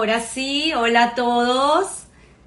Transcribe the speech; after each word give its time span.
Ahora 0.00 0.20
sí, 0.20 0.72
hola 0.72 1.04
a 1.04 1.14
todos. 1.14 2.04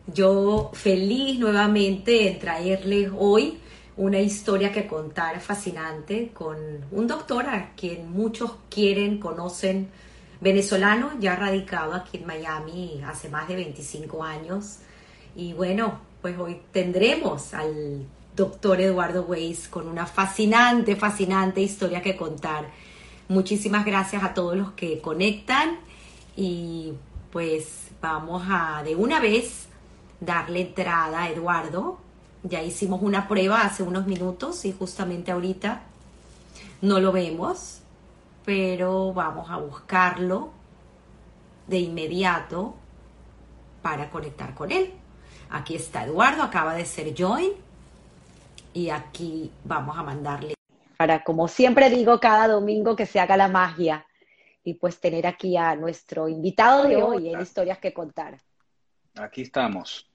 Yo 0.07 0.71
feliz 0.73 1.37
nuevamente 1.37 2.27
en 2.27 2.39
traerles 2.39 3.11
hoy 3.15 3.59
una 3.95 4.19
historia 4.19 4.71
que 4.71 4.87
contar 4.87 5.39
fascinante 5.39 6.31
con 6.33 6.57
un 6.89 7.05
doctor 7.05 7.45
a 7.47 7.75
quien 7.75 8.11
muchos 8.11 8.53
quieren, 8.71 9.19
conocen, 9.19 9.87
venezolano, 10.41 11.11
ya 11.19 11.35
radicado 11.35 11.93
aquí 11.93 12.17
en 12.17 12.25
Miami 12.25 12.99
hace 13.05 13.29
más 13.29 13.47
de 13.47 13.57
25 13.57 14.23
años. 14.23 14.79
Y 15.35 15.53
bueno, 15.53 15.99
pues 16.23 16.35
hoy 16.39 16.59
tendremos 16.71 17.53
al 17.53 18.07
doctor 18.35 18.81
Eduardo 18.81 19.25
Weiss 19.25 19.67
con 19.67 19.87
una 19.87 20.07
fascinante, 20.07 20.95
fascinante 20.95 21.61
historia 21.61 22.01
que 22.01 22.17
contar. 22.17 22.65
Muchísimas 23.27 23.85
gracias 23.85 24.23
a 24.23 24.33
todos 24.33 24.57
los 24.57 24.71
que 24.71 24.99
conectan 25.01 25.77
y 26.35 26.93
pues 27.33 27.89
vamos 27.99 28.43
a 28.47 28.83
de 28.83 28.95
una 28.95 29.19
vez 29.19 29.67
darle 30.19 30.61
entrada 30.61 31.23
a 31.23 31.29
Eduardo. 31.29 31.97
Ya 32.43 32.61
hicimos 32.61 33.01
una 33.01 33.27
prueba 33.27 33.61
hace 33.61 33.81
unos 33.81 34.05
minutos 34.05 34.63
y 34.65 34.71
justamente 34.71 35.31
ahorita 35.31 35.81
no 36.81 36.99
lo 36.99 37.11
vemos, 37.11 37.81
pero 38.45 39.13
vamos 39.13 39.49
a 39.49 39.57
buscarlo 39.57 40.51
de 41.65 41.79
inmediato 41.79 42.75
para 43.81 44.11
conectar 44.11 44.53
con 44.53 44.71
él. 44.71 44.93
Aquí 45.49 45.75
está 45.75 46.05
Eduardo, 46.05 46.43
acaba 46.43 46.75
de 46.75 46.85
ser 46.85 47.15
join 47.17 47.53
y 48.75 48.89
aquí 48.89 49.51
vamos 49.63 49.97
a 49.97 50.03
mandarle 50.03 50.53
para, 50.97 51.23
como 51.23 51.47
siempre 51.47 51.89
digo, 51.89 52.19
cada 52.19 52.47
domingo 52.47 52.95
que 52.95 53.07
se 53.07 53.19
haga 53.19 53.35
la 53.35 53.47
magia 53.47 54.05
y 54.63 54.75
pues 54.75 54.99
tener 54.99 55.27
aquí 55.27 55.57
a 55.57 55.75
nuestro 55.75 56.27
invitado 56.27 56.87
de 56.87 56.95
hoy 56.95 57.33
en 57.33 57.41
Historias 57.41 57.79
que 57.79 57.93
Contar. 57.93 58.39
Aquí 59.15 59.41
estamos. 59.41 60.09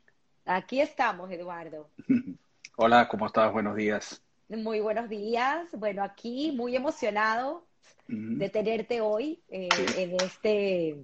Aquí 0.44 0.80
estamos, 0.80 1.30
Eduardo. 1.30 1.88
Hola, 2.76 3.08
¿cómo 3.08 3.26
estás? 3.26 3.52
Buenos 3.52 3.76
días. 3.76 4.22
Muy 4.48 4.80
buenos 4.80 5.08
días. 5.08 5.68
Bueno, 5.72 6.02
aquí 6.02 6.52
muy 6.52 6.74
emocionado 6.74 7.66
de 8.06 8.48
tenerte 8.48 9.02
hoy 9.02 9.42
eh, 9.50 9.68
en 9.98 10.14
este 10.14 10.96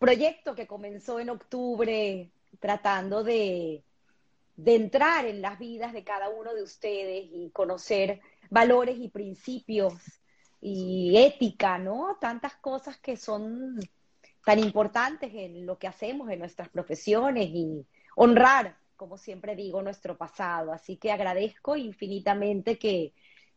proyecto 0.00 0.56
que 0.56 0.66
comenzó 0.66 1.20
en 1.20 1.30
octubre 1.30 2.28
tratando 2.58 3.22
de, 3.22 3.84
de 4.56 4.74
entrar 4.74 5.26
en 5.26 5.40
las 5.40 5.60
vidas 5.60 5.92
de 5.92 6.02
cada 6.02 6.28
uno 6.28 6.54
de 6.54 6.64
ustedes 6.64 7.26
y 7.30 7.50
conocer 7.50 8.20
valores 8.50 8.98
y 8.98 9.08
principios 9.08 9.94
y 10.60 11.16
ética, 11.16 11.78
¿no? 11.78 12.16
Tantas 12.20 12.54
cosas 12.56 12.96
que 12.98 13.16
son 13.16 13.78
tan 14.44 14.58
importantes 14.58 15.32
en 15.34 15.66
lo 15.66 15.78
que 15.78 15.88
hacemos, 15.88 16.30
en 16.30 16.38
nuestras 16.38 16.68
profesiones 16.68 17.48
y 17.48 17.84
honrar, 18.14 18.76
como 18.96 19.18
siempre 19.18 19.56
digo, 19.56 19.82
nuestro 19.82 20.16
pasado. 20.16 20.72
Así 20.72 20.96
que 20.96 21.12
agradezco 21.12 21.76
infinitamente 21.76 22.78
que, 22.78 23.12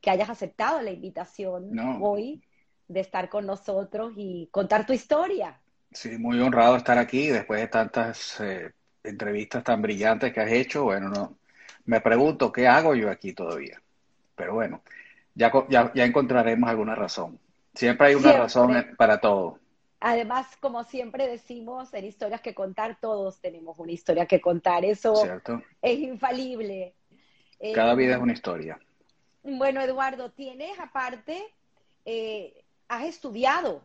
hayas 0.08 0.30
aceptado 0.30 0.81
la 0.81 0.92
invitación 0.92 1.77
hoy 2.02 2.42
de 2.88 3.02
estar 3.02 3.30
con 3.30 3.45
nosotros 3.45 4.14
y 4.16 4.47
contar 4.50 4.86
tu 4.86 4.94
historia. 4.94 5.59
Sí, 5.92 6.17
muy 6.17 6.39
honrado 6.39 6.77
estar 6.77 6.97
aquí 6.97 7.27
después 7.27 7.61
de 7.61 7.67
tantas 7.67 8.39
eh, 8.39 8.72
entrevistas 9.03 9.64
tan 9.64 9.81
brillantes 9.81 10.33
que 10.33 10.39
has 10.39 10.52
hecho. 10.52 10.86
Bueno, 10.86 11.09
no, 11.09 11.38
me 11.86 12.02
pregunto 12.02 12.52
qué 12.52 12.67
hago 12.67 12.95
yo 12.95 13.11
aquí 13.11 13.33
todavía. 13.33 13.81
Pero 14.36 14.55
bueno, 14.55 14.82
ya, 15.39 15.92
ya, 15.94 16.05
encontraremos 16.05 16.70
alguna 16.70 16.95
razón. 16.95 17.39
Siempre 17.73 18.08
hay 18.08 18.16
una 18.16 18.33
razón 18.33 18.94
para 18.98 19.22
todo. 19.22 19.58
Además, 20.02 20.48
como 20.60 20.83
siempre 20.83 21.27
decimos, 21.27 21.94
en 21.94 22.05
historias 22.05 22.42
que 22.42 22.54
contar, 22.54 22.98
todos 23.00 23.39
tenemos 23.39 23.80
una 23.80 23.92
historia 23.92 24.26
que 24.26 24.42
contar. 24.42 24.83
Eso 24.86 25.14
es 25.82 26.00
infalible. 26.00 26.94
Cada 27.73 27.95
vida 27.95 28.16
es 28.16 28.22
una 28.22 28.33
historia. 28.33 28.80
Bueno, 29.44 29.82
Eduardo, 29.82 30.32
tienes 30.32 30.77
aparte, 30.80 31.42
eh, 32.06 32.64
has 32.88 33.06
estudiado 33.06 33.82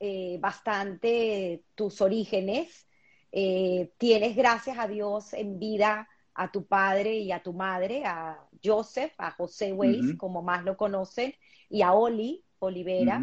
eh, 0.00 0.38
bastante 0.40 1.62
tus 1.74 2.00
orígenes, 2.00 2.86
eh, 3.32 3.92
tienes, 3.98 4.36
gracias 4.36 4.78
a 4.78 4.88
Dios, 4.88 5.32
en 5.32 5.58
vida 5.58 6.08
a 6.36 6.52
tu 6.52 6.66
padre 6.66 7.14
y 7.16 7.32
a 7.32 7.42
tu 7.42 7.52
madre, 7.52 8.04
a 8.04 8.38
Joseph, 8.62 9.12
a 9.18 9.30
José 9.30 9.72
Weiss, 9.72 10.14
como 10.18 10.42
más 10.42 10.64
lo 10.64 10.76
conocen, 10.76 11.34
y 11.70 11.82
a 11.82 11.92
Oli 11.92 12.44
Olivera. 12.58 13.22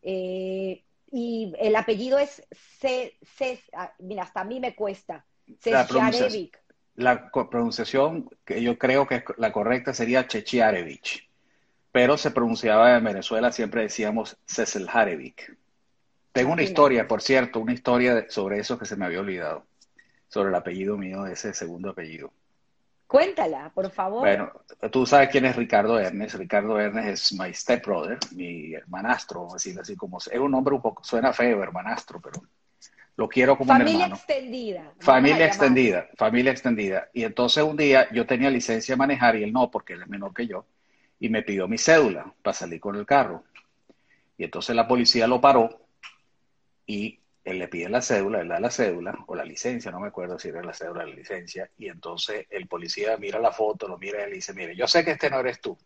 Eh, 0.00 0.82
y 1.10 1.52
el 1.58 1.76
apellido 1.76 2.18
es 2.18 2.42
C, 2.80 3.14
ah, 3.74 3.92
mira, 3.98 4.22
hasta 4.22 4.40
a 4.40 4.44
mí 4.44 4.60
me 4.60 4.74
cuesta. 4.74 5.26
La 5.66 5.86
pronunciación, 5.86 6.50
la 6.94 7.30
pronunciación 7.30 8.30
que 8.46 8.62
yo 8.62 8.78
creo 8.78 9.06
que 9.06 9.16
es 9.16 9.24
la 9.36 9.52
correcta 9.52 9.92
sería 9.92 10.26
Chechiarevich, 10.26 11.28
pero 11.90 12.16
se 12.16 12.30
pronunciaba 12.30 12.96
en 12.96 13.04
Venezuela, 13.04 13.52
siempre 13.52 13.82
decíamos 13.82 14.38
Ceselharevich. 14.46 15.54
Tengo 16.32 16.52
una 16.52 16.62
historia, 16.62 17.06
por 17.06 17.20
cierto, 17.20 17.60
una 17.60 17.74
historia 17.74 18.24
sobre 18.30 18.58
eso 18.58 18.78
que 18.78 18.86
se 18.86 18.96
me 18.96 19.04
había 19.04 19.20
olvidado 19.20 19.66
sobre 20.32 20.48
el 20.48 20.54
apellido 20.54 20.96
mío, 20.96 21.26
ese 21.26 21.52
segundo 21.52 21.90
apellido. 21.90 22.32
Cuéntala, 23.06 23.70
por 23.74 23.90
favor. 23.90 24.20
Bueno, 24.20 24.50
tú 24.90 25.04
sabes 25.04 25.28
quién 25.28 25.44
es 25.44 25.54
Ricardo 25.54 25.98
Ernest. 25.98 26.36
Ricardo 26.36 26.80
Ernest 26.80 27.08
es 27.08 27.38
my 27.38 27.52
stepbrother, 27.52 28.18
mi 28.34 28.72
hermanastro, 28.72 29.48
decirlo 29.52 29.82
así 29.82 29.94
como 29.94 30.16
es 30.16 30.28
un 30.28 30.50
nombre 30.50 30.74
un 30.74 30.80
poco, 30.80 31.04
suena 31.04 31.34
feo, 31.34 31.62
hermanastro, 31.62 32.18
pero 32.18 32.40
lo 33.14 33.28
quiero 33.28 33.58
como 33.58 33.74
familia 33.74 33.94
un 33.94 34.00
hermano. 34.00 34.14
Extendida, 34.14 34.94
familia 35.00 35.46
extendida. 35.46 36.08
Familia 36.16 36.52
extendida. 36.52 37.08
Y 37.12 37.24
entonces 37.24 37.62
un 37.62 37.76
día 37.76 38.10
yo 38.10 38.24
tenía 38.24 38.48
licencia 38.48 38.94
de 38.94 38.96
manejar 38.96 39.36
y 39.36 39.42
él 39.42 39.52
no, 39.52 39.70
porque 39.70 39.92
él 39.92 40.00
es 40.00 40.08
menor 40.08 40.32
que 40.32 40.46
yo, 40.46 40.64
y 41.20 41.28
me 41.28 41.42
pidió 41.42 41.68
mi 41.68 41.76
cédula 41.76 42.32
para 42.40 42.54
salir 42.54 42.80
con 42.80 42.96
el 42.96 43.04
carro. 43.04 43.44
Y 44.38 44.44
entonces 44.44 44.74
la 44.74 44.88
policía 44.88 45.26
lo 45.26 45.42
paró 45.42 45.78
y 46.86 47.18
él 47.44 47.58
le 47.58 47.68
pide 47.68 47.88
la 47.88 48.02
cédula, 48.02 48.40
él 48.40 48.48
da 48.48 48.60
la 48.60 48.70
cédula 48.70 49.18
o 49.26 49.34
la 49.34 49.44
licencia, 49.44 49.90
no 49.90 50.00
me 50.00 50.08
acuerdo 50.08 50.38
si 50.38 50.48
era 50.48 50.62
la 50.62 50.72
cédula 50.72 51.04
o 51.04 51.06
la 51.06 51.14
licencia, 51.14 51.70
y 51.76 51.88
entonces 51.88 52.46
el 52.50 52.68
policía 52.68 53.16
mira 53.16 53.38
la 53.38 53.52
foto, 53.52 53.88
lo 53.88 53.98
mira 53.98 54.26
y 54.26 54.30
le 54.30 54.36
dice, 54.36 54.52
mire, 54.54 54.76
yo 54.76 54.86
sé 54.86 55.04
que 55.04 55.12
este 55.12 55.30
no 55.30 55.40
eres 55.40 55.60
tú, 55.60 55.76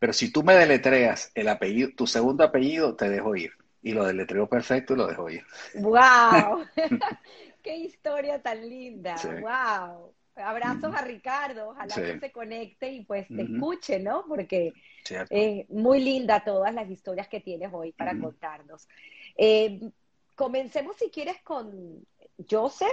pero 0.00 0.14
si 0.14 0.32
tú 0.32 0.42
me 0.42 0.54
deletreas 0.54 1.30
el 1.34 1.46
apellido, 1.48 1.90
tu 1.94 2.06
segundo 2.06 2.42
apellido, 2.42 2.96
te 2.96 3.08
dejo 3.10 3.36
ir. 3.36 3.52
Y 3.82 3.92
lo 3.92 4.04
deletreó 4.04 4.48
perfecto 4.48 4.94
y 4.94 4.96
lo 4.96 5.06
dejo 5.06 5.28
ir. 5.30 5.44
¡Wow! 5.74 6.64
¡Qué 7.62 7.76
historia 7.76 8.42
tan 8.42 8.66
linda! 8.66 9.16
¡Wow! 9.40 10.14
Abrazos 10.36 10.94
a 10.94 11.02
Ricardo, 11.02 11.70
ojalá 11.70 11.94
que 11.94 12.18
se 12.18 12.32
conecte 12.32 12.90
y 12.90 13.04
pues 13.04 13.28
te 13.28 13.42
escuche, 13.42 13.98
¿no? 13.98 14.24
Porque 14.26 14.72
es 15.28 15.68
muy 15.68 16.00
linda 16.00 16.42
todas 16.42 16.72
las 16.72 16.88
historias 16.88 17.28
que 17.28 17.40
tienes 17.40 17.68
hoy 17.70 17.92
para 17.92 18.18
contarnos. 18.18 18.88
Eh, 19.36 19.80
comencemos 20.40 20.96
si 20.96 21.10
quieres 21.10 21.36
con 21.44 22.02
Joseph, 22.50 22.88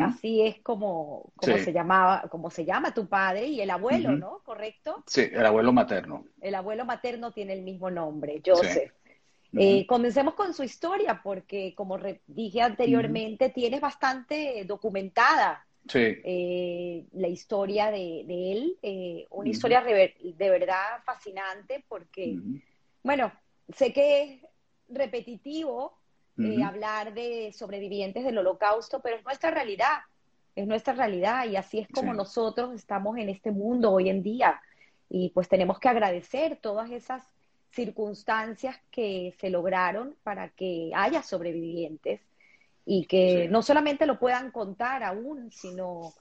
así 0.00 0.42
es 0.42 0.58
como, 0.62 1.32
se 1.40 1.72
llamaba, 1.72 2.22
como 2.28 2.50
se 2.50 2.64
llama 2.64 2.92
tu 2.92 3.06
padre 3.06 3.46
y 3.46 3.60
el 3.60 3.70
abuelo, 3.70 4.10
¿no? 4.16 4.40
¿Correcto? 4.44 5.04
Sí, 5.06 5.28
el 5.32 5.46
abuelo 5.46 5.72
materno. 5.72 6.24
El 6.40 6.56
abuelo 6.56 6.84
materno 6.84 7.30
tiene 7.30 7.52
el 7.52 7.62
mismo 7.62 7.88
nombre, 7.88 8.42
Joseph. 8.44 8.92
Eh, 9.56 9.86
comencemos 9.86 10.34
con 10.34 10.52
su 10.52 10.64
historia, 10.64 11.20
porque 11.22 11.72
como 11.76 12.00
dije 12.26 12.62
anteriormente, 12.62 13.50
tienes 13.50 13.80
bastante 13.80 14.64
documentada 14.64 15.64
eh, 15.94 17.04
la 17.12 17.28
historia 17.28 17.92
de, 17.92 18.22
él, 18.22 18.76
eh, 18.82 19.24
una 19.30 19.50
historia 19.50 19.82
de 19.82 20.50
verdad 20.50 21.00
fascinante, 21.04 21.84
porque, 21.88 22.36
bueno, 23.04 23.30
sé 23.72 23.92
que 23.92 24.22
es 24.22 24.40
repetitivo, 24.88 25.96
eh, 26.38 26.62
hablar 26.62 27.14
de 27.14 27.52
sobrevivientes 27.52 28.24
del 28.24 28.38
holocausto, 28.38 29.00
pero 29.00 29.16
es 29.16 29.24
nuestra 29.24 29.50
realidad, 29.50 30.00
es 30.54 30.66
nuestra 30.66 30.92
realidad 30.92 31.46
y 31.46 31.56
así 31.56 31.78
es 31.78 31.88
como 31.88 32.12
nosotros 32.12 32.74
estamos 32.74 33.16
en 33.18 33.28
este 33.28 33.50
mundo 33.50 33.92
hoy 33.92 34.10
en 34.10 34.22
día. 34.22 34.60
Y 35.08 35.30
pues 35.30 35.48
tenemos 35.48 35.78
que 35.78 35.88
agradecer 35.88 36.58
todas 36.60 36.90
esas 36.90 37.22
circunstancias 37.70 38.76
que 38.90 39.34
se 39.38 39.50
lograron 39.50 40.16
para 40.22 40.48
que 40.50 40.90
haya 40.94 41.22
sobrevivientes 41.22 42.20
y 42.84 43.06
que 43.06 43.48
no 43.48 43.62
solamente 43.62 44.06
lo 44.06 44.18
puedan 44.18 44.50
contar 44.50 45.02
aún, 45.02 45.50
sino 45.50 46.12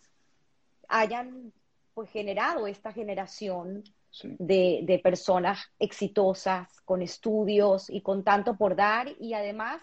hayan 0.88 1.54
pues 1.94 2.10
generado 2.10 2.68
esta 2.68 2.92
generación 2.92 3.84
de, 4.24 4.82
de, 4.84 5.00
personas 5.00 5.72
exitosas, 5.80 6.82
con 6.82 7.02
estudios 7.02 7.90
y 7.90 8.02
con 8.02 8.24
tanto 8.24 8.58
por 8.58 8.76
dar 8.76 9.10
y 9.20 9.34
además 9.34 9.82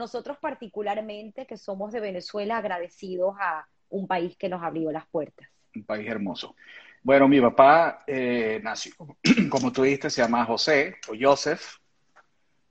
nosotros 0.00 0.38
particularmente, 0.38 1.46
que 1.46 1.56
somos 1.56 1.92
de 1.92 2.00
Venezuela, 2.00 2.56
agradecidos 2.56 3.36
a 3.38 3.68
un 3.90 4.08
país 4.08 4.36
que 4.36 4.48
nos 4.48 4.62
abrió 4.62 4.90
las 4.90 5.06
puertas. 5.06 5.48
Un 5.76 5.84
país 5.84 6.08
hermoso. 6.08 6.56
Bueno, 7.02 7.28
mi 7.28 7.40
papá 7.40 8.02
eh, 8.06 8.60
nació, 8.62 8.92
como 9.50 9.70
tú 9.70 9.82
dijiste, 9.82 10.10
se 10.10 10.22
llama 10.22 10.44
José 10.44 10.96
o 11.08 11.12
Joseph. 11.18 11.76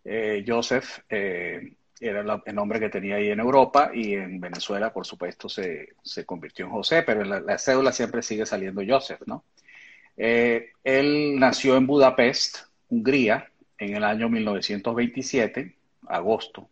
Eh, 0.04 0.44
Joseph, 0.46 1.00
eh, 1.10 1.74
era 2.00 2.42
el 2.46 2.56
nombre 2.56 2.80
que 2.80 2.90
tenía 2.90 3.16
ahí 3.16 3.30
en 3.30 3.40
Europa 3.40 3.92
y 3.94 4.14
en 4.14 4.40
Venezuela, 4.40 4.92
por 4.92 5.06
supuesto, 5.06 5.48
se, 5.50 5.96
convirtió 6.26 6.66
en 6.66 6.72
José, 6.72 7.04
pero 7.04 7.22
en 7.22 7.46
la, 7.46 7.58
cédula 7.58 7.92
siempre 7.92 8.22
sigue 8.22 8.46
saliendo 8.46 8.82
Joseph, 8.88 9.22
¿no? 9.26 9.44
Él 10.16 11.36
nació 11.38 11.78
en 11.78 11.88
Budapest, 11.88 12.58
Hungría, 12.90 13.52
en 13.78 13.96
el 13.96 14.04
año 14.04 14.30
1927, 14.30 15.76
agosto. 16.08 16.70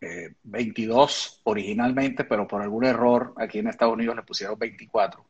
22 0.00 1.26
eh, 1.26 1.40
originalmente, 1.44 2.24
pero 2.24 2.46
por 2.46 2.62
algún 2.62 2.84
error 2.84 3.34
aquí 3.36 3.58
en 3.58 3.68
Estados 3.68 3.94
Unidos 3.94 4.16
le 4.16 4.22
pusieron 4.22 4.58
24. 4.58 5.24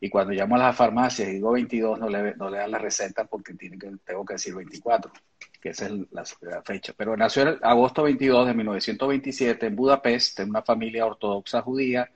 Y 0.00 0.08
cuando 0.10 0.32
llamo 0.32 0.54
a 0.56 0.58
las 0.58 0.76
farmacias 0.76 1.28
y 1.28 1.32
digo 1.32 1.52
22, 1.52 1.98
no 1.98 2.08
le, 2.08 2.34
no 2.36 2.50
le 2.50 2.58
dan 2.58 2.70
la 2.70 2.78
receta 2.78 3.24
porque 3.24 3.54
tiene 3.54 3.78
que, 3.78 3.90
tengo 4.04 4.24
que 4.24 4.34
decir 4.34 4.54
24 4.54 5.12
que 5.60 5.70
esa 5.70 5.86
es 5.86 5.92
la, 6.10 6.24
fecha. 6.62 6.92
Pero 6.96 7.16
nació 7.16 7.42
en 7.42 7.58
agosto 7.62 8.04
22 8.04 8.46
de 8.46 8.54
1927 8.54 9.66
en 9.66 9.76
Budapest, 9.76 10.40
en 10.40 10.50
una 10.50 10.62
familia 10.62 11.06
ortodoxa 11.06 11.62
judía, 11.62 12.10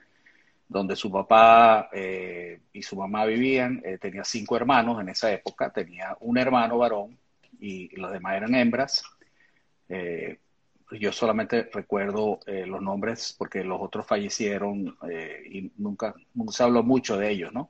donde 0.67 0.95
su 0.95 1.11
papá 1.11 1.89
eh, 1.91 2.61
y 2.71 2.81
su 2.81 2.95
mamá 2.95 3.25
vivían. 3.25 3.81
Eh, 3.83 3.97
tenía 3.97 4.23
cinco 4.23 4.55
hermanos 4.55 4.99
en 5.01 5.09
esa 5.09 5.31
época, 5.31 5.71
tenía 5.71 6.15
un 6.21 6.37
hermano 6.37 6.77
varón 6.77 7.17
y 7.59 7.95
los 7.97 8.11
demás 8.11 8.35
eran 8.37 8.55
hembras. 8.55 9.03
Yo 10.99 11.11
solamente 11.11 11.69
recuerdo 11.71 12.39
los 12.45 12.81
nombres 12.81 13.35
porque 13.37 13.63
los 13.63 13.81
otros 13.81 14.05
fallecieron 14.05 14.97
y 15.49 15.71
nunca, 15.77 16.13
nunca 16.33 16.51
se 16.51 16.63
habló 16.63 16.83
mucho 16.83 17.17
de 17.17 17.29
ellos, 17.29 17.53
¿no? 17.53 17.69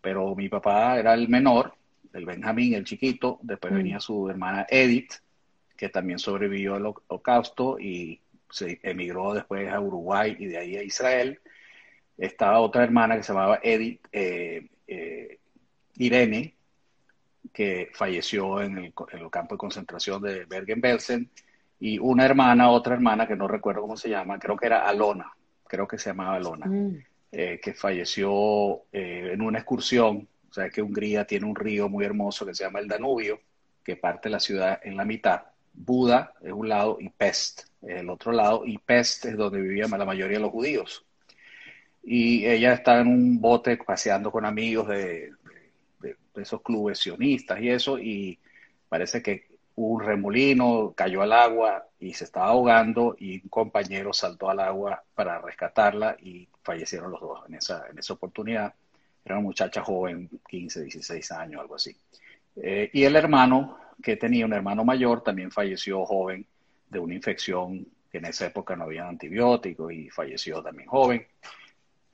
Pero 0.00 0.34
mi 0.34 0.48
papá 0.48 0.98
era 0.98 1.14
el 1.14 1.28
menor 1.28 1.74
el 2.14 2.24
Benjamín, 2.24 2.74
el 2.74 2.84
chiquito, 2.84 3.38
después 3.42 3.72
mm. 3.72 3.76
venía 3.76 4.00
su 4.00 4.30
hermana 4.30 4.66
Edith, 4.70 5.14
que 5.76 5.88
también 5.88 6.18
sobrevivió 6.18 6.76
al 6.76 6.86
holocausto 6.86 7.78
y 7.78 8.20
se 8.48 8.78
emigró 8.82 9.34
después 9.34 9.70
a 9.70 9.80
Uruguay 9.80 10.36
y 10.38 10.46
de 10.46 10.58
ahí 10.58 10.76
a 10.76 10.82
Israel. 10.82 11.40
Estaba 12.16 12.60
otra 12.60 12.84
hermana 12.84 13.16
que 13.16 13.24
se 13.24 13.32
llamaba 13.32 13.58
Edith, 13.62 14.06
eh, 14.12 14.68
eh, 14.86 15.38
Irene, 15.96 16.54
que 17.52 17.90
falleció 17.92 18.62
en 18.62 18.78
el, 18.78 18.92
campo 19.30 19.56
de 19.56 19.58
concentración 19.58 20.22
de 20.22 20.44
Bergen-Belsen, 20.44 21.28
y 21.80 21.98
una 21.98 22.24
hermana, 22.24 22.70
otra 22.70 22.94
hermana 22.94 23.26
que 23.26 23.36
no 23.36 23.48
recuerdo 23.48 23.82
cómo 23.82 23.96
se 23.96 24.08
llama, 24.08 24.38
creo 24.38 24.56
que 24.56 24.66
era 24.66 24.88
Alona, 24.88 25.32
creo 25.66 25.86
que 25.86 25.98
se 25.98 26.10
llamaba 26.10 26.36
Alona, 26.36 26.66
mm. 26.66 26.96
eh, 27.32 27.60
que 27.62 27.74
falleció 27.74 28.82
en 28.92 29.40
una 29.42 29.58
excursión 29.58 30.28
o 30.54 30.60
sea 30.60 30.70
que 30.70 30.80
Hungría 30.80 31.24
tiene 31.24 31.46
un 31.46 31.56
río 31.56 31.88
muy 31.88 32.04
hermoso 32.04 32.46
que 32.46 32.54
se 32.54 32.62
llama 32.62 32.78
el 32.78 32.86
Danubio, 32.86 33.40
que 33.82 33.96
parte 33.96 34.30
la 34.30 34.38
ciudad 34.38 34.78
en 34.84 34.96
la 34.96 35.04
mitad. 35.04 35.42
Buda 35.72 36.32
es 36.40 36.52
un 36.52 36.68
lado 36.68 36.96
y 37.00 37.08
Pest 37.08 37.62
es 37.82 38.02
el 38.02 38.08
otro 38.08 38.30
lado, 38.30 38.64
y 38.64 38.78
Pest 38.78 39.24
es 39.24 39.36
donde 39.36 39.60
vivían 39.60 39.90
la 39.90 40.04
mayoría 40.04 40.36
de 40.36 40.42
los 40.44 40.52
judíos. 40.52 41.04
Y 42.04 42.46
ella 42.46 42.72
está 42.72 43.00
en 43.00 43.08
un 43.08 43.40
bote 43.40 43.76
paseando 43.78 44.30
con 44.30 44.46
amigos 44.46 44.86
de, 44.86 45.32
esos 46.36 46.62
clubes 46.62 47.00
sionistas 47.00 47.60
y 47.60 47.70
eso, 47.70 47.98
y 47.98 48.38
parece 48.88 49.24
que 49.24 49.48
un 49.76 50.00
remolino 50.00 50.92
cayó 50.96 51.22
al 51.22 51.32
agua 51.32 51.86
y 51.98 52.14
se 52.14 52.24
estaba 52.24 52.46
ahogando 52.46 53.16
y 53.18 53.42
un 53.42 53.48
compañero 53.48 54.12
saltó 54.12 54.48
al 54.48 54.60
agua 54.60 55.02
para 55.14 55.40
rescatarla 55.40 56.16
y 56.20 56.48
fallecieron 56.62 57.10
los 57.10 57.20
dos 57.20 57.40
en 57.48 57.54
esa, 57.54 57.84
en 57.90 57.98
esa 57.98 58.12
oportunidad. 58.14 58.72
Era 59.24 59.36
una 59.36 59.44
muchacha 59.44 59.82
joven, 59.82 60.28
15, 60.48 60.82
16 60.82 61.32
años, 61.32 61.60
algo 61.60 61.74
así. 61.74 61.96
Eh, 62.56 62.90
y 62.92 63.04
el 63.04 63.16
hermano, 63.16 63.78
que 64.02 64.16
tenía 64.16 64.44
un 64.44 64.52
hermano 64.52 64.84
mayor, 64.84 65.22
también 65.22 65.50
falleció 65.50 66.04
joven 66.04 66.46
de 66.88 66.98
una 66.98 67.14
infección 67.14 67.86
que 68.12 68.18
en 68.18 68.26
esa 68.26 68.46
época 68.46 68.76
no 68.76 68.84
había 68.84 69.08
antibióticos 69.08 69.92
y 69.92 70.08
falleció 70.10 70.62
también 70.62 70.88
joven. 70.88 71.26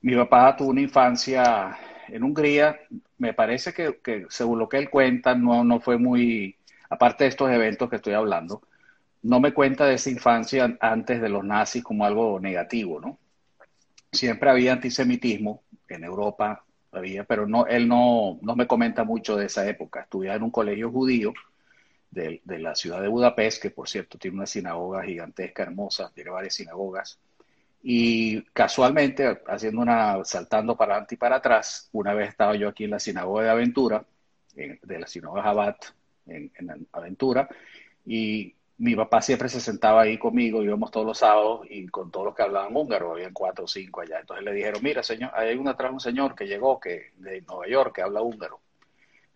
Mi 0.01 0.15
papá 0.15 0.55
tuvo 0.55 0.69
una 0.69 0.81
infancia 0.81 1.77
en 2.07 2.23
Hungría, 2.23 2.79
me 3.19 3.33
parece 3.33 3.71
que, 3.71 3.99
que 4.03 4.25
según 4.29 4.57
lo 4.57 4.67
que 4.67 4.77
él 4.77 4.89
cuenta, 4.89 5.35
no, 5.35 5.63
no 5.63 5.79
fue 5.79 5.97
muy, 5.97 6.55
aparte 6.91 7.23
de 7.23 7.29
estos 7.29 7.49
eventos 7.49 7.89
que 7.89 7.95
estoy 7.95 8.13
hablando, 8.13 8.61
no 9.23 9.39
me 9.39 9.53
cuenta 9.53 9.85
de 9.85 9.95
esa 9.95 10.09
infancia 10.09 10.77
antes 10.81 11.21
de 11.21 11.29
los 11.29 11.43
nazis 11.43 11.83
como 11.83 12.05
algo 12.05 12.39
negativo, 12.39 12.99
¿no? 12.99 13.17
Siempre 14.11 14.49
había 14.49 14.73
antisemitismo 14.73 15.63
en 15.87 16.03
Europa, 16.03 16.65
pero 17.27 17.47
no, 17.47 17.65
él 17.65 17.87
no, 17.87 18.39
no 18.41 18.55
me 18.57 18.67
comenta 18.67 19.05
mucho 19.05 19.37
de 19.37 19.45
esa 19.45 19.65
época. 19.69 20.01
Estudiaba 20.01 20.35
en 20.35 20.43
un 20.43 20.51
colegio 20.51 20.91
judío 20.91 21.33
de, 22.09 22.41
la 22.45 22.75
ciudad 22.75 23.01
de 23.01 23.07
Budapest, 23.07 23.61
que 23.61 23.71
por 23.71 23.87
cierto 23.87 24.17
tiene 24.17 24.35
una 24.35 24.45
sinagoga 24.45 25.03
gigantesca, 25.03 25.63
hermosa, 25.63 26.11
tiene 26.13 26.29
varias 26.31 26.55
sinagogas. 26.55 27.19
Y 27.81 28.41
casualmente, 28.51 29.41
haciendo 29.47 29.81
una, 29.81 30.25
saltando 30.25 30.75
para 30.75 30.95
adelante 30.95 31.15
y 31.15 31.17
para 31.17 31.37
atrás, 31.37 31.87
una 31.93 32.13
vez 32.13 32.29
estaba 32.29 32.53
yo 32.55 32.67
aquí 32.67 32.83
en 32.83 32.91
la 32.91 32.99
sinagoga 32.99 33.43
de 33.43 33.49
Aventura, 33.49 34.05
de 34.53 34.99
la 34.99 35.07
sinagoga 35.07 35.43
Jabat, 35.43 35.85
en, 36.25 36.51
en 36.57 36.87
Aventura, 36.91 37.49
y 38.05 38.55
mi 38.81 38.95
papá 38.95 39.21
siempre 39.21 39.47
se 39.47 39.61
sentaba 39.61 40.01
ahí 40.01 40.17
conmigo, 40.17 40.63
íbamos 40.63 40.89
todos 40.89 41.05
los 41.05 41.19
sábados 41.19 41.67
y 41.69 41.87
con 41.87 42.09
todos 42.09 42.25
los 42.25 42.35
que 42.35 42.41
hablaban 42.41 42.75
húngaro, 42.75 43.11
habían 43.11 43.31
cuatro 43.31 43.65
o 43.65 43.67
cinco 43.67 44.01
allá. 44.01 44.19
Entonces 44.19 44.43
le 44.43 44.53
dijeron, 44.53 44.81
mira, 44.83 45.03
señor, 45.03 45.29
hay 45.35 45.55
una 45.55 45.71
atrás 45.71 45.91
un 45.91 45.99
señor 45.99 46.33
que 46.33 46.47
llegó 46.47 46.79
que, 46.79 47.11
de 47.17 47.43
Nueva 47.43 47.67
York 47.67 47.95
que 47.95 48.01
habla 48.01 48.23
húngaro. 48.23 48.59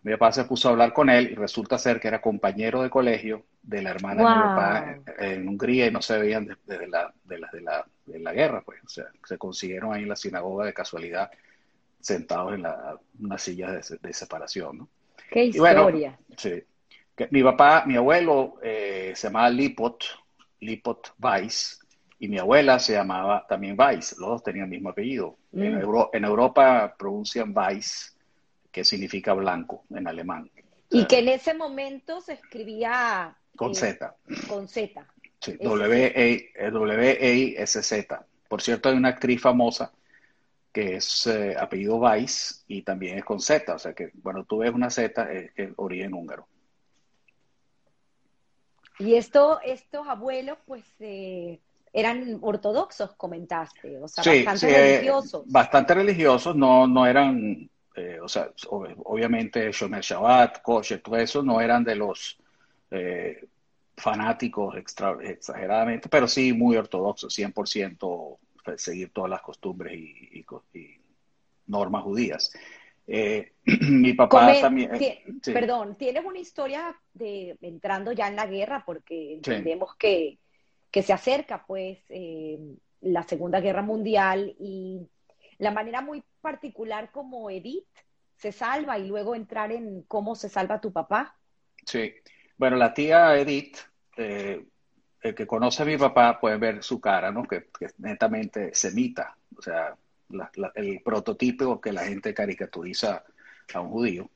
Mi 0.02 0.10
papá 0.12 0.32
se 0.32 0.46
puso 0.46 0.68
a 0.68 0.72
hablar 0.72 0.92
con 0.92 1.10
él 1.10 1.30
y 1.30 1.36
resulta 1.36 1.78
ser 1.78 2.00
que 2.00 2.08
era 2.08 2.20
compañero 2.20 2.82
de 2.82 2.90
colegio 2.90 3.44
de 3.62 3.82
la 3.82 3.90
hermana 3.90 4.22
de 4.22 4.36
mi 4.36 4.42
papá 4.42 4.96
en, 5.18 5.48
Hungría 5.48 5.86
y 5.86 5.90
no 5.92 6.02
se 6.02 6.18
veían 6.18 6.48
desde 6.64 6.88
la, 6.88 7.14
de, 7.22 7.38
la, 7.38 7.48
de, 7.52 7.60
la, 7.60 7.86
de 8.04 8.18
la 8.18 8.32
guerra, 8.32 8.62
pues. 8.62 8.82
O 8.84 8.88
sea, 8.88 9.04
se 9.24 9.38
consiguieron 9.38 9.92
ahí 9.92 10.02
en 10.02 10.08
la 10.08 10.16
sinagoga 10.16 10.66
de 10.66 10.74
casualidad 10.74 11.30
sentados 12.00 12.54
en 12.54 12.62
la, 12.62 12.98
una 13.20 13.38
silla 13.38 13.70
de, 13.70 14.12
separación, 14.12 14.78
¿no? 14.78 14.88
Qué 15.30 15.44
historia. 15.44 16.18
sí 16.36 16.64
mi 17.30 17.42
papá, 17.42 17.84
mi 17.86 17.96
abuelo 17.96 18.54
eh, 18.62 19.12
se 19.14 19.28
llamaba 19.28 19.50
Lipot, 19.50 20.04
Lipot 20.60 21.14
Weiss, 21.18 21.80
y 22.18 22.28
mi 22.28 22.38
abuela 22.38 22.78
se 22.78 22.94
llamaba 22.94 23.46
también 23.46 23.78
Weiss, 23.78 24.16
los 24.18 24.30
dos 24.30 24.42
tenían 24.42 24.64
el 24.64 24.70
mismo 24.70 24.88
apellido. 24.90 25.36
En, 25.52 25.76
mm. 25.76 26.24
Europa 26.24 26.94
pronuncian 26.98 27.52
Weiss, 27.56 28.16
que 28.70 28.84
significa 28.84 29.32
blanco 29.34 29.84
en 29.90 30.06
alemán. 30.06 30.50
Y 30.90 31.06
que 31.06 31.18
en 31.18 31.28
ese 31.28 31.54
momento 31.54 32.20
se 32.20 32.34
escribía... 32.34 33.36
Con 33.56 33.72
eh, 33.72 33.74
Z. 33.74 34.14
Con 34.48 34.68
Z. 34.68 35.06
Sí, 35.40 35.56
W-E-I-S-Z. 35.60 36.66
Por 38.48 38.62
cierto, 38.62 38.88
hay 38.88 38.96
una 38.96 39.08
actriz 39.08 39.40
famosa 39.40 39.92
que 40.72 40.96
es 40.96 41.26
eh, 41.26 41.56
apellido 41.58 41.96
Weiss 41.96 42.64
y 42.68 42.82
también 42.82 43.18
es 43.18 43.24
con 43.24 43.40
Z. 43.40 43.74
O 43.74 43.78
sea 43.78 43.94
que, 43.94 44.10
bueno, 44.14 44.44
tú 44.44 44.58
ves 44.58 44.72
una 44.72 44.90
Z, 44.90 45.26
es 45.32 45.70
origen 45.76 46.12
húngaro. 46.14 46.46
Y 48.98 49.14
esto, 49.14 49.60
estos 49.64 50.06
abuelos, 50.08 50.58
pues, 50.66 50.84
eh, 51.00 51.60
eran 51.92 52.38
ortodoxos, 52.42 53.14
comentaste, 53.16 53.98
o 53.98 54.08
sea, 54.08 54.24
bastante 54.24 54.70
eh, 54.70 54.92
religiosos. 54.98 55.44
bastante 55.46 55.94
religiosos, 55.94 56.54
no, 56.56 56.86
no 56.86 57.06
eran, 57.06 57.70
eh, 57.94 58.18
o 58.20 58.28
sea, 58.28 58.50
obviamente 58.70 59.70
Shomer 59.72 60.02
Shabbat, 60.02 60.62
Kosher, 60.62 61.00
todo 61.00 61.16
eso, 61.16 61.42
no 61.42 61.60
eran 61.60 61.84
de 61.84 61.96
los 61.96 62.38
fanáticos 63.96 64.76
exageradamente, 64.76 66.08
pero 66.08 66.28
sí 66.28 66.52
muy 66.52 66.76
ortodoxos, 66.76 67.36
100% 67.36 68.38
seguir 68.76 69.10
todas 69.10 69.30
las 69.30 69.42
costumbres 69.42 69.94
y 69.94 70.44
normas 71.66 72.02
judías. 72.04 72.52
Eh, 73.06 73.52
mi 73.64 74.12
papá 74.14 74.52
también. 74.60 74.90
Perdón, 75.44 75.96
tienes 75.96 76.24
una 76.24 76.38
historia 76.38 76.96
de 77.12 77.56
entrando 77.62 78.12
ya 78.12 78.28
en 78.28 78.36
la 78.36 78.46
guerra, 78.46 78.82
porque 78.84 79.34
entendemos 79.34 79.94
que, 79.96 80.38
que, 80.90 81.02
se 81.02 81.12
acerca, 81.12 81.64
pues, 81.66 81.98
eh, 82.08 82.58
la 83.00 83.22
Segunda 83.22 83.60
Guerra 83.60 83.82
Mundial 83.82 84.54
y 84.58 85.06
la 85.58 85.70
manera 85.70 86.00
muy 86.00 86.22
particular 86.40 87.10
como 87.12 87.50
Edith 87.50 87.86
se 88.36 88.52
salva 88.52 88.98
y 88.98 89.06
luego 89.06 89.34
entrar 89.34 89.72
en 89.72 90.02
cómo 90.02 90.34
se 90.34 90.48
salva 90.48 90.80
tu 90.80 90.92
papá. 90.92 91.36
Sí, 91.86 92.12
bueno, 92.56 92.76
la 92.76 92.92
tía 92.92 93.36
Edith, 93.36 93.78
eh, 94.16 94.66
el 95.22 95.34
que 95.34 95.46
conoce 95.46 95.82
a 95.82 95.86
mi 95.86 95.96
papá 95.96 96.38
puede 96.38 96.58
ver 96.58 96.82
su 96.82 97.00
cara, 97.00 97.30
¿no? 97.30 97.44
Que, 97.44 97.68
que 97.78 97.88
netamente 97.98 98.74
semita, 98.74 99.36
o 99.56 99.62
sea, 99.62 99.96
el 100.74 101.00
prototipo 101.02 101.80
que 101.80 101.92
la 101.92 102.04
gente 102.04 102.34
caricaturiza 102.34 103.24
a 103.74 103.80
un 103.80 103.90
judío. 103.90 104.30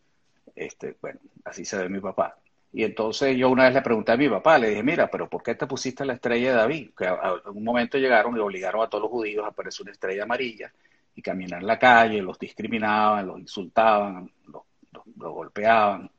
Este, 0.54 0.96
bueno, 1.00 1.20
así 1.44 1.64
se 1.64 1.78
ve 1.78 1.88
mi 1.88 2.00
papá. 2.00 2.36
Y 2.72 2.84
entonces 2.84 3.36
yo 3.36 3.50
una 3.50 3.64
vez 3.64 3.74
le 3.74 3.82
pregunté 3.82 4.12
a 4.12 4.16
mi 4.16 4.28
papá, 4.28 4.58
le 4.58 4.70
dije, 4.70 4.82
mira, 4.82 5.10
pero 5.10 5.28
¿por 5.28 5.42
qué 5.42 5.54
te 5.56 5.66
pusiste 5.66 6.04
la 6.04 6.14
estrella 6.14 6.50
de 6.50 6.56
David? 6.56 6.90
Que 6.96 7.06
en 7.06 7.56
un 7.56 7.64
momento 7.64 7.98
llegaron 7.98 8.36
y 8.36 8.40
obligaron 8.40 8.82
a 8.82 8.88
todos 8.88 9.02
los 9.02 9.10
judíos 9.10 9.44
a 9.46 9.50
ponerse 9.50 9.82
una 9.82 9.92
estrella 9.92 10.22
amarilla 10.22 10.72
y 11.14 11.22
caminar 11.22 11.62
la 11.62 11.78
calle, 11.78 12.22
los 12.22 12.38
discriminaban, 12.38 13.26
los 13.26 13.40
insultaban, 13.40 14.30
los, 14.46 14.62
golpeaban. 15.16 16.10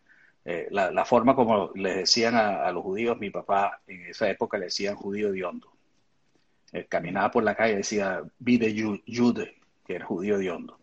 eh, 0.43 0.67
la, 0.71 1.05
forma 1.05 1.35
como 1.35 1.71
les 1.75 1.95
decían 1.97 2.35
a, 2.35 2.69
los 2.71 2.83
judíos, 2.83 3.17
mi 3.17 3.29
papá 3.29 3.81
en 3.87 4.07
esa 4.07 4.29
época 4.29 4.57
le 4.57 4.65
decían 4.65 4.95
judío 4.95 5.31
de 5.31 5.45
hondo. 5.45 5.71
caminaba 6.89 7.31
por 7.31 7.43
la 7.43 7.55
calle 7.55 7.73
y 7.73 7.77
decía, 7.77 8.21
de 8.39 8.99
jude, 9.07 9.60
que 9.91 9.97
era 9.97 10.05
judío 10.05 10.37
de 10.37 10.49
hondo. 10.49 10.79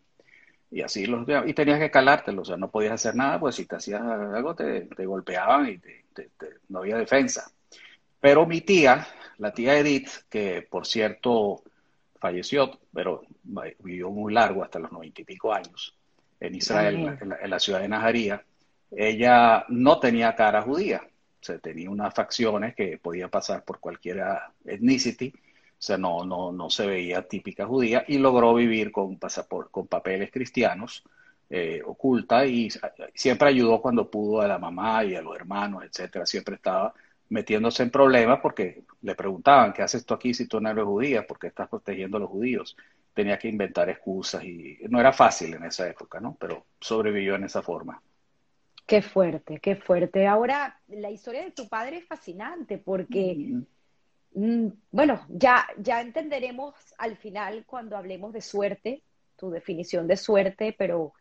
Y 0.71 0.83
así 0.83 1.07
los 1.07 1.27
y 1.47 1.55
tenías 1.55 1.79
que 1.79 1.91
calártelo, 1.91 2.43
o 2.43 2.45
sea, 2.45 2.59
no 2.59 2.71
podías 2.71 2.93
hacer 2.93 3.15
nada, 3.15 3.41
pues 3.41 3.55
si 3.55 3.65
te 3.65 3.77
hacías 3.77 4.03
algo 4.03 4.55
te, 4.55 4.87
golpeaban 5.07 5.67
y 5.67 5.81
no 6.69 6.81
había 6.81 6.99
defensa. 6.99 7.51
Pero 8.21 8.45
mi 8.45 8.61
tía, 8.61 9.07
la 9.39 9.53
tía 9.53 9.79
Edith, 9.79 10.09
que 10.29 10.67
por 10.69 10.87
cierto 10.87 11.63
falleció, 12.21 12.79
pero 12.93 13.23
vivió 13.79 14.11
muy 14.11 14.35
largo, 14.35 14.63
hasta 14.63 14.79
los 14.79 14.93
noventa 14.93 15.23
y 15.23 15.25
pico 15.25 15.55
años, 15.55 15.97
en 16.39 16.55
Israel, 16.55 17.19
en 17.21 17.51
la, 17.51 17.59
ciudad 17.59 17.81
de 17.81 17.89
Najaría, 17.89 18.45
ella 18.91 19.65
no 19.69 19.99
tenía 20.01 20.35
cara 20.35 20.61
judía, 20.61 21.01
o 21.03 21.45
sea, 21.45 21.59
tenía 21.59 21.89
unas 21.89 22.13
facciones 22.13 22.75
que 22.75 22.99
podía 22.99 23.29
pasar 23.29 23.65
por 23.65 23.81
cualquier 23.81 24.23
ethnicity, 24.67 25.33
o 25.79 25.81
sea, 25.81 25.97
no, 25.97 26.25
no, 26.25 26.51
no 26.51 26.71
se 26.71 26.87
veía 26.87 27.23
típica 27.23 27.65
judía 27.65 28.05
y 28.09 28.19
logró 28.19 28.53
vivir 28.55 28.91
con, 28.91 29.17
pasaporte, 29.17 29.71
con 29.71 29.87
papeles 29.87 30.33
cristianos, 30.33 31.05
eh, 31.49 31.81
oculta 31.87 32.45
y 32.45 32.69
siempre 33.15 33.49
ayudó 33.49 33.81
cuando 33.81 34.11
pudo 34.11 34.41
a 34.41 34.49
la 34.49 34.59
mamá 34.59 35.05
y 35.05 35.15
a 35.15 35.23
los 35.23 35.37
hermanos, 35.37 35.85
etcétera. 35.85 36.27
Siempre 36.27 36.57
estaba 36.57 36.93
metiéndose 37.29 37.85
en 37.85 37.91
problemas 37.91 38.41
porque 38.41 38.83
le 39.03 39.15
preguntaban, 39.15 39.73
¿qué 39.73 39.83
haces 39.83 40.05
tú 40.05 40.15
aquí 40.15 40.35
si 40.35 40.47
tú 40.47 40.61
no 40.61 40.69
eres 40.69 40.85
judía? 40.85 41.27
¿Por 41.27 41.39
qué 41.39 41.47
estás 41.47 41.69
protegiendo 41.69 42.17
a 42.17 42.21
los 42.21 42.31
judíos? 42.31 42.77
Tenía 43.15 43.39
que 43.39 43.49
inventar 43.49 43.89
excusas 43.89 44.43
y 44.45 44.79
no 44.89 44.99
era 44.99 45.13
fácil 45.13 45.55
en 45.55 45.65
esa 45.65 45.89
época, 45.89 46.21
¿no? 46.21 46.37
Pero 46.41 46.67
sobrevivió 46.81 47.37
en 47.37 47.45
esa 47.45 47.63
forma. 47.63 48.03
Qué 48.87 49.03
fuerte, 49.03 49.61
qué 49.61 49.77
fuerte. 49.77 50.27
Ahora, 50.27 50.81
la 50.89 51.11
historia 51.11 51.45
de 51.45 51.51
tu 51.51 51.69
padre 51.69 51.99
es 51.99 52.07
fascinante 52.07 52.79
porque, 52.79 53.53
bueno, 54.91 55.27
ya, 55.29 55.67
ya 55.79 56.01
entenderemos 56.01 56.75
al 56.99 57.17
final 57.17 57.65
cuando 57.67 57.97
hablemos 57.97 58.33
de 58.33 58.41
suerte, 58.41 59.03
tu 59.37 59.51
definición 59.51 60.07
de 60.07 60.17
suerte, 60.17 60.75
pero 60.77 61.13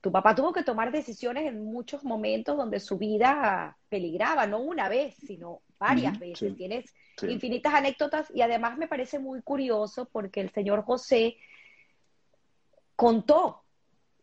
tu 0.00 0.10
papá 0.12 0.34
tuvo 0.34 0.52
que 0.52 0.62
tomar 0.62 0.92
decisiones 0.92 1.46
en 1.46 1.64
muchos 1.64 2.04
momentos 2.04 2.56
donde 2.56 2.80
su 2.80 2.96
vida 2.96 3.76
peligraba, 3.88 4.46
no 4.46 4.58
una 4.60 4.88
vez, 4.88 5.14
sino 5.14 5.62
varias 5.78 6.18
veces. 6.18 6.56
Tienes 6.56 6.94
infinitas 7.22 7.74
anécdotas 7.74 8.30
y 8.34 8.42
además 8.42 8.78
me 8.78 8.88
parece 8.88 9.18
muy 9.18 9.42
curioso 9.42 10.08
porque 10.10 10.40
el 10.40 10.50
señor 10.50 10.84
José 10.84 11.36
contó 12.96 13.64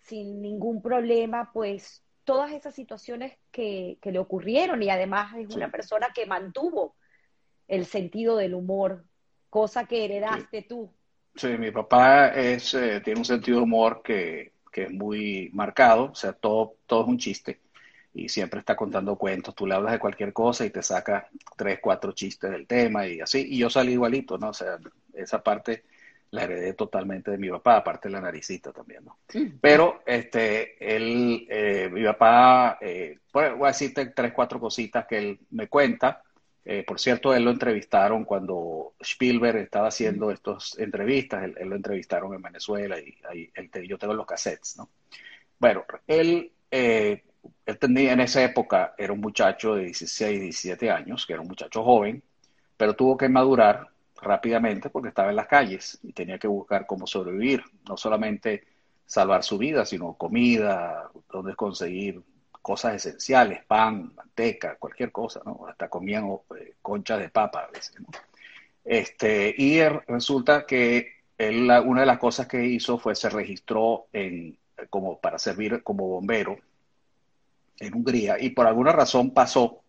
sin 0.01 0.41
ningún 0.41 0.81
problema, 0.81 1.51
pues 1.51 2.03
todas 2.23 2.51
esas 2.51 2.73
situaciones 2.73 3.37
que, 3.51 3.97
le 4.01 4.19
ocurrieron 4.19 4.81
y 4.81 4.89
además 4.89 5.35
es 5.37 5.55
una 5.55 5.69
persona 5.69 6.07
que 6.13 6.25
mantuvo 6.25 6.95
el 7.67 7.85
sentido 7.85 8.37
del 8.37 8.53
humor, 8.53 9.05
cosa 9.49 9.85
que 9.85 10.05
heredaste 10.05 10.61
tú. 10.63 10.91
Sí, 11.35 11.49
mi 11.57 11.71
papá 11.71 12.29
es, 12.29 12.73
eh, 12.73 13.01
tiene 13.03 13.19
un 13.19 13.25
sentido 13.25 13.57
de 13.57 13.63
humor 13.63 14.01
que 14.03 14.53
que 14.77 14.83
es 14.83 14.91
muy 14.91 15.49
marcado, 15.53 16.11
o 16.11 16.15
sea, 16.15 16.33
todo, 16.33 16.75
todo 16.85 17.01
es 17.01 17.07
un 17.07 17.17
chiste 17.17 17.59
y 18.13 18.29
siempre 18.29 18.59
está 18.59 18.75
contando 18.75 19.15
cuentos. 19.15 19.55
Tú 19.55 19.65
le 19.65 19.73
hablas 19.73 19.93
de 19.93 19.97
cualquier 19.97 20.33
cosa 20.33 20.65
y 20.65 20.69
te 20.69 20.83
saca 20.83 21.27
tres, 21.55 21.79
cuatro 21.81 22.11
chistes 22.11 22.51
del 22.51 22.67
tema 22.67 23.07
y 23.07 23.19
así. 23.19 23.43
Y 23.49 23.57
yo 23.57 23.71
salí 23.71 23.93
igualito, 23.93 24.37
¿no? 24.37 24.49
O 24.49 24.53
sea, 24.53 24.77
esa 25.15 25.41
parte 25.41 25.83
la 26.29 26.43
heredé 26.43 26.73
totalmente 26.73 27.31
de 27.31 27.39
mi 27.39 27.49
papá, 27.49 27.77
aparte 27.77 28.07
de 28.07 28.13
la 28.13 28.21
naricita 28.21 28.71
también, 28.71 29.03
¿no? 29.03 29.17
Pero, 29.59 30.03
este, 30.05 30.75
él, 30.95 31.47
eh, 31.49 31.89
mi 31.91 32.03
papá, 32.03 32.77
eh, 32.79 33.17
voy 33.33 33.45
a 33.63 33.67
decirte 33.67 34.05
tres, 34.07 34.31
cuatro 34.31 34.59
cositas 34.59 35.07
que 35.07 35.17
él 35.17 35.39
me 35.49 35.67
cuenta. 35.69 36.21
Eh, 36.69 36.83
por 36.83 36.99
cierto, 36.99 37.33
él 37.33 37.45
lo 37.45 37.51
entrevistaron 37.51 38.25
cuando 38.25 38.93
Spielberg 38.99 39.55
estaba 39.59 39.87
haciendo 39.87 40.31
estas 40.31 40.77
entrevistas, 40.77 41.45
él, 41.45 41.55
lo 41.69 41.77
entrevistaron 41.77 42.33
en 42.33 42.41
Venezuela 42.41 42.99
y 42.99 43.17
ahí, 43.29 43.49
yo 43.87 43.97
tengo 43.97 44.13
los 44.13 44.25
cassettes, 44.25 44.75
¿no? 44.75 44.89
Bueno, 45.57 45.85
él, 46.05 46.51
eh, 46.69 47.23
él 47.65 47.77
tenía 47.79 48.11
en 48.11 48.19
esa 48.19 48.43
época, 48.43 48.95
era 48.97 49.13
un 49.13 49.21
muchacho 49.21 49.75
de 49.75 49.85
16, 49.85 50.41
17 50.41 50.91
años, 50.91 51.25
que 51.25 51.31
era 51.31 51.41
un 51.41 51.47
muchacho 51.47 51.85
joven, 51.85 52.21
pero 52.75 52.93
tuvo 52.97 53.15
que 53.15 53.29
madurar 53.29 53.87
rápidamente 54.21 54.89
porque 54.89 55.07
estaba 55.07 55.29
en 55.29 55.37
las 55.37 55.47
calles 55.47 55.97
y 56.03 56.11
tenía 56.11 56.37
que 56.37 56.49
buscar 56.49 56.85
cómo 56.85 57.07
sobrevivir, 57.07 57.63
no 57.87 57.95
solamente 57.95 58.65
salvar 59.05 59.41
su 59.45 59.57
vida, 59.57 59.85
sino 59.85 60.15
comida, 60.15 61.09
dónde 61.31 61.55
conseguir 61.55 62.21
cosas 62.59 62.95
esenciales, 62.95 63.63
pan, 63.65 64.13
manteca, 64.15 64.75
cualquier 64.75 65.11
cosa, 65.11 65.41
¿no? 65.45 65.65
Hasta 65.67 65.89
comían 65.89 66.27
eh, 66.59 66.73
conchas 66.81 67.19
de 67.19 67.29
papa 67.29 67.61
a 67.61 67.71
veces, 67.71 67.99
¿no? 67.99 68.07
Este, 68.83 69.53
y 69.57 69.81
resulta 70.07 70.65
que 70.65 71.17
él, 71.37 71.69
una 71.85 72.01
de 72.01 72.07
las 72.07 72.19
cosas 72.19 72.47
que 72.47 72.65
hizo 72.65 72.97
fue 72.97 73.15
se 73.15 73.29
registró 73.29 74.07
en, 74.13 74.57
como 74.89 75.19
para 75.19 75.37
servir 75.39 75.83
como 75.83 76.07
bombero 76.07 76.57
en 77.79 77.93
Hungría 77.93 78.37
y 78.39 78.51
por 78.51 78.65
alguna 78.65 78.91
razón 78.91 79.31
pasó, 79.31 79.81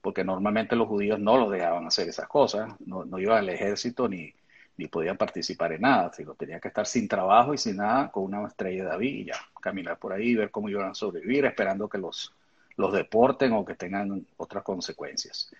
porque 0.00 0.24
normalmente 0.24 0.74
los 0.74 0.88
judíos 0.88 1.20
no 1.20 1.36
los 1.38 1.52
dejaban 1.52 1.86
hacer 1.86 2.08
esas 2.08 2.28
cosas, 2.28 2.74
no, 2.84 3.04
no 3.04 3.18
iban 3.18 3.38
al 3.38 3.48
ejército 3.48 4.08
ni, 4.08 4.34
ni 4.76 4.88
podían 4.88 5.16
participar 5.16 5.72
en 5.72 5.82
nada, 5.82 6.12
sino 6.12 6.34
tenía 6.34 6.58
que 6.58 6.68
estar 6.68 6.86
sin 6.86 7.06
trabajo 7.06 7.52
y 7.54 7.58
sin 7.58 7.76
nada, 7.76 8.10
con 8.10 8.24
una 8.24 8.46
estrella 8.46 8.84
de 8.84 8.88
David 8.90 9.14
y 9.14 9.24
ya, 9.26 9.36
caminar 9.60 9.98
por 9.98 10.12
ahí, 10.12 10.34
ver 10.34 10.50
cómo 10.50 10.68
iban 10.68 10.90
a 10.90 10.94
sobrevivir, 10.94 11.44
esperando 11.44 11.88
que 11.88 11.98
los, 11.98 12.34
los 12.76 12.92
deporten 12.92 13.52
o 13.52 13.64
que 13.64 13.74
tengan 13.74 14.26
otras 14.36 14.62
consecuencias. 14.62 15.50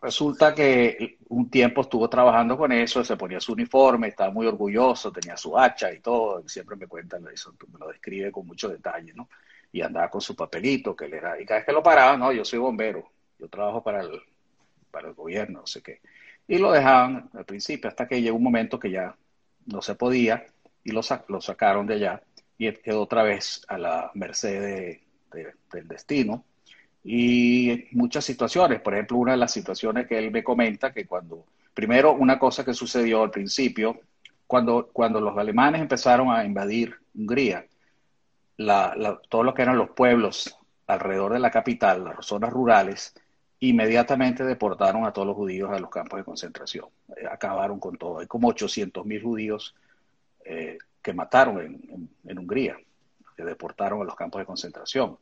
Resulta 0.00 0.54
que 0.54 1.18
un 1.28 1.50
tiempo 1.50 1.80
estuvo 1.82 2.08
trabajando 2.08 2.56
con 2.56 2.70
eso, 2.72 3.02
se 3.04 3.16
ponía 3.16 3.40
su 3.40 3.52
uniforme, 3.52 4.08
estaba 4.08 4.30
muy 4.30 4.46
orgulloso, 4.46 5.10
tenía 5.10 5.36
su 5.36 5.58
hacha 5.58 5.92
y 5.92 6.00
todo, 6.00 6.46
siempre 6.48 6.76
me 6.76 6.86
cuentan 6.86 7.26
eso, 7.32 7.54
me 7.72 7.78
lo 7.78 7.88
describe 7.88 8.30
con 8.30 8.46
mucho 8.46 8.68
detalle, 8.68 9.12
¿no? 9.14 9.28
Y 9.72 9.82
andaba 9.82 10.10
con 10.10 10.20
su 10.20 10.34
papelito, 10.36 10.94
que 10.94 11.06
él 11.06 11.14
era, 11.14 11.40
y 11.40 11.44
cada 11.44 11.60
vez 11.60 11.66
que 11.66 11.72
lo 11.72 11.82
paraba, 11.82 12.16
no, 12.16 12.32
yo 12.32 12.44
soy 12.44 12.58
bombero, 12.58 13.10
yo 13.38 13.48
trabajo 13.48 13.82
para 13.82 14.02
el, 14.02 14.20
para 14.90 15.08
el 15.08 15.14
gobierno, 15.14 15.60
no 15.60 15.66
sé 15.66 15.82
qué 15.82 16.00
y 16.48 16.58
lo 16.58 16.72
dejaban 16.72 17.28
al 17.34 17.44
principio 17.44 17.88
hasta 17.88 18.06
que 18.06 18.20
llegó 18.20 18.36
un 18.36 18.44
momento 18.44 18.78
que 18.78 18.90
ya 18.90 19.16
no 19.66 19.82
se 19.82 19.94
podía 19.94 20.46
y 20.84 20.92
lo, 20.92 21.00
lo 21.28 21.40
sacaron 21.40 21.86
de 21.86 21.94
allá 21.94 22.22
y 22.58 22.72
quedó 22.72 23.02
otra 23.02 23.22
vez 23.22 23.62
a 23.68 23.78
la 23.78 24.10
merced 24.14 24.98
del 25.32 25.88
destino. 25.88 26.44
Y 27.04 27.84
muchas 27.92 28.24
situaciones, 28.24 28.80
por 28.80 28.94
ejemplo, 28.94 29.18
una 29.18 29.32
de 29.32 29.38
las 29.38 29.52
situaciones 29.52 30.06
que 30.06 30.18
él 30.18 30.30
me 30.30 30.42
comenta, 30.42 30.92
que 30.92 31.06
cuando, 31.06 31.44
primero, 31.74 32.14
una 32.14 32.38
cosa 32.38 32.64
que 32.64 32.74
sucedió 32.74 33.22
al 33.22 33.30
principio, 33.30 34.00
cuando, 34.46 34.88
cuando 34.92 35.20
los 35.20 35.36
alemanes 35.36 35.80
empezaron 35.80 36.30
a 36.30 36.44
invadir 36.44 36.96
Hungría, 37.14 37.66
la, 38.56 39.20
todo 39.28 39.42
lo 39.42 39.54
que 39.54 39.62
eran 39.62 39.76
los 39.76 39.90
pueblos 39.90 40.58
alrededor 40.86 41.32
de 41.32 41.38
la 41.38 41.50
capital, 41.50 42.04
las 42.04 42.26
zonas 42.26 42.52
rurales, 42.52 43.14
inmediatamente 43.60 44.44
deportaron 44.44 45.04
a 45.06 45.12
todos 45.12 45.26
los 45.26 45.36
judíos 45.36 45.70
a 45.72 45.78
los 45.78 45.90
campos 45.90 46.18
de 46.18 46.24
concentración. 46.24 46.86
Eh, 47.16 47.26
acabaron 47.30 47.80
con 47.80 47.96
todo. 47.96 48.18
Hay 48.18 48.26
como 48.26 48.48
800 48.48 49.04
mil 49.06 49.22
judíos 49.22 49.74
eh, 50.44 50.78
que 51.02 51.12
mataron 51.12 51.60
en, 52.24 52.38
Hungría, 52.38 52.76
que 53.36 53.44
deportaron 53.44 54.02
a 54.02 54.04
los 54.04 54.16
campos 54.16 54.40
de 54.40 54.46
concentración. 54.46 55.18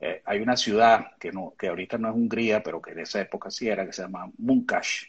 Eh, 0.00 0.22
hay 0.24 0.40
una 0.40 0.56
ciudad 0.56 1.16
que, 1.18 1.32
no, 1.32 1.54
que 1.58 1.68
ahorita 1.68 1.98
no 1.98 2.08
es 2.08 2.14
Hungría, 2.14 2.62
pero 2.62 2.80
que 2.80 2.92
en 2.92 3.00
esa 3.00 3.20
época 3.20 3.50
sí 3.50 3.68
era, 3.68 3.84
que 3.84 3.92
se 3.92 4.02
llama 4.02 4.30
Munkash, 4.38 5.04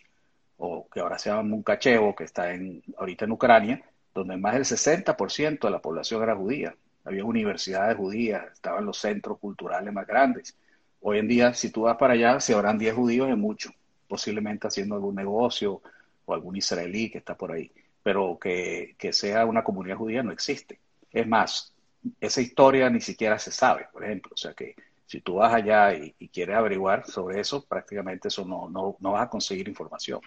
o 0.57 0.87
que 0.89 0.99
ahora 0.99 1.17
se 1.17 1.29
llama 1.29 1.43
Munkachevo, 1.43 2.15
que 2.15 2.25
está 2.25 2.53
en, 2.53 2.83
ahorita 2.97 3.25
en 3.25 3.31
Ucrania, 3.31 3.83
donde 4.13 4.35
más 4.37 4.53
del 4.53 4.65
60% 4.65 5.59
de 5.59 5.71
la 5.71 5.79
población 5.79 6.21
era 6.21 6.35
judía. 6.35 6.75
Había 7.05 7.23
universidades 7.23 7.95
judías, 7.95 8.51
estaban 8.51 8.85
los 8.85 8.97
centros 8.97 9.39
culturales 9.39 9.93
más 9.93 10.05
grandes 10.05 10.55
Hoy 11.01 11.19
en 11.19 11.27
día, 11.27 11.53
si 11.53 11.71
tú 11.71 11.83
vas 11.83 11.97
para 11.97 12.13
allá, 12.13 12.39
si 12.39 12.53
habrán 12.53 12.77
10 12.77 12.93
judíos 12.93 13.29
es 13.29 13.37
mucho, 13.37 13.71
posiblemente 14.07 14.67
haciendo 14.67 14.95
algún 14.95 15.15
negocio 15.15 15.81
o 16.25 16.33
algún 16.33 16.57
israelí 16.57 17.09
que 17.09 17.19
está 17.19 17.35
por 17.35 17.51
ahí, 17.51 17.71
pero 18.03 18.37
que, 18.39 18.95
sea 19.11 19.45
una 19.45 19.63
comunidad 19.63 19.97
judía 19.97 20.23
no 20.23 20.31
existe. 20.31 20.79
Es 21.11 21.27
más, 21.27 21.73
esa 22.19 22.41
historia 22.41 22.89
ni 22.89 22.99
siquiera 22.99 23.39
se 23.39 23.51
sabe, 23.51 23.87
por 23.91 24.03
ejemplo, 24.03 24.31
o 24.33 24.37
sea 24.37 24.53
que 24.53 24.75
si 25.05 25.21
tú 25.21 25.35
vas 25.35 25.53
allá 25.53 25.93
y, 25.93 26.13
quieres 26.29 26.55
averiguar 26.55 27.05
sobre 27.07 27.39
eso, 27.39 27.65
prácticamente 27.65 28.27
eso 28.27 28.45
no, 28.45 28.69
no, 28.69 28.95
no 28.99 29.13
vas 29.13 29.23
a 29.23 29.29
conseguir 29.29 29.67
información. 29.67 30.19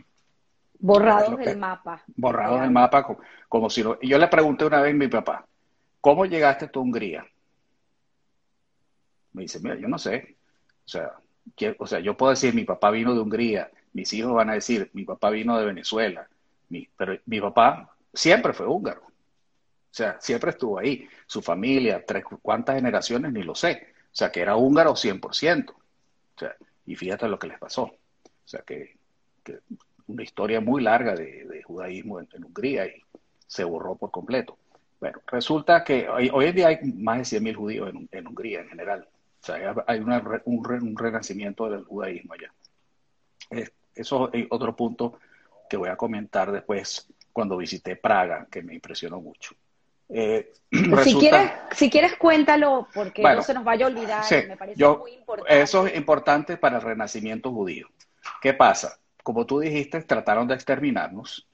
Borrados 0.79 1.39
del 1.39 1.59
mapa. 1.59 2.03
Borrados 2.17 2.61
del 2.63 2.73
mapa, 2.73 3.05
como, 3.05 3.21
como 3.49 3.71
si 3.71 3.85
no. 3.85 4.01
Yo 4.01 4.19
le 4.19 4.27
pregunté 4.27 4.65
una 4.65 4.81
vez 4.81 4.93
a 4.93 4.97
mi 4.97 5.07
papá, 5.07 5.47
¿cómo 6.01 6.27
llegaste 6.27 6.67
tú 6.67 6.81
a 6.81 6.83
Hungría? 6.83 7.27
Me 9.35 9.43
dice, 9.43 9.61
mira, 9.61 9.77
yo 9.77 9.87
no 9.87 9.99
sé. 9.99 10.37
O 10.85 10.89
sea, 10.89 11.13
o 11.79 11.87
sea, 11.87 12.01
yo 12.01 12.17
puedo 12.17 12.31
decir, 12.31 12.55
mi 12.55 12.65
papá 12.65 12.91
vino 12.91 13.15
de 13.15 13.21
Hungría, 13.21 13.71
mis 13.93 14.13
hijos 14.13 14.33
van 14.33 14.51
a 14.51 14.55
decir, 14.55 14.91
mi 14.93 15.05
papá 15.05 15.31
vino 15.31 15.59
de 15.59 15.67
Venezuela, 15.67 16.29
pero 16.97 17.19
mi 17.27 17.41
papá 17.41 17.95
siempre 18.13 18.53
fue 18.53 18.67
húngaro. 18.67 19.03
O 19.93 19.95
sea, 19.95 20.19
siempre 20.21 20.51
estuvo 20.51 20.79
ahí. 20.79 21.07
Su 21.27 21.43
familia, 21.43 22.03
tres, 22.07 22.25
cuántas 22.41 22.77
generaciones, 22.77 23.31
ni 23.31 23.43
lo 23.43 23.55
sé. 23.55 23.89
O 24.07 24.15
sea, 24.15 24.33
que 24.33 24.41
era 24.41 24.57
húngaro 24.57 24.93
100%. 24.93 25.71
O 25.71 25.77
sea, 26.39 26.57
y 26.87 26.97
fíjate 26.97 27.29
lo 27.29 27.39
que 27.39 27.49
les 27.49 27.59
pasó. 27.59 27.83
O 27.83 28.49
sea, 28.49 28.63
que, 28.63 28.97
una 30.07 30.23
historia 30.23 30.63
muy 30.63 30.83
larga 30.83 31.15
de, 31.15 31.63
judaísmo 31.65 32.21
en, 32.21 32.45
Hungría 32.45 32.87
y 32.87 33.03
se 33.47 33.65
borró 33.65 33.95
por 33.97 34.11
completo. 34.11 34.57
Bueno, 34.99 35.21
resulta 35.27 35.85
que 35.85 36.09
hoy, 36.09 36.31
en 36.47 36.57
día 36.57 36.69
hay 36.69 36.79
más 36.95 37.31
de 37.31 37.39
100.000 37.39 37.55
judíos 37.55 37.93
en, 38.11 38.27
Hungría 38.27 38.61
en 38.63 38.69
general. 38.69 39.07
O 39.43 39.45
sea, 39.45 39.75
hay 39.89 39.99
un, 39.99 40.97
renacimiento 40.97 41.69
del 41.69 41.85
judaísmo 41.85 42.35
allá. 42.35 42.53
eso 43.95 44.31
es 44.33 44.47
otro 44.51 44.77
punto 44.77 45.19
que 45.69 45.77
voy 45.77 45.89
a 45.89 45.97
comentar 45.97 46.53
después 46.53 47.09
cuando 47.33 47.57
visité 47.57 47.97
Praga, 47.97 48.47
que 48.49 48.63
me 48.63 48.75
impresionó 48.75 49.21
mucho. 49.21 49.55
Eh, 50.09 50.53
si, 51.03 51.19
quieres, 51.19 51.51
si 51.73 51.91
quieres, 51.91 52.17
cuéntalo, 52.17 52.87
porque 52.95 53.23
no 53.23 53.43
se 53.43 53.55
nos 53.55 53.65
vaya 53.65 53.87
a 53.87 53.89
olvidar, 53.89 54.25
me 54.47 54.57
parece 54.57 54.87
muy 54.87 55.13
importante. 55.13 55.63
Eso 55.63 55.87
es 55.87 55.97
importante 55.97 56.57
para 56.57 56.77
el 56.77 56.83
renacimiento 56.83 57.51
judío. 57.51 57.89
¿Qué 58.41 58.55
pasa? 58.55 58.99
Como 59.25 59.45
tú 59.45 59.59
dijiste, 59.59 60.03
trataron 60.03 60.47
de 60.47 60.55
exterminarnos, 60.55 61.49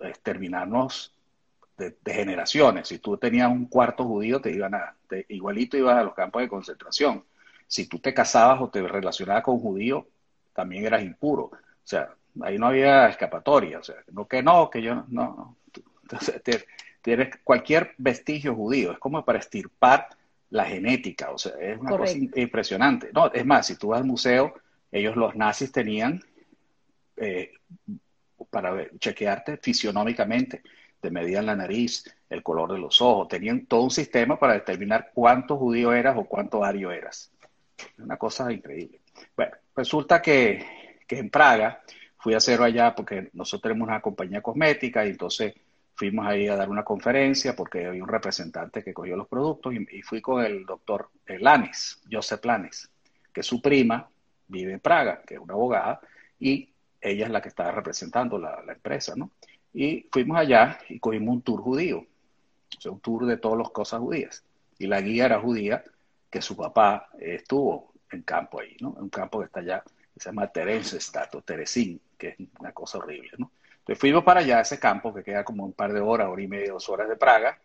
exterminarnos 0.00 1.14
de, 1.78 1.96
generaciones. 2.04 2.88
Si 2.88 2.98
tú 2.98 3.16
tenías 3.16 3.50
un 3.50 3.66
cuarto 3.66 4.04
judío, 4.04 4.40
te 4.40 4.50
iban 4.50 4.74
a, 4.74 4.94
igualito 5.28 5.76
ibas 5.76 5.96
a 5.96 6.04
los 6.04 6.14
campos 6.14 6.42
de 6.42 6.48
concentración. 6.48 7.24
Si 7.66 7.86
tú 7.86 7.98
te 7.98 8.12
casabas 8.12 8.60
o 8.60 8.68
te 8.68 8.86
relacionabas 8.86 9.42
con 9.42 9.54
un 9.54 9.60
judío, 9.60 10.06
también 10.52 10.84
eras 10.84 11.02
impuro. 11.02 11.44
O 11.44 11.50
sea, 11.84 12.10
ahí 12.42 12.58
no 12.58 12.66
había 12.66 13.08
escapatoria. 13.08 13.78
O 13.78 13.82
sea, 13.82 13.96
no 14.12 14.26
que 14.26 14.42
no, 14.42 14.68
que 14.68 14.82
yo 14.82 15.04
no. 15.08 15.56
Entonces, 16.02 16.66
tienes 17.02 17.36
cualquier 17.44 17.94
vestigio 17.98 18.54
judío, 18.54 18.92
es 18.92 18.98
como 18.98 19.24
para 19.24 19.38
estirpar 19.38 20.08
la 20.50 20.64
genética, 20.64 21.30
o 21.30 21.38
sea, 21.38 21.52
es 21.60 21.78
una 21.78 21.90
cosa 21.90 22.16
impresionante. 22.34 23.10
No, 23.12 23.30
es 23.32 23.44
más, 23.44 23.66
si 23.66 23.76
tú 23.76 23.88
vas 23.88 24.00
al 24.00 24.06
museo, 24.06 24.54
ellos 24.90 25.16
los 25.16 25.34
nazis 25.34 25.70
tenían 25.70 26.22
eh, 27.16 27.52
para 28.50 28.88
chequearte 28.98 29.58
fisionómicamente, 29.58 30.62
te 31.00 31.10
medían 31.10 31.46
la 31.46 31.56
nariz, 31.56 32.04
el 32.28 32.42
color 32.42 32.72
de 32.72 32.78
los 32.78 33.00
ojos, 33.00 33.28
tenían 33.28 33.66
todo 33.66 33.82
un 33.82 33.90
sistema 33.90 34.38
para 34.38 34.54
determinar 34.54 35.10
cuánto 35.14 35.56
judío 35.56 35.92
eras 35.92 36.16
o 36.16 36.24
cuánto 36.24 36.64
ario 36.64 36.90
eras. 36.90 37.30
Una 37.98 38.16
cosa 38.16 38.52
increíble. 38.52 39.00
Bueno, 39.36 39.52
resulta 39.74 40.20
que, 40.20 40.98
que 41.06 41.18
en 41.18 41.30
Praga 41.30 41.82
fui 42.18 42.34
a 42.34 42.38
hacerlo 42.38 42.64
allá 42.64 42.94
porque 42.94 43.30
nosotros 43.32 43.62
tenemos 43.62 43.88
una 43.88 44.00
compañía 44.00 44.42
cosmética 44.42 45.06
y 45.06 45.10
entonces 45.10 45.54
fuimos 45.98 46.26
ahí 46.26 46.46
a 46.46 46.54
dar 46.54 46.68
una 46.68 46.84
conferencia 46.84 47.56
porque 47.56 47.86
había 47.86 48.02
un 48.04 48.08
representante 48.08 48.84
que 48.84 48.94
cogió 48.94 49.16
los 49.16 49.26
productos 49.26 49.74
y, 49.74 50.02
fui 50.02 50.20
con 50.20 50.44
el 50.44 50.64
doctor 50.64 51.10
Lanes, 51.26 52.00
Joseph 52.10 52.44
Lanes, 52.44 52.88
que 53.32 53.42
su 53.42 53.60
prima 53.60 54.08
vive 54.46 54.74
en 54.74 54.80
Praga, 54.80 55.22
que 55.26 55.34
es 55.34 55.40
una 55.40 55.54
abogada, 55.54 56.00
y 56.38 56.70
ella 57.00 57.26
es 57.26 57.32
la 57.32 57.42
que 57.42 57.48
estaba 57.48 57.72
representando 57.72 58.38
la, 58.38 58.62
empresa, 58.68 59.14
¿no? 59.16 59.32
Y 59.72 60.06
fuimos 60.10 60.38
allá 60.38 60.78
y 60.88 60.98
cogimos 60.98 61.36
un 61.36 61.42
tour 61.42 61.60
judío, 61.60 61.98
o 61.98 62.80
sea, 62.80 62.92
un 62.92 63.00
tour 63.00 63.26
de 63.26 63.36
todas 63.36 63.58
las 63.58 63.70
cosas 63.70 64.00
judías. 64.00 64.44
Y 64.78 64.86
la 64.86 65.00
guía 65.00 65.26
era 65.26 65.40
judía, 65.40 65.84
que 66.30 66.42
su 66.42 66.56
papá 66.56 67.08
estuvo 67.18 67.92
en 68.10 68.22
campo 68.22 68.60
ahí, 68.60 68.76
¿no? 68.80 68.94
En 68.96 69.04
un 69.04 69.08
campo 69.08 69.40
que 69.40 69.46
está 69.46 69.60
allá, 69.60 69.82
que 70.14 70.20
se 70.20 70.28
llama 70.28 70.46
Terenstadt 70.48 71.34
o 71.34 71.42
Teresín, 71.42 72.00
que 72.16 72.28
es 72.28 72.36
una 72.58 72.72
cosa 72.72 72.98
horrible, 72.98 73.30
¿no? 73.38 73.50
Entonces 73.78 74.00
fuimos 74.00 74.24
para 74.24 74.40
allá, 74.40 74.60
ese 74.60 74.78
campo 74.78 75.14
que 75.14 75.24
queda 75.24 75.44
como 75.44 75.64
un 75.64 75.72
par 75.72 75.92
de 75.92 76.00
horas, 76.00 76.28
hora 76.28 76.42
y 76.42 76.48
media, 76.48 76.72
dos 76.72 76.88
horas 76.88 77.08
de 77.08 77.16
Praga, 77.16 77.58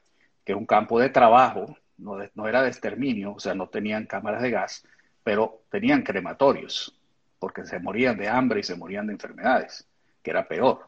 que 0.46 0.54
es 0.54 0.58
un 0.58 0.66
campo 0.66 1.00
de 1.00 1.10
trabajo, 1.10 1.78
no, 1.98 2.18
no 2.34 2.48
era 2.48 2.62
de 2.62 2.70
exterminio, 2.70 3.34
o 3.34 3.40
sea, 3.40 3.54
no 3.54 3.68
tenían 3.68 4.06
cámaras 4.06 4.42
de 4.42 4.52
gas, 4.52 4.86
pero 5.24 5.64
tenían 5.70 6.04
crematorios, 6.04 6.98
porque 7.40 7.66
se 7.66 7.80
morían 7.80 8.18
de 8.18 8.30
hambre 8.30 8.62
y 8.62 8.64
se 8.64 8.76
morían 8.76 9.08
de 9.08 9.14
enfermedades, 9.14 9.88
que 10.22 10.32
era 10.32 10.48
peor. 10.48 10.88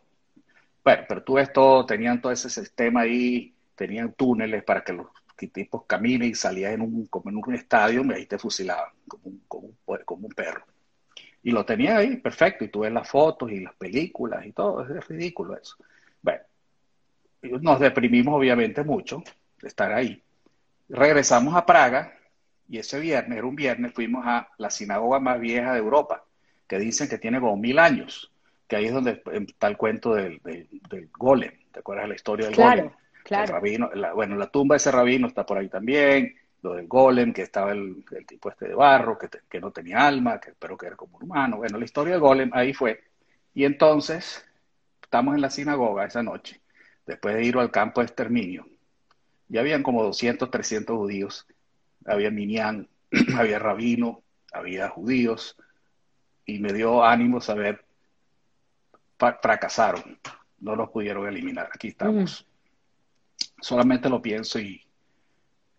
Bueno, 0.86 1.04
pero 1.10 1.24
tú 1.24 1.40
esto, 1.40 1.84
tenían 1.88 2.22
todo 2.22 2.32
ese 2.32 2.48
sistema 2.48 3.02
ahí, 3.02 3.56
tenían 3.74 4.14
túneles 4.14 4.64
para 4.64 4.84
que 4.84 4.94
los 4.94 5.08
tipos 5.52 5.86
caminen 5.86 6.30
y 6.30 6.36
salían 6.36 6.74
en 6.74 6.82
un, 6.82 7.08
como 7.08 7.32
en 7.32 7.38
un 7.38 7.56
estadio 7.56 8.04
y 8.06 8.14
ahí 8.14 8.26
te 8.28 8.38
fusilaban, 8.38 8.92
como 9.08 9.32
como 9.48 9.74
como 10.06 10.28
un 10.28 10.34
perro. 10.34 10.64
Y 11.42 11.50
lo 11.52 11.66
tenía 11.66 11.98
ahí, 11.98 12.18
perfecto, 12.18 12.64
y 12.66 12.70
tú 12.70 12.82
ves 12.82 12.92
las 12.94 13.10
fotos 13.10 13.52
y 13.52 13.62
las 13.62 13.74
películas 13.76 14.46
y 14.46 14.52
todo, 14.52 14.84
es 14.84 15.08
ridículo 15.08 15.58
eso. 15.58 15.76
Bueno, 16.22 16.44
nos 17.62 17.80
deprimimos 17.80 18.36
obviamente 18.36 18.84
mucho 18.84 19.24
de 19.62 19.68
estar 19.68 19.92
ahí. 19.92 20.22
Regresamos 20.90 21.56
a 21.56 21.66
Praga 21.66 22.14
y 22.70 22.78
ese 22.78 23.00
viernes, 23.00 23.40
era 23.40 23.48
un 23.48 23.56
viernes, 23.56 23.92
fuimos 23.94 24.24
a 24.28 24.50
la 24.60 24.70
sinagoga 24.70 25.20
más 25.20 25.40
vieja 25.40 25.74
de 25.74 25.80
Europa, 25.80 26.24
que 26.68 26.78
dicen 26.78 27.10
que 27.10 27.18
tiene 27.18 27.40
como 27.40 27.58
mil 27.58 27.80
años, 27.80 28.32
que 28.68 28.76
ahí 28.76 28.86
es 28.86 28.94
donde 28.94 29.22
está 29.48 29.68
el 29.68 29.78
cuento 29.78 30.16
del, 30.16 30.42
del, 30.44 31.10
golem, 31.18 31.52
¿te 31.72 31.80
acuerdas 31.80 32.06
de 32.06 32.10
la 32.10 32.16
historia 32.16 32.46
del 32.48 32.56
claro, 32.56 32.84
golem? 32.84 32.96
Claro, 33.24 33.54
rabino, 33.54 33.90
bueno, 34.14 34.36
la 34.36 34.48
tumba 34.48 34.74
de 34.76 34.78
ese 34.78 34.92
rabino 34.92 35.28
está 35.28 35.46
por 35.46 35.58
ahí 35.58 35.68
también, 35.68 36.36
lo 36.66 36.74
del 36.74 36.88
golem, 36.88 37.32
que 37.32 37.44
estaba 37.44 37.72
el, 37.72 38.04
tipo 38.28 38.50
este 38.50 38.68
de 38.68 38.76
barro, 38.76 39.18
que, 39.18 39.30
que, 39.48 39.60
no 39.60 39.72
tenía 39.72 40.06
alma, 40.06 40.40
que, 40.40 40.54
pero 40.58 40.78
que 40.78 40.88
era 40.88 40.96
como 40.96 41.18
un 41.18 41.24
humano. 41.24 41.58
Bueno, 41.58 41.78
la 41.78 41.86
historia 41.86 42.14
del 42.14 42.22
golem 42.22 42.50
ahí 42.54 42.74
fue. 42.74 43.04
Y 43.54 43.66
entonces, 43.66 44.44
estamos 45.02 45.36
en 45.36 45.42
la 45.42 45.50
sinagoga 45.50 46.06
esa 46.06 46.24
noche, 46.24 46.62
después 47.06 47.36
de 47.36 47.46
ir 47.46 47.58
al 47.58 47.72
campo 47.72 48.02
de 48.02 48.08
exterminio. 48.08 48.68
Ya 49.48 49.62
habían 49.62 49.84
como 49.84 50.04
200, 50.04 50.50
300 50.50 50.98
judíos. 50.98 51.48
Había 52.06 52.32
minián, 52.32 52.90
había 53.38 53.60
rabino, 53.60 54.24
había 54.52 54.90
judíos. 54.90 55.56
Y 56.46 56.60
me 56.60 56.74
dio 56.74 57.04
ánimo 57.04 57.42
saber, 57.42 57.85
fracasaron. 59.18 60.20
No 60.60 60.76
los 60.76 60.90
pudieron 60.90 61.28
eliminar. 61.28 61.70
Aquí 61.74 61.90
estamos. 61.90 62.46
Mm. 62.48 63.62
Solamente 63.62 64.10
lo 64.10 64.22
pienso 64.22 64.60
y 64.60 64.86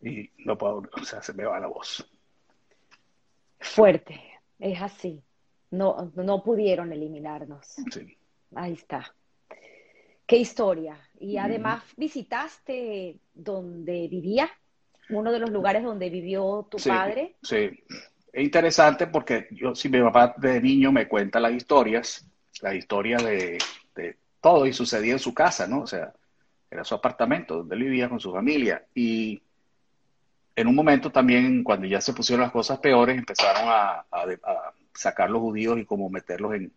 y 0.03 0.31
no 0.39 0.57
puedo, 0.57 0.83
o 0.93 1.05
sea, 1.05 1.23
se 1.23 1.33
me 1.33 1.45
va 1.45 1.59
la 1.59 1.67
voz. 1.67 2.07
Fuerte, 3.59 4.21
es 4.59 4.81
así. 4.81 5.23
No, 5.71 6.13
no 6.15 6.43
pudieron 6.43 6.93
eliminarnos. 6.93 7.67
Sí. 7.91 8.17
Ahí 8.55 8.75
está. 8.75 9.15
Qué 10.27 10.37
historia. 10.37 10.99
Y 11.19 11.37
además 11.37 11.83
visitaste 11.97 13.19
donde 13.35 14.09
vivía, 14.09 14.51
uno 15.11 15.33
de 15.33 15.39
los 15.39 15.51
lugares 15.51 15.83
donde 15.83 16.11
vivió 16.11 16.67
tu 16.71 16.79
padre. 16.79 17.37
Sí, 17.43 17.71
es 18.33 18.45
interesante 18.45 19.07
porque 19.07 19.49
yo, 19.51 19.75
si 19.75 19.89
mi 19.89 20.01
papá 20.01 20.35
de 20.37 20.61
niño 20.61 20.93
me 20.93 21.09
cuenta 21.09 21.41
las 21.41 21.53
historias, 21.53 22.29
la 22.63 22.75
historia 22.75 23.19
de, 23.19 23.59
todo 24.41 24.67
y 24.67 24.73
sucedía 24.73 25.13
en 25.13 25.19
su 25.19 25.35
casa, 25.35 25.67
¿no? 25.67 25.81
O 25.81 25.87
sea, 25.87 26.13
era 26.71 26.85
su 26.85 26.95
apartamento 26.95 27.57
donde 27.59 27.75
él 27.75 27.83
vivía 27.83 28.09
con 28.09 28.21
su 28.21 28.33
familia. 28.33 28.85
Y 28.95 29.43
en 30.55 30.69
un 30.69 30.75
momento 30.75 31.11
también, 31.11 31.65
cuando 31.65 31.87
ya 31.87 32.01
se 32.01 32.13
pusieron 32.13 32.43
las 32.43 32.53
cosas 32.53 32.79
peores, 32.79 33.19
empezaron 33.19 33.65
a, 33.67 34.05
sacar 34.95 35.31
los 35.31 35.41
judíos 35.41 35.79
y 35.79 35.85
como 35.85 36.09
meterlos 36.09 36.55
en, 36.55 36.73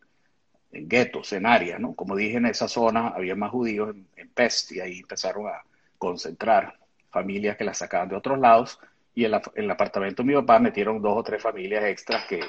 guetos, 0.72 1.32
en 1.34 1.46
áreas, 1.46 1.80
¿no? 1.80 1.94
Como 1.94 2.16
dije, 2.16 2.38
en 2.38 2.48
esa 2.48 2.68
zona 2.68 3.10
había 3.10 3.36
más 3.36 3.52
judíos 3.52 3.96
en, 3.96 4.08
en, 4.16 4.30
Pest 4.30 4.72
y 4.72 4.80
ahí 4.82 5.00
empezaron 5.00 5.48
a 5.48 5.64
concentrar 5.98 6.78
familias 7.12 7.58
que 7.58 7.64
las 7.64 7.78
sacaban 7.78 8.10
de 8.10 8.16
otros 8.16 8.40
lados 8.40 8.80
y 9.16 9.26
en, 9.26 9.34
el 9.56 9.72
apartamento 9.72 10.24
de 10.24 10.28
mi 10.28 10.34
papá 10.36 10.60
metieron 10.60 11.02
dos 11.02 11.18
o 11.18 11.24
tres 11.24 11.42
familias 11.42 11.84
extras 11.86 12.26
que, 12.26 12.40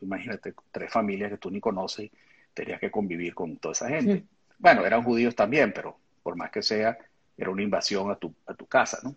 imagínate, 0.00 0.54
tres 0.70 0.92
familias 0.92 1.30
que 1.30 1.38
tú 1.38 1.50
ni 1.50 1.60
conoces 1.60 2.10
tenías 2.58 2.80
que 2.80 2.90
convivir 2.90 3.34
con 3.34 3.56
toda 3.56 3.72
esa 3.72 3.88
gente. 3.88 4.24
Bueno, 4.58 4.84
eran 4.84 5.04
judíos 5.04 5.36
también, 5.36 5.72
pero 5.72 5.96
por 6.22 6.34
más 6.34 6.50
que 6.50 6.62
sea, 6.62 6.98
era 7.36 7.50
una 7.50 7.62
invasión 7.62 8.10
a 8.10 8.16
tu, 8.16 8.34
a 8.46 8.54
tu 8.54 8.66
casa, 8.66 8.98
¿no? 9.04 9.14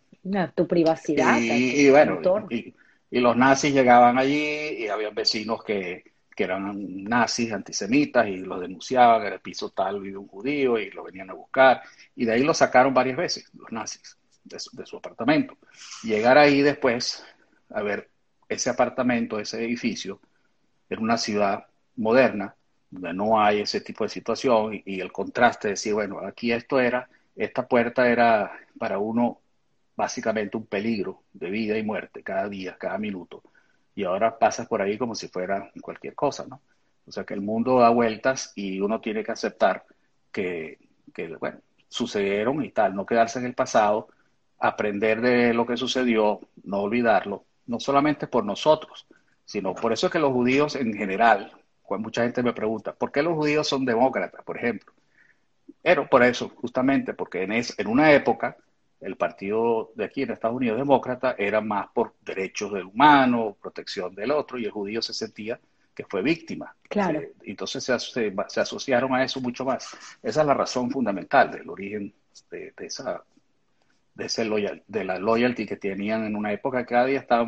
tu 0.54 0.68
privacidad. 0.68 1.40
Y, 1.40 1.90
bueno, 1.90 2.22
y, 2.50 2.74
los 3.20 3.36
nazis 3.36 3.74
llegaban 3.74 4.18
allí 4.18 4.78
y 4.78 4.88
había 4.88 5.10
vecinos 5.10 5.64
que, 5.64 6.10
eran 6.38 7.04
nazis, 7.04 7.54
antisemitas, 7.54 8.28
y 8.28 8.38
los 8.38 8.60
denunciaban, 8.60 9.24
en 9.28 9.34
el 9.34 9.40
piso 9.42 9.70
tal 9.70 10.00
vive 10.02 10.18
un 10.18 10.28
judío, 10.28 10.80
y 10.80 10.90
lo 10.90 11.04
venían 11.04 11.30
a 11.30 11.34
buscar, 11.34 11.84
y 12.16 12.26
de 12.26 12.34
ahí 12.34 12.42
lo 12.42 12.56
sacaron 12.56 12.96
varias 12.96 13.16
veces, 13.16 13.48
los 13.54 13.72
nazis, 13.72 14.18
de 14.44 14.60
su, 14.60 14.98
apartamento. 14.98 15.56
Llegar 16.02 16.40
ahí 16.40 16.64
después, 16.64 17.24
a 17.70 17.84
ver 17.84 18.10
ese 18.50 18.72
apartamento, 18.72 19.40
ese 19.40 19.64
edificio, 19.64 20.20
en 20.90 21.04
una 21.04 21.20
ciudad 21.20 21.68
moderna, 21.96 22.56
no 22.92 23.40
hay 23.42 23.62
ese 23.62 23.82
tipo 23.82 24.04
de 24.04 24.10
situación, 24.10 24.82
y, 24.86 25.00
el 25.00 25.12
contraste 25.12 25.70
de 25.70 25.74
decir, 25.74 25.94
bueno, 25.94 26.20
aquí 26.20 26.52
esto 26.52 26.80
era, 26.80 27.10
esta 27.36 27.68
puerta 27.68 28.10
era 28.10 28.52
para 28.78 29.00
uno 29.00 29.40
básicamente 29.96 30.58
un 30.58 30.66
peligro 30.66 31.24
de 31.34 31.50
vida 31.50 31.78
y 31.78 31.84
muerte 31.84 32.24
cada 32.24 32.50
día, 32.50 32.78
cada 32.78 32.98
minuto. 32.98 33.44
Y 33.96 34.04
ahora 34.04 34.38
pasas 34.38 34.68
por 34.68 34.82
ahí 34.82 34.98
como 34.98 35.16
si 35.16 35.28
fuera 35.28 35.72
cualquier 35.82 36.16
cosa, 36.16 36.46
¿no? 36.48 36.62
O 37.06 37.12
sea 37.12 37.24
que 37.24 37.34
el 37.34 37.42
mundo 37.42 37.80
da 37.80 37.90
vueltas 37.90 38.54
y 38.56 38.80
uno 38.80 39.02
tiene 39.02 39.24
que 39.24 39.32
aceptar 39.32 39.86
que, 40.32 40.78
bueno, 41.40 41.60
sucedieron 41.88 42.64
y 42.64 42.72
tal, 42.72 42.96
no 42.96 43.06
quedarse 43.06 43.40
en 43.40 43.46
el 43.46 43.54
pasado, 43.54 44.08
aprender 44.60 45.22
de 45.22 45.54
lo 45.54 45.66
que 45.66 45.78
sucedió, 45.78 46.40
no 46.64 46.80
olvidarlo, 46.82 47.46
no 47.68 47.80
solamente 47.80 48.28
por 48.28 48.46
nosotros, 48.46 49.08
sino 49.46 49.74
por 49.74 49.92
eso 49.92 50.08
es 50.08 50.14
que 50.14 50.20
los 50.20 50.32
judíos 50.32 50.76
en 50.76 50.94
general, 50.94 51.52
cuando 51.92 52.06
mucha 52.06 52.24
gente 52.24 52.42
me 52.42 52.54
pregunta, 52.54 52.94
¿por 52.94 53.12
qué 53.12 53.22
los 53.22 53.34
judíos 53.34 53.68
son 53.68 53.84
demócratas, 53.84 54.42
por 54.46 54.56
ejemplo? 54.56 54.94
Pero 55.82 56.08
por 56.08 56.24
eso, 56.24 56.48
justamente, 56.48 57.14
porque 57.14 57.44
en, 57.44 57.52
es, 57.52 57.78
en 57.78 57.88
una 57.88 58.14
época 58.14 58.56
el 59.02 59.18
partido 59.18 59.92
de 59.96 60.06
aquí 60.06 60.22
en 60.22 60.32
Estados 60.32 60.56
Unidos 60.56 60.78
demócrata 60.78 61.36
era 61.38 61.60
más 61.60 61.88
por 61.94 62.14
derechos 62.22 62.72
del 62.72 62.86
humano, 62.86 63.58
protección 63.62 64.16
del 64.16 64.32
otro, 64.32 64.58
y 64.58 64.64
el 64.64 64.72
judío 64.72 65.02
se 65.02 65.14
sentía 65.14 65.60
que 65.94 66.06
fue 66.06 66.22
víctima. 66.22 66.74
Claro. 66.88 67.20
entonces 67.42 67.84
se, 67.84 68.00
se, 68.00 68.62
asociaron 68.62 69.14
a 69.14 69.26
eso 69.26 69.42
mucho 69.42 69.66
más. 69.66 69.94
Esa 70.24 70.42
es 70.42 70.48
la 70.48 70.54
razón 70.54 70.90
fundamental 70.92 71.52
del 71.52 71.70
origen 71.70 72.14
de, 72.50 72.74
esa 72.78 73.22
de 74.16 74.26
ese 74.28 74.46
loyal, 74.46 74.82
de 74.88 75.04
la 75.04 75.20
loyalty 75.20 75.66
que 75.66 75.76
tenían 75.76 76.24
en 76.24 76.38
una 76.38 76.54
época 76.54 76.86
que 76.86 76.94
cada 76.94 77.06
día 77.08 77.20
está, 77.20 77.46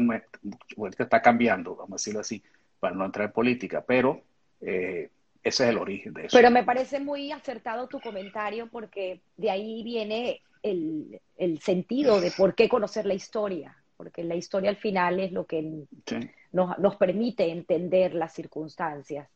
está 0.99 1.21
cambiando, 1.21 1.77
vamos 1.77 1.93
a 1.93 1.95
decirlo 1.95 2.19
así, 2.19 2.43
para 2.81 2.93
no 2.93 3.05
entrar 3.05 3.27
en 3.27 3.31
política, 3.31 3.81
pero 3.87 4.21
eh, 4.65 5.09
ese 5.43 5.63
es 5.63 5.69
el 5.69 5.77
origen 5.77 6.13
de 6.13 6.25
eso. 6.25 6.37
Pero 6.37 6.51
me 6.51 6.63
parece 6.63 6.99
muy 6.99 7.31
acertado 7.31 7.87
tu 7.87 7.99
comentario 7.99 8.69
porque 8.69 9.21
de 9.35 9.51
ahí 9.51 9.83
viene 9.83 10.41
el, 10.61 11.19
el 11.37 11.59
sentido 11.59 12.21
de 12.21 12.31
por 12.31 12.55
qué 12.55 12.69
conocer 12.69 13.05
la 13.05 13.13
historia, 13.13 13.77
porque 13.97 14.23
la 14.23 14.35
historia 14.35 14.69
al 14.69 14.77
final 14.77 15.19
es 15.19 15.31
lo 15.31 15.45
que 15.45 15.85
nos, 16.51 16.77
nos, 16.79 16.95
permite 16.95 17.49
entender 17.51 18.13
las 18.13 18.33
circunstancias. 18.33 19.29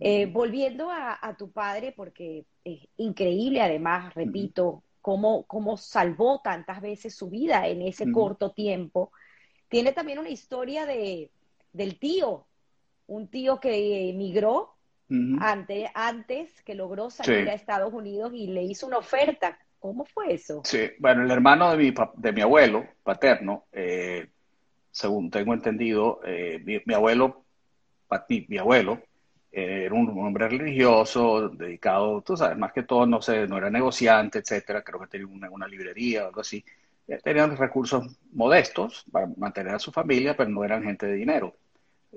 Eh, 0.00 0.26
volviendo 0.26 0.90
a, 0.90 1.18
a, 1.20 1.36
tu 1.36 1.50
padre, 1.52 1.92
porque 1.96 2.44
es 2.64 2.80
increíble 2.98 3.62
además, 3.62 4.12
repito, 4.14 4.82
cómo, 5.06 5.44
cómo 5.44 5.76
salvó 5.76 6.40
tantas 6.42 6.80
veces 6.80 7.14
su 7.14 7.30
vida 7.30 7.68
en 7.68 7.80
ese 7.80 8.10
corto 8.10 8.50
tiempo. 8.50 9.12
Tiene 9.68 9.92
también 9.92 10.18
una 10.18 10.30
historia 10.30 10.84
de, 10.84 11.30
del 11.72 11.96
tío, 12.00 12.44
un 13.06 13.28
tío 13.28 13.60
que 13.60 14.10
emigró 14.10 14.74
antes, 15.40 15.88
antes, 15.94 16.62
que 16.62 16.74
logró 16.74 17.10
salir 17.10 17.48
a 17.48 17.54
Estados 17.54 17.92
Unidos 17.92 18.32
y 18.34 18.48
le 18.48 18.64
hizo 18.64 18.86
una 18.86 18.98
oferta. 18.98 19.58
¿Cómo 19.78 20.04
fue 20.04 20.34
eso? 20.34 20.62
Sí, 20.64 20.90
bueno, 20.98 21.22
el 21.22 21.30
hermano 21.30 21.70
de 21.70 21.76
mi, 21.76 21.94
de 22.16 22.32
mi 22.32 22.40
abuelo 22.40 22.84
paterno, 23.04 23.66
eh, 23.70 24.28
según 24.90 25.30
tengo 25.30 25.54
entendido, 25.54 26.20
eh, 26.24 26.60
mi, 26.64 26.94
abuelo, 26.94 27.44
mi 28.48 28.58
abuelo, 28.58 29.00
era 29.52 29.94
un 29.94 30.08
hombre 30.18 30.48
religioso, 30.48 31.48
dedicado, 31.48 32.20
tú 32.22 32.36
sabes, 32.36 32.58
más 32.58 32.72
que 32.72 32.82
todo, 32.82 33.06
no 33.06 33.22
sé, 33.22 33.46
no 33.46 33.56
era 33.56 33.70
negociante, 33.70 34.40
etcétera, 34.40 34.82
creo 34.82 35.00
que 35.00 35.06
tenía 35.06 35.26
una, 35.50 35.66
librería 35.68 36.24
o 36.24 36.26
algo 36.28 36.40
así. 36.40 36.64
Eh, 37.08 37.20
tenían 37.22 37.56
recursos 37.56 38.18
modestos 38.32 39.04
para 39.10 39.28
mantener 39.36 39.74
a 39.74 39.78
su 39.78 39.92
familia, 39.92 40.36
pero 40.36 40.50
no 40.50 40.64
eran 40.64 40.82
gente 40.82 41.06
de 41.06 41.14
dinero. 41.14 41.54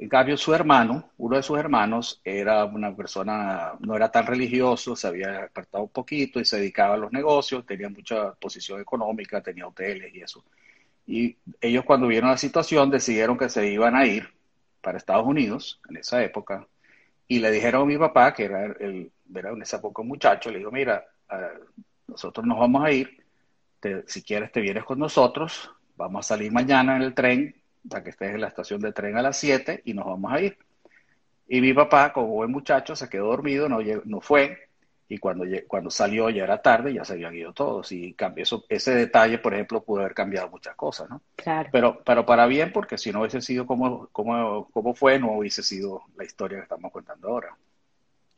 En 0.02 0.38
su 0.38 0.54
hermano, 0.54 1.12
uno 1.18 1.36
de 1.36 1.44
sus 1.44 1.60
hermanos, 1.60 2.22
era 2.24 2.64
una 2.64 2.96
persona, 2.96 3.74
no 3.82 3.98
era 3.98 4.10
tan 4.10 4.26
religioso, 4.26 4.96
se 4.96 5.08
había 5.08 5.44
apartado 5.44 5.84
un 5.84 5.90
poquito 5.90 6.40
y 6.40 6.46
se 6.46 6.58
dedicaba 6.58 6.94
a 6.94 6.98
los 6.98 7.12
negocios, 7.12 7.66
tenía 7.66 7.90
mucha 7.90 8.34
posición 8.36 8.80
económica, 8.80 9.42
tenía 9.42 9.68
hoteles 9.68 10.16
y 10.16 10.22
eso. 10.22 10.46
Y 11.06 11.36
ellos 11.60 11.84
cuando 11.84 12.08
vieron 12.08 12.30
la 12.30 12.38
situación 12.38 12.90
decidieron 12.90 13.38
que 13.38 13.50
se 13.50 13.70
iban 13.70 13.94
a 13.94 14.06
ir 14.06 14.30
para 14.82 14.98
Estados 14.98 15.28
Unidos 15.28 15.82
en 15.90 15.98
esa 15.98 16.24
época, 16.24 16.66
y 17.28 17.40
le 17.40 17.52
dijeron 17.52 17.82
a 17.82 17.86
mi 17.86 17.98
papá, 17.98 18.34
que 18.34 18.46
era, 18.46 18.66
el, 18.66 19.12
era 19.36 19.50
en 19.50 19.62
esa 19.62 19.78
época 19.78 20.02
un 20.02 20.08
muchacho, 20.08 20.50
le 20.50 20.60
dijo, 20.60 20.72
mira, 20.72 21.06
nosotros 22.08 22.46
nos 22.46 22.58
vamos 22.58 22.86
a 22.86 22.92
ir, 22.92 23.22
si 24.08 24.24
quieres 24.24 24.50
te 24.54 24.62
vienes 24.62 24.86
con 24.86 24.98
nosotros, 24.98 25.70
vamos 25.98 26.26
a 26.26 26.30
salir 26.30 26.54
mañana 26.54 26.96
en 26.96 27.02
el 27.02 27.14
tren, 27.14 27.59
para 27.88 28.04
que 28.04 28.10
estés 28.10 28.34
en 28.34 28.42
la 28.42 28.48
estación 28.48 28.82
de 28.82 28.92
tren 28.92 29.18
a 29.18 29.22
las 29.22 29.38
7 29.38 29.82
y 29.86 29.94
nos 29.94 30.06
vamos 30.06 30.32
a 30.32 30.42
ir. 30.42 30.58
Y 31.48 31.62
mi 31.62 31.74
papá, 31.74 32.14
como 32.14 32.28
buen 32.28 32.52
muchacho, 32.52 32.96
se 32.96 33.10
quedó 33.10 33.28
dormido, 33.28 33.68
no, 33.68 33.80
no 34.06 34.22
fue, 34.22 34.70
y 35.12 35.18
cuando, 35.18 35.44
cuando 35.68 35.90
salió 35.90 36.30
ya 36.30 36.44
era 36.44 36.62
tarde, 36.62 36.94
ya 36.94 37.04
se 37.04 37.14
habían 37.14 37.36
ido 37.36 37.52
todos. 37.52 37.92
Y 37.92 38.16
eso, 38.36 38.64
ese 38.70 38.94
detalle, 38.94 39.40
por 39.40 39.56
ejemplo, 39.56 39.82
pudo 39.82 40.02
haber 40.02 40.14
cambiado 40.14 40.50
muchas 40.50 40.76
cosas, 40.76 41.10
¿no? 41.10 41.24
Claro. 41.36 41.70
Pero, 41.72 42.04
pero 42.06 42.28
para 42.28 42.46
bien, 42.46 42.72
porque 42.72 43.00
si 43.00 43.12
no 43.12 43.22
hubiese 43.22 43.42
sido 43.42 43.66
como, 43.66 44.08
como, 44.12 44.70
como 44.70 44.94
fue, 44.94 45.18
no 45.18 45.32
hubiese 45.32 45.64
sido 45.64 46.04
la 46.16 46.26
historia 46.26 46.60
que 46.60 46.64
estamos 46.64 46.92
contando 46.92 47.28
ahora. 47.28 47.58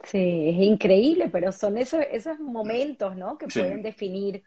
Sí, 0.06 0.50
es 0.50 0.56
increíble, 0.62 1.28
pero 1.30 1.52
son 1.52 1.78
esos, 1.78 2.00
esos 2.10 2.40
momentos, 2.40 3.18
¿no? 3.18 3.38
Que 3.38 3.48
pueden 3.48 3.82
definir 3.84 4.42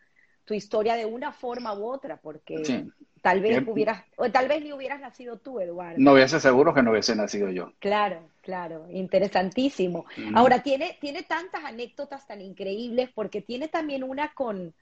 tu 0.45 0.55
historia 0.55 0.95
de 0.95 1.07
una 1.07 1.33
forma 1.33 1.75
u 1.75 1.87
otra, 1.87 2.19
porque 2.19 2.87
tal 3.23 3.41
vez 3.41 3.67
hubieras, 3.67 4.05
o 4.17 4.31
tal 4.31 4.49
vez 4.49 4.63
ni 4.63 4.73
hubieras 4.73 5.01
nacido 5.01 5.39
tú, 5.39 5.59
Eduardo. 5.61 5.97
No 5.99 6.13
hubiese 6.13 6.39
seguro 6.41 6.75
que 6.75 6.83
no 6.83 6.91
hubiese 6.91 7.17
nacido 7.17 7.51
yo. 7.51 7.73
Claro, 7.79 8.29
claro, 8.43 8.87
interesantísimo. 8.91 10.05
Ahora, 10.35 10.63
tiene, 10.63 10.99
tiene 11.01 11.23
tantas 11.23 11.65
anécdotas 11.65 12.27
tan 12.27 12.43
increíbles, 12.43 13.11
porque 13.15 13.41
tiene 13.41 13.69
también 13.69 14.05
una 14.05 14.35
con 14.35 14.75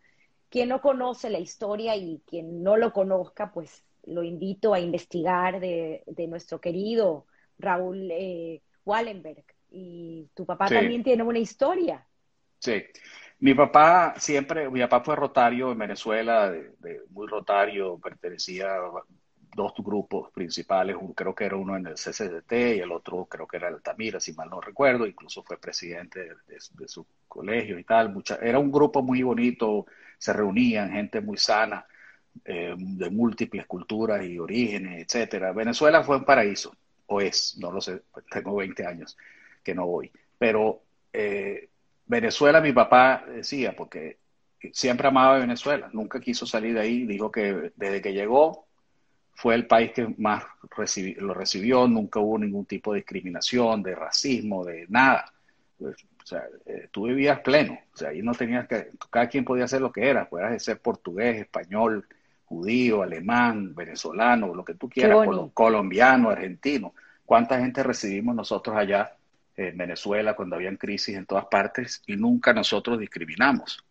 quien 0.51 0.68
no 0.68 0.81
conoce 0.83 1.31
la 1.31 1.38
historia 1.38 1.96
y 1.96 2.20
quien 2.27 2.62
no 2.62 2.77
lo 2.77 2.92
conozca, 2.92 3.53
pues 3.53 3.85
lo 4.05 4.22
invito 4.22 4.75
a 4.75 4.81
investigar 4.81 5.61
de, 5.61 6.03
de 6.07 6.27
nuestro 6.27 6.61
querido 6.61 7.27
Raúl 7.59 8.09
eh, 8.11 8.61
Wallenberg. 8.85 9.44
Y 9.70 10.29
tu 10.35 10.44
papá 10.44 10.66
también 10.68 11.03
tiene 11.03 11.22
una 11.22 11.38
historia. 11.38 12.07
Sí, 12.59 12.83
mi 13.42 13.55
papá 13.55 14.14
siempre, 14.18 14.70
mi 14.70 14.81
papá 14.83 15.00
fue 15.00 15.16
rotario 15.16 15.72
en 15.72 15.78
Venezuela, 15.78 16.55
muy 17.11 17.26
rotario, 17.26 17.98
pertenecía 17.98 18.76
a 18.76 19.02
dos 19.57 19.72
grupos 19.78 20.31
principales, 20.31 20.96
creo 21.16 21.35
que 21.35 21.46
era 21.46 21.57
uno 21.57 21.76
en 21.76 21.88
el 21.88 21.94
CCDT 21.94 22.52
y 22.52 22.78
el 22.78 22.92
otro 22.92 23.24
creo 23.24 23.48
que 23.48 23.57
era 23.57 23.66
Altamira, 23.66 24.20
si 24.20 24.33
mal 24.33 24.48
no 24.48 24.61
recuerdo, 24.61 25.09
incluso 25.09 25.42
fue 25.42 25.59
presidente 25.59 26.20
de, 26.46 26.88
su 26.88 27.05
colegio 27.26 27.81
y 27.81 27.85
tal. 27.85 28.12
Mucha, 28.12 28.37
era 28.37 28.61
un 28.61 28.70
grupo 28.70 29.02
muy 29.02 29.24
bonito, 29.24 29.87
se 30.18 30.33
reunían 30.33 30.92
gente 30.92 31.20
muy 31.20 31.37
sana, 31.37 31.85
eh, 32.44 32.76
de 32.78 33.11
múltiples 33.11 33.66
culturas 33.66 34.24
y 34.24 34.38
orígenes, 34.38 35.02
etcétera. 35.02 35.52
Venezuela 35.52 36.05
fue 36.05 36.18
un 36.18 36.24
paraíso, 36.24 36.76
o 37.07 37.20
es, 37.20 37.57
no 37.59 37.72
lo 37.72 37.81
sé, 37.81 38.02
tengo 38.31 38.55
20 38.55 38.87
años 38.87 39.18
que 39.64 39.74
no 39.74 39.85
voy, 39.85 40.12
pero 40.38 40.81
eh, 41.12 41.70
Venezuela, 42.12 42.61
mi 42.61 42.75
papá 42.75 43.25
decía, 43.27 43.75
porque 43.75 44.18
siempre 44.70 45.09
amaba 45.09 45.38
Venezuela, 45.38 45.88
nunca 45.94 46.20
quiso 46.20 46.44
salir 46.44 46.75
de 46.75 46.81
ahí, 46.81 47.07
dijo 47.07 47.33
que 47.33 47.72
desde 47.75 48.03
que 48.03 48.12
llegó 48.12 48.66
fue 49.35 49.55
el 49.55 49.66
país 49.66 49.92
que 49.92 50.14
más 50.18 50.44
lo 51.16 51.33
recibió, 51.33 51.88
nunca 51.88 52.20
hubo 52.20 52.38
ningún 52.38 52.66
tipo 52.66 52.92
de 52.92 52.98
discriminación, 52.98 53.83
de 53.83 53.94
racismo, 53.94 54.62
de 54.62 54.85
nada. 54.90 55.33
Pues, 55.79 55.96
o 56.22 56.27
sea, 56.27 56.44
eh, 56.66 56.88
tú 56.90 57.07
vivías 57.07 57.40
pleno, 57.40 57.79
o 57.94 57.96
sea, 57.96 58.11
ahí 58.11 58.20
no 58.20 58.33
tenías 58.33 58.68
que, 58.68 58.90
cada 59.11 59.29
quien 59.29 59.46
podía 59.46 59.64
hacer 59.64 59.81
lo 59.81 59.90
que 59.90 60.07
era, 60.07 60.29
puedas 60.29 60.62
ser 60.62 60.81
portugués, 60.81 61.40
español, 61.40 62.07
judío, 62.44 63.03
alemán, 63.03 63.75
venezolano, 63.75 64.55
lo 64.55 64.66
que 64.66 64.75
tú 64.75 64.90
quieras, 64.90 65.27
colombiano, 65.55 66.29
argentino. 66.29 66.92
¿Cuánta 67.25 67.59
gente 67.59 67.83
recibimos 67.83 68.37
nosotros 68.37 68.77
allá 68.77 69.16
en 69.68 69.77
Venezuela 69.77 70.35
cuando 70.35 70.57
habían 70.57 70.77
crisis 70.77 71.16
en 71.16 71.27
todas 71.27 71.46
partes 71.46 72.03
y 72.07 72.16
nunca 72.16 72.53
nosotros 72.53 72.98
discriminamos. 72.98 73.85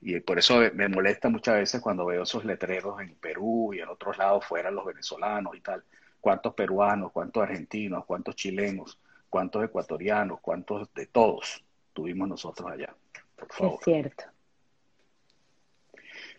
Y 0.00 0.20
por 0.20 0.38
eso 0.38 0.60
me 0.74 0.88
molesta 0.88 1.28
muchas 1.28 1.56
veces 1.56 1.80
cuando 1.80 2.06
veo 2.06 2.22
esos 2.22 2.44
letreros 2.44 3.00
en 3.00 3.14
Perú 3.16 3.72
y 3.74 3.80
en 3.80 3.88
otros 3.88 4.18
lados 4.18 4.44
fuera 4.44 4.70
los 4.70 4.84
venezolanos 4.84 5.56
y 5.56 5.60
tal. 5.60 5.82
¿Cuántos 6.20 6.54
peruanos, 6.54 7.12
cuántos 7.12 7.42
argentinos, 7.42 8.04
cuántos 8.04 8.36
chilenos, 8.36 8.98
cuántos 9.28 9.64
ecuatorianos, 9.64 10.40
cuántos 10.40 10.92
de 10.94 11.06
todos 11.06 11.64
tuvimos 11.92 12.28
nosotros 12.28 12.70
allá? 12.70 12.94
Por 13.36 13.52
favor. 13.52 13.78
Es 13.78 13.84
cierto. 13.84 14.24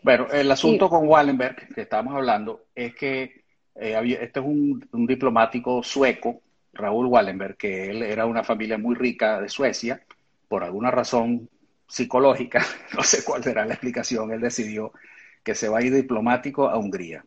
Bueno, 0.02 0.28
el 0.32 0.52
asunto 0.52 0.90
con 0.90 1.08
Wallenberg 1.08 1.74
que 1.74 1.82
estamos 1.82 2.13
hablando 2.16 2.66
es 2.76 2.96
que 2.96 3.44
eh, 3.76 4.18
este 4.22 4.40
es 4.40 4.46
un, 4.46 4.88
un 4.92 5.08
diplomático 5.08 5.84
sueco 5.84 6.42
Raúl 6.78 7.08
Wallenberg, 7.08 7.58
que 7.58 7.90
él 7.90 8.04
era 8.04 8.26
una 8.26 8.44
familia 8.44 8.78
muy 8.78 8.96
rica 8.96 9.42
de 9.42 9.50
Suecia, 9.50 10.06
por 10.48 10.63
alguna 10.63 10.92
razón 10.92 11.50
psicológica, 11.88 12.66
no 12.96 13.04
sé 13.04 13.24
cuál 13.24 13.44
será 13.44 13.66
la 13.66 13.74
explicación, 13.74 14.32
él 14.32 14.42
decidió 14.42 14.94
que 15.44 15.56
se 15.56 15.70
va 15.70 15.80
a 15.80 15.82
ir 15.82 15.94
diplomático 15.94 16.70
a 16.70 16.78
Hungría. 16.78 17.26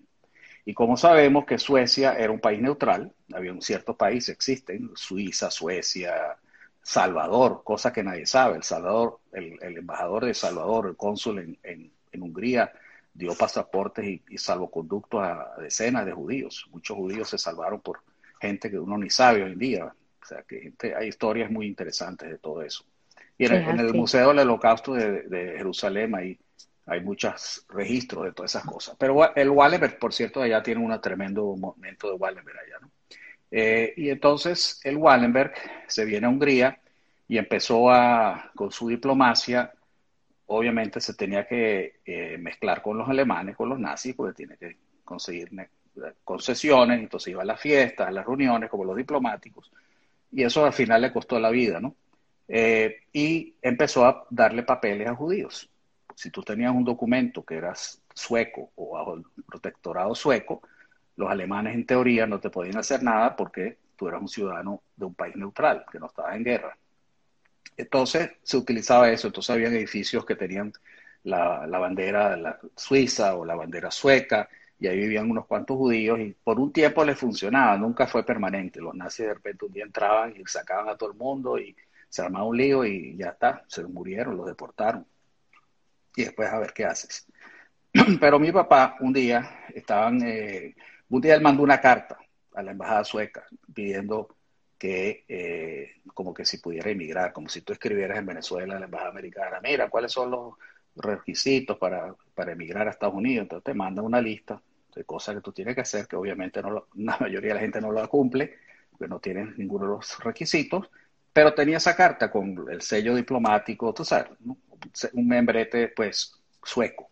Y 0.65 0.75
como 0.75 0.97
sabemos 0.97 1.47
que 1.47 1.59
Suecia 1.59 2.13
era 2.15 2.31
un 2.31 2.41
país 2.41 2.61
neutral, 2.61 3.13
había 3.33 3.53
un 3.53 3.63
cierto 3.63 3.97
país, 3.97 4.29
existen, 4.29 4.91
Suiza, 4.95 5.51
Suecia, 5.51 6.37
Salvador, 6.83 7.63
cosa 7.65 7.93
que 7.93 8.05
nadie 8.05 8.27
sabe. 8.27 8.57
El 8.57 8.63
Salvador, 8.63 9.21
el, 9.33 9.59
embajador 9.63 10.27
de 10.27 10.35
Salvador, 10.35 10.89
el 10.89 10.97
cónsul 10.97 11.59
en, 11.63 11.93
Hungría, 12.13 12.73
dio 13.15 13.35
pasaportes 13.35 14.05
y, 14.05 14.23
y 14.29 14.39
salvoconductos 14.39 15.23
a 15.23 15.55
decenas 15.59 16.05
de 16.05 16.13
judíos. 16.13 16.69
Muchos 16.71 16.97
judíos 16.97 17.31
se 17.31 17.39
salvaron 17.39 17.81
por 17.81 18.03
gente 18.41 18.71
que 18.71 18.79
uno 18.79 18.97
ni 18.99 19.11
sabe 19.11 19.43
hoy 19.43 19.53
en 19.53 19.59
día. 19.59 19.85
O 19.85 20.27
sea, 20.27 20.43
que 20.43 20.73
hay 20.97 21.09
historias 21.09 21.51
muy 21.51 21.67
interesantes 21.67 22.31
de 22.31 22.39
todo 22.39 22.63
eso. 22.63 22.85
Y 23.39 23.47
en, 23.47 23.81
el, 23.81 23.95
Museo 23.95 24.29
del 24.29 24.41
Holocausto 24.41 24.93
de, 24.95 25.55
Jerusalén 25.57 26.15
hay, 26.15 26.39
hay 26.87 27.01
muchos 27.01 27.65
registros 27.71 28.25
de 28.25 28.33
todas 28.33 28.55
esas 28.55 28.65
cosas. 28.65 28.97
Pero 28.99 29.35
el 29.35 29.49
Wallenberg, 29.49 29.99
por 29.99 30.13
cierto, 30.13 30.43
allá 30.43 30.63
tiene 30.63 30.85
un 30.85 31.01
tremendo 31.01 31.57
momento 31.57 32.09
de 32.09 32.15
Wallenberg 32.15 32.59
allá, 32.59 32.77
¿no? 32.83 32.91
Eh, 33.51 33.95
y 33.97 34.11
entonces 34.11 34.81
el 34.85 34.97
Wallenberg 34.97 35.55
se 35.89 36.05
viene 36.05 36.27
a 36.27 36.31
Hungría 36.31 36.79
y 37.27 37.39
empezó 37.39 37.91
a, 37.91 38.51
con 38.55 38.71
su 38.71 38.89
diplomacia, 38.89 39.73
obviamente 40.47 41.01
se 41.01 41.15
tenía 41.15 41.47
que 41.47 42.01
eh, 42.05 42.37
mezclar 42.39 42.83
con 42.83 42.99
los 42.99 43.09
alemanes, 43.09 43.57
con 43.57 43.69
los 43.69 43.79
nazis, 43.79 44.15
porque 44.15 44.35
tiene 44.35 44.57
que 44.57 44.77
conseguir 45.05 45.51
concesiones, 46.25 47.01
entonces 47.01 47.33
iba 47.33 47.43
a 47.43 47.47
las 47.47 47.61
fiestas, 47.61 48.09
a 48.09 48.11
las 48.11 48.25
reuniones, 48.25 48.71
como 48.71 48.85
los 48.85 48.97
diplomáticos, 48.97 49.71
y 50.33 50.43
eso 50.43 50.65
al 50.65 50.73
final 50.73 51.03
le 51.03 51.13
costó 51.13 51.39
la 51.39 51.51
vida, 51.51 51.81
¿no? 51.81 51.97
Eh, 52.49 53.03
y 53.13 53.55
empezó 53.63 54.05
a 54.05 54.27
darle 54.31 54.63
papeles 54.63 55.09
a 55.09 55.15
judíos. 55.15 55.71
Si 56.15 56.31
tú 56.31 56.43
tenías 56.43 56.75
un 56.75 56.85
documento 56.85 57.45
que 57.45 57.57
eras 57.57 58.03
sueco 58.13 58.73
o 58.77 58.95
bajo 58.95 59.15
el 59.15 59.25
protectorado 59.47 60.15
sueco, 60.15 60.63
los 61.17 61.31
alemanes 61.31 61.75
en 61.75 61.87
teoría 61.87 62.27
no 62.27 62.41
te 62.41 62.51
podían 62.51 62.79
hacer 62.79 63.03
nada 63.03 63.37
porque 63.37 63.79
tú 63.97 64.09
eras 64.09 64.21
un 64.21 64.29
ciudadano 64.29 64.83
de 64.97 65.05
un 65.05 65.15
país 65.15 65.37
neutral, 65.37 65.85
que 65.91 65.99
no 65.99 66.07
estaba 66.07 66.35
en 66.35 66.45
guerra. 66.45 66.77
Entonces 67.77 68.33
se 68.43 68.57
utilizaba 68.57 69.11
eso, 69.11 69.29
entonces 69.29 69.51
había 69.51 69.69
edificios 69.69 70.25
que 70.25 70.37
tenían 70.37 70.73
la, 71.23 71.67
la 71.67 71.79
bandera 71.79 72.37
la 72.37 72.59
suiza 72.75 73.37
o 73.37 73.45
la 73.45 73.55
bandera 73.55 73.91
sueca, 73.91 74.49
y 74.81 74.87
ahí 74.89 74.97
vivían 74.97 75.31
unos 75.31 75.47
cuantos 75.47 75.77
judíos 75.77 76.19
y 76.19 76.35
por 76.43 76.59
un 76.59 76.73
tiempo 76.73 77.05
les 77.05 77.19
funcionaba, 77.19 77.77
nunca 77.77 78.07
fue 78.07 78.25
permanente. 78.25 78.81
Los 78.81 78.95
nazis 78.95 79.27
de 79.27 79.35
repente 79.35 79.67
un 79.67 79.73
día 79.73 79.85
entraban 79.85 80.35
y 80.35 80.43
sacaban 80.47 80.89
a 80.89 80.97
todo 80.97 81.11
el 81.11 81.19
mundo 81.19 81.59
y 81.59 81.77
se 82.09 82.23
armaba 82.23 82.47
un 82.47 82.57
lío 82.57 82.85
y 82.87 83.15
ya 83.15 83.29
está, 83.29 83.63
se 83.69 83.85
murieron, 83.85 84.39
los 84.39 84.47
deportaron. 84.47 85.07
Y 86.17 86.25
después 86.25 86.49
a 86.49 86.59
ver 86.59 86.73
qué 86.73 86.87
haces. 86.87 87.27
Pero 88.21 88.39
mi 88.39 88.51
papá 88.53 88.97
un 89.01 89.13
día 89.13 89.67
estaban, 89.75 90.23
eh, 90.23 90.75
un 91.11 91.21
día 91.21 91.35
él 91.35 91.43
mandó 91.43 91.63
una 91.63 91.79
carta 91.79 92.19
a 92.55 92.63
la 92.63 92.71
embajada 92.71 93.05
sueca 93.05 93.47
pidiendo 93.75 94.35
que 94.79 95.27
eh, 95.29 96.01
como 96.15 96.33
que 96.33 96.47
si 96.47 96.57
pudiera 96.57 96.91
emigrar, 96.91 97.35
como 97.35 97.51
si 97.51 97.61
tú 97.61 97.75
escribieras 97.75 98.17
en 98.17 98.25
Venezuela, 98.25 98.75
en 98.75 98.81
la 98.81 98.87
embajada 98.87 99.11
americana, 99.11 99.61
mira, 99.63 99.91
¿cuáles 99.91 100.11
son 100.11 100.31
los 100.31 100.55
requisitos 100.97 101.77
para, 101.77 102.15
para 102.35 102.53
emigrar 102.53 102.89
a 102.89 102.93
Estados 102.93 103.15
Unidos? 103.15 103.43
Entonces 103.43 103.65
te 103.65 103.75
manda 103.75 104.01
una 104.01 104.23
lista 104.23 104.61
de 104.95 105.05
cosas 105.05 105.37
que 105.37 105.41
tú 105.41 105.53
tienes 105.53 105.75
que 105.75 105.83
hacer, 105.83 106.07
que 106.07 106.17
obviamente 106.17 106.63
no 106.63 106.87
la 106.95 107.17
mayoría 107.19 107.51
de 107.51 107.55
la 107.55 107.61
gente 107.61 107.81
no 107.81 107.93
lo 107.93 108.09
cumple, 108.09 108.59
porque 108.91 109.09
no 109.09 109.21
tienen 109.21 109.55
ninguno 109.57 109.87
de 109.87 109.93
los 109.93 110.19
requisitos, 110.23 110.91
pero 111.33 111.55
tenía 111.55 111.77
esa 111.77 111.95
carta 111.97 112.31
con 112.31 112.67
el 112.71 112.83
sello 112.83 113.15
diplomático, 113.15 113.95
tú 113.95 114.05
sabes, 114.05 114.31
un 115.13 115.29
membrete 115.29 115.89
pues 115.89 116.41
sueco. 116.63 117.09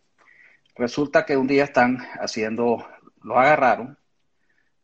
Resulta 0.74 1.24
que 1.24 1.36
un 1.36 1.46
día 1.46 1.64
están 1.64 1.98
haciendo, 2.20 2.86
lo 3.22 3.38
agarraron, 3.38 3.96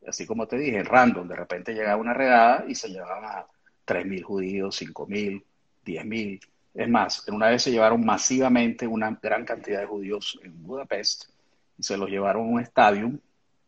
así 0.07 0.27
como 0.27 0.47
te 0.47 0.59
dije, 0.59 0.83
random, 0.83 1.29
de 1.29 1.37
repente 1.37 1.75
llegaba 1.75 1.97
una 1.97 2.15
redada 2.15 2.65
y 2.69 2.75
se 2.75 2.89
llevaban 2.89 3.25
a 3.25 3.47
3.000 3.87 4.23
judíos, 4.23 4.81
5.000, 4.81 5.43
10.000. 5.85 6.41
Es 6.75 6.89
más, 6.89 7.29
en 7.29 7.35
una 7.35 7.49
vez 7.49 7.63
se 7.63 7.71
llevaron 7.71 8.05
masivamente 8.05 8.87
una 8.87 9.19
gran 9.23 9.45
cantidad 9.45 9.81
de 9.81 9.87
judíos 9.87 10.39
en 10.43 10.63
Budapest 10.65 11.34
y 11.79 11.83
se 11.83 11.97
los 11.97 12.09
llevaron 12.09 12.43
a 12.43 12.51
un 12.51 12.61
estadio 12.61 13.13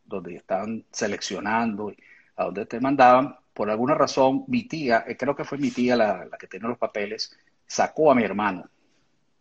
donde 0.04 0.36
estaban 0.36 0.84
seleccionando 0.90 1.92
a 2.36 2.44
donde 2.44 2.66
te 2.66 2.80
mandaban. 2.80 3.36
Por 3.52 3.70
alguna 3.70 3.94
razón, 3.94 4.44
mi 4.48 4.64
tía, 4.64 5.04
eh, 5.06 5.16
creo 5.16 5.34
que 5.34 5.44
fue 5.44 5.58
mi 5.58 5.70
tía 5.70 5.96
la, 5.96 6.28
que 6.38 6.46
tenía 6.46 6.68
los 6.68 6.78
papeles, 6.78 7.36
sacó 7.66 8.10
a 8.10 8.14
mi 8.14 8.22
hermano. 8.22 8.68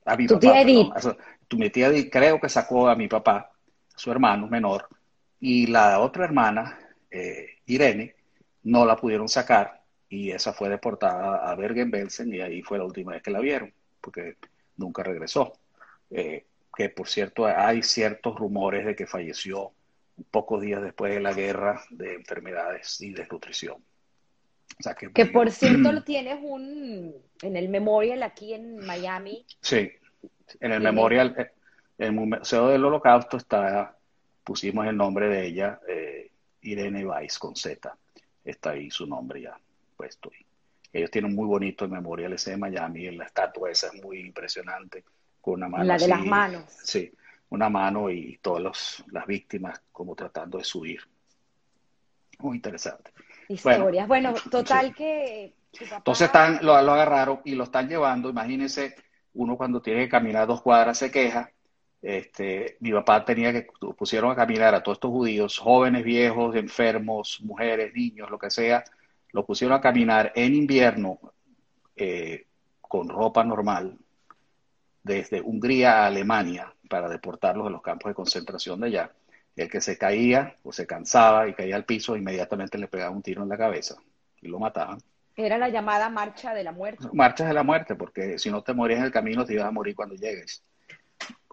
A 0.05 0.15
mi 0.15 0.27
¿Tu 0.27 0.39
tía 0.39 0.61
Edith? 0.61 0.93
tu, 1.47 1.57
mi 1.57 1.69
tía 1.69 1.87
Edith 1.87 2.11
creo 2.11 2.39
que 2.39 2.49
sacó 2.49 2.87
a 2.87 2.95
mi 2.95 3.07
papá, 3.07 3.51
su 3.95 4.11
hermano 4.11 4.47
menor, 4.47 4.87
y 5.39 5.67
la 5.67 5.99
otra 5.99 6.25
hermana, 6.25 6.79
eh, 7.11 7.57
Irene, 7.65 8.15
no 8.63 8.85
la 8.85 8.95
pudieron 8.95 9.27
sacar 9.27 9.83
y 10.09 10.31
esa 10.31 10.53
fue 10.53 10.69
deportada 10.69 11.49
a 11.49 11.55
Bergen-Belsen 11.55 12.33
y 12.33 12.41
ahí 12.41 12.61
fue 12.61 12.77
la 12.77 12.85
última 12.85 13.13
vez 13.13 13.23
que 13.23 13.31
la 13.31 13.39
vieron, 13.39 13.73
porque 14.01 14.37
nunca 14.77 15.03
regresó. 15.03 15.53
Eh, 16.09 16.45
que 16.75 16.89
por 16.89 17.07
cierto 17.07 17.45
hay 17.45 17.81
ciertos 17.81 18.35
rumores 18.35 18.85
de 18.85 18.95
que 18.95 19.07
falleció 19.07 19.71
pocos 20.31 20.61
días 20.61 20.81
después 20.81 21.13
de 21.13 21.19
la 21.19 21.33
guerra 21.33 21.81
de 21.89 22.13
enfermedades 22.13 23.01
y 23.01 23.11
desnutrición. 23.11 23.83
que, 25.13 25.25
por 25.25 25.51
cierto 25.51 25.91
lo 25.91 26.03
tienes 26.03 26.37
un 26.41 27.13
en 27.41 27.55
el 27.55 27.69
memorial 27.69 28.23
aquí 28.23 28.53
en 28.53 28.77
Miami. 28.77 29.45
Sí, 29.61 29.91
en 30.59 30.71
el 30.71 30.81
memorial, 30.81 31.35
eh, 31.37 31.51
en 31.97 32.05
el 32.05 32.11
Museo 32.13 32.67
del 32.67 32.85
Holocausto 32.85 33.37
está, 33.37 33.97
pusimos 34.43 34.87
el 34.87 34.97
nombre 34.97 35.27
de 35.27 35.45
ella, 35.45 35.79
eh, 35.87 36.31
Irene 36.61 37.05
Weiss 37.05 37.39
con 37.39 37.55
Z. 37.55 37.95
Está 38.43 38.71
ahí 38.71 38.89
su 38.91 39.05
nombre 39.05 39.41
ya 39.41 39.57
puesto. 39.97 40.31
Ellos 40.91 41.11
tienen 41.11 41.35
muy 41.35 41.45
bonito 41.45 41.83
el 41.83 41.91
memorial 41.91 42.33
ese 42.33 42.51
de 42.51 42.57
Miami, 42.57 43.11
la 43.11 43.25
estatua 43.25 43.71
esa 43.71 43.87
es 43.87 44.01
muy 44.01 44.19
impresionante 44.19 45.03
con 45.45 45.53
una 45.53 45.69
mano. 45.69 45.83
La 45.83 45.97
de 45.97 46.07
las 46.07 46.25
manos. 46.25 46.63
Sí, 46.83 47.11
una 47.49 47.69
mano 47.69 48.09
y 48.09 48.39
todas 48.41 49.03
las 49.11 49.27
víctimas 49.27 49.79
como 49.91 50.15
tratando 50.15 50.57
de 50.57 50.63
subir. 50.63 51.01
Muy 52.39 52.55
interesante. 52.55 53.11
Historias. 53.47 54.07
Bueno, 54.07 54.33
total 54.49 54.95
que... 54.95 55.53
Entonces 55.79 56.25
están, 56.25 56.59
lo, 56.63 56.73
agarraron 56.73 57.41
y 57.45 57.53
lo 57.53 57.65
están 57.65 57.87
llevando. 57.87 58.27
Imagínense, 58.27 58.95
uno 59.35 59.55
cuando 59.55 59.83
tiene 59.83 60.05
que 60.05 60.09
caminar 60.09 60.47
dos 60.47 60.63
cuadras 60.63 60.97
se 60.97 61.11
queja. 61.11 61.51
Este, 62.01 62.77
mi 62.79 62.91
papá 62.91 63.23
tenía 63.23 63.53
que, 63.53 63.67
pusieron 63.95 64.31
a 64.31 64.35
caminar 64.35 64.73
a 64.73 64.81
todos 64.81 64.95
estos 64.95 65.11
judíos, 65.11 65.59
jóvenes, 65.59 66.03
viejos, 66.03 66.55
enfermos, 66.55 67.39
mujeres, 67.43 67.93
niños, 67.93 68.31
lo 68.31 68.39
que 68.39 68.49
sea, 68.49 68.83
lo 69.31 69.45
pusieron 69.45 69.77
a 69.77 69.81
caminar 69.81 70.31
en 70.35 70.55
invierno 70.55 71.19
eh, 71.95 72.47
con 72.81 73.09
ropa 73.09 73.43
normal, 73.43 73.97
desde 75.05 75.39
Hungría 75.39 76.01
a 76.01 76.07
Alemania 76.07 76.73
para 76.89 77.07
deportarlos 77.07 77.65
de 77.65 77.71
los 77.71 77.83
campos 77.83 78.09
de 78.09 78.15
concentración 78.15 78.81
de 78.81 78.87
allá. 78.87 79.11
El 79.55 79.69
que 79.69 79.79
se 79.79 79.97
caía 79.97 80.57
o 80.63 80.73
se 80.73 80.87
cansaba 80.87 81.47
y 81.47 81.53
caía 81.53 81.75
al 81.75 81.85
piso, 81.85 82.17
inmediatamente 82.17 82.79
le 82.79 82.87
pegaba 82.87 83.15
un 83.15 83.21
tiro 83.21 83.43
en 83.43 83.49
la 83.49 83.57
cabeza 83.57 83.95
y 84.41 84.47
lo 84.47 84.59
mataban. 84.59 84.97
Era 85.35 85.59
la 85.59 85.69
llamada 85.69 86.09
marcha 86.09 86.55
de 86.55 86.63
la 86.63 86.71
muerte. 86.71 87.07
Marcha 87.13 87.45
de 87.45 87.53
la 87.53 87.61
muerte, 87.61 87.95
porque 87.95 88.39
si 88.39 88.49
no 88.49 88.63
te 88.63 88.73
morías 88.73 88.99
en 88.99 89.05
el 89.05 89.11
camino, 89.11 89.45
te 89.45 89.53
ibas 89.53 89.67
a 89.67 89.71
morir 89.71 89.95
cuando 89.95 90.15
llegues, 90.15 90.63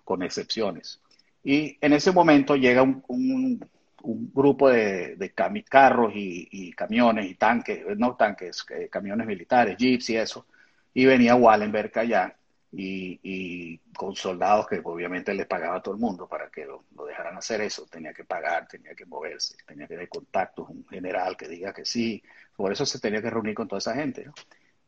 con 0.02 0.22
excepciones. 0.22 1.00
Y 1.44 1.76
en 1.80 1.92
ese 1.92 2.10
momento 2.10 2.56
llega 2.56 2.82
un, 2.82 3.60
grupo 4.02 4.70
de, 4.70 5.32
carros 5.68 6.12
y, 6.14 6.72
camiones 6.72 7.30
y 7.30 7.34
tanques, 7.34 7.84
no 7.98 8.16
tanques, 8.16 8.64
eh, 8.70 8.88
camiones 8.90 9.26
militares, 9.26 9.76
jeeps 9.76 10.10
y 10.10 10.16
eso, 10.16 10.46
y 10.94 11.04
venía 11.04 11.34
Wallenberg 11.34 11.96
allá 11.98 12.34
y, 12.72 13.78
con 13.94 14.16
soldados 14.16 14.66
que 14.66 14.80
obviamente 14.82 15.34
les 15.34 15.46
pagaba 15.46 15.76
a 15.76 15.82
todo 15.82 15.94
el 15.94 16.00
mundo 16.00 16.26
para 16.26 16.48
que 16.48 16.64
lo, 16.64 16.84
dejaran 17.06 17.36
hacer 17.36 17.60
eso. 17.60 17.86
Tenía 17.86 18.12
que 18.12 18.24
pagar, 18.24 18.66
tenía 18.66 18.94
que 18.94 19.04
moverse, 19.04 19.56
tenía 19.66 19.86
que 19.86 19.94
tener 19.94 20.08
contactos, 20.08 20.68
un 20.68 20.86
general 20.88 21.36
que 21.36 21.48
diga 21.48 21.72
que 21.72 21.84
sí. 21.84 22.22
Por 22.56 22.72
eso 22.72 22.86
se 22.86 22.98
tenía 22.98 23.20
que 23.20 23.30
reunir 23.30 23.54
con 23.54 23.68
toda 23.68 23.78
esa 23.78 23.94
gente. 23.94 24.30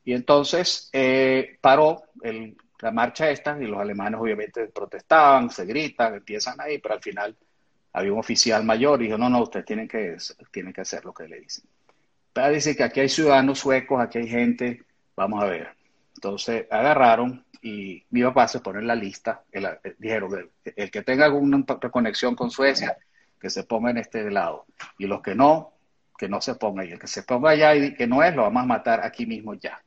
Y 0.05 0.15
entonces 0.15 0.89
eh, 0.93 1.59
paró 1.61 2.05
la 2.81 2.91
marcha 2.91 3.31
esta 3.31 3.57
y 3.61 3.67
los 3.67 3.81
alemanes 3.81 4.21
obviamente 4.21 4.67
protestaban, 4.69 5.51
se 5.51 5.65
gritan, 5.65 6.15
empiezan 6.15 6.61
ahí, 6.61 6.79
pero 6.79 6.95
al 6.95 7.03
final 7.03 7.37
había 7.93 8.13
un 8.13 8.19
oficial 8.19 8.65
mayor 8.65 9.01
y 9.01 9.07
dijo, 9.07 9.19
no, 9.19 9.31
no, 9.31 9.43
ustedes 9.43 9.67
tienen 9.67 9.89
que, 9.89 10.17
tienen 10.51 10.73
que 10.73 10.81
hacer 10.81 11.05
lo 11.05 11.15
que 11.15 11.29
le 11.29 11.41
dicen. 11.41 11.65
Para 12.33 12.51
decir 12.51 12.77
que 12.77 12.83
aquí 12.83 13.01
hay 13.01 13.09
ciudadanos 13.09 13.61
suecos, 13.61 14.01
aquí 14.01 14.19
hay 14.19 14.27
gente, 14.27 14.83
vamos 15.15 15.43
a 15.43 15.47
ver. 15.47 15.84
Entonces 16.15 16.67
agarraron 16.71 17.45
y 17.63 18.05
mi 18.11 18.23
papá 18.23 18.47
se 18.49 18.61
pone 18.61 18.81
en 18.81 18.87
la 18.87 18.95
lista, 18.95 19.43
el, 19.51 19.65
eh, 19.65 19.97
dijeron, 19.99 20.51
el, 20.65 20.75
el, 20.77 20.91
que 20.91 21.03
tenga 21.03 21.25
alguna 21.25 21.65
conexión 21.91 22.35
con 22.35 22.51
Suecia, 22.51 22.97
que 23.41 23.51
se 23.51 23.65
ponga 23.65 23.91
en 23.91 23.99
este 23.99 24.31
lado, 24.31 24.67
y 24.99 25.07
los 25.07 25.23
que 25.23 25.35
no, 25.35 25.73
que 26.19 26.29
no 26.29 26.41
se 26.41 26.55
ponga, 26.57 26.85
y 26.85 26.93
el 26.93 26.99
que 26.99 27.07
se 27.07 27.23
ponga 27.23 27.51
allá 27.51 27.75
y 27.75 27.95
que 27.95 28.07
no 28.07 28.23
es, 28.23 28.35
lo 28.35 28.43
vamos 28.43 28.63
a 28.63 28.67
matar 28.67 29.05
aquí 29.05 29.27
mismo 29.27 29.55
ya. 29.55 29.83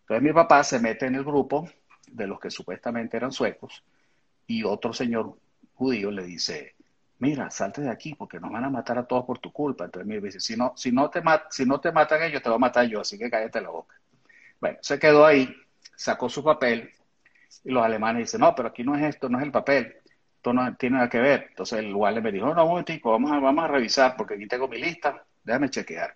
Entonces 0.00 0.22
mi 0.22 0.32
papá 0.32 0.62
se 0.64 0.78
mete 0.78 1.06
en 1.06 1.16
el 1.16 1.24
grupo 1.24 1.68
de 2.06 2.26
los 2.26 2.40
que 2.40 2.50
supuestamente 2.50 3.16
eran 3.16 3.32
suecos, 3.32 3.84
y 4.46 4.64
otro 4.64 4.92
señor 4.92 5.36
judío 5.74 6.10
le 6.10 6.24
dice, 6.24 6.74
mira, 7.18 7.50
salte 7.50 7.82
de 7.82 7.90
aquí 7.90 8.14
porque 8.14 8.40
nos 8.40 8.50
van 8.50 8.64
a 8.64 8.70
matar 8.70 8.98
a 8.98 9.06
todos 9.06 9.24
por 9.24 9.38
tu 9.38 9.52
culpa. 9.52 9.84
Entonces 9.84 10.06
me 10.06 10.20
dice, 10.20 10.40
si 10.40 10.56
no, 10.56 10.72
si 10.76 10.92
no, 10.92 11.10
te, 11.10 11.22
si 11.50 11.64
no 11.64 11.80
te 11.80 11.92
matan 11.92 12.22
ellos, 12.22 12.42
te 12.42 12.48
voy 12.48 12.56
a 12.56 12.60
matar 12.60 12.86
yo, 12.86 13.00
así 13.00 13.18
que 13.18 13.30
cállate 13.30 13.60
la 13.60 13.70
boca. 13.70 13.94
Bueno, 14.60 14.78
se 14.80 14.98
quedó 14.98 15.24
ahí, 15.24 15.54
sacó 15.96 16.28
su 16.28 16.42
papel, 16.42 16.90
y 17.64 17.70
los 17.70 17.84
alemanes 17.84 18.24
dicen, 18.24 18.40
no, 18.40 18.54
pero 18.54 18.68
aquí 18.68 18.82
no 18.82 18.96
es 18.96 19.02
esto, 19.02 19.28
no 19.28 19.38
es 19.38 19.44
el 19.44 19.52
papel, 19.52 19.96
esto 20.36 20.52
no 20.52 20.76
tiene 20.76 20.96
nada 20.96 21.08
que 21.08 21.18
ver. 21.18 21.46
Entonces 21.50 21.80
el 21.80 21.94
guardia 21.94 22.20
me 22.20 22.32
dijo, 22.32 22.54
no, 22.54 22.62
un 22.62 22.70
momentico, 22.70 23.10
vamos 23.10 23.32
a, 23.32 23.38
vamos 23.38 23.64
a 23.64 23.68
revisar 23.68 24.16
porque 24.16 24.34
aquí 24.34 24.46
tengo 24.46 24.68
mi 24.68 24.78
lista, 24.78 25.24
déjame 25.44 25.70
chequear. 25.70 26.14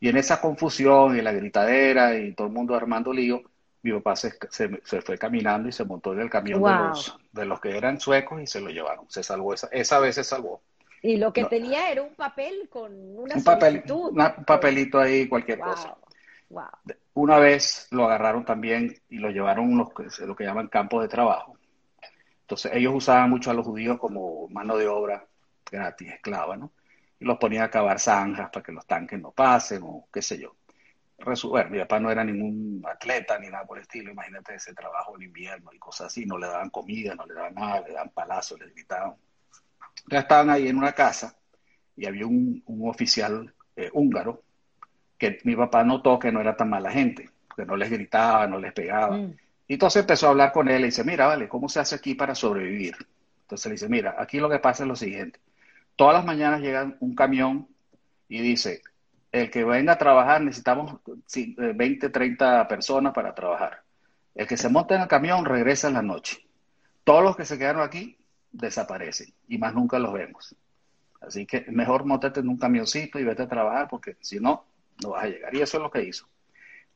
Y 0.00 0.08
en 0.08 0.16
esa 0.16 0.40
confusión 0.40 1.16
y 1.16 1.22
la 1.22 1.32
gritadera 1.32 2.16
y 2.16 2.32
todo 2.34 2.48
el 2.48 2.52
mundo 2.52 2.74
armando 2.74 3.12
lío, 3.12 3.42
mi 3.82 3.92
papá 3.92 4.16
se, 4.16 4.32
se, 4.50 5.00
fue 5.02 5.18
caminando 5.18 5.68
y 5.68 5.72
se 5.72 5.84
montó 5.84 6.12
en 6.12 6.20
el 6.20 6.30
camión 6.30 6.62
de, 6.62 6.70
los, 6.70 7.18
de 7.32 7.44
los 7.44 7.60
que 7.60 7.76
eran 7.76 8.00
suecos 8.00 8.40
y 8.40 8.46
se 8.46 8.60
lo 8.60 8.70
llevaron. 8.70 9.06
Se 9.08 9.22
salvó, 9.22 9.54
esa, 9.54 9.68
esa 9.72 9.98
vez 9.98 10.14
se 10.14 10.24
salvó. 10.24 10.60
Y 11.02 11.16
lo 11.16 11.32
que 11.32 11.44
tenía 11.46 11.90
era 11.90 12.02
un 12.02 12.14
papel 12.14 12.68
con 12.70 12.92
una 13.18 13.34
un, 13.34 13.42
papel, 13.42 13.82
un 13.90 14.44
papelito 14.46 15.00
ahí, 15.00 15.28
cualquier 15.28 15.58
cosa. 15.58 15.96
Una 17.14 17.38
vez 17.38 17.88
lo 17.90 18.04
agarraron 18.04 18.44
también 18.44 19.00
y 19.08 19.18
lo 19.18 19.30
llevaron 19.30 19.72
a 19.80 20.26
lo 20.26 20.36
que 20.36 20.44
llaman 20.44 20.68
campos 20.68 21.02
de 21.02 21.08
trabajo. 21.08 21.56
Entonces 22.42 22.72
ellos 22.74 22.94
usaban 22.94 23.30
mucho 23.30 23.50
a 23.50 23.54
los 23.54 23.66
judíos 23.66 23.98
como 23.98 24.48
mano 24.48 24.76
de 24.76 24.86
obra 24.86 25.26
gratis, 25.70 26.12
esclava, 26.12 26.56
¿no? 26.56 26.72
Y 27.18 27.24
los 27.24 27.38
ponían 27.38 27.64
a 27.64 27.70
cavar 27.70 27.98
zanjas 27.98 28.50
para 28.50 28.62
que 28.62 28.72
los 28.72 28.86
tanques 28.86 29.20
no 29.20 29.30
pasen 29.30 29.82
o 29.84 30.06
qué 30.12 30.20
sé 30.20 30.38
yo. 30.38 30.56
Bueno, 31.24 31.70
mi 31.70 31.78
papá 31.78 32.00
no 32.00 32.10
era 32.10 32.24
ningún 32.24 32.82
atleta 32.84 33.38
ni 33.38 33.48
nada 33.48 33.64
por 33.64 33.78
el 33.78 33.82
estilo, 33.82 34.10
imagínate 34.10 34.56
ese 34.56 34.74
trabajo 34.74 35.14
en 35.16 35.22
invierno 35.22 35.72
y 35.72 35.78
cosas 35.78 36.08
así, 36.08 36.26
no 36.26 36.36
le 36.36 36.48
daban 36.48 36.70
comida, 36.70 37.14
no 37.14 37.24
le 37.26 37.34
daban 37.34 37.54
nada, 37.54 37.80
le 37.80 37.92
daban 37.92 38.10
palazos, 38.10 38.58
le 38.58 38.70
gritaban. 38.70 39.14
Ya 40.10 40.20
estaban 40.20 40.50
ahí 40.50 40.66
en 40.66 40.76
una 40.76 40.92
casa 40.92 41.36
y 41.96 42.06
había 42.06 42.26
un, 42.26 42.62
oficial 42.84 43.54
eh, 43.76 43.88
húngaro 43.92 44.42
que 45.22 45.38
mi 45.44 45.54
papá 45.54 45.84
notó 45.84 46.18
que 46.18 46.32
no 46.32 46.40
era 46.40 46.56
tan 46.56 46.68
mala 46.68 46.90
gente, 46.90 47.30
que 47.56 47.64
no 47.64 47.76
les 47.76 47.88
gritaba, 47.88 48.44
no 48.48 48.58
les 48.58 48.72
pegaba. 48.72 49.16
Mm. 49.16 49.36
Y 49.68 49.74
entonces 49.74 50.00
empezó 50.00 50.26
a 50.26 50.30
hablar 50.30 50.50
con 50.50 50.68
él 50.68 50.82
y 50.82 50.86
dice, 50.86 51.04
mira, 51.04 51.28
vale, 51.28 51.48
¿cómo 51.48 51.68
se 51.68 51.78
hace 51.78 51.94
aquí 51.94 52.16
para 52.16 52.34
sobrevivir? 52.34 52.96
Entonces 53.42 53.66
le 53.66 53.72
dice, 53.74 53.88
mira, 53.88 54.16
aquí 54.18 54.40
lo 54.40 54.50
que 54.50 54.58
pasa 54.58 54.82
es 54.82 54.88
lo 54.88 54.96
siguiente. 54.96 55.38
Todas 55.94 56.14
las 56.14 56.24
mañanas 56.24 56.60
llega 56.60 56.96
un 56.98 57.14
camión 57.14 57.68
y 58.28 58.40
dice, 58.40 58.82
el 59.30 59.48
que 59.48 59.62
venga 59.62 59.92
a 59.92 59.98
trabajar 59.98 60.42
necesitamos 60.42 60.96
20, 61.56 62.08
30 62.08 62.66
personas 62.66 63.14
para 63.14 63.32
trabajar. 63.32 63.82
El 64.34 64.48
que 64.48 64.56
se 64.56 64.68
monta 64.68 64.96
en 64.96 65.02
el 65.02 65.08
camión 65.08 65.44
regresa 65.44 65.86
en 65.86 65.94
la 65.94 66.02
noche. 66.02 66.44
Todos 67.04 67.22
los 67.22 67.36
que 67.36 67.44
se 67.44 67.58
quedaron 67.58 67.82
aquí 67.82 68.18
desaparecen 68.50 69.32
y 69.46 69.56
más 69.56 69.72
nunca 69.72 70.00
los 70.00 70.12
vemos. 70.12 70.56
Así 71.20 71.46
que 71.46 71.64
mejor 71.68 72.04
montate 72.06 72.40
en 72.40 72.48
un 72.48 72.58
camioncito 72.58 73.20
y 73.20 73.24
vete 73.24 73.44
a 73.44 73.48
trabajar 73.48 73.86
porque 73.88 74.16
si 74.20 74.40
no, 74.40 74.64
no 75.02 75.10
vas 75.10 75.24
a 75.24 75.28
llegar. 75.28 75.54
Y 75.54 75.60
eso 75.60 75.76
es 75.76 75.82
lo 75.82 75.90
que 75.90 76.04
hizo. 76.04 76.26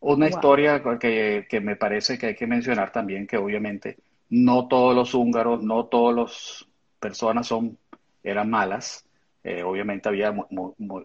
Una 0.00 0.28
historia 0.28 0.82
que, 1.00 1.46
que, 1.48 1.60
me 1.60 1.76
parece 1.76 2.18
que 2.18 2.26
hay 2.26 2.34
que 2.34 2.46
mencionar 2.46 2.92
también, 2.92 3.26
que 3.26 3.38
obviamente 3.38 3.98
no 4.28 4.68
todos 4.68 4.94
los 4.94 5.14
húngaros, 5.14 5.62
no 5.62 5.86
todas 5.86 6.16
las 6.16 6.68
personas 7.00 7.46
son, 7.46 7.78
eran 8.22 8.50
malas. 8.50 9.06
Eh, 9.42 9.62
obviamente 9.62 10.08
había 10.08 10.34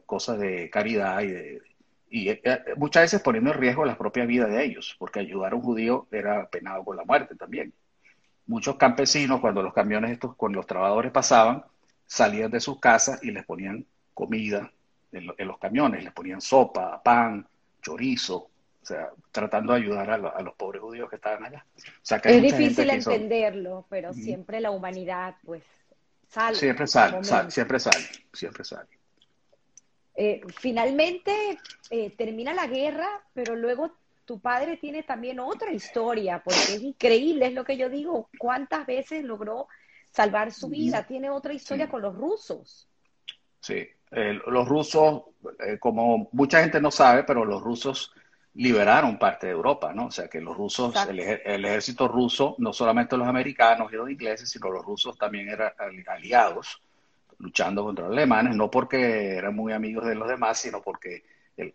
cosas 0.06 0.40
de 0.40 0.70
caridad 0.70 1.22
y, 1.22 1.28
de, 1.28 1.62
y 2.12 2.30
eh, 2.30 2.42
muchas 2.76 3.04
veces 3.04 3.22
poniendo 3.22 3.52
en 3.52 3.60
riesgo 3.60 3.86
la 3.86 3.98
propia 3.98 4.26
vida 4.26 4.46
de 4.46 4.64
ellos, 4.64 4.96
porque 5.00 5.20
ayudar 5.20 5.54
a 5.54 5.56
un 5.56 5.62
judío 5.62 6.08
era 6.12 6.50
penado 6.50 6.84
con 6.84 6.98
la 6.98 7.06
muerte 7.06 7.36
también. 7.36 7.74
Muchos 8.48 8.76
campesinos, 8.76 9.40
cuando 9.40 9.64
los 9.64 9.74
camiones 9.74 10.12
estos, 10.12 10.36
con 10.36 10.52
los 10.52 10.68
trabajadores 10.68 11.12
pasaban, 11.12 11.64
salían 12.06 12.52
de 12.52 12.60
sus 12.60 12.80
casas 12.80 13.24
y 13.24 13.32
les 13.32 13.46
ponían 13.46 13.86
comida, 14.14 14.72
en, 15.12 15.48
los 15.48 15.58
camiones, 15.58 16.04
les 16.04 16.14
ponían 16.14 16.42
sopa, 16.42 17.02
pan, 17.02 17.46
chorizo, 17.82 18.36
o 18.36 18.86
sea, 18.86 19.10
tratando 19.32 19.74
de 19.74 19.80
ayudar 19.80 20.10
a, 20.10 20.42
los 20.42 20.54
pobres 20.56 20.82
judíos 20.82 21.10
que 21.10 21.18
estaban 21.18 21.46
allá. 21.46 21.66
es 22.24 22.42
difícil 22.42 22.90
entenderlo, 22.90 23.86
pero 23.90 24.14
siempre 24.14 24.60
la 24.60 24.72
humanidad, 24.72 25.36
pues, 25.46 25.64
sale. 26.28 26.56
Siempre 26.56 26.88
sale, 26.88 27.24
siempre 27.52 27.80
sale, 27.80 28.06
siempre 28.34 28.64
sale. 28.64 28.90
Eh, 30.16 30.42
finalmente 30.60 31.58
eh, 31.90 32.10
termina 32.12 32.54
la 32.54 32.68
guerra, 32.68 33.08
pero 33.34 33.56
luego 33.56 33.96
tu 34.26 34.40
padre 34.40 34.78
tiene 34.78 35.04
también 35.04 35.40
otra 35.40 35.72
historia, 35.72 36.42
porque 36.44 36.60
es 36.60 36.82
increíble, 36.82 37.48
es 37.48 37.54
lo 37.54 37.64
que 37.64 37.78
yo 37.78 37.90
digo, 37.90 38.30
cuántas 38.38 38.86
veces 38.86 39.24
logró 39.24 39.68
salvar 40.12 40.52
su 40.52 40.70
vida, 40.70 41.08
tiene 41.08 41.30
otra 41.30 41.54
historia 41.54 41.90
con 41.90 42.02
los 42.02 42.16
rusos. 42.16 42.88
Sí, 43.62 43.88
los 44.12 44.68
rusos, 44.68 45.24
eh, 45.66 45.78
como 45.80 46.30
mucha 46.34 46.62
gente 46.62 46.82
no 46.82 46.92
sabe, 46.92 47.24
pero 47.24 47.46
los 47.46 47.62
rusos 47.62 48.14
liberaron 48.54 49.18
parte 49.18 49.48
de 49.48 49.54
Europa, 49.54 49.94
¿no? 49.94 50.08
O 50.08 50.12
sea 50.12 50.28
que 50.28 50.42
los 50.42 50.58
rusos, 50.58 50.94
el, 51.08 51.20
ejército 51.66 52.08
ruso, 52.08 52.56
no 52.58 52.74
solamente 52.74 53.16
los 53.16 53.28
americanos 53.28 53.92
y 53.92 53.96
los 53.96 54.10
ingleses, 54.10 54.50
sino 54.50 54.70
los 54.70 54.86
rusos 54.86 55.18
también 55.18 55.48
eran 55.50 55.72
aliados 56.08 56.82
luchando 57.40 57.84
contra 57.84 58.06
los 58.06 58.14
alemanes, 58.14 58.56
no 58.56 58.70
porque 58.70 59.36
eran 59.36 59.56
muy 59.56 59.74
amigos 59.74 60.06
de 60.06 60.16
los 60.16 60.28
demás, 60.28 60.60
sino 60.60 60.82
porque 60.82 61.24
el, 61.58 61.74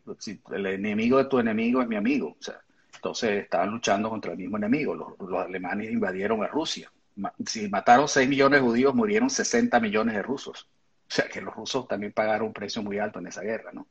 el 0.53 0.67
enemigo 0.67 1.19
de 1.19 1.25
tu 1.25 1.39
enemigo 1.39 1.81
es 1.81 1.89
mi 1.89 1.97
amigo. 1.97 2.37
O 2.39 2.43
sea, 2.43 2.61
entonces 2.95 3.45
estaban 3.45 3.71
luchando 3.71 4.11
contra 4.11 4.33
el 4.33 4.39
mismo 4.39 4.59
enemigo. 4.59 4.95
Los, 4.95 5.19
los 5.19 5.45
alemanes 5.45 5.91
invadieron 5.91 6.43
a 6.45 6.47
Rusia. 6.47 6.93
Si 7.47 7.69
mataron 7.69 8.09
6 8.09 8.29
millones 8.29 8.61
de 8.61 8.67
judíos, 8.67 8.95
murieron 8.95 9.31
60 9.31 9.81
millones 9.81 10.15
de 10.15 10.23
rusos. 10.23 10.69
O 11.09 11.15
sea 11.15 11.29
que 11.29 11.41
los 11.41 11.55
rusos 11.55 11.87
también 11.87 12.13
pagaron 12.13 12.49
un 12.49 12.53
precio 12.53 12.83
muy 12.83 12.99
alto 12.99 13.21
en 13.21 13.29
esa 13.29 13.43
guerra, 13.43 13.71
¿no? 13.73 13.87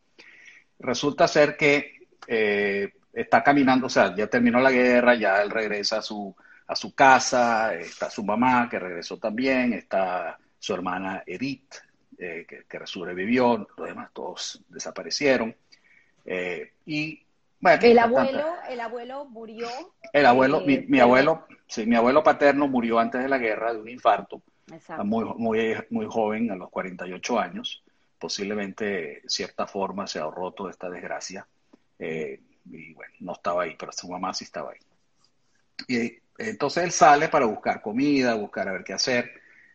Resulta 0.80 1.28
ser 1.28 1.56
que 1.56 2.08
eh, 2.28 2.92
está 3.14 3.42
caminando, 3.42 3.88
o 3.88 3.90
sea, 3.90 4.14
ya 4.16 4.28
terminó 4.28 4.60
la 4.60 4.72
guerra, 4.72 5.16
ya 5.16 5.42
él 5.42 5.50
regresa 5.50 6.00
a 6.00 6.02
su, 6.02 6.36
a 6.68 6.76
su 6.76 6.94
casa, 6.94 7.74
está 7.76 8.10
su 8.10 8.24
mamá 8.24 8.68
que 8.70 8.80
regresó 8.80 9.18
también, 9.18 9.74
está 9.74 10.38
su 10.60 10.74
hermana 10.74 11.24
Edith, 11.26 11.76
eh, 12.18 12.46
que, 12.48 12.80
sobrevivió, 12.86 13.68
los 13.78 13.88
demás 13.88 14.12
todos 14.14 14.62
desaparecieron. 14.68 15.56
Eh, 16.26 16.74
y 16.86 17.24
bueno, 17.60 17.82
el 17.84 18.00
abuelo, 18.00 18.46
el 18.70 18.80
abuelo 18.82 19.26
murió. 19.26 19.68
El 20.12 20.26
abuelo, 20.26 20.62
mi, 20.62 21.00
abuelo, 21.00 21.48
sí, 21.68 21.86
mi 21.86 21.96
abuelo 21.96 22.22
paterno 22.24 22.68
murió 22.68 23.00
antes 23.00 23.22
de 23.22 23.30
la 23.30 23.38
guerra 23.38 23.74
de 23.74 23.80
un 23.80 23.90
infarto 23.90 24.42
muy, 25.04 25.26
muy, 25.38 25.76
muy 25.90 26.06
joven, 26.08 26.52
a 26.52 26.56
los 26.56 26.70
48 26.70 27.40
años. 27.40 27.84
Posiblemente, 28.18 28.86
de 28.86 29.22
cierta 29.28 29.68
forma, 29.68 30.08
se 30.08 30.20
ahorró 30.20 30.52
toda 30.52 30.72
esta 30.72 30.90
desgracia. 30.90 31.48
Eh, 32.00 32.40
y 32.72 32.94
bueno, 32.94 33.14
no 33.20 33.34
estaba 33.34 33.64
ahí, 33.64 33.76
pero 33.78 33.92
su 33.92 34.10
mamá 34.10 34.34
sí 34.34 34.46
estaba 34.46 34.72
ahí. 34.72 34.80
Y 35.88 36.20
entonces 36.38 36.84
él 36.84 36.92
sale 36.92 37.30
para 37.30 37.46
buscar 37.46 37.82
comida, 37.82 38.34
buscar 38.36 38.68
a 38.68 38.72
ver 38.72 38.84
qué 38.84 38.94
hacer, 38.94 39.32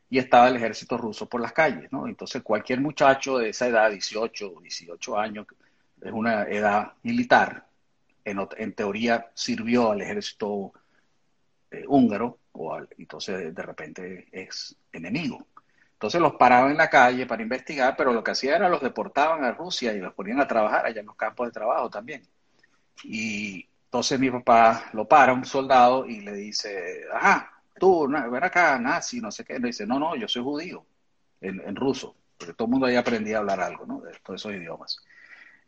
y 0.09 0.19
estaba 0.19 0.49
el 0.49 0.57
ejército 0.57 0.99
ruso 0.99 1.29
por 1.29 1.41
las 1.41 1.53
calles, 1.53 1.91
¿no? 1.93 2.09
Entonces 2.09 2.43
cualquier 2.43 2.81
muchacho 2.81 3.39
de 3.39 3.51
esa 3.51 3.69
edad, 3.69 3.91
18 3.91 4.55
o 4.57 4.61
18 4.61 5.19
años, 5.19 5.47
es 6.01 6.13
una 6.13 6.45
edad 6.45 6.95
militar, 7.03 7.67
en, 8.25 8.47
en 8.57 8.73
teoría 8.73 9.31
sirvió 9.35 9.93
al 9.93 10.03
ejército 10.03 10.73
eh, 11.71 11.85
húngaro, 11.87 12.39
o 12.53 12.79
entonces 12.99 13.55
de 13.55 13.63
repente 13.63 14.29
es 14.33 14.77
enemigo. 14.93 15.47
Entonces 15.93 16.21
los 16.21 16.35
paraban 16.35 16.71
en 16.71 16.79
la 16.79 16.89
calle 16.89 17.27
para 17.27 17.43
investigar, 17.43 17.95
pero 17.97 18.13
lo 18.13 18.25
que 18.25 18.31
hacían 18.31 18.57
era 18.57 18.69
los 18.69 18.81
deportaban 18.81 19.45
a 19.45 19.53
Rusia 19.53 19.93
y 19.93 20.01
los 20.01 20.15
ponían 20.15 20.41
a 20.41 20.49
trabajar 20.49 20.87
allá 20.87 21.01
en 21.01 21.07
los 21.07 21.17
campos 21.17 21.47
de 21.49 21.53
trabajo 21.53 21.91
también. 21.91 22.23
Y 23.05 23.69
entonces 23.85 24.19
mi 24.19 24.31
papá 24.31 24.91
lo 24.93 25.07
para, 25.07 25.33
un 25.33 25.45
soldado, 25.45 26.07
y 26.07 26.21
le 26.21 26.33
dice, 26.33 27.05
ajá, 27.13 27.53
tú, 27.79 28.09
ven 28.09 28.45
acá, 28.45 28.79
nazi, 28.79 29.21
no 29.21 29.31
sé 29.31 29.45
qué. 29.45 29.59
Le 29.59 29.69
dice, 29.69 29.87
no, 29.87 29.99
no, 29.99 30.17
yo 30.17 30.27
soy 30.29 30.43
judío, 30.43 30.87
en, 31.41 31.61
en 31.61 31.77
ruso, 31.77 32.17
porque 32.39 32.55
todo 32.55 32.67
el 32.67 32.73
mundo 32.73 32.87
ahí 32.87 32.97
aprendía 32.97 33.37
a 33.37 33.41
hablar 33.41 33.61
algo, 33.61 33.85
¿no? 33.87 34.01
De 34.01 34.13
todos 34.23 34.41
esos 34.41 34.55
idiomas. 34.55 35.01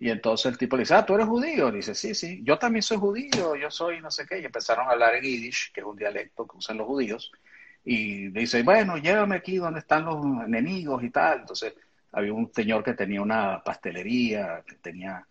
Y 0.03 0.11
entonces 0.11 0.47
el 0.47 0.59
tipo 0.59 0.75
le 0.75 0.81
dice, 0.81 0.95
ah, 0.95 1.07
tú 1.07 1.15
eres 1.15 1.29
judío. 1.29 1.71
dice, 1.71 1.95
sí, 1.95 2.13
sí, 2.13 2.41
yo 2.43 2.59
también 2.59 2.83
soy 2.83 2.97
judío, 2.97 3.55
yo 3.55 3.71
soy 3.71 4.01
no 4.01 4.11
sé 4.11 4.27
qué. 4.27 4.41
Y 4.41 4.45
empezaron 4.45 4.89
a 4.89 4.91
hablar 4.91 5.15
en 5.15 5.23
yiddish, 5.23 5.71
que 5.73 5.81
es 5.81 5.87
un 5.87 5.97
dialecto 5.97 6.45
que 6.45 6.57
usan 6.57 6.79
los 6.79 6.89
judíos. 6.89 7.31
Y 7.85 8.27
dice, 8.31 8.65
bueno, 8.65 8.97
llévame 8.97 9.37
aquí 9.37 9.59
donde 9.59 9.79
están 9.79 10.05
los 10.05 10.17
enemigos 10.45 11.05
y 11.05 11.11
tal. 11.11 11.43
Entonces 11.43 11.75
había 12.11 12.33
un 12.33 12.53
señor 12.53 12.83
que 12.83 12.95
tenía 12.95 13.23
una 13.23 13.63
pastelería, 13.63 14.65
que 14.67 14.75
tenía... 14.75 15.25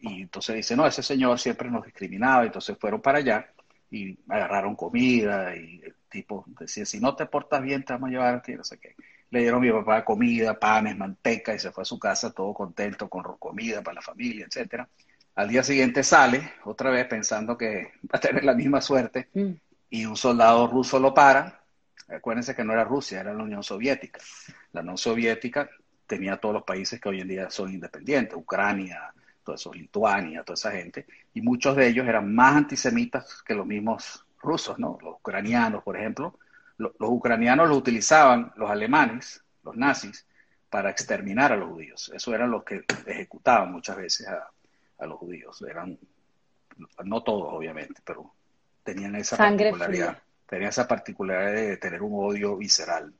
Y 0.00 0.20
entonces 0.20 0.56
dice, 0.56 0.76
no, 0.76 0.86
ese 0.86 1.02
señor 1.02 1.38
siempre 1.38 1.70
nos 1.70 1.86
discriminaba. 1.86 2.44
Entonces 2.44 2.76
fueron 2.78 3.00
para 3.00 3.20
allá 3.20 3.54
y 3.90 4.18
agarraron 4.28 4.76
comida 4.76 5.56
y 5.56 5.80
el 5.82 5.94
tipo 6.10 6.44
decía, 6.60 6.84
si 6.84 7.00
no 7.00 7.16
te 7.16 7.24
portas 7.24 7.62
bien, 7.62 7.82
te 7.86 7.94
vamos 7.94 8.08
a 8.10 8.12
llevar 8.12 8.34
aquí, 8.34 8.52
no 8.52 8.64
sé 8.64 8.78
qué 8.78 8.94
le 9.32 9.40
dieron 9.40 9.60
a 9.60 9.66
mi 9.66 9.72
papá 9.72 10.04
comida, 10.04 10.58
panes, 10.58 10.96
manteca 10.96 11.54
y 11.54 11.58
se 11.58 11.72
fue 11.72 11.82
a 11.82 11.86
su 11.86 11.98
casa 11.98 12.32
todo 12.32 12.52
contento 12.52 13.08
con 13.08 13.22
comida 13.38 13.82
para 13.82 13.94
la 13.96 14.02
familia, 14.02 14.44
etcétera. 14.46 14.86
Al 15.34 15.48
día 15.48 15.62
siguiente 15.62 16.04
sale, 16.04 16.52
otra 16.64 16.90
vez 16.90 17.06
pensando 17.06 17.56
que 17.56 17.92
va 18.02 18.18
a 18.18 18.20
tener 18.20 18.44
la 18.44 18.52
misma 18.52 18.82
suerte, 18.82 19.30
mm. 19.32 19.52
y 19.88 20.04
un 20.04 20.16
soldado 20.16 20.66
ruso 20.66 21.00
lo 21.00 21.14
para. 21.14 21.60
Acuérdense 22.08 22.54
que 22.54 22.62
no 22.62 22.74
era 22.74 22.84
Rusia, 22.84 23.20
era 23.20 23.32
la 23.32 23.42
Unión 23.42 23.62
Soviética. 23.62 24.20
La 24.72 24.82
Unión 24.82 24.98
Soviética 24.98 25.70
tenía 26.06 26.36
todos 26.36 26.56
los 26.56 26.64
países 26.64 27.00
que 27.00 27.08
hoy 27.08 27.22
en 27.22 27.28
día 27.28 27.48
son 27.48 27.72
independientes, 27.72 28.36
Ucrania, 28.36 29.14
todo 29.42 29.54
eso, 29.54 29.72
Lituania, 29.72 30.42
toda 30.42 30.54
esa 30.54 30.72
gente, 30.72 31.06
y 31.32 31.40
muchos 31.40 31.74
de 31.74 31.88
ellos 31.88 32.06
eran 32.06 32.34
más 32.34 32.54
antisemitas 32.54 33.42
que 33.42 33.54
los 33.54 33.66
mismos 33.66 34.26
rusos, 34.42 34.78
¿no? 34.78 34.98
Los 35.00 35.14
ucranianos, 35.14 35.82
por 35.82 35.96
ejemplo, 35.96 36.38
los 36.82 37.10
ucranianos 37.10 37.68
lo 37.68 37.76
utilizaban, 37.76 38.52
los 38.56 38.70
alemanes, 38.70 39.42
los 39.62 39.76
nazis, 39.76 40.26
para 40.68 40.90
exterminar 40.90 41.52
a 41.52 41.56
los 41.56 41.68
judíos. 41.68 42.10
Eso 42.14 42.34
eran 42.34 42.50
los 42.50 42.64
que 42.64 42.84
ejecutaban 43.06 43.70
muchas 43.70 43.96
veces 43.96 44.26
a, 44.28 45.06
los 45.06 45.18
judíos. 45.18 45.62
Eran, 45.68 45.98
no 47.04 47.22
todos, 47.22 47.52
obviamente, 47.52 48.00
pero 48.04 48.32
tenían 48.82 49.16
esa 49.16 49.36
particularidad. 49.36 50.22
Tenían 50.46 50.70
esa 50.70 50.86
particularidad 50.86 51.52
de 51.52 51.76
tener 51.76 52.02
un 52.02 52.12
odio 52.14 52.56
visceral. 52.56 53.12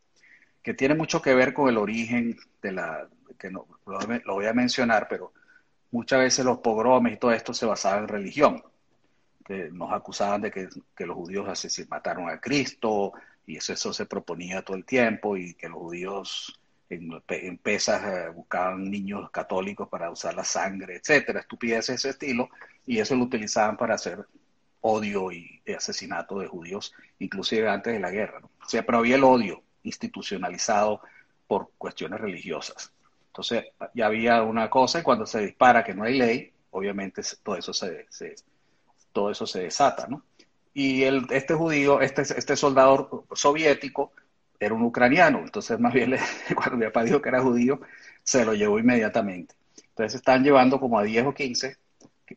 que 0.63 0.75
tiene 0.75 0.95
mucho 0.95 1.21
que 1.21 1.35
ver 1.35 1.53
con 1.53 1.69
el 1.69 1.77
origen 1.77 2.37
de 2.63 2.73
la, 2.73 3.09
que 3.39 3.51
no, 3.51 3.67
lo, 3.87 4.35
voy 4.35 4.47
a 4.47 4.53
mencionar, 4.53 5.09
pero 5.09 5.33
muchas 5.91 6.21
veces 6.21 6.45
los 6.45 6.59
pogromes 6.59 7.15
y 7.15 7.17
todo 7.17 7.33
esto 7.33 7.53
se 7.53 7.67
basaba 7.67 7.99
en 7.99 8.09
religión. 8.09 8.63
Que 9.45 9.71
nos 9.73 9.93
acusaban 9.93 10.41
de 10.41 10.51
que, 10.51 10.69
los 11.05 11.17
judíos 11.17 11.67
mataron 11.89 12.31
a 12.31 12.41
Cristo 12.41 13.13
y 13.47 13.57
eso, 13.57 13.73
eso 13.73 13.93
se 13.93 14.07
proponía 14.07 14.63
todo 14.63 14.77
el 14.77 14.85
tiempo 14.85 15.37
y 15.37 15.55
que 15.55 15.69
los 15.69 15.79
judíos 15.79 16.61
en, 16.89 17.59
pesas 17.59 18.03
eh, 18.05 18.29
buscaban 18.31 18.91
niños 18.91 19.31
católicos 19.31 19.89
para 19.89 20.11
usar 20.11 20.35
la 20.35 20.45
sangre, 20.45 20.97
etcétera, 20.97 21.41
estupideces 21.41 21.89
de 21.89 21.95
ese 21.95 22.11
estilo, 22.11 22.51
y 22.87 22.99
eso 22.99 23.15
lo 23.15 23.25
utilizaban 23.25 23.77
para 23.77 23.95
hacer 23.95 24.27
odio 24.83 25.33
y, 25.33 25.63
asesinato 25.75 26.39
de 26.39 26.49
judíos, 26.49 26.93
inclusive 27.19 27.69
antes 27.69 27.93
de 27.95 28.01
la 28.01 28.11
guerra. 28.11 28.41
¿no? 28.41 28.51
O 28.65 28.69
sea, 28.69 28.85
pero 28.85 28.99
había 28.99 29.17
el 29.17 29.25
odio 29.25 29.63
institucionalizado 29.85 31.01
por 31.47 31.71
cuestiones 31.79 32.21
religiosas. 32.21 32.93
Entonces, 33.29 33.65
ya 33.95 34.07
había 34.07 34.43
una 34.43 34.69
cosa, 34.69 35.01
y 35.01 35.03
cuando 35.03 35.25
se 35.25 35.41
dispara 35.41 35.83
que 35.83 35.95
no 35.95 36.05
hay 36.05 36.19
ley, 36.19 36.53
obviamente 36.71 37.23
todo 37.43 37.57
eso 37.57 37.73
se, 37.73 38.07
todo 39.13 39.31
eso 39.31 39.47
se 39.47 39.61
desata, 39.61 40.07
¿no? 40.09 40.25
Y 40.75 41.03
el, 41.03 41.27
este 41.31 41.55
judío, 41.55 42.01
este, 42.01 42.23
este 42.23 42.57
soldado 42.57 43.27
soviético, 43.35 44.13
era 44.59 44.75
un 44.75 44.83
ucraniano, 44.83 45.41
entonces 45.41 45.79
más 45.81 45.93
bien 45.93 46.15
cuando 46.55 46.77
mi 46.77 46.85
papá 46.87 47.05
dijo 47.05 47.21
que 47.21 47.29
era 47.29 47.43
judío, 47.43 47.81
se 48.23 48.45
lo 48.45 48.55
llevó 48.55 48.79
inmediatamente. 48.79 49.55
Entonces 49.89 50.15
están 50.15 50.45
llevando 50.45 50.79
como 50.79 50.99
a 50.99 51.03
10 51.03 51.27
o 51.27 51.35
15, 51.35 51.77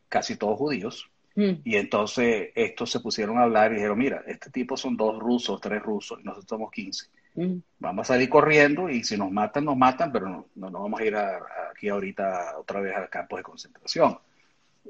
casi 0.08 0.36
todos 0.36 0.58
judíos, 0.58 1.08
mm. 1.36 1.62
y 1.64 1.76
entonces 1.76 2.50
estos 2.54 2.90
se 2.90 3.00
pusieron 3.00 3.38
a 3.38 3.42
hablar 3.42 3.72
y 3.72 3.76
dijeron, 3.76 3.98
mira, 3.98 4.24
este 4.26 4.50
tipo 4.50 4.76
son 4.76 4.96
dos 4.96 5.18
rusos, 5.18 5.60
tres 5.60 5.82
rusos, 5.82 6.18
y 6.20 6.24
nosotros 6.24 6.48
somos 6.48 6.70
15. 6.72 7.06
Mm. 7.36 7.58
Vamos 7.78 8.10
a 8.10 8.14
salir 8.14 8.28
corriendo 8.28 8.88
y 8.88 9.04
si 9.04 9.16
nos 9.16 9.30
matan, 9.30 9.64
nos 9.64 9.76
matan, 9.76 10.10
pero 10.10 10.28
no, 10.28 10.70
no, 10.70 10.82
vamos 10.82 11.00
a 11.00 11.04
ir 11.04 11.14
aquí 11.16 11.88
ahorita 11.88 12.56
otra 12.58 12.80
vez 12.80 12.94
al 12.96 13.08
campo 13.08 13.36
de 13.36 13.42
concentración. 13.42 14.18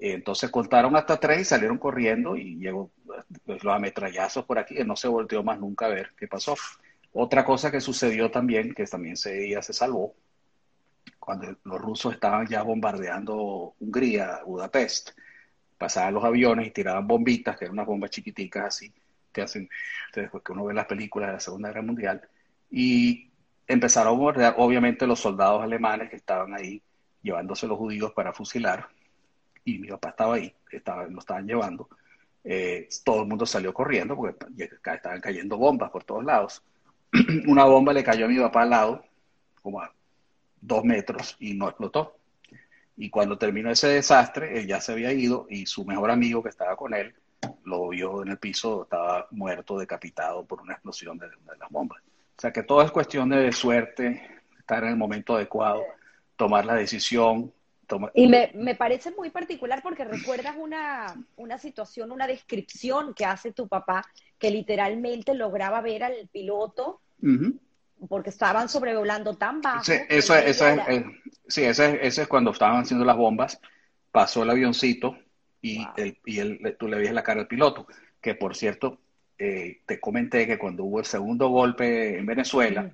Entonces 0.00 0.50
contaron 0.50 0.96
hasta 0.96 1.18
tres 1.18 1.40
y 1.40 1.44
salieron 1.44 1.78
corriendo 1.78 2.36
y 2.36 2.56
llegó 2.56 2.90
pues, 3.44 3.64
los 3.64 3.74
ametrallazos 3.74 4.44
por 4.44 4.58
aquí 4.58 4.78
y 4.78 4.84
no 4.84 4.96
se 4.96 5.08
volteó 5.08 5.42
más 5.42 5.58
nunca 5.58 5.86
a 5.86 5.90
ver 5.90 6.12
qué 6.16 6.28
pasó. 6.28 6.56
Otra 7.12 7.44
cosa 7.44 7.70
que 7.70 7.80
sucedió 7.80 8.30
también, 8.30 8.74
que 8.74 8.84
también 8.84 9.16
se, 9.16 9.46
ella 9.46 9.62
se 9.62 9.72
salvó, 9.72 10.14
cuando 11.18 11.56
los 11.64 11.80
rusos 11.80 12.14
estaban 12.14 12.46
ya 12.46 12.62
bombardeando 12.62 13.74
Hungría, 13.80 14.42
Budapest, 14.44 15.10
pasaban 15.78 16.14
los 16.14 16.24
aviones 16.24 16.68
y 16.68 16.70
tiraban 16.70 17.06
bombitas, 17.06 17.56
que 17.56 17.64
eran 17.64 17.74
unas 17.74 17.86
bombas 17.86 18.10
chiquiticas 18.10 18.66
así, 18.66 18.92
que 19.32 19.42
hacen, 19.42 19.68
después 20.14 20.42
que 20.44 20.52
uno 20.52 20.64
ve 20.66 20.74
las 20.74 20.86
películas 20.86 21.28
de 21.28 21.32
la 21.32 21.40
Segunda 21.40 21.68
Guerra 21.70 21.82
Mundial, 21.82 22.22
y 22.70 23.30
empezaron 23.66 24.14
a 24.14 24.16
bombardear, 24.16 24.54
obviamente, 24.58 25.06
los 25.06 25.18
soldados 25.18 25.62
alemanes 25.62 26.10
que 26.10 26.16
estaban 26.16 26.54
ahí 26.54 26.80
llevándose 27.22 27.66
los 27.66 27.78
judíos 27.78 28.12
para 28.12 28.32
fusilar, 28.32 28.88
y 29.66 29.78
mi 29.78 29.88
papá 29.88 30.10
estaba 30.10 30.36
ahí, 30.36 30.54
estaba, 30.70 31.06
lo 31.06 31.18
estaban 31.18 31.46
llevando. 31.46 31.88
Eh, 32.44 32.88
todo 33.04 33.22
el 33.22 33.28
mundo 33.28 33.44
salió 33.44 33.74
corriendo 33.74 34.14
porque 34.14 34.36
estaban 34.94 35.20
cayendo 35.20 35.58
bombas 35.58 35.90
por 35.90 36.04
todos 36.04 36.24
lados. 36.24 36.62
una 37.48 37.64
bomba 37.64 37.92
le 37.92 38.04
cayó 38.04 38.26
a 38.26 38.28
mi 38.28 38.38
papá 38.38 38.62
al 38.62 38.70
lado, 38.70 39.04
como 39.60 39.80
a 39.80 39.92
dos 40.60 40.84
metros, 40.84 41.36
y 41.40 41.54
no 41.54 41.68
explotó. 41.68 42.16
Y 42.96 43.10
cuando 43.10 43.36
terminó 43.36 43.70
ese 43.70 43.88
desastre, 43.88 44.58
él 44.58 44.68
ya 44.68 44.80
se 44.80 44.92
había 44.92 45.12
ido 45.12 45.46
y 45.50 45.66
su 45.66 45.84
mejor 45.84 46.12
amigo 46.12 46.42
que 46.42 46.48
estaba 46.48 46.76
con 46.76 46.94
él 46.94 47.12
lo 47.64 47.88
vio 47.88 48.22
en 48.22 48.28
el 48.28 48.38
piso, 48.38 48.84
estaba 48.84 49.26
muerto, 49.32 49.76
decapitado 49.76 50.44
por 50.44 50.62
una 50.62 50.74
explosión 50.74 51.18
de, 51.18 51.26
de 51.26 51.58
las 51.58 51.70
bombas. 51.70 52.00
O 52.38 52.40
sea 52.40 52.52
que 52.52 52.62
todo 52.62 52.82
es 52.82 52.92
cuestión 52.92 53.28
de 53.30 53.50
suerte, 53.50 54.22
estar 54.58 54.84
en 54.84 54.90
el 54.90 54.96
momento 54.96 55.34
adecuado, 55.34 55.82
tomar 56.36 56.64
la 56.64 56.74
decisión. 56.74 57.52
Y 58.14 58.26
me, 58.26 58.50
me, 58.54 58.74
parece 58.74 59.12
muy 59.12 59.30
particular 59.30 59.80
porque 59.82 60.04
recuerdas 60.04 60.56
una, 60.58 61.14
una 61.36 61.58
situación, 61.58 62.10
una 62.10 62.26
descripción 62.26 63.14
que 63.14 63.24
hace 63.24 63.52
tu 63.52 63.68
papá 63.68 64.04
que 64.38 64.50
literalmente 64.50 65.34
lograba 65.34 65.80
ver 65.80 66.04
al 66.04 66.28
piloto 66.32 67.00
porque 68.08 68.30
estaban 68.30 68.68
sobrevolando 68.68 69.34
tan 69.34 69.60
bajo. 69.60 69.84
Sí, 69.84 69.94
eso, 70.08 70.34
es, 70.34 70.60
eh, 70.60 71.04
sí 71.46 71.64
ese, 71.64 72.04
es 72.04 72.26
cuando 72.28 72.50
estaban 72.50 72.82
haciendo 72.82 73.04
las 73.04 73.16
bombas, 73.16 73.60
pasó 74.10 74.42
el 74.42 74.50
avioncito 74.50 75.16
y, 75.62 75.86
y 76.24 76.38
el, 76.38 76.76
tú 76.78 76.88
le 76.88 76.96
veías 76.96 77.14
la 77.14 77.22
cara 77.22 77.40
al 77.40 77.46
piloto, 77.48 77.86
que 78.20 78.34
por 78.34 78.56
cierto, 78.56 78.98
eh, 79.38 79.80
te 79.86 80.00
comenté 80.00 80.46
que 80.46 80.58
cuando 80.58 80.84
hubo 80.84 80.98
el 80.98 81.06
segundo 81.06 81.48
golpe 81.48 82.18
en 82.18 82.26
Venezuela, 82.26 82.90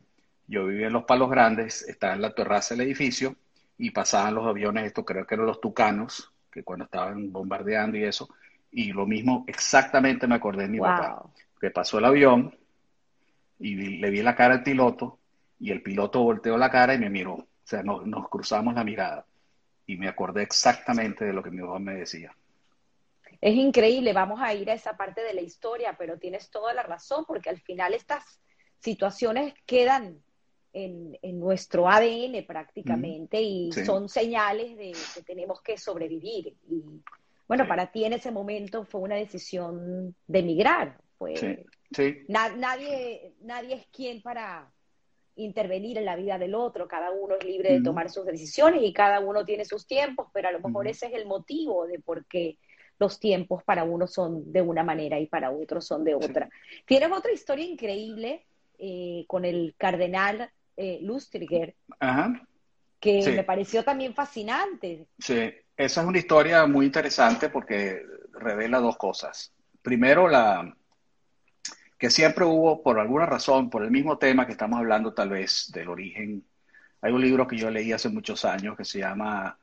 yo 0.47 0.67
vivía 0.67 0.89
en 0.89 0.93
Los 0.93 1.05
Palos 1.05 1.31
Grandes, 1.31 1.83
estaba 1.83 2.15
en 2.15 2.23
la 2.23 2.35
terraza 2.35 2.75
del 2.75 2.87
edificio 2.87 3.37
y 3.83 3.91
pasaban 3.91 4.37
los 4.37 4.47
aviones, 4.47 4.85
esto 4.85 5.05
creo 5.05 5.27
que 5.27 5.35
eran 5.35 5.49
los 5.49 5.61
tucanos, 5.61 6.33
que 6.53 6.63
cuando 6.63 6.85
estaban 6.85 7.33
bombardeando 7.33 7.99
y 7.99 8.05
eso, 8.05 8.29
y 8.71 8.93
lo 8.93 9.07
mismo, 9.07 9.45
exactamente 9.49 10.29
me 10.29 10.37
acordé 10.37 10.63
de 10.63 10.69
mi 10.69 10.79
papá, 10.79 11.25
que 11.61 11.73
pasó 11.73 11.99
el 11.99 12.05
avión 12.05 12.57
y 13.59 13.75
le 13.75 14.11
vi 14.11 14.23
la 14.23 14.37
cara 14.37 14.55
al 14.55 14.63
piloto 14.63 15.19
y 15.59 15.73
el 15.73 15.83
piloto 15.83 16.23
volteó 16.23 16.57
la 16.57 16.71
cara 16.71 16.95
y 16.95 17.01
me 17.01 17.11
miró. 17.11 17.33
O 17.33 17.47
sea, 17.65 17.83
nos, 17.83 18.07
nos 18.07 18.29
cruzamos 18.29 18.73
la 18.75 18.85
mirada 18.85 19.27
y 19.85 19.97
me 19.97 20.07
acordé 20.07 20.45
exactamente 20.45 21.25
de 21.25 21.33
lo 21.33 21.43
que 21.43 21.51
mi 21.51 21.61
papá 21.61 21.81
me 21.81 21.95
decía. 21.95 22.33
Es 23.41 23.57
increíble, 23.57 24.13
vamos 24.13 24.41
a 24.41 24.55
ir 24.55 24.71
a 24.71 24.75
esa 24.75 24.97
parte 24.97 25.23
de 25.23 25.35
la 25.35 25.41
historia, 25.41 25.97
pero 25.99 26.21
tienes 26.21 26.51
toda 26.51 26.73
la 26.73 26.85
razón, 26.85 27.25
porque 27.27 27.51
al 27.51 27.59
final 27.59 27.95
estas 27.95 28.41
situaciones 28.79 29.55
quedan 29.67 30.23
en, 30.73 31.19
en 31.23 31.39
nuestro 31.39 31.89
ADN 31.89 32.45
prácticamente 32.47 33.41
y 33.41 33.71
son 33.73 34.09
señales 34.09 34.77
de 34.77 34.93
que 35.15 35.23
tenemos 35.23 35.61
que 35.61 35.77
sobrevivir. 35.77 36.55
Y 36.69 36.83
bueno, 37.47 37.67
para 37.69 37.91
ti 37.91 38.05
en 38.05 38.15
ese 38.15 38.31
momento 38.31 38.85
fue 38.85 39.03
una 39.03 39.17
decisión 39.17 40.15
de 40.27 40.39
emigrar. 40.39 40.99
Fue, 41.19 41.67
nadie, 42.29 43.35
nadie 43.43 43.75
es 43.75 43.87
quien 43.89 44.23
para 44.23 44.71
intervenir 45.37 45.99
en 45.99 46.05
la 46.05 46.17
vida 46.17 46.39
del 46.39 46.55
otro, 46.55 46.89
cada 46.89 47.11
uno 47.11 47.37
es 47.37 47.45
libre 47.45 47.73
de 47.73 47.83
tomar 47.83 48.11
sus 48.11 48.27
decisiones 48.27 48.83
y 48.83 48.93
cada 48.93 49.21
uno 49.21 49.45
tiene 49.45 49.65
sus 49.65 49.87
tiempos, 49.87 50.29
pero 50.33 50.49
a 50.49 50.53
lo 50.53 50.61
mejor 50.61 50.89
ese 50.89 51.07
es 51.07 51.15
el 51.15 51.27
motivo 51.27 51.87
de 51.87 51.99
por 52.01 52.27
qué 52.27 52.59
los 52.99 53.19
tiempos 53.19 53.65
para 53.65 53.85
uno 53.85 54.07
son 54.07 54.53
de 54.53 54.61
una 54.61 54.85
manera 54.85 55.19
y 55.19 55.27
para 55.27 55.51
otros 55.51 55.87
son 55.87 56.05
de 56.05 56.15
otra. 56.15 56.49
Tienes 56.87 57.11
otra 57.11 57.33
historia 57.33 57.65
increíble 57.65 58.45
eh, 58.79 59.25
con 59.27 59.45
el 59.45 59.75
cardenal 59.77 60.51
eh, 60.83 60.99
Lustriger, 61.03 61.75
que 63.01 63.33
me 63.35 63.45
pareció 63.45 63.85
también 63.85 64.15
fascinante. 64.15 65.07
Sí, 65.19 65.53
esa 65.77 66.01
es 66.01 66.07
una 66.07 66.19
historia 66.19 66.67
muy 66.67 66.87
interesante 66.87 67.49
porque 67.49 68.03
revela 68.33 68.79
dos 68.79 68.97
cosas. 68.97 69.53
Primero, 69.83 70.29
la, 70.29 70.75
que 72.03 72.11
siempre 72.11 72.45
hubo, 72.45 72.83
por 72.83 72.99
alguna 72.99 73.27
razón, 73.27 73.71
por 73.71 73.85
el 73.85 73.93
mismo 73.93 74.19
tema 74.19 74.45
que 74.45 74.51
estamos 74.51 74.77
hablando 74.77 75.15
tal 75.15 75.29
vez 75.29 75.71
del 75.73 75.89
origen. 75.89 76.45
Hay 77.01 77.13
un 77.13 77.21
libro 77.21 77.47
que 77.47 77.57
yo 77.57 77.71
leí 77.71 77.93
hace 77.93 78.09
muchos 78.09 78.45
años 78.45 78.77
que 78.77 78.85
se 78.85 78.99
llama, 78.99 79.57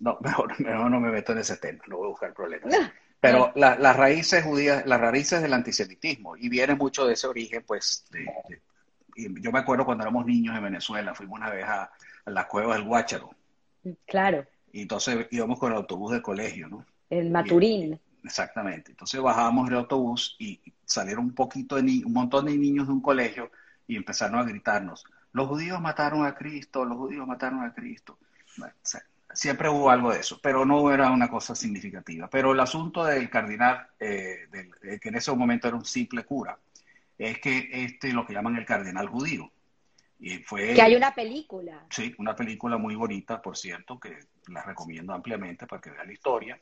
no, 0.00 0.18
mejor, 0.20 0.60
no 0.60 1.00
me 1.00 1.12
meto 1.12 1.30
en 1.30 1.38
ese 1.38 1.58
tema, 1.58 1.84
no 1.86 1.98
voy 1.98 2.06
a 2.06 2.10
buscar 2.10 2.34
problemas. 2.34 2.74
Pero 3.20 3.52
las 3.54 3.96
raíces 3.96 4.42
judías, 4.42 4.84
las 4.84 5.00
raíces 5.00 5.40
del 5.40 5.52
antisemitismo, 5.52 6.36
y 6.36 6.48
viene 6.48 6.74
mucho 6.74 7.06
de 7.06 7.14
ese 7.14 7.28
origen, 7.28 7.62
pues, 7.64 8.04
yo 9.16 9.52
me 9.52 9.58
acuerdo 9.58 9.84
cuando 9.84 10.04
éramos 10.04 10.26
niños 10.26 10.56
en 10.56 10.64
Venezuela, 10.64 11.14
fuimos 11.14 11.38
una 11.38 11.50
vez 11.50 11.64
a, 11.64 11.90
a 12.24 12.30
las 12.30 12.46
cuevas 12.46 12.76
del 12.76 12.86
Guácharo. 12.86 13.30
Claro. 14.06 14.44
Y 14.72 14.82
entonces 14.82 15.26
íbamos 15.30 15.58
con 15.58 15.72
el 15.72 15.78
autobús 15.78 16.12
del 16.12 16.22
colegio, 16.22 16.68
¿no? 16.68 16.84
El 17.08 17.30
Maturín. 17.30 17.98
exactamente. 18.24 18.90
Entonces 18.90 19.20
bajábamos 19.20 19.68
el 19.68 19.76
autobús 19.76 20.36
y 20.38 20.60
salieron 20.84 21.24
un 21.24 21.34
poquito 21.34 21.76
de 21.76 21.82
un 21.82 22.12
montón 22.12 22.46
de 22.46 22.56
niños 22.56 22.86
de 22.86 22.92
un 22.92 23.00
colegio 23.00 23.50
y 23.86 23.96
empezaron 23.96 24.38
a 24.40 24.44
gritarnos, 24.44 25.04
los 25.32 25.48
judíos 25.48 25.80
mataron 25.80 26.24
a 26.24 26.34
Cristo, 26.34 26.84
los 26.84 26.96
judíos 26.96 27.26
mataron 27.26 27.62
a 27.62 27.74
Cristo. 27.74 28.18
siempre 29.32 29.68
hubo 29.68 29.90
algo 29.90 30.12
de 30.12 30.20
eso, 30.20 30.40
pero 30.42 30.64
no 30.64 30.90
era 30.90 31.10
una 31.10 31.28
cosa 31.28 31.54
significativa. 31.54 32.28
Pero 32.28 32.52
el 32.52 32.60
asunto 32.60 33.04
del 33.04 33.28
cardenal, 33.28 33.86
eh, 34.00 34.48
que 35.00 35.08
en 35.08 35.14
ese 35.14 35.30
momento 35.32 35.68
era 35.68 35.76
un 35.76 35.84
simple 35.84 36.24
cura, 36.24 36.58
es 37.18 37.38
que 37.40 37.68
este 37.72 38.12
lo 38.12 38.26
que 38.26 38.34
llaman 38.34 38.56
el 38.56 38.66
cardenal 38.66 39.08
judío. 39.08 39.50
Y 40.18 40.38
fue, 40.38 40.72
que 40.72 40.80
hay 40.80 40.96
una 40.96 41.14
película. 41.14 41.84
Sí, 41.90 42.14
una 42.18 42.34
película 42.34 42.78
muy 42.78 42.94
bonita, 42.94 43.42
por 43.42 43.56
cierto, 43.56 44.00
que 44.00 44.18
la 44.48 44.62
recomiendo 44.62 45.12
ampliamente 45.12 45.66
para 45.66 45.80
que 45.80 45.90
vean 45.90 46.06
la 46.06 46.12
historia. 46.12 46.58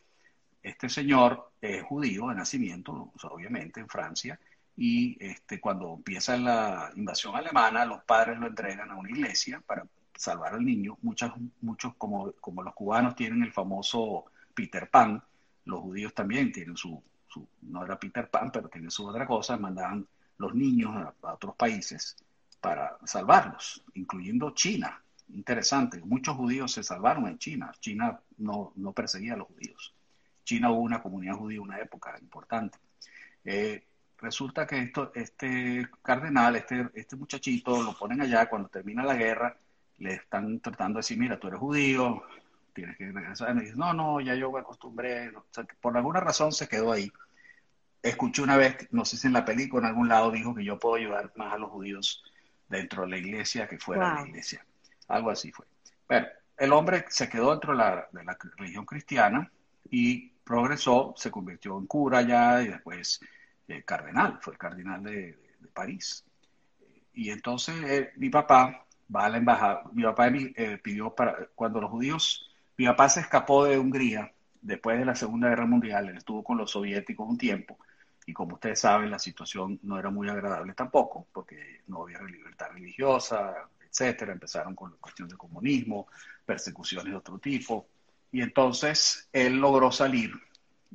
Este 0.60 0.88
señor 0.88 1.52
es 1.60 1.82
judío 1.82 2.28
de 2.28 2.34
nacimiento, 2.34 3.12
obviamente, 3.22 3.80
en 3.80 3.88
Francia, 3.88 4.40
y 4.76 5.16
este, 5.24 5.60
cuando 5.60 5.94
empieza 5.94 6.36
la 6.36 6.90
invasión 6.96 7.36
alemana, 7.36 7.84
los 7.84 8.02
padres 8.02 8.38
lo 8.38 8.48
entregan 8.48 8.90
a 8.90 8.96
una 8.96 9.10
iglesia 9.10 9.62
para 9.64 9.86
salvar 10.16 10.54
al 10.54 10.64
niño. 10.64 10.98
Muchos, 11.02 11.32
muchos 11.60 11.94
como, 11.96 12.32
como 12.40 12.62
los 12.62 12.74
cubanos 12.74 13.14
tienen 13.14 13.42
el 13.42 13.52
famoso 13.52 14.24
Peter 14.52 14.88
Pan, 14.90 15.22
los 15.64 15.80
judíos 15.80 16.14
también 16.14 16.50
tienen 16.50 16.76
su, 16.76 17.00
no 17.62 17.84
era 17.84 17.98
Peter 17.98 18.28
Pan, 18.28 18.50
pero 18.52 18.68
tienen 18.68 18.90
su 18.90 19.06
otra 19.06 19.26
cosa, 19.26 19.56
mandaban 19.56 20.06
los 20.38 20.54
niños 20.54 20.94
a 21.22 21.32
otros 21.32 21.54
países 21.56 22.16
para 22.60 22.96
salvarlos, 23.04 23.84
incluyendo 23.94 24.50
China. 24.50 25.02
Interesante, 25.28 26.00
muchos 26.04 26.36
judíos 26.36 26.72
se 26.72 26.82
salvaron 26.82 27.26
en 27.26 27.38
China. 27.38 27.72
China 27.80 28.20
no, 28.38 28.72
no 28.76 28.92
perseguía 28.92 29.34
a 29.34 29.36
los 29.36 29.48
judíos. 29.48 29.94
China 30.44 30.70
hubo 30.70 30.80
una 30.80 31.02
comunidad 31.02 31.36
judía 31.36 31.60
una 31.60 31.78
época 31.78 32.16
importante. 32.20 32.78
Eh, 33.44 33.84
resulta 34.18 34.66
que 34.66 34.80
esto, 34.80 35.12
este 35.14 35.88
cardenal, 36.02 36.56
este, 36.56 36.88
este 36.94 37.16
muchachito, 37.16 37.82
lo 37.82 37.96
ponen 37.96 38.20
allá 38.20 38.48
cuando 38.48 38.68
termina 38.68 39.02
la 39.02 39.14
guerra, 39.14 39.56
le 39.98 40.14
están 40.14 40.60
tratando 40.60 40.98
de 40.98 41.00
decir, 41.00 41.18
mira, 41.18 41.38
tú 41.38 41.48
eres 41.48 41.60
judío, 41.60 42.22
tienes 42.72 42.96
que 42.96 43.10
regresar. 43.10 43.56
Y 43.56 43.60
dice, 43.60 43.76
no, 43.76 43.92
no, 43.92 44.20
ya 44.20 44.34
yo 44.34 44.50
me 44.50 44.60
acostumbré. 44.60 45.32
por 45.80 45.96
alguna 45.96 46.20
razón 46.20 46.52
se 46.52 46.68
quedó 46.68 46.92
ahí. 46.92 47.10
Escuché 48.04 48.42
una 48.42 48.58
vez, 48.58 48.86
no 48.90 49.06
sé 49.06 49.16
si 49.16 49.28
en 49.28 49.32
la 49.32 49.46
película 49.46 49.86
en 49.86 49.92
algún 49.92 50.08
lado 50.08 50.30
dijo 50.30 50.54
que 50.54 50.62
yo 50.62 50.78
puedo 50.78 50.96
ayudar 50.96 51.32
más 51.36 51.54
a 51.54 51.58
los 51.58 51.70
judíos 51.70 52.22
dentro 52.68 53.04
de 53.04 53.08
la 53.08 53.16
iglesia 53.16 53.66
que 53.66 53.78
fuera 53.78 54.10
de 54.10 54.14
la 54.16 54.28
iglesia. 54.28 54.62
Algo 55.08 55.30
así 55.30 55.50
fue. 55.50 55.64
Pero 56.06 56.26
el 56.58 56.72
hombre 56.74 57.06
se 57.08 57.30
quedó 57.30 57.52
dentro 57.52 57.72
de 57.72 57.78
la, 57.78 58.06
de 58.12 58.22
la 58.22 58.36
religión 58.58 58.84
cristiana 58.84 59.50
y 59.90 60.28
progresó, 60.44 61.14
se 61.16 61.30
convirtió 61.30 61.78
en 61.78 61.86
cura 61.86 62.20
ya 62.20 62.62
y 62.62 62.68
después 62.68 63.20
eh, 63.68 63.82
cardenal, 63.84 64.38
fue 64.42 64.56
cardenal 64.58 65.02
de, 65.02 65.38
París. 65.72 66.24
Y 67.14 67.30
entonces 67.30 67.74
eh, 67.84 68.12
mi 68.16 68.28
papá 68.28 68.84
va 69.14 69.24
a 69.24 69.28
la 69.30 69.38
embajada, 69.38 69.82
mi 69.92 70.02
papá 70.02 70.28
eh, 70.28 70.78
pidió 70.82 71.14
para, 71.14 71.48
cuando 71.54 71.80
los 71.80 71.90
judíos, 71.90 72.54
mi 72.76 72.84
papá 72.84 73.08
se 73.08 73.20
escapó 73.20 73.64
de 73.64 73.78
Hungría 73.78 74.30
después 74.60 74.98
de 74.98 75.04
la 75.04 75.14
Segunda 75.14 75.48
Guerra 75.48 75.66
Mundial, 75.66 76.10
él 76.10 76.18
estuvo 76.18 76.44
con 76.44 76.58
los 76.58 76.70
soviéticos 76.70 77.28
un 77.28 77.38
tiempo, 77.38 77.78
y 78.26 78.32
como 78.32 78.54
ustedes 78.54 78.80
saben, 78.80 79.10
la 79.10 79.18
situación 79.18 79.78
no 79.82 79.98
era 79.98 80.10
muy 80.10 80.28
agradable 80.28 80.72
tampoco, 80.74 81.26
porque 81.32 81.82
no 81.88 82.02
había 82.02 82.22
libertad 82.22 82.68
religiosa, 82.72 83.68
etcétera, 83.88 84.32
empezaron 84.32 84.74
con 84.74 84.90
la 84.92 84.96
cuestión 84.96 85.28
del 85.28 85.38
comunismo, 85.38 86.08
persecuciones 86.44 87.12
de 87.12 87.16
otro 87.16 87.38
tipo, 87.38 87.86
y 88.32 88.42
entonces 88.42 89.28
él 89.32 89.56
logró 89.58 89.92
salir 89.92 90.32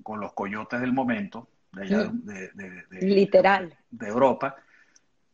con 0.04 0.20
los 0.20 0.34
coyotes 0.34 0.82
del 0.82 0.92
momento, 0.92 1.48
de 1.72 1.84
allá 1.84 2.12
de, 2.12 2.86
Literal. 3.02 3.78
de 3.90 4.08
Europa. 4.08 4.56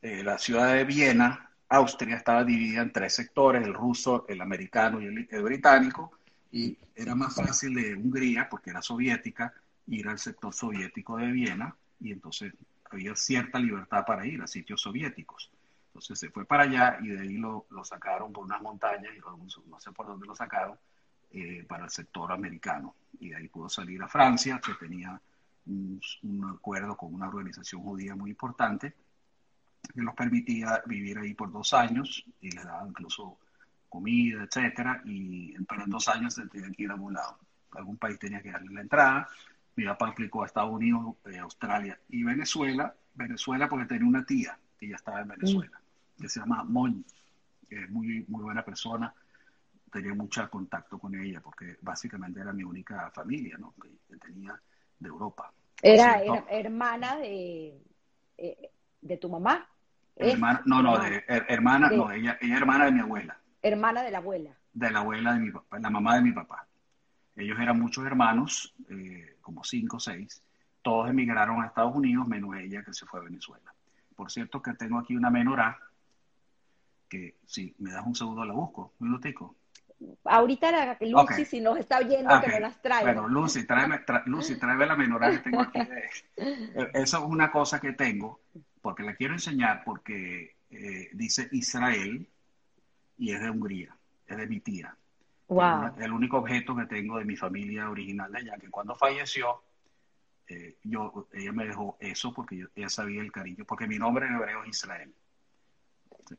Eh, 0.02 0.24
la 0.24 0.38
ciudad 0.38 0.74
de 0.74 0.84
Viena, 0.84 1.50
Austria, 1.70 2.18
estaba 2.18 2.44
dividida 2.44 2.82
en 2.82 2.92
tres 2.92 3.16
sectores, 3.16 3.64
el 3.66 3.74
ruso, 3.74 4.26
el 4.28 4.42
americano 4.42 5.02
y 5.02 5.06
el, 5.06 5.44
británico, 5.44 6.12
y 6.52 6.78
era 6.96 7.16
más 7.16 7.36
fácil 7.36 7.74
de 7.74 7.96
Hungría, 7.96 8.48
porque 8.50 8.70
era 8.70 8.82
soviética, 8.82 9.54
ir 9.88 10.08
al 10.08 10.20
sector 10.20 10.54
soviético 10.54 11.18
de 11.18 11.32
Viena, 11.32 11.76
y 12.00 12.12
entonces 12.12 12.54
había 12.90 13.16
cierta 13.16 13.60
libertad 13.60 14.06
para 14.06 14.26
ir 14.26 14.42
a 14.42 14.48
sitios 14.48 14.82
soviéticos. 14.82 15.52
Entonces 15.88 16.20
se 16.20 16.30
fue 16.30 16.46
para 16.46 16.64
allá 16.64 16.98
y 17.02 17.08
de 17.08 17.22
ahí 17.22 17.38
lo, 17.38 17.68
lo 17.70 17.84
sacaron 17.86 18.34
por 18.34 18.46
unas 18.46 18.62
montañas, 18.62 19.14
y 19.16 19.70
no 19.70 19.80
sé 19.80 19.92
por 19.92 20.08
dónde 20.08 20.28
lo 20.28 20.36
sacaron, 20.36 20.78
eh, 21.32 21.66
para 21.68 21.86
el 21.86 21.90
sector 21.90 22.32
americano. 22.32 22.96
Y 23.20 23.30
de 23.30 23.36
ahí 23.36 23.48
pudo 23.50 23.68
salir 23.68 24.02
a 24.02 24.08
Francia, 24.08 24.62
que 24.66 24.74
tenía 24.76 25.20
un, 25.66 26.00
acuerdo 26.54 26.96
con 26.96 27.14
una 27.14 27.28
organización 27.28 27.82
judía 27.82 28.16
muy 28.16 28.30
importante, 28.30 28.94
que 29.94 30.02
los 30.02 30.16
permitía 30.16 30.82
vivir 30.86 31.18
ahí 31.18 31.34
por 31.34 31.52
dos 31.52 31.74
años 31.74 32.24
y 32.40 32.52
les 32.52 32.64
daba 32.64 32.88
incluso 32.88 33.38
comida, 33.90 34.44
etcétera, 34.44 35.02
y 35.06 35.54
en 35.56 35.66
dos 35.88 36.08
años 36.08 36.34
se 36.34 36.48
tenían 36.48 36.74
que 36.74 36.84
ir 36.84 36.92
a 36.92 36.94
algún 36.94 37.14
lado. 37.14 37.38
Algún 37.72 37.98
país 37.98 38.18
tenía 38.18 38.42
que 38.42 38.52
darle 38.52 38.74
la 38.74 38.82
entrada. 38.82 39.30
Mi 39.76 39.86
papá 39.86 40.10
aplicó 40.10 40.44
a 40.44 40.46
Estados 40.46 40.72
Unidos, 40.72 41.16
eh, 41.26 41.38
Australia 41.40 42.00
y 42.10 42.24
Venezuela. 42.24 42.96
Venezuela 43.14 43.68
porque 43.70 43.86
tenía 43.86 44.08
una 44.08 44.26
tía 44.26 44.58
que 44.78 44.90
ya 44.90 44.96
estaba 44.96 45.22
en 45.22 45.30
Venezuela, 45.30 45.80
que 46.20 46.28
se 46.28 46.40
llama 46.40 46.64
Moñ, 46.64 47.04
que 47.70 47.84
es 47.84 47.90
muy, 47.90 48.26
muy 48.28 48.44
buena 48.44 48.64
persona 48.64 49.14
tenía 49.96 50.14
mucho 50.14 50.50
contacto 50.50 51.00
con 51.00 51.16
ella 51.16 51.40
porque 51.40 51.78
básicamente 51.82 52.42
era 52.42 52.52
mi 52.52 52.64
única 52.64 53.10
familia, 53.12 53.58
¿no? 53.58 53.74
Que 53.82 54.18
tenía 54.18 54.60
de 55.00 55.08
Europa. 55.08 55.52
Era, 55.82 56.22
hermana 56.50 57.16
de, 57.18 57.82
eh, 58.38 58.72
de 59.02 59.18
tu 59.18 59.30
mamá. 59.30 59.66
Hermana, 60.18 60.62
no, 60.66 60.82
no, 60.82 60.98
de, 60.98 61.24
hermana, 61.28 61.90
no, 61.90 62.12
ella, 62.12 62.38
ella 62.42 62.58
hermana 62.58 62.86
de 62.86 62.92
mi 62.92 63.00
abuela. 63.02 63.38
Hermana 63.62 64.04
de 64.04 64.12
la 64.12 64.18
abuela. 64.18 64.58
De 64.74 64.92
la 64.92 65.00
abuela 65.00 65.34
de 65.34 65.40
mi 65.40 65.52
papá, 65.52 65.80
la 65.80 65.90
mamá 65.90 66.16
de 66.16 66.22
mi 66.22 66.32
papá. 66.32 66.68
Ellos 67.36 67.60
eran 67.60 67.80
muchos 67.80 68.06
hermanos, 68.06 68.74
eh, 68.90 69.35
como 69.46 69.64
cinco 69.64 69.98
o 69.98 70.00
seis. 70.00 70.42
Todos 70.82 71.10
emigraron 71.10 71.62
a 71.62 71.68
Estados 71.68 71.96
Unidos, 71.96 72.28
menos 72.28 72.56
ella 72.56 72.84
que 72.84 72.94
se 72.94 73.06
fue 73.06 73.20
a 73.20 73.24
Venezuela. 73.24 73.74
Por 74.16 74.32
cierto 74.32 74.62
que 74.62 74.74
tengo 74.74 74.98
aquí 74.98 75.16
una 75.16 75.30
menorá, 75.30 75.78
que 77.08 77.38
si 77.46 77.76
me 77.78 77.92
das 77.92 78.06
un 78.06 78.16
segundo 78.16 78.44
la 78.44 78.54
busco, 78.54 78.94
un 79.00 79.08
minutico 79.08 79.56
ahorita 80.26 80.72
la 80.72 80.98
Lucy, 81.00 81.46
si 81.46 81.62
nos 81.62 81.78
está 81.78 82.00
oyendo, 82.00 82.42
que 82.42 82.48
me 82.48 82.60
las 82.60 82.82
traiga. 82.82 83.14
Bueno, 83.14 83.28
Lucy, 83.28 83.66
tráeme, 83.66 84.02
Lucy, 84.26 84.58
tráeme 84.58 84.86
la 84.86 84.96
menorá 84.96 85.32
que 85.32 85.40
tengo 85.40 85.62
aquí. 85.62 85.80
Eso 86.94 87.18
es 87.18 87.24
una 87.24 87.52
cosa 87.52 87.80
que 87.80 87.94
tengo, 87.94 88.42
porque 88.82 89.04
la 89.04 89.16
quiero 89.16 89.34
enseñar, 89.34 89.84
porque 89.86 90.58
eh, 90.70 91.10
dice 91.14 91.48
Israel 91.52 92.28
y 93.18 93.32
es 93.32 93.42
de 93.42 93.50
Hungría, 93.50 93.96
es 94.28 94.38
de 94.38 94.48
mi 94.48 94.60
tía. 94.60 94.96
Wow. 95.48 95.96
El, 96.00 96.12
único 96.12 96.38
objeto 96.38 96.76
que 96.76 96.86
tengo 96.86 97.20
de 97.20 97.26
mi 97.26 97.36
familia 97.36 97.90
original 97.90 98.32
de 98.32 98.40
allá, 98.40 98.58
que 98.58 98.70
cuando 98.70 98.96
falleció, 98.96 99.62
eh, 100.48 100.78
yo, 100.84 101.28
ella 101.34 101.52
me 101.52 101.66
dejó 101.66 101.98
eso 102.00 102.34
porque 102.34 102.66
ella 102.76 102.90
sabía 102.90 103.22
el 103.22 103.32
cariño, 103.32 103.64
porque 103.66 103.88
mi 103.88 104.00
nombre 104.00 104.26
en 104.26 104.36
hebreo 104.36 104.64
es 104.64 104.70
Israel. 104.70 105.14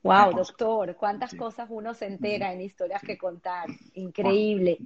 Wow, 0.02 0.34
doctor, 0.34 0.96
cuántas 0.96 1.34
cosas 1.34 1.68
uno 1.70 1.94
se 1.94 2.06
entera 2.06 2.52
en 2.52 2.60
historias 2.60 3.00
que 3.02 3.16
contar. 3.16 3.68
Increíble. 3.94 4.78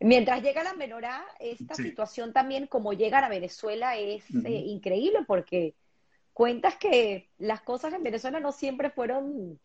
Mientras 0.00 0.42
llega 0.42 0.64
la 0.64 0.74
menorá, 0.74 1.24
esta 1.38 1.74
situación 1.74 2.32
también, 2.32 2.66
como 2.66 2.92
llega 2.92 3.18
a 3.18 3.28
Venezuela, 3.28 3.96
es 3.96 4.24
eh, 4.44 4.50
increíble 4.50 5.20
porque 5.26 5.74
cuentas 6.32 6.76
que 6.76 7.30
las 7.38 7.62
cosas 7.62 7.94
en 7.94 8.02
Venezuela 8.02 8.40
no 8.40 8.52
siempre 8.52 8.90
fueron 8.90 9.60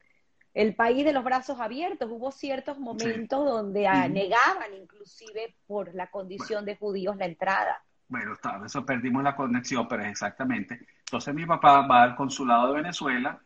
el 0.54 0.76
país 0.76 1.06
de 1.06 1.14
los 1.14 1.24
brazos 1.24 1.60
abiertos. 1.60 2.10
Hubo 2.12 2.32
ciertos 2.32 2.78
momentos 2.80 3.46
donde 3.46 3.82
negaban 4.10 4.74
inclusive 4.80 5.56
por 5.68 5.94
la 5.96 6.08
condición 6.08 6.66
de 6.66 6.76
judíos 6.76 7.16
la 7.18 7.26
entrada. 7.26 7.82
Bueno, 8.08 8.34
está, 8.34 8.62
eso 8.66 8.86
perdimos 8.86 9.24
la 9.24 9.36
conexión, 9.36 9.88
pero 9.88 10.04
es 10.04 10.10
exactamente. 10.10 10.80
Entonces 11.00 11.34
mi 11.34 11.46
papá 11.46 11.88
va 11.88 12.04
al 12.04 12.16
consulado 12.16 12.68
de 12.68 12.82
Venezuela 12.82 13.40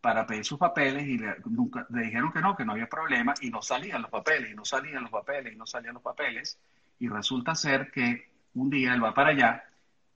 para 0.00 0.26
pedir 0.26 0.44
sus 0.44 0.58
papeles 0.58 1.06
y 1.06 1.18
le, 1.18 1.36
nunca, 1.46 1.86
le 1.90 2.02
dijeron 2.02 2.32
que 2.32 2.40
no, 2.40 2.56
que 2.56 2.64
no 2.64 2.72
había 2.72 2.88
problema 2.88 3.34
y 3.40 3.50
no 3.50 3.60
salían 3.60 4.00
los 4.00 4.10
papeles, 4.10 4.50
y 4.50 4.54
no 4.54 4.64
salían 4.64 5.02
los 5.02 5.10
papeles, 5.10 5.52
y 5.52 5.56
no 5.56 5.66
salían 5.66 5.94
los 5.94 6.02
papeles. 6.02 6.58
Y 6.98 7.08
resulta 7.08 7.54
ser 7.54 7.90
que 7.90 8.30
un 8.54 8.70
día 8.70 8.94
él 8.94 9.04
va 9.04 9.12
para 9.12 9.30
allá 9.30 9.64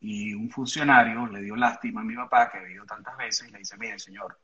y 0.01 0.35
un 0.35 0.51
funcionario 0.51 1.27
le 1.27 1.43
dio 1.43 1.55
lástima 1.55 2.01
a 2.01 2.05
mi 2.05 2.17
papá, 2.17 2.51
que 2.51 2.59
había 2.59 2.75
ido 2.75 2.87
tantas 2.87 3.17
veces, 3.17 3.49
y 3.49 3.53
le 3.53 3.59
dice, 3.59 3.77
mire, 3.77 3.99
señor, 3.99 4.37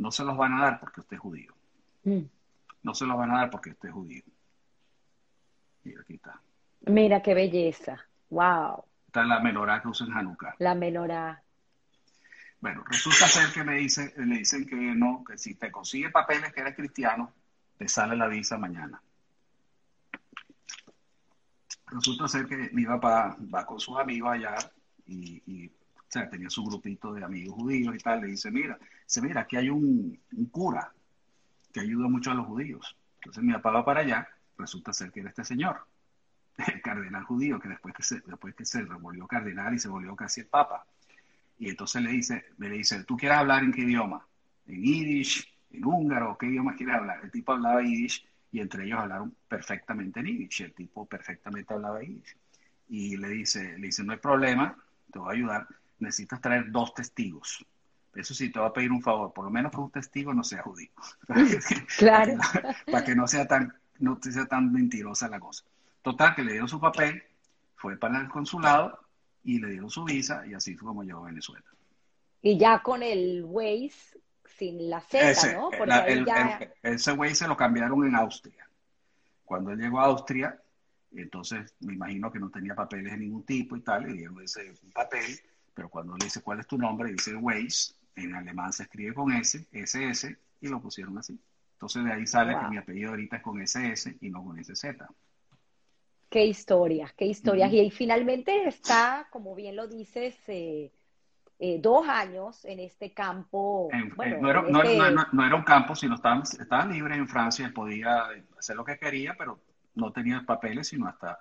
no 0.00 0.10
se 0.10 0.24
los 0.24 0.34
van 0.34 0.54
a 0.54 0.62
dar 0.62 0.80
porque 0.80 1.00
usted 1.00 1.16
es 1.16 1.20
judío. 1.20 1.54
Mm. 2.04 2.22
No 2.82 2.94
se 2.94 3.04
los 3.04 3.18
van 3.18 3.30
a 3.32 3.40
dar 3.40 3.50
porque 3.50 3.70
usted 3.70 3.90
es 3.90 3.94
judío. 3.94 4.22
Y 5.84 5.94
aquí 5.94 6.14
está. 6.14 6.40
Mira 6.86 7.22
qué 7.22 7.34
belleza. 7.34 7.98
Wow. 8.30 8.82
Está 9.06 9.24
la 9.24 9.40
menorá 9.40 9.82
que 9.82 9.88
usa 9.88 10.06
en 10.06 10.14
Hanukkah. 10.14 10.54
La 10.58 10.74
menorá. 10.74 11.42
Bueno, 12.60 12.82
resulta 12.86 13.26
ser 13.26 13.52
que 13.52 13.62
me 13.62 13.74
le 13.74 14.38
dicen 14.38 14.66
que 14.66 14.76
no, 14.76 15.22
que 15.22 15.36
si 15.36 15.54
te 15.54 15.70
consigue 15.70 16.08
papeles 16.08 16.52
que 16.54 16.60
eres 16.60 16.76
cristiano, 16.76 17.34
te 17.76 17.86
sale 17.86 18.16
la 18.16 18.26
visa 18.26 18.56
mañana. 18.56 19.02
Resulta 21.88 22.26
ser 22.26 22.46
que 22.46 22.70
mi 22.72 22.86
papá 22.86 23.36
va 23.54 23.66
con 23.66 23.78
sus 23.78 23.98
amigos 23.98 24.32
allá 24.32 24.54
y, 25.06 25.70
o 26.10 26.12
sea, 26.12 26.28
tenía 26.28 26.50
su 26.50 26.64
grupito 26.64 27.14
de 27.14 27.22
amigos 27.22 27.54
judíos 27.54 27.94
y 27.94 27.98
tal, 27.98 28.22
le 28.22 28.26
dice, 28.26 28.50
mira, 28.50 28.76
dice, 29.06 29.22
mira, 29.22 29.42
aquí 29.42 29.54
hay 29.54 29.70
un, 29.70 30.20
cura 30.50 30.92
que 31.72 31.78
ayuda 31.78 32.08
mucho 32.08 32.32
a 32.32 32.34
los 32.34 32.46
judíos. 32.46 32.96
Entonces 33.14 33.44
mi 33.44 33.52
papá 33.52 33.70
va 33.70 33.84
para 33.84 34.00
allá, 34.00 34.28
resulta 34.58 34.92
ser 34.92 35.12
que 35.12 35.20
era 35.20 35.28
este 35.28 35.44
señor, 35.44 35.86
el 36.66 36.82
cardenal 36.82 37.22
judío, 37.22 37.60
que 37.60 37.68
después 37.68 37.94
que 37.94 38.02
se, 38.02 38.20
después 38.26 38.56
que 38.56 38.64
se 38.64 38.82
volvió 38.82 39.28
cardenal 39.28 39.72
y 39.72 39.78
se 39.78 39.88
volvió 39.88 40.16
casi 40.16 40.40
el 40.40 40.48
papa. 40.48 40.84
Y 41.60 41.68
entonces 41.68 42.02
le 42.02 42.10
dice, 42.10 42.44
le 42.58 42.70
dice, 42.70 43.04
¿tú 43.04 43.16
quieres 43.16 43.38
hablar 43.38 43.62
en 43.62 43.72
qué 43.72 43.82
idioma? 43.82 44.26
En 44.66 44.82
yiddish, 44.82 45.48
en 45.70 45.84
húngaro, 45.84 46.36
¿qué 46.36 46.46
idioma 46.46 46.74
quieres 46.74 46.96
hablar? 46.96 47.20
El 47.22 47.30
tipo 47.30 47.52
hablaba 47.52 47.82
yiddish 47.82 48.26
y 48.50 48.58
entre 48.58 48.84
ellos 48.84 48.98
hablaron 48.98 49.36
perfectamente 49.46 50.18
en 50.18 50.26
yiddish. 50.26 50.62
El 50.62 50.72
tipo 50.72 51.06
perfectamente 51.06 51.72
hablaba 51.72 52.02
yiddish. 52.02 52.36
Y 52.88 53.16
le 53.16 53.28
dice, 53.28 53.78
le 53.78 53.86
dice, 53.86 54.02
no 54.02 54.10
hay 54.10 54.18
problema, 54.18 54.76
te 55.12 55.20
voy 55.20 55.28
a 55.28 55.36
ayudar, 55.36 55.68
necesitas 56.00 56.40
traer 56.40 56.70
dos 56.70 56.94
testigos. 56.94 57.64
Eso 58.14 58.34
sí, 58.34 58.50
te 58.50 58.58
voy 58.58 58.68
a 58.68 58.72
pedir 58.72 58.90
un 58.90 59.02
favor, 59.02 59.32
por 59.32 59.44
lo 59.44 59.50
menos 59.50 59.70
que 59.70 59.78
un 59.78 59.90
testigo 59.90 60.34
no 60.34 60.42
sea 60.42 60.62
judío. 60.62 60.90
claro. 61.98 62.38
para, 62.90 63.04
que 63.04 63.14
no 63.14 63.26
sea 63.28 63.46
tan, 63.46 63.72
no 63.98 64.18
sea 64.20 64.46
tan 64.46 64.72
mentirosa 64.72 65.28
la 65.28 65.38
cosa. 65.38 65.64
Total, 66.02 66.34
que 66.34 66.42
le 66.42 66.54
dio 66.54 66.66
su 66.66 66.80
papel, 66.80 67.22
fue 67.76 67.96
para 67.96 68.20
el 68.20 68.28
consulado 68.28 68.98
y 69.44 69.60
le 69.60 69.70
dieron 69.70 69.90
su 69.90 70.04
visa 70.04 70.46
y 70.46 70.54
así 70.54 70.76
fue 70.76 70.88
como 70.88 71.04
llegó 71.04 71.22
a 71.24 71.28
Venezuela. 71.28 71.64
Y 72.42 72.58
ya 72.58 72.82
con 72.82 73.02
el 73.02 73.44
Waze 73.44 74.18
sin 74.58 74.90
la 74.90 75.00
Z, 75.00 75.52
¿no? 75.54 75.70
Porque 75.70 76.72
ese 76.82 77.12
güey 77.12 77.34
se 77.34 77.46
lo 77.46 77.56
cambiaron 77.56 78.06
en 78.06 78.16
Austria. 78.16 78.68
Cuando 79.44 79.70
él 79.72 79.78
llegó 79.78 80.00
a 80.00 80.04
Austria, 80.04 80.60
entonces 81.12 81.74
me 81.80 81.94
imagino 81.94 82.30
que 82.30 82.38
no 82.38 82.50
tenía 82.50 82.74
papeles 82.74 83.12
de 83.12 83.18
ningún 83.18 83.44
tipo 83.44 83.76
y 83.76 83.80
tal, 83.80 84.04
le 84.04 84.12
dieron 84.12 84.40
ese 84.42 84.74
papel, 84.92 85.40
pero 85.74 85.88
cuando 85.88 86.16
le 86.16 86.24
dice 86.24 86.42
cuál 86.42 86.60
es 86.60 86.66
tu 86.66 86.78
nombre, 86.78 87.12
dice 87.12 87.34
Weiss, 87.34 87.96
en 88.16 88.34
alemán 88.34 88.72
se 88.72 88.84
escribe 88.84 89.14
con 89.14 89.32
S, 89.32 89.66
SS, 89.70 90.36
y 90.60 90.68
lo 90.68 90.80
pusieron 90.80 91.16
así. 91.18 91.38
Entonces 91.72 92.04
de 92.04 92.12
ahí 92.12 92.26
sale 92.26 92.58
que 92.58 92.68
mi 92.68 92.76
apellido 92.76 93.10
ahorita 93.10 93.36
es 93.36 93.42
con 93.42 93.60
SS 93.60 94.18
y 94.20 94.30
no 94.30 94.44
con 94.44 94.62
SZ. 94.62 94.84
Qué 96.28 96.44
historias, 96.44 97.12
qué 97.14 97.24
historias. 97.26 97.72
Y, 97.72 97.90
finalmente 97.90 98.68
está, 98.68 99.26
como 99.30 99.54
bien 99.54 99.74
lo 99.74 99.88
dices, 99.88 100.36
eh, 100.48 100.92
eh, 101.58 101.78
dos 101.80 102.06
años 102.08 102.64
en 102.64 102.78
este 102.80 103.12
campo. 103.12 103.88
bueno, 104.14 104.38
no, 104.40 104.50
era, 104.50 104.60
este 104.60 104.72
no, 105.32 105.44
era, 105.44 105.56
un 105.56 105.64
campo, 105.64 105.96
sino 105.96 106.14
estaba, 106.14 106.42
estaba 106.42 106.86
libre 106.86 107.16
en 107.16 107.26
Francia, 107.26 107.72
podía 107.74 108.28
hacer 108.58 108.76
lo 108.76 108.84
que 108.84 108.98
quería, 108.98 109.34
pero 109.36 109.60
no 109.94 110.12
tenía 110.12 110.44
papeles, 110.46 110.88
sino 110.88 111.08
hasta 111.08 111.38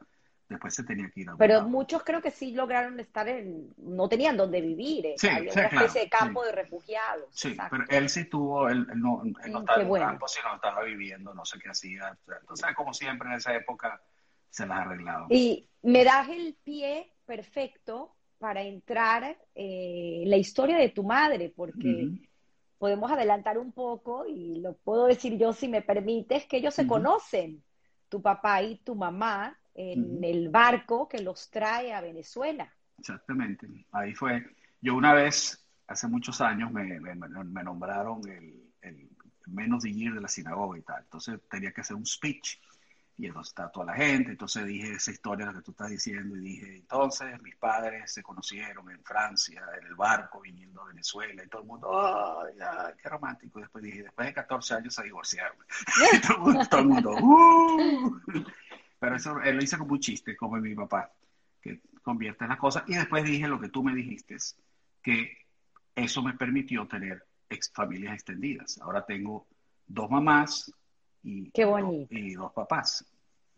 después 0.49 0.73
se 0.73 0.83
tenía 0.83 1.09
que 1.09 1.21
ir 1.21 1.29
a 1.29 1.37
Pero 1.37 1.61
muchos 1.63 2.03
creo 2.03 2.21
que 2.21 2.31
sí 2.31 2.51
lograron 2.51 2.99
estar 2.99 3.27
en, 3.27 3.71
no 3.77 4.09
tenían 4.09 4.35
donde 4.35 4.59
vivir, 4.61 5.05
eh, 5.05 5.15
había 5.31 5.53
una 5.53 5.65
especie 5.65 6.01
de 6.01 6.09
campo 6.09 6.43
de 6.43 6.51
refugiados. 6.51 7.27
Sí, 7.31 7.55
pero 7.69 7.83
él 7.87 8.09
sí 8.09 8.25
tuvo, 8.25 8.67
él, 8.67 8.87
no, 8.95 9.21
estaba 9.45 9.81
en 9.81 9.89
un 9.89 9.99
campo, 9.99 10.27
sino 10.27 10.55
estaba 10.55 10.83
viviendo, 10.83 11.33
no 11.33 11.45
sé 11.45 11.59
qué 11.59 11.69
hacía. 11.69 12.17
Entonces, 12.41 12.75
como 12.75 12.93
siempre 12.93 13.29
en 13.29 13.35
esa 13.35 13.55
época 13.55 14.01
se 14.49 14.65
las 14.65 14.79
arreglaba. 14.79 15.27
Y 15.29 15.69
me 15.83 16.03
das 16.03 16.27
el 16.29 16.57
pie 16.63 17.13
perfecto 17.25 18.15
para 18.39 18.63
entrar 18.63 19.37
eh, 19.53 20.21
en 20.23 20.29
la 20.29 20.37
historia 20.37 20.77
de 20.77 20.89
tu 20.89 21.03
madre, 21.03 21.53
porque 21.55 22.09
podemos 22.79 23.11
adelantar 23.11 23.59
un 23.59 23.71
poco, 23.71 24.25
y 24.25 24.61
lo 24.61 24.73
puedo 24.77 25.05
decir 25.05 25.37
yo 25.37 25.53
si 25.53 25.67
me 25.67 25.83
permites, 25.83 26.45
que 26.47 26.57
ellos 26.57 26.73
se 26.73 26.87
conocen, 26.87 27.63
tu 28.07 28.21
papá 28.21 28.63
y 28.63 28.77
tu 28.77 28.95
mamá, 28.95 29.59
en 29.81 30.21
el 30.25 30.49
barco 30.49 31.07
que 31.07 31.19
los 31.19 31.49
trae 31.49 31.93
a 31.93 32.01
Venezuela. 32.01 32.69
Exactamente, 32.97 33.65
ahí 33.93 34.13
fue. 34.13 34.45
Yo 34.81 34.93
una 34.93 35.13
vez, 35.13 35.65
hace 35.87 36.07
muchos 36.09 36.41
años, 36.41 36.69
me, 36.69 36.99
nombraron 37.63 38.19
el, 38.29 38.61
el 38.81 39.09
menos 39.47 39.83
de 39.83 39.91
de 39.91 40.21
la 40.21 40.27
sinagoga 40.27 40.77
y 40.77 40.81
tal. 40.81 41.01
Entonces 41.03 41.39
tenía 41.49 41.71
que 41.71 41.79
hacer 41.79 41.95
un 41.95 42.05
speech 42.05 42.57
y 43.17 43.27
entonces 43.27 43.51
está 43.51 43.71
toda 43.71 43.85
la 43.85 43.93
gente. 43.93 44.31
Entonces 44.31 44.65
dije 44.65 44.91
esa 44.91 45.11
historia 45.11 45.53
que 45.53 45.61
tú 45.61 45.71
estás 45.71 45.89
diciendo 45.89 46.35
y 46.35 46.41
dije, 46.41 46.75
entonces 46.75 47.41
mis 47.41 47.55
padres 47.55 48.11
se 48.11 48.21
conocieron 48.21 48.91
en 48.91 49.01
Francia, 49.03 49.63
en 49.81 49.87
el 49.87 49.95
barco, 49.95 50.41
viniendo 50.41 50.81
a 50.81 50.87
Venezuela 50.87 51.41
y 51.41 51.47
todo 51.47 51.61
el 51.61 51.67
mundo, 51.69 51.89
¡ay, 52.01 52.53
qué 53.01 53.07
romántico! 53.07 53.59
Y 53.59 53.61
después 53.61 53.83
dije, 53.83 54.03
después 54.03 54.27
de 54.27 54.33
14 54.33 54.73
años 54.73 54.93
se 54.93 55.03
divorciaron. 55.03 55.57
todo, 56.69 56.79
el 56.79 56.87
mundo, 56.87 57.11
¡uh! 57.11 58.19
Pero 58.99 59.15
eso 59.15 59.39
él 59.41 59.55
lo 59.55 59.63
hice 59.63 59.77
como 59.77 59.93
un 59.93 59.99
chiste, 59.99 60.35
como 60.35 60.57
mi 60.57 60.75
papá, 60.75 61.11
que 61.61 61.81
convierte 62.01 62.47
las 62.47 62.57
cosas. 62.57 62.83
Y 62.87 62.95
después 62.95 63.23
dije 63.23 63.47
lo 63.47 63.59
que 63.59 63.69
tú 63.69 63.83
me 63.83 63.95
dijiste, 63.95 64.37
que 65.01 65.37
eso 65.95 66.21
me 66.21 66.33
permitió 66.33 66.87
tener 66.87 67.23
ex 67.49 67.71
familias 67.73 68.13
extendidas. 68.13 68.79
Ahora 68.81 69.05
tengo 69.05 69.47
dos 69.87 70.09
mamás 70.09 70.71
y, 71.23 71.49
Qué 71.51 71.65
y 72.09 72.33
dos 72.33 72.51
papás. 72.53 73.05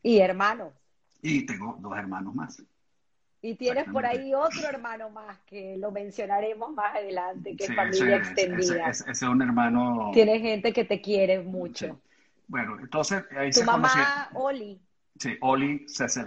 Y 0.04 0.20
hermanos. 0.20 0.74
Y 1.22 1.46
tengo 1.46 1.78
dos 1.80 1.98
hermanos 1.98 2.34
más. 2.34 2.64
Y 3.44 3.56
tienes 3.56 3.86
por 3.90 4.06
ahí 4.06 4.36
otro 4.36 4.68
hermano 4.70 5.10
más 5.10 5.40
que 5.48 5.76
lo 5.78 5.92
mencionaremos 5.92 6.72
más 6.74 6.96
adelante, 6.96 7.56
que 7.56 7.64
es 7.64 7.76
familia 7.76 8.18
extendida. 8.18 8.90
Ese, 8.90 9.10
es 9.10 9.22
un 9.24 9.42
hermano. 9.42 10.12
Tiene 10.14 10.40
gente 10.40 10.72
que 10.72 10.86
te 10.86 11.02
quiere 11.02 11.40
mucho. 11.40 12.00
Bueno, 12.48 12.78
entonces 12.80 13.24
ahí 13.36 13.50
tu 13.50 13.64
mamá, 13.64 14.30
Oli. 14.36 14.80
Sí, 15.18 15.38
Oli 15.42 15.88
Cecil 15.88 16.26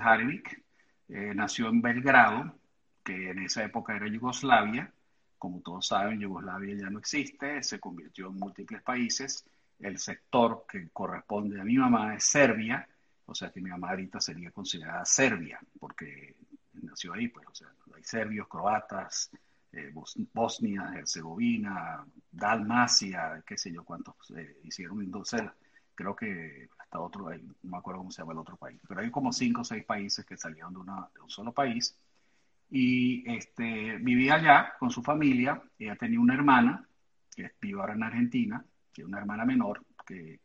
eh, 1.09 1.33
nació 1.35 1.69
en 1.69 1.83
Belgrado, 1.83 2.59
que 3.03 3.31
en 3.31 3.41
esa 3.41 3.65
época 3.65 3.97
era 3.97 4.07
Yugoslavia. 4.09 4.93
Como 5.39 5.61
todos 5.61 5.87
saben, 5.89 6.21
Yugoslavia 6.21 6.75
ya 6.77 6.91
no 6.91 6.99
existe, 6.99 7.63
se 7.63 7.81
convirtió 7.81 8.29
en 8.29 8.37
múltiples 8.37 8.83
países. 8.83 9.45
El 9.79 9.99
sector 9.99 10.65
que 10.69 10.89
corresponde 10.91 11.61
a 11.61 11.65
mi 11.65 11.77
mamá 11.77 12.15
es 12.15 12.25
Serbia, 12.25 12.89
o 13.27 13.35
sea 13.35 13.51
que 13.51 13.61
mi 13.61 13.71
mamá 13.71 13.91
ahorita 13.91 14.21
sería 14.21 14.51
considerada 14.51 15.05
Serbia, 15.05 15.59
porque 15.79 16.37
nació 16.83 17.13
ahí, 17.15 17.29
pues, 17.29 17.47
o 17.49 17.55
sea, 17.55 17.69
hay 17.95 18.03
serbios, 18.05 18.49
croatas, 18.49 19.31
eh, 19.73 19.93
Bosnia, 20.33 20.93
Herzegovina, 20.97 22.05
Dalmacia, 22.31 23.43
qué 23.47 23.59
sé 23.59 23.73
yo 23.73 23.85
cuántos 23.85 24.15
eh, 24.37 24.59
hicieron. 24.63 25.03
Entonces, 25.03 25.43
creo 25.95 26.15
que 26.15 26.69
hasta 26.95 27.01
otro, 27.01 27.31
no 27.31 27.71
me 27.71 27.79
acuerdo 27.79 27.99
cómo 28.01 28.11
se 28.13 28.23
llama 28.23 28.33
el 28.33 28.39
otro 28.39 28.57
país, 28.57 28.81
pero 28.87 29.01
hay 29.01 29.11
como 29.11 29.33
cinco 29.33 29.63
o 29.63 29.65
seis 29.65 29.85
países 29.85 30.25
que 30.25 30.37
salieron 30.37 30.73
de, 30.73 30.79
una, 30.79 31.09
de 31.13 31.21
un 31.21 31.31
solo 31.31 31.53
país. 31.53 31.99
Y 32.71 33.29
este, 33.31 33.99
vivía 33.99 34.35
allá 34.35 34.75
con 34.79 34.91
su 34.91 35.03
familia, 35.03 35.61
ella 35.79 35.97
tenía 35.97 36.21
una 36.21 36.35
hermana, 36.35 36.87
que 37.35 37.51
vive 37.61 37.81
ahora 37.81 37.95
en 37.95 38.03
Argentina, 38.05 38.65
que 38.93 39.03
es 39.03 39.09
una 39.09 39.19
hermana 39.19 39.45
menor, 39.45 39.85
que 40.07 40.41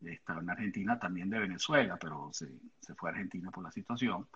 estaba 0.00 0.40
en 0.40 0.50
Argentina, 0.50 0.98
también 0.98 1.28
de 1.28 1.40
Venezuela, 1.40 1.96
pero 2.00 2.30
se, 2.32 2.48
se 2.80 2.94
fue 2.94 3.10
a 3.10 3.12
Argentina 3.12 3.50
por 3.50 3.64
la 3.64 3.72
situación, 3.72 4.26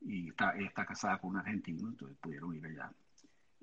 y 0.00 0.30
está, 0.30 0.52
está 0.52 0.86
casada 0.86 1.18
con 1.18 1.30
un 1.30 1.36
argentino, 1.36 1.88
entonces 1.88 2.16
pudieron 2.18 2.54
ir 2.54 2.66
allá. 2.66 2.90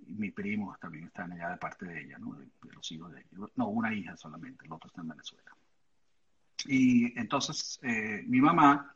Mis 0.07 0.33
primos 0.33 0.79
también 0.79 1.05
están 1.05 1.31
allá 1.31 1.49
de 1.49 1.57
parte 1.57 1.85
de 1.85 2.01
ella, 2.01 2.17
¿no? 2.17 2.33
de, 2.33 2.45
de 2.45 2.73
los 2.73 2.91
hijos 2.91 3.11
de 3.11 3.19
ella. 3.19 3.47
No, 3.55 3.67
una 3.67 3.93
hija 3.93 4.15
solamente, 4.15 4.65
el 4.65 4.71
otro 4.71 4.87
está 4.87 5.01
en 5.01 5.09
Venezuela. 5.09 5.51
Y 6.67 7.17
entonces 7.19 7.79
eh, 7.83 8.23
mi 8.27 8.41
mamá, 8.41 8.95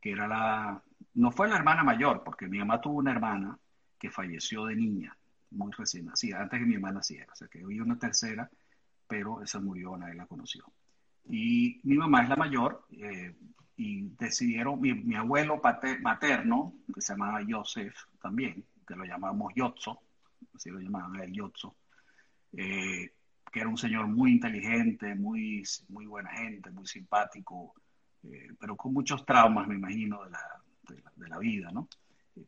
que 0.00 0.12
era 0.12 0.26
la, 0.26 0.82
no 1.14 1.30
fue 1.30 1.48
la 1.48 1.56
hermana 1.56 1.82
mayor, 1.84 2.22
porque 2.24 2.46
mi 2.46 2.58
mamá 2.58 2.80
tuvo 2.80 2.98
una 2.98 3.12
hermana 3.12 3.58
que 3.98 4.10
falleció 4.10 4.64
de 4.66 4.76
niña, 4.76 5.16
muy 5.50 5.72
recién 5.72 6.06
nacida, 6.06 6.40
antes 6.40 6.58
que 6.58 6.66
mi 6.66 6.74
mamá 6.74 6.92
naciera, 6.92 7.32
o 7.32 7.36
sea 7.36 7.48
que 7.48 7.62
había 7.62 7.82
una 7.82 7.98
tercera, 7.98 8.50
pero 9.06 9.42
esa 9.42 9.60
murió, 9.60 9.96
nadie 9.96 10.14
la 10.14 10.26
conoció. 10.26 10.64
Y 11.28 11.80
mi 11.84 11.98
mamá 11.98 12.22
es 12.22 12.28
la 12.28 12.36
mayor, 12.36 12.86
eh, 12.92 13.34
y 13.76 14.02
decidieron, 14.18 14.80
mi, 14.80 15.14
abuelo 15.14 15.60
materno, 16.00 16.74
que 16.94 17.00
se 17.00 17.12
llamaba 17.12 17.40
Joseph 17.48 17.94
también, 18.20 18.64
que 18.86 18.94
lo 18.94 19.04
llamamos 19.04 19.52
Yotzo, 19.54 20.00
así 20.54 20.70
lo 20.70 20.80
llamaban 20.80 21.20
él 21.20 21.32
Yotzo, 21.32 21.74
eh, 22.52 23.12
que 23.50 23.60
era 23.60 23.68
un 23.68 23.76
señor 23.76 24.06
muy 24.06 24.32
inteligente, 24.32 25.14
muy, 25.14 25.62
muy 25.88 26.06
buena 26.06 26.30
gente, 26.30 26.70
muy 26.70 26.86
simpático, 26.86 27.74
eh, 28.24 28.54
pero 28.58 28.76
con 28.76 28.92
muchos 28.92 29.24
traumas, 29.24 29.66
me 29.66 29.74
imagino, 29.74 30.24
de 30.24 30.30
la, 30.30 30.62
de 31.16 31.28
la, 31.28 31.38
vida, 31.38 31.70
¿no? 31.72 31.88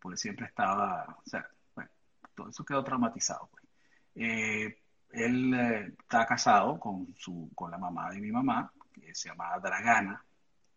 porque 0.00 0.16
siempre 0.16 0.46
estaba, 0.46 1.16
o 1.24 1.28
sea, 1.28 1.46
bueno, 1.74 1.90
todo 2.34 2.48
eso 2.48 2.64
quedó 2.64 2.82
traumatizado. 2.84 3.48
Pues. 3.50 3.64
Eh, 4.14 4.78
él 5.10 5.54
eh, 5.54 5.94
está 5.98 6.26
casado 6.26 6.78
con, 6.78 7.14
su, 7.16 7.50
con 7.54 7.70
la 7.70 7.78
mamá 7.78 8.10
de 8.10 8.20
mi 8.20 8.30
mamá, 8.30 8.72
que 8.92 9.14
se 9.14 9.28
llama 9.28 9.58
Dragana, 9.58 10.24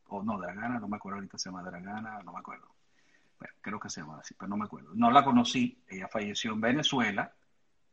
o 0.07 0.23
no, 0.23 0.38
Dragana, 0.39 0.80
no 0.80 0.88
me 0.88 0.97
acuerdo 0.97 1.17
ahorita, 1.17 1.38
se 1.38 1.49
llama 1.49 1.63
Dragana, 1.63 2.21
no 2.23 2.34
me 2.34 2.39
acuerdo. 2.39 2.67
Bueno, 3.39 3.53
creo 3.61 3.80
que 3.80 3.89
se 3.89 4.01
llama 4.01 4.19
así, 4.19 4.34
pero 4.34 4.49
no 4.49 4.57
me 4.57 4.65
acuerdo. 4.65 4.91
No 4.93 5.11
la 5.11 5.23
conocí, 5.23 5.82
ella 5.88 6.07
falleció 6.07 6.53
en 6.53 6.61
Venezuela, 6.61 7.34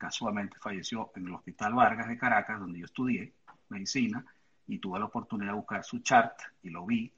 casualmente 0.02 0.58
falleció 0.58 1.12
en 1.14 1.28
el 1.28 1.34
Hospital 1.34 1.74
Vargas 1.74 2.08
de 2.08 2.18
Caracas, 2.18 2.58
donde 2.58 2.80
yo 2.80 2.86
estudié 2.86 3.32
medicina, 3.68 4.24
y 4.66 4.78
tuve 4.78 4.98
la 4.98 5.04
oportunidad 5.04 5.52
de 5.52 5.56
buscar 5.56 5.84
su 5.84 6.00
chart 6.00 6.40
y 6.60 6.70
lo 6.70 6.84
vi, 6.84 7.12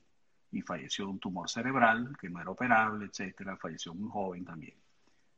y 0.53 0.61
falleció 0.61 1.07
de 1.07 1.13
un 1.13 1.19
tumor 1.19 1.49
cerebral 1.49 2.15
que 2.21 2.29
no 2.29 2.43
era 2.43 2.51
operable, 2.51 3.07
etcétera, 3.07 3.57
falleció 3.57 3.95
muy 3.95 4.11
joven 4.11 4.45
también, 4.45 4.75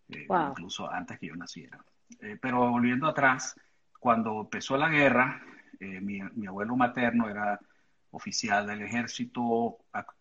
eh, 0.09 0.27
incluso 0.29 0.91
antes 0.91 1.21
que 1.21 1.29
yo 1.29 1.37
naciera. 1.37 1.79
Eh, 2.21 2.37
pero 2.43 2.69
volviendo 2.69 3.07
atrás, 3.07 3.55
cuando 4.01 4.41
empezó 4.41 4.77
la 4.77 4.89
guerra, 4.89 5.41
eh, 5.79 6.01
mi, 6.01 6.21
mi, 6.35 6.49
abuelo 6.49 6.75
materno 6.75 7.29
era 7.29 7.61
oficial 8.11 8.67
del 8.67 8.83
ejército 8.83 9.79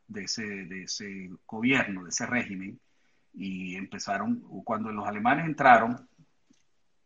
de 0.08 0.24
ese, 0.26 0.44
de 0.44 0.84
ese 0.84 1.32
gobierno, 1.48 2.04
de 2.04 2.10
ese 2.10 2.28
régimen, 2.28 2.80
y 3.34 3.76
empezaron, 3.76 4.42
cuando 4.64 4.92
los 4.92 5.08
alemanes 5.08 5.46
entraron, 5.46 6.08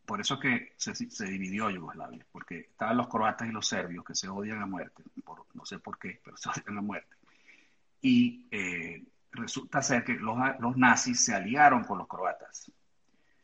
por 0.09 0.19
eso 0.19 0.39
que 0.39 0.73
se, 0.75 0.95
se, 0.95 1.25
dividió 1.25 1.69
Yugoslavia, 1.69 2.25
porque 2.31 2.61
estaban 2.61 2.97
los 2.97 3.07
croatas 3.07 3.47
y 3.47 3.51
los 3.51 3.67
serbios 3.67 4.03
que 4.03 4.15
se 4.15 4.27
odian 4.27 4.59
a 4.59 4.65
muerte, 4.65 5.03
por, 5.23 5.45
no 5.53 5.63
sé 5.65 5.77
por 5.77 5.99
qué, 5.99 6.19
pero 6.25 6.35
se 6.35 6.49
odian 6.49 6.79
a 6.79 6.81
muerte. 6.81 7.15
Y 8.01 8.47
eh, 8.49 9.03
resulta 9.31 9.83
ser 9.83 10.03
que 10.03 10.13
los, 10.13 10.35
los, 10.57 10.75
nazis 10.77 11.23
se 11.23 11.35
aliaron 11.35 11.83
con 11.83 11.99
los 11.99 12.07
croatas. 12.07 12.71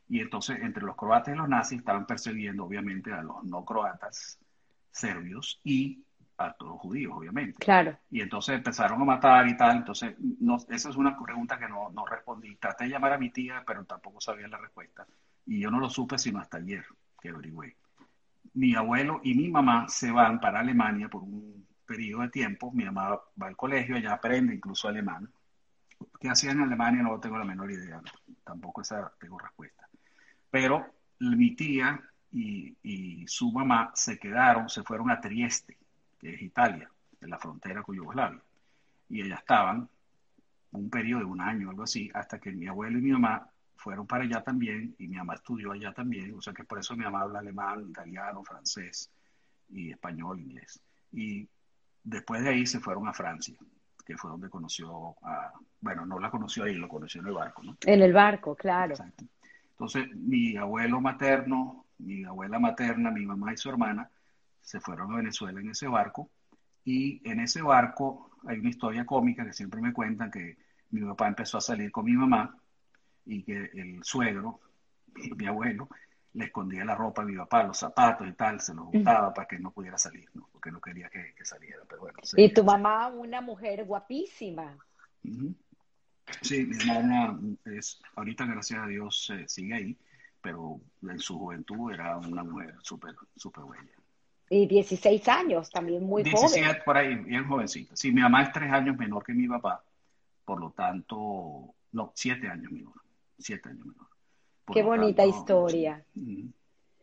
Y 0.09 0.19
entonces 0.19 0.57
entre 0.59 0.83
los 0.83 0.95
croatas 0.95 1.35
y 1.35 1.37
los 1.37 1.47
nazis 1.47 1.77
estaban 1.77 2.07
persiguiendo 2.07 2.65
obviamente 2.65 3.13
a 3.13 3.21
los 3.21 3.43
no 3.43 3.63
croatas 3.63 4.39
serbios 4.89 5.61
y 5.63 6.03
a 6.35 6.51
todos 6.53 6.71
los 6.71 6.81
judíos, 6.81 7.13
obviamente. 7.15 7.59
Claro. 7.59 7.95
Y 8.09 8.21
entonces 8.21 8.55
empezaron 8.55 8.99
a 9.03 9.05
matar 9.05 9.47
y 9.47 9.55
tal. 9.55 9.77
Entonces, 9.77 10.15
no, 10.17 10.57
esa 10.67 10.89
es 10.89 10.95
una 10.95 11.15
pregunta 11.15 11.59
que 11.59 11.69
no, 11.69 11.91
no 11.91 12.07
respondí. 12.07 12.55
Traté 12.55 12.85
de 12.85 12.89
llamar 12.89 13.13
a 13.13 13.19
mi 13.19 13.29
tía, 13.29 13.63
pero 13.67 13.85
tampoco 13.85 14.19
sabía 14.19 14.47
la 14.47 14.57
respuesta. 14.57 15.05
Y 15.45 15.59
yo 15.59 15.71
no 15.71 15.79
lo 15.79 15.89
supe 15.89 16.17
sino 16.17 16.39
hasta 16.39 16.57
ayer 16.57 16.85
que 17.21 17.29
averigüé. 17.29 17.75
mi 18.53 18.75
abuelo 18.75 19.19
y 19.23 19.33
mi 19.35 19.49
mamá 19.49 19.87
se 19.87 20.11
van 20.11 20.39
para 20.39 20.59
Alemania 20.59 21.09
por 21.09 21.23
un 21.23 21.65
periodo 21.85 22.23
de 22.23 22.29
tiempo. 22.29 22.71
Mi 22.71 22.85
mamá 22.85 23.19
va 23.41 23.47
al 23.47 23.55
colegio, 23.55 23.95
ella 23.95 24.13
aprende 24.13 24.55
incluso 24.55 24.87
alemán. 24.87 25.29
¿Qué 26.19 26.29
hacían 26.29 26.57
en 26.57 26.63
Alemania? 26.63 27.03
No 27.03 27.19
tengo 27.19 27.37
la 27.37 27.45
menor 27.45 27.71
idea, 27.71 28.01
tampoco 28.43 28.81
esa 28.81 29.11
tengo 29.19 29.37
respuesta. 29.37 29.87
Pero 30.49 30.85
mi 31.19 31.55
tía 31.55 32.01
y, 32.31 32.75
y, 32.83 33.27
su 33.27 33.51
mamá 33.51 33.91
se 33.93 34.17
quedaron, 34.17 34.69
se 34.69 34.83
fueron 34.83 35.09
a 35.09 35.21
Trieste, 35.21 35.77
que 36.19 36.33
es 36.33 36.41
Italia, 36.41 36.89
en 37.21 37.29
la 37.29 37.37
frontera 37.37 37.81
con 37.83 37.95
Yugoslavia. 37.95 38.41
Y 39.09 39.21
ellas 39.21 39.39
estaban 39.39 39.87
un 40.71 40.89
periodo 40.89 41.21
de 41.21 41.25
un 41.25 41.41
año 41.41 41.69
algo 41.69 41.83
así, 41.83 42.09
hasta 42.13 42.39
que 42.39 42.51
mi 42.51 42.67
abuelo 42.67 42.99
y 42.99 43.01
mi 43.01 43.11
mamá 43.11 43.49
fueron 43.85 44.07
para 44.07 44.23
allá 44.23 44.41
también, 44.41 44.95
y 44.97 45.07
mi 45.07 45.15
mamá 45.15 45.35
estudió 45.35 45.71
allá 45.71 45.93
también, 45.93 46.33
o 46.35 46.41
sea 46.41 46.53
que 46.53 46.63
por 46.63 46.79
eso 46.79 46.97
mi 46.97 47.03
mamá 47.03 47.21
habla 47.21 47.37
alemán, 47.37 47.85
italiano, 47.87 48.43
francés 48.43 49.11
y 49.69 49.91
español, 49.91 50.39
inglés. 50.39 50.81
Y 51.11 51.47
después 52.03 52.41
de 52.41 52.49
ahí 52.49 52.65
se 52.65 52.79
fueron 52.79 53.07
a 53.07 53.13
Francia, 53.13 53.55
que 54.03 54.17
fue 54.17 54.31
donde 54.31 54.49
conoció 54.49 55.15
a, 55.21 55.53
bueno, 55.81 56.03
no 56.03 56.17
la 56.17 56.31
conoció 56.31 56.63
ahí, 56.63 56.73
lo 56.73 56.87
conoció 56.87 57.21
en 57.21 57.27
el 57.27 57.33
barco, 57.35 57.61
¿no? 57.61 57.77
En 57.85 58.01
el 58.01 58.11
barco, 58.11 58.55
claro. 58.55 58.93
Exacto. 58.93 59.25
Entonces, 59.69 60.07
mi 60.15 60.57
abuelo 60.57 60.99
materno, 60.99 61.85
mi 61.99 62.23
abuela 62.23 62.57
materna, 62.57 63.11
mi 63.11 63.23
mamá 63.23 63.53
y 63.53 63.57
su 63.57 63.69
hermana 63.69 64.09
se 64.63 64.79
fueron 64.79 65.13
a 65.13 65.17
Venezuela 65.17 65.59
en 65.59 65.69
ese 65.69 65.87
barco, 65.87 66.31
y 66.83 67.21
en 67.29 67.39
ese 67.39 67.61
barco 67.61 68.31
hay 68.47 68.57
una 68.57 68.69
historia 68.69 69.05
cómica 69.05 69.45
que 69.45 69.53
siempre 69.53 69.79
me 69.79 69.93
cuentan 69.93 70.31
que 70.31 70.57
mi 70.89 71.01
papá 71.01 71.27
empezó 71.27 71.59
a 71.59 71.61
salir 71.61 71.91
con 71.91 72.05
mi 72.05 72.13
mamá 72.13 72.57
y 73.25 73.43
que 73.43 73.71
el 73.73 74.03
suegro, 74.03 74.59
mi 75.37 75.47
abuelo, 75.47 75.89
le 76.33 76.45
escondía 76.45 76.83
la 76.83 76.95
ropa 76.95 77.21
a 77.21 77.25
mi 77.25 77.35
papá, 77.35 77.63
los 77.63 77.77
zapatos 77.77 78.27
y 78.27 78.33
tal, 78.33 78.59
se 78.59 78.73
los 78.73 78.85
gustaba 78.87 79.33
para 79.33 79.47
que 79.47 79.57
no 79.57 79.71
pudiera 79.71 79.97
salir, 79.97 80.29
¿no? 80.33 80.49
porque 80.51 80.69
no 80.69 80.81
quería 80.81 81.09
que, 81.09 81.33
saliera. 81.43 81.83
Pero 81.87 82.01
bueno, 82.01 82.19
y 82.35 82.53
tu 82.53 82.63
mamá, 82.63 83.07
una 83.07 83.39
mujer 83.41 83.85
guapísima. 83.85 84.77
Sí, 86.41 86.65
mi 86.65 86.77
mamá 86.85 87.39
es, 87.65 88.01
ahorita 88.15 88.45
gracias 88.45 88.83
a 88.83 88.87
Dios 88.87 89.31
sigue 89.47 89.73
ahí, 89.73 89.97
pero 90.41 90.81
en 91.03 91.19
su 91.19 91.39
juventud 91.39 91.91
era 91.91 92.17
una 92.17 92.43
mujer 92.43 92.75
súper, 92.81 93.15
súper 93.35 93.63
bella. 93.63 93.95
Y 94.49 94.67
16 94.67 95.27
años, 95.29 95.71
también 95.71 96.03
muy 96.03 96.21
17, 96.21 96.67
joven. 96.67 96.81
por 96.85 96.97
ahí, 96.97 97.15
bien 97.15 97.47
jovencita. 97.47 97.95
Sí, 97.95 98.11
mi 98.11 98.21
mamá 98.21 98.43
es 98.43 98.51
tres 98.51 98.71
años 98.71 98.95
menor 98.97 99.23
que 99.23 99.33
mi 99.33 99.47
papá, 99.47 99.83
por 100.43 100.59
lo 100.59 100.71
tanto, 100.71 101.73
no, 101.93 102.11
siete 102.13 102.47
años 102.47 102.71
menor, 102.71 102.93
siete 103.37 103.69
años 103.69 103.85
menor. 103.85 104.07
Qué 104.73 104.83
bonita 104.83 105.25
historia. 105.25 106.03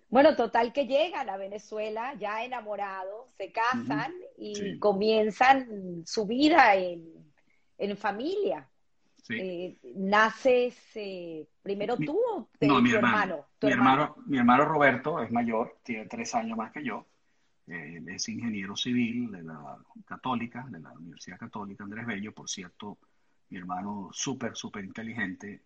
Bueno, 0.09 0.37
total 0.37 0.73
que 0.73 0.87
llegan 0.87 1.31
a 1.31 1.37
Venezuela 1.37 2.15
ya 2.19 2.45
enamorados, 2.45 3.31
se 3.37 3.51
casan 3.51 4.13
y 4.37 4.79
comienzan 4.79 6.03
su 6.05 6.27
vida 6.27 6.75
en, 6.75 7.33
en 7.79 7.97
familia. 7.97 8.69
Sí. 9.23 9.35
Eh, 9.39 9.79
¿Naces 9.95 10.77
eh, 10.97 11.47
primero 11.63 11.97
tú 11.97 12.19
o 12.19 12.49
no, 12.61 12.81
mi 12.83 12.91
hermano, 12.91 13.47
mi 13.63 13.71
hermano? 13.71 14.17
Mi 14.27 14.39
hermano 14.39 14.65
Roberto 14.65 15.23
es 15.23 15.31
mayor, 15.31 15.79
tiene 15.85 16.07
tres 16.07 16.35
años 16.35 16.59
más 16.59 16.73
que 16.73 16.85
yo. 16.85 17.07
Eh, 17.69 18.03
es 18.09 18.29
ingeniero 18.29 18.75
civil 18.75 19.31
de 19.31 19.45
la 19.45 19.79
Católica, 20.05 20.67
de 20.69 20.81
la 20.81 20.93
Universidad 20.93 21.39
Católica 21.39 21.85
Andrés 21.85 22.05
Bello. 22.05 22.35
Por 22.35 22.51
cierto, 22.51 22.99
mi 23.49 23.59
hermano 23.59 24.11
súper, 24.13 24.57
súper 24.57 24.85
inteligente, 24.85 25.63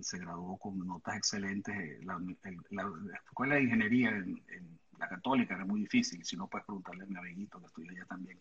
se 0.00 0.18
graduó 0.18 0.56
con 0.56 0.78
notas 0.78 1.16
excelentes. 1.16 2.04
La, 2.04 2.18
escuela 3.26 3.54
de 3.56 3.62
ingeniería 3.62 4.10
en, 4.10 4.40
la 4.98 5.08
Católica 5.08 5.54
era 5.54 5.64
muy 5.64 5.80
difícil, 5.80 6.24
si 6.24 6.36
no 6.36 6.46
puedes 6.46 6.66
preguntarle 6.66 7.04
a 7.04 7.06
mi 7.06 7.16
amiguito 7.16 7.58
que 7.58 7.66
estudia 7.66 7.90
allá 7.92 8.04
también. 8.04 8.38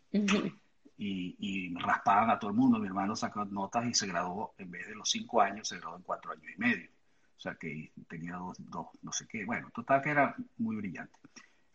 y, 0.97 1.35
y 1.39 1.73
raspaban 1.75 2.29
a 2.29 2.39
todo 2.39 2.51
el 2.51 2.57
mundo. 2.57 2.79
Mi 2.79 2.87
hermano 2.87 3.15
sacó 3.15 3.45
notas 3.45 3.85
y 3.87 3.93
se 3.93 4.07
graduó, 4.07 4.53
en 4.57 4.69
vez 4.69 4.87
de 4.87 4.95
los 4.95 5.09
cinco 5.09 5.41
años, 5.41 5.67
se 5.67 5.77
graduó 5.77 5.97
en 5.97 6.03
cuatro 6.03 6.31
años 6.31 6.51
y 6.55 6.59
medio. 6.59 6.89
O 7.37 7.41
sea 7.41 7.55
que 7.55 7.93
tenía 8.09 8.35
dos, 8.35 8.57
dos 8.69 8.87
no 9.01 9.13
sé 9.13 9.25
qué. 9.25 9.45
Bueno, 9.45 9.69
total 9.73 10.01
que 10.01 10.09
era 10.09 10.35
muy 10.57 10.75
brillante. 10.75 11.17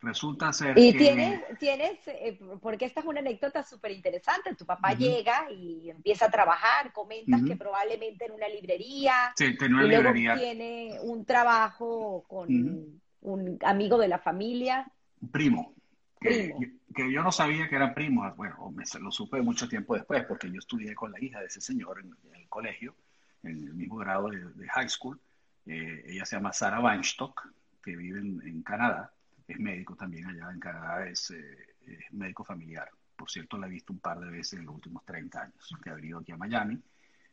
Resulta 0.05 0.53
ser 0.53 0.79
y 0.79 0.93
tienes, 0.93 1.41
tienes 1.59 1.99
eh, 2.09 2.39
porque 2.61 2.85
esta 2.85 3.01
es 3.01 3.07
una 3.07 3.21
anécdota 3.21 3.63
súper 3.63 3.93
interesante. 3.93 4.55
Tu 4.55 4.67
papá 4.67 4.93
llega 4.93 5.51
y 5.51 5.89
empieza 5.89 6.27
a 6.27 6.31
trabajar, 6.31 6.93
comentas 6.93 7.43
que 7.43 7.57
probablemente 7.57 8.27
en 8.27 8.33
una 8.33 8.47
librería. 8.47 9.33
Sí, 9.35 9.57
tiene 9.57 9.77
una 9.77 9.85
y 9.85 9.89
librería. 9.89 10.35
Luego 10.35 10.43
tiene 10.43 10.99
un 11.03 11.25
trabajo 11.25 12.25
con 12.29 13.01
un 13.23 13.59
amigo 13.65 13.97
de 13.97 14.09
la 14.09 14.19
familia. 14.19 14.87
Un 15.23 15.31
primo. 15.31 15.75
Que, 16.21 16.55
que, 16.95 17.11
yo 17.11 17.23
no 17.23 17.33
sabía 17.33 17.67
que 17.69 17.77
eran 17.77 17.95
primos. 17.95 18.37
Bueno, 18.37 18.71
me, 18.73 18.85
lo 19.01 19.11
supe 19.11 19.41
mucho 19.41 19.69
tiempo 19.69 19.95
después, 19.95 20.23
porque 20.25 20.51
yo 20.51 20.59
estudié 20.59 20.95
con 20.95 21.13
la 21.13 21.23
hija 21.23 21.41
de 21.41 21.47
ese 21.47 21.63
señor 21.63 22.01
en, 22.01 22.15
el 22.35 22.49
colegio, 22.51 22.95
en 23.43 23.57
el 23.69 23.75
mismo 23.75 23.97
grado 23.97 24.29
de, 24.29 24.69
high 24.69 24.89
school. 24.89 25.19
Eh, 25.65 26.05
ella 26.09 26.27
se 26.27 26.37
llama 26.37 26.53
Sarah 26.53 26.81
Weinstock, 26.81 27.49
que 27.83 27.97
vive 27.97 28.19
en 28.21 28.63
Canadá 28.63 29.14
es 29.47 29.59
médico 29.59 29.95
también 29.95 30.27
allá 30.27 30.51
en 30.51 30.61
Canadá, 30.61 31.07
es, 31.07 31.31
eh, 31.31 31.77
médico 32.13 32.45
familiar. 32.45 32.89
Por 33.17 33.31
cierto, 33.31 33.59
la 33.59 33.67
he 33.67 33.71
visto 33.71 33.93
un 33.93 34.01
par 34.01 34.19
de 34.21 34.31
veces 34.31 34.59
en 34.59 34.67
los 34.67 34.75
últimos 34.75 35.05
30 35.05 35.43
años, 35.43 35.77
que 35.83 35.91
ha 35.91 35.95
venido 35.95 36.19
aquí 36.19 36.33
a 36.33 36.37
Miami. 36.37 36.81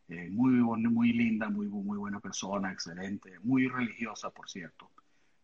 Eh, 0.07 0.29
muy, 0.29 0.51
muy 0.51 1.13
linda, 1.13 1.49
muy, 1.49 1.67
muy 1.67 1.97
buena 1.97 2.19
persona, 2.19 2.71
excelente, 2.71 3.39
muy 3.39 3.67
religiosa, 3.67 4.29
por 4.29 4.49
cierto, 4.49 4.91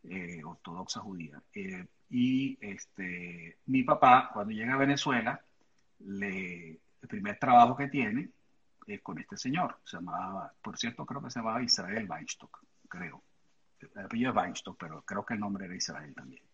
eh, 0.03 0.43
ortodoxa 0.43 0.99
judía. 0.99 1.41
y 2.09 2.57
este, 2.61 3.57
mi 3.65 3.83
papá, 3.83 4.29
cuando 4.33 4.53
llega 4.53 4.75
a 4.75 4.77
Venezuela, 4.77 5.41
le, 5.99 6.71
el 7.01 7.07
primer 7.07 7.37
trabajo 7.39 7.75
que 7.75 7.87
tiene 7.87 8.29
es 8.85 9.01
con 9.01 9.19
este 9.19 9.37
señor. 9.37 9.79
Se 9.83 9.97
llamaba, 9.97 10.53
por 10.61 10.77
cierto, 10.77 11.05
creo 11.05 11.21
que 11.21 11.31
se 11.31 11.39
llamaba 11.39 11.63
Israel 11.63 12.07
Weinstock, 12.09 12.63
creo. 12.87 13.23
El 13.79 14.05
apellido 14.05 14.31
es 14.31 14.37
Weinstock, 14.37 14.77
pero 14.79 15.01
creo 15.03 15.25
que 15.25 15.33
el 15.33 15.39
nombre 15.39 15.65
era 15.65 15.75
Israel 15.75 16.13
también 16.15 16.46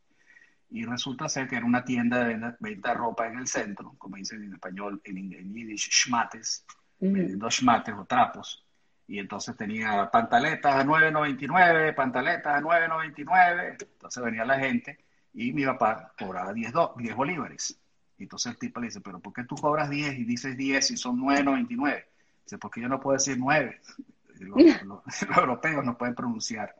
y 0.74 0.86
resulta 0.86 1.30
ser 1.30 1.47
que 1.47 1.55
era 1.55 1.67
una 1.67 1.86
tienda 1.86 2.26
de 2.26 2.34
venta, 2.59 2.89
de 2.89 2.93
ropa 2.95 3.28
en 3.28 3.38
el 3.38 3.45
centro, 3.45 3.93
como 3.99 4.15
dicen 4.15 4.43
en 4.43 4.53
español, 4.53 4.99
en, 5.03 5.17
en 5.17 5.53
yiddish, 5.53 5.88
schmates, 5.91 6.65
vendiendo 6.99 7.49
schmates 7.51 7.93
o 7.93 8.05
trapos. 8.05 8.65
Y 9.07 9.19
entonces 9.19 9.55
tenía 9.55 10.09
pantaletas 10.09 10.76
a 10.76 10.84
9.99, 10.84 11.93
pantaletas 11.93 12.57
a 12.57 12.61
9.99. 12.61 13.78
Entonces 13.80 14.24
venía 14.24 14.45
la 14.45 14.57
gente 14.57 14.97
y 15.32 15.53
mi 15.53 15.63
papá 15.63 16.11
cobraba 16.17 16.51
10, 16.51 16.74
10 16.97 17.15
bolívares. 17.15 17.80
Y 18.17 18.24
entonces 18.24 18.53
el 18.53 18.57
tipo 18.57 18.80
le 18.80 18.88
dice, 18.88 18.99
pero 18.99 19.19
¿por 19.19 19.32
qué 19.32 19.43
tú 19.43 19.53
cobras 19.53 19.91
10 19.91 20.17
y 20.17 20.24
dices 20.24 20.57
10 20.57 20.89
y 20.89 20.97
son 20.97 21.19
9.99? 21.19 22.03
Dice, 22.45 22.57
porque 22.57 22.82
yo 22.82 22.89
no 22.89 22.99
puedo 22.99 23.13
decir 23.13 23.38
9. 23.38 23.80
Los, 24.39 24.84
los, 24.84 25.24
europeos 25.38 25.86
no 25.86 25.95
pueden 25.97 26.15
pronunciar 26.15 26.76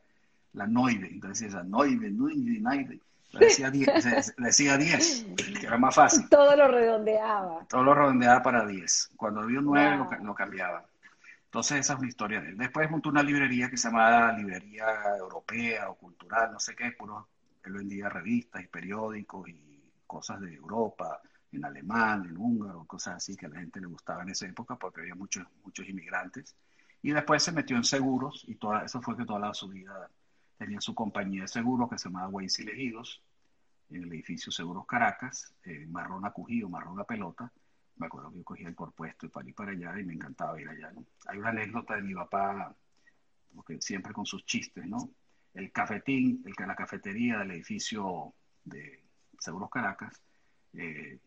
la 0.52 0.66
noide. 0.66 1.08
Entonces 1.12 1.52
dice, 1.52 1.64
noide, 1.64 2.10
noide, 2.10 2.60
noide. 2.60 3.00
Decía 3.38 3.70
10, 3.70 4.34
decía 4.38 4.76
10, 4.76 5.26
que 5.60 5.66
era 5.66 5.78
más 5.78 5.94
fácil. 5.94 6.28
Todo 6.28 6.56
lo 6.56 6.68
redondeaba. 6.68 7.66
Todo 7.68 7.84
lo 7.84 7.94
redondeaba 7.94 8.42
para 8.42 8.66
10. 8.66 9.10
Cuando 9.16 9.40
había 9.40 9.58
un 9.58 9.66
9 9.66 10.06
lo, 10.22 10.34
cambiaba. 10.34 10.84
Entonces 11.44 11.80
esa 11.80 11.94
es 11.94 11.98
una 11.98 12.08
historia 12.08 12.40
de 12.40 12.50
él. 12.50 12.58
Después 12.58 12.90
montó 12.90 13.08
una 13.10 13.22
librería 13.22 13.70
que 13.70 13.76
se 13.76 13.88
llamaba 13.88 14.32
Librería 14.32 14.86
Europea 15.18 15.88
o 15.90 15.94
Cultural, 15.94 16.52
no 16.52 16.60
sé 16.60 16.74
qué, 16.74 16.92
puro, 16.92 17.28
él 17.64 17.72
vendía 17.72 18.08
revistas 18.08 18.62
y 18.62 18.66
periódicos 18.66 19.48
y 19.48 19.82
cosas 20.06 20.40
de 20.40 20.54
Europa, 20.54 21.20
en 21.52 21.64
alemán, 21.64 22.26
en 22.28 22.36
húngaro, 22.36 22.84
cosas 22.84 23.16
así 23.16 23.36
que 23.36 23.46
a 23.46 23.48
la 23.48 23.60
gente 23.60 23.80
le 23.80 23.86
gustaba 23.86 24.22
en 24.22 24.30
esa 24.30 24.46
época 24.46 24.76
porque 24.76 25.00
había 25.00 25.14
muchos, 25.14 25.46
muchos 25.64 25.88
inmigrantes. 25.88 26.56
Y 27.02 27.12
después 27.12 27.42
se 27.42 27.52
metió 27.52 27.76
en 27.76 27.84
seguros 27.84 28.44
y 28.48 28.56
toda, 28.56 28.84
eso 28.84 29.00
fue 29.00 29.16
que 29.16 29.24
toda 29.24 29.38
la, 29.38 29.54
su 29.54 29.68
vida 29.68 30.10
tenía 30.56 30.80
su 30.80 30.94
compañía 30.94 31.42
de 31.42 31.48
seguros 31.48 31.88
que 31.90 31.98
se 31.98 32.08
llamaba 32.08 32.28
Weiss 32.28 32.58
y 32.60 33.96
en 33.96 34.02
el 34.04 34.12
edificio 34.12 34.50
Seguros 34.50 34.86
Caracas, 34.86 35.54
eh, 35.64 35.86
marrón 35.86 36.24
acogido, 36.24 36.68
marrón 36.68 36.98
a 37.00 37.04
pelota. 37.04 37.52
Me 37.96 38.06
acuerdo 38.06 38.30
que 38.30 38.38
yo 38.38 38.44
cogía 38.44 38.68
el 38.68 38.74
por 38.74 38.92
puesto 38.92 39.26
y 39.26 39.28
para 39.28 39.48
ir 39.48 39.54
para 39.54 39.72
allá 39.72 40.00
y 40.00 40.04
me 40.04 40.14
encantaba 40.14 40.60
ir 40.60 40.68
allá. 40.68 40.92
Hay 41.26 41.38
una 41.38 41.50
anécdota 41.50 41.94
de 41.94 42.02
mi 42.02 42.14
papá, 42.14 42.74
porque 43.54 43.80
siempre 43.80 44.12
con 44.12 44.26
sus 44.26 44.44
chistes, 44.44 44.86
¿no? 44.86 45.10
El 45.52 45.70
cafetín, 45.70 46.42
el, 46.44 46.66
la 46.66 46.74
cafetería 46.74 47.38
del 47.38 47.52
edificio 47.52 48.34
de 48.64 49.04
Seguros 49.38 49.70
Caracas, 49.70 50.20
eh, 50.72 51.20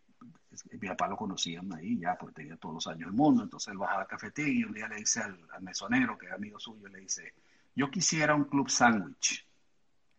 mi 0.82 0.88
papá 0.90 1.08
lo 1.08 1.16
conocían 1.16 1.72
ahí 1.74 1.98
ya, 2.00 2.18
porque 2.18 2.42
tenía 2.42 2.58
todos 2.58 2.76
los 2.76 2.88
años 2.88 3.08
del 3.08 3.14
mundo, 3.14 3.44
entonces 3.44 3.72
él 3.72 3.78
bajaba 3.78 4.02
al 4.02 4.08
cafetín 4.08 4.58
y 4.58 4.64
un 4.64 4.74
día 4.74 4.90
le 4.90 4.98
dice 4.98 5.22
al, 5.22 5.40
al 5.52 5.62
mesonero, 5.62 6.18
que 6.18 6.26
es 6.26 6.34
amigo 6.34 6.60
suyo, 6.60 6.88
le 6.90 7.00
dice, 7.00 7.34
yo 7.78 7.92
quisiera 7.92 8.34
un 8.34 8.46
club 8.46 8.70
sándwich. 8.70 9.48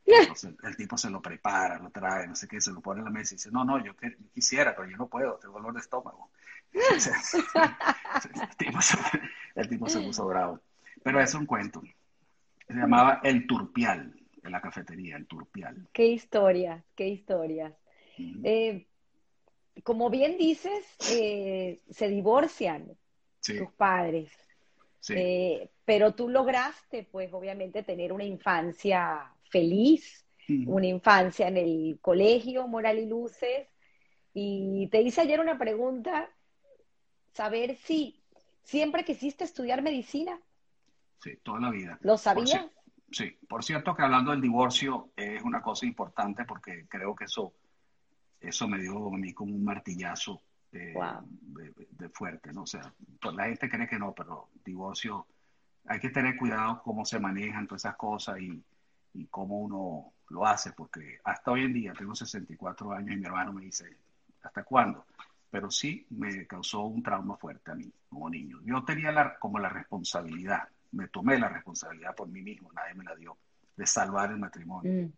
el 0.63 0.77
tipo 0.77 0.97
se 0.97 1.11
lo 1.11 1.21
prepara, 1.21 1.79
lo 1.79 1.91
trae, 1.91 2.27
no 2.29 2.37
sé 2.37 2.47
qué, 2.47 2.61
se 2.61 2.71
lo 2.71 2.81
pone 2.81 3.01
en 3.01 3.07
la 3.07 3.11
mesa 3.11 3.35
y 3.35 3.37
dice, 3.37 3.51
no, 3.51 3.65
no, 3.65 3.85
yo, 3.85 3.93
quisiera, 4.33 4.75
pero 4.75 4.89
yo 4.89 4.97
no 4.97 5.09
puedo, 5.09 5.35
tengo 5.35 5.55
dolor 5.55 5.75
de 5.75 5.81
estómago. 5.81 6.31
el, 6.73 8.57
tipo 8.57 8.81
se, 9.89 10.01
puso 10.01 10.27
bravo. 10.27 10.61
Pero 11.03 11.21
es 11.21 11.35
un 11.35 11.47
cuento. 11.47 11.83
Se 12.67 12.75
llamaba 12.75 13.21
El 13.25 13.47
Turpial. 13.47 14.15
en 14.43 14.53
la 14.53 14.61
cafetería, 14.61 15.17
el 15.17 15.27
turpial. 15.27 15.89
Qué 15.93 16.07
historias, 16.07 16.85
qué 16.95 17.09
historias. 17.09 17.75
Eh, 18.45 18.87
como 19.83 20.11
bien 20.11 20.39
dices, 20.39 20.85
eh, 21.11 21.81
se 21.91 22.09
divorcian 22.09 22.97
tus 23.41 23.73
padres. 23.77 24.31
Eh, 25.11 25.71
pero 25.85 26.15
tú 26.15 26.29
lograste, 26.29 27.09
pues, 27.11 27.33
obviamente, 27.33 27.83
tener 27.83 28.13
una 28.13 28.25
infancia 28.25 29.33
feliz, 29.51 30.27
una 30.67 30.87
infancia 30.87 31.49
en 31.49 31.59
el 31.59 31.99
colegio, 32.01 32.67
Moral 32.67 32.99
y 32.99 33.07
Luces. 33.07 33.69
Y 34.35 34.89
te 34.91 35.03
hice 35.03 35.23
ayer 35.23 35.41
una 35.41 35.59
pregunta, 35.59 36.31
saber 37.33 37.77
si 37.77 38.21
siempre 38.63 39.05
quisiste 39.05 39.45
estudiar 39.45 39.83
medicina. 39.83 40.41
Sí, 41.23 41.37
toda 41.43 41.61
la 41.61 41.71
vida. 41.71 41.99
¿Lo 42.03 42.17
sabías? 42.17 42.67
sí, 43.11 43.39
por 43.49 43.65
cierto 43.65 43.95
que 43.95 44.03
hablando 44.03 44.33
del 44.33 44.43
divorcio 44.43 45.11
es 45.17 45.43
una 45.43 45.63
cosa 45.63 45.87
importante 45.87 46.45
porque 46.45 46.87
creo 46.89 47.15
que 47.17 47.25
eso, 47.25 47.55
eso 48.41 48.69
me 48.69 48.79
dio 48.79 49.09
a 49.09 49.17
mí 49.17 49.33
como 49.33 49.55
un 49.55 49.65
martillazo 49.65 50.43
de, 50.71 52.09
fuerte, 52.13 52.53
¿no? 52.53 52.63
O 52.63 52.67
sea, 52.67 52.93
pues 53.21 53.35
la 53.35 53.45
gente 53.45 53.69
cree 53.69 53.89
que 53.89 53.99
no, 53.99 54.13
pero 54.13 54.49
divorcio, 54.65 55.27
hay 55.87 56.01
que 56.01 56.11
tener 56.11 56.37
cuidado 56.37 56.83
cómo 56.83 57.05
se 57.05 57.19
manejan 57.19 57.67
todas 57.67 57.83
esas 57.83 57.97
cosas 57.97 58.41
y, 58.41 58.63
y 59.15 59.27
cómo 59.27 59.61
uno 59.61 60.13
lo 60.31 60.47
hace, 60.47 60.73
porque 60.73 61.21
hasta 61.25 61.51
hoy 61.51 61.65
en 61.65 61.73
día 61.73 61.93
tengo 61.93 62.15
64 62.15 62.93
años 62.93 63.13
y 63.13 63.17
mi 63.17 63.25
hermano 63.25 63.53
me 63.53 63.63
dice, 63.63 63.97
¿hasta 64.43 64.63
cuándo? 64.65 65.07
Pero 65.51 65.71
sí 65.71 66.07
me 66.11 66.47
causó 66.47 66.83
un 66.83 67.03
trauma 67.03 67.37
fuerte 67.37 67.71
a 67.71 67.75
mí 67.75 67.91
como 68.09 68.29
niño. 68.29 68.61
Yo 68.65 68.85
tenía 68.85 69.11
la, 69.13 69.39
como 69.39 69.59
la 69.59 69.71
responsabilidad, 69.71 70.69
me 70.93 71.09
tomé 71.09 71.39
la 71.39 71.49
responsabilidad 71.49 72.15
por 72.15 72.29
mí 72.29 72.43
mismo, 72.43 72.71
nadie 72.73 72.95
me 72.95 73.05
la 73.05 73.15
dio, 73.15 73.37
de 73.77 73.87
salvar 73.87 74.31
el 74.31 74.39
matrimonio. 74.39 75.07
Mm. 75.07 75.13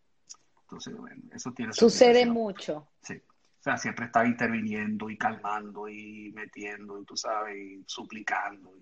Entonces, 0.63 0.97
bueno, 0.97 1.23
eso 1.33 1.53
tiene 1.53 1.73
Sucede 1.73 2.27
mucho. 2.27 2.87
Sí. 3.03 3.21
O 3.61 3.63
sea, 3.63 3.77
siempre 3.77 4.07
estaba 4.07 4.27
interviniendo 4.27 5.11
y 5.11 5.19
calmando 5.19 5.89
y 5.89 6.33
metiendo, 6.35 6.99
y 7.01 7.05
tú 7.05 7.17
sabes, 7.17 7.57
y 7.57 7.85
suplicando, 7.87 8.73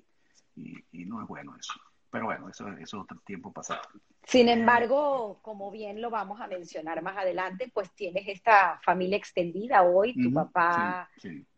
y, 0.54 0.74
y 0.92 1.04
no 1.04 1.20
es 1.20 1.26
bueno 1.26 1.56
eso. 1.56 1.74
Pero 2.10 2.26
bueno, 2.26 2.48
eso, 2.48 2.68
es 2.68 2.94
otro 2.94 3.18
tiempo 3.20 3.52
pasado. 3.52 3.82
Sin 4.24 4.48
embargo, 4.48 5.40
como 5.42 5.70
bien 5.70 6.00
lo 6.00 6.10
vamos 6.10 6.40
a 6.40 6.46
mencionar 6.46 7.02
más 7.02 7.16
adelante, 7.16 7.70
pues 7.72 7.90
tienes 7.94 8.26
esta 8.28 8.78
familia 8.82 9.16
extendida 9.16 9.82
hoy. 9.82 10.14
Tu 10.14 10.32
papá 10.32 11.08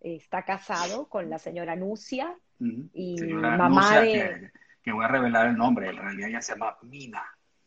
está 0.00 0.44
casado 0.44 1.08
con 1.08 1.30
la 1.30 1.38
señora 1.38 1.76
Nucia 1.76 2.36
y 2.58 3.16
mamá 3.32 4.00
de... 4.00 4.50
Que, 4.82 4.92
voy 4.92 5.04
a 5.04 5.08
revelar 5.08 5.48
el 5.48 5.56
nombre, 5.56 5.90
en 5.90 5.96
realidad 5.96 6.30
ella 6.30 6.40
se 6.40 6.52
llama 6.52 6.76
Mina. 6.82 7.22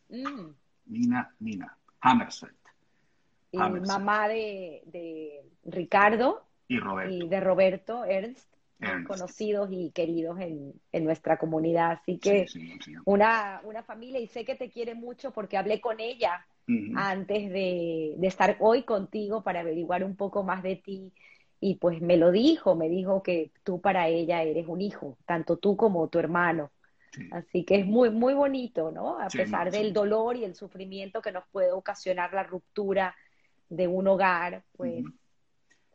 Mm. 0.09 0.49
Mina, 0.85 1.35
Mina, 1.39 1.77
Hammersmith. 2.01 2.62
Y 3.53 3.57
mamá 3.57 4.27
de, 4.27 4.81
de 4.87 5.45
Ricardo 5.63 6.43
y, 6.67 6.79
Roberto. 6.79 7.13
y 7.13 7.27
de 7.29 7.39
Roberto 7.39 8.03
Ernst 8.03 8.53
conocidos 9.07 9.69
y 9.71 9.91
queridos 9.91 10.39
en, 10.39 10.73
nuestra 11.03 11.37
comunidad. 11.37 11.99
Así 12.01 12.17
que 12.17 12.45
Una, 13.05 13.61
una 13.63 13.83
familia, 13.83 14.19
y 14.19 14.27
sé 14.27 14.45
que 14.45 14.55
te 14.55 14.69
quiere 14.69 14.95
mucho 14.95 15.31
porque 15.31 15.57
hablé 15.57 15.81
con 15.81 15.99
ella 15.99 16.45
antes 16.95 17.49
de, 17.51 18.15
estar 18.21 18.57
hoy 18.59 18.83
contigo 18.83 19.43
para 19.43 19.61
averiguar 19.61 20.03
un 20.03 20.15
poco 20.15 20.43
más 20.43 20.63
de 20.63 20.75
ti. 20.75 21.13
Y 21.59 21.75
pues 21.75 22.01
me 22.01 22.17
lo 22.17 22.31
dijo, 22.31 22.75
me 22.75 22.89
dijo 22.89 23.23
que 23.23 23.51
tú 23.63 23.79
para 23.79 24.09
ella 24.09 24.43
eres 24.43 24.67
un 24.67 24.81
hijo, 24.81 25.17
tanto 25.25 25.57
tú 25.57 25.77
como 25.77 26.07
tu 26.09 26.19
hermano. 26.19 26.71
Así 27.31 27.63
que 27.63 27.75
es 27.75 27.85
muy, 27.85 28.09
muy 28.09 28.33
bonito, 28.33 28.91
¿no? 28.91 29.19
A 29.19 29.27
pesar 29.27 29.71
del 29.71 29.93
dolor 29.93 30.35
y 30.35 30.43
el 30.43 30.55
sufrimiento 30.55 31.21
que 31.21 31.31
nos 31.31 31.45
puede 31.51 31.71
ocasionar 31.71 32.33
la 32.33 32.43
ruptura 32.43 33.15
de 33.69 33.87
un 33.87 34.07
hogar, 34.07 34.63
pues 34.75 35.03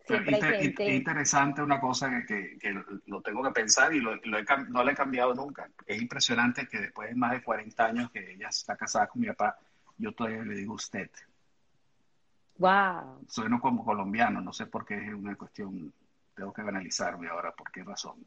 es 0.08 0.80
interesante 0.80 1.62
una 1.62 1.80
cosa 1.80 2.24
que, 2.26 2.58
lo 3.06 3.20
tengo 3.20 3.42
que 3.42 3.50
pensar 3.50 3.92
y 3.92 4.00
lo, 4.00 4.16
no 4.16 4.84
lo 4.84 4.90
he 4.90 4.94
cambiado 4.94 5.34
nunca. 5.34 5.68
Es 5.86 6.00
impresionante 6.00 6.66
que 6.66 6.78
después 6.78 7.10
de 7.10 7.14
más 7.14 7.32
de 7.32 7.42
40 7.42 7.84
años 7.84 8.10
que 8.10 8.32
ella 8.32 8.48
está 8.48 8.76
casada 8.76 9.06
con 9.06 9.20
mi 9.20 9.28
papá, 9.28 9.58
yo 9.96 10.12
todavía 10.12 10.42
le 10.44 10.54
digo 10.54 10.74
usted. 10.74 11.10
Wow. 12.56 13.24
Sueno 13.28 13.60
como 13.60 13.84
colombiano, 13.84 14.40
no 14.40 14.52
sé 14.52 14.66
por 14.66 14.84
qué 14.84 14.96
es 14.96 15.14
una 15.14 15.36
cuestión, 15.36 15.92
tengo 16.34 16.52
que 16.52 16.62
analizarme 16.62 17.28
ahora 17.28 17.52
por 17.52 17.70
qué 17.70 17.84
razón. 17.84 18.26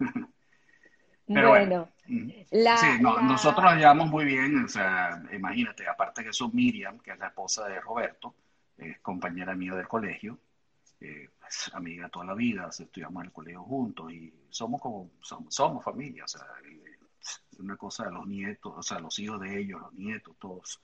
Pero 1.26 1.48
bueno, 1.48 1.88
sí, 2.06 2.44
nosotros 3.00 3.64
la 3.64 3.76
llevamos 3.76 4.10
muy 4.10 4.26
bien, 4.26 4.62
o 4.64 4.68
sea, 4.68 5.22
imagínate, 5.32 5.88
aparte 5.88 6.22
que 6.22 6.28
eso 6.28 6.50
Miriam, 6.50 6.98
que 6.98 7.12
es 7.12 7.18
la 7.18 7.28
esposa 7.28 7.66
de 7.66 7.80
Roberto, 7.80 8.34
es 8.76 8.98
compañera 9.00 9.54
mía 9.54 9.74
del 9.74 9.88
colegio, 9.88 10.38
eh, 11.00 11.28
pues, 11.38 11.70
amiga 11.74 12.08
toda 12.08 12.26
la 12.26 12.34
vida, 12.34 12.68
estudiamos 12.70 13.22
en 13.22 13.26
el 13.26 13.32
colegio 13.32 13.62
juntos 13.62 14.12
y 14.12 14.32
somos 14.48 14.80
como, 14.80 15.10
somos, 15.20 15.84
familia, 15.84 16.24
o 16.24 16.28
sea, 16.28 16.42
una 17.58 17.76
cosa 17.76 18.06
de 18.06 18.12
los 18.12 18.26
nietos, 18.26 18.72
o 18.76 18.82
sea, 18.82 18.98
los 18.98 19.18
hijos 19.18 19.40
de 19.40 19.60
ellos, 19.60 19.80
los 19.80 19.92
nietos, 19.94 20.36
todos, 20.38 20.80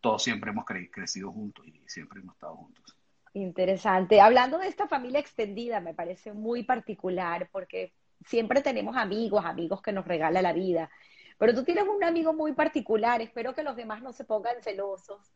todos 0.00 0.22
siempre 0.22 0.50
hemos 0.50 0.64
crecido 0.64 1.32
juntos 1.32 1.66
y 1.66 1.82
siempre 1.88 2.20
hemos 2.20 2.34
estado 2.34 2.56
juntos. 2.56 2.96
Interesante. 3.34 4.20
Hablando 4.20 4.58
de 4.58 4.68
esta 4.68 4.86
familia 4.86 5.20
extendida, 5.20 5.80
me 5.80 5.94
parece 5.94 6.34
muy 6.34 6.64
particular 6.64 7.48
porque 7.50 7.94
siempre 8.26 8.60
tenemos 8.60 8.96
amigos, 8.96 9.44
amigos 9.44 9.80
que 9.80 9.92
nos 9.92 10.06
regala 10.06 10.42
la 10.42 10.52
vida. 10.52 10.90
Pero 11.38 11.54
tú 11.54 11.64
tienes 11.64 11.84
un 11.88 12.04
amigo 12.04 12.34
muy 12.34 12.52
particular, 12.52 13.20
espero 13.20 13.54
que 13.54 13.62
los 13.62 13.74
demás 13.74 14.02
no 14.02 14.12
se 14.12 14.24
pongan 14.24 14.62
celosos, 14.62 15.32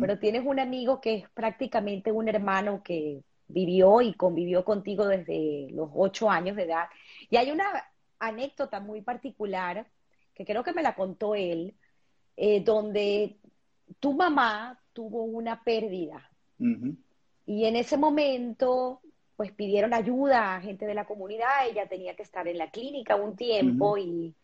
pero 0.00 0.18
tienes 0.18 0.44
un 0.44 0.60
amigo 0.60 1.00
que 1.00 1.14
es 1.14 1.28
prácticamente 1.30 2.12
un 2.12 2.28
hermano 2.28 2.82
que 2.82 3.22
vivió 3.48 4.00
y 4.00 4.14
convivió 4.14 4.64
contigo 4.64 5.06
desde 5.06 5.68
los 5.72 5.90
ocho 5.94 6.30
años 6.30 6.56
de 6.56 6.64
edad. 6.64 6.86
Y 7.28 7.36
hay 7.36 7.50
una 7.50 7.64
anécdota 8.18 8.80
muy 8.80 9.02
particular, 9.02 9.86
que 10.34 10.44
creo 10.44 10.62
que 10.62 10.72
me 10.72 10.82
la 10.82 10.94
contó 10.94 11.34
él, 11.34 11.74
eh, 12.36 12.62
donde 12.62 13.36
tu 14.00 14.14
mamá 14.14 14.80
tuvo 14.92 15.24
una 15.24 15.62
pérdida. 15.62 16.30
Y 17.46 17.64
en 17.64 17.76
ese 17.76 17.96
momento, 17.96 19.00
pues 19.36 19.52
pidieron 19.52 19.92
ayuda 19.92 20.54
a 20.54 20.60
gente 20.60 20.86
de 20.86 20.94
la 20.94 21.04
comunidad, 21.04 21.68
ella 21.68 21.86
tenía 21.88 22.16
que 22.16 22.22
estar 22.22 22.46
en 22.48 22.58
la 22.58 22.70
clínica 22.70 23.16
un 23.16 23.36
tiempo 23.36 23.98
y 23.98 24.34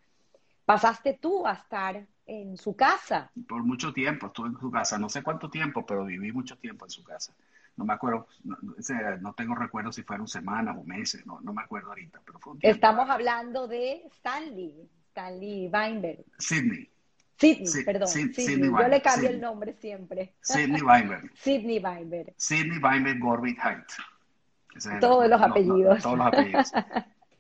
pasaste 0.64 1.18
tú 1.20 1.46
a 1.46 1.52
estar 1.52 2.06
en 2.30 2.56
su 2.56 2.76
casa. 2.76 3.30
Por 3.48 3.62
mucho 3.64 3.92
tiempo 3.92 4.28
estuve 4.28 4.48
en 4.48 4.58
su 4.58 4.70
casa, 4.70 4.98
no 4.98 5.08
sé 5.08 5.22
cuánto 5.22 5.50
tiempo, 5.50 5.84
pero 5.84 6.04
viví 6.04 6.32
mucho 6.32 6.56
tiempo 6.56 6.86
en 6.86 6.90
su 6.90 7.02
casa 7.02 7.34
no 7.80 7.86
me 7.86 7.94
acuerdo, 7.94 8.26
no, 8.44 9.32
tengo 9.32 9.54
recuerdo 9.54 9.90
si 9.90 10.02
fueron 10.02 10.28
semanas 10.28 10.76
o 10.78 10.84
meses, 10.84 11.24
no, 11.24 11.40
me 11.40 11.62
acuerdo 11.62 11.88
ahorita, 11.88 12.20
pero 12.26 12.38
fue 12.38 12.52
un 12.52 12.58
tiempo. 12.58 12.74
Estamos 12.74 13.08
hablando 13.08 13.66
de 13.68 14.02
Stanley, 14.18 14.88
Stanley 15.08 15.70
Weinberg. 15.72 16.24
Sidney. 16.38 16.90
Sidney, 17.38 17.84
perdón. 17.84 18.08
Sidney. 18.08 18.70
Yo 18.70 18.88
le 18.88 19.00
cambio 19.00 19.30
el 19.30 19.40
nombre 19.40 19.72
siempre. 19.80 20.34
Sidney 20.42 20.82
Weinberg. 20.82 21.30
Sidney 21.34 21.78
Weinberg. 21.78 22.34
Sidney 22.36 22.78
Weinberg 22.78 23.18
Gorbit 23.18 23.58
Height. 23.58 25.00
todos 25.00 25.26
los 25.28 25.40
apellidos. 25.40 26.02
todos 26.02 26.18
los 26.18 26.26
apellidos. 26.26 26.72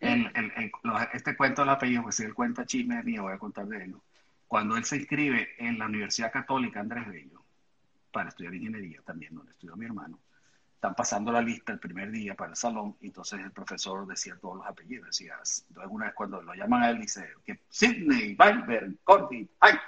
este 1.12 1.36
cuento 1.36 1.60
del 1.62 1.68
apellido, 1.68 2.04
pues 2.04 2.14
si 2.14 2.22
él 2.22 2.32
cuenta 2.32 2.64
chisme 2.64 3.02
mío, 3.02 3.24
voy 3.24 3.34
a 3.34 3.38
contar 3.38 3.66
de 3.66 3.84
él. 3.84 3.94
Cuando 4.50 4.76
él 4.76 4.84
se 4.84 4.96
inscribe 4.96 5.50
en 5.58 5.78
la 5.78 5.86
Universidad 5.86 6.32
Católica 6.32 6.80
Andrés 6.80 7.06
Bello, 7.06 7.40
para 8.10 8.30
estudiar 8.30 8.52
ingeniería 8.52 9.00
también, 9.02 9.32
donde 9.32 9.52
estudió 9.52 9.76
mi 9.76 9.86
hermano, 9.86 10.18
están 10.74 10.96
pasando 10.96 11.30
la 11.30 11.40
lista 11.40 11.70
el 11.70 11.78
primer 11.78 12.10
día 12.10 12.34
para 12.34 12.50
el 12.50 12.56
salón, 12.56 12.96
y 13.00 13.06
entonces 13.06 13.38
el 13.38 13.52
profesor 13.52 14.08
decía 14.08 14.36
todos 14.40 14.56
los 14.56 14.66
apellidos, 14.66 15.06
decía, 15.06 15.34
entonces 15.68 15.92
una 15.92 16.06
vez 16.06 16.14
cuando 16.16 16.42
lo 16.42 16.52
llaman 16.52 16.82
a 16.82 16.90
él, 16.90 16.98
dice, 16.98 17.28
que 17.46 17.60
Sidney, 17.68 18.36
Weinberg, 18.36 18.96
Corby, 19.04 19.48
Height. 19.62 19.80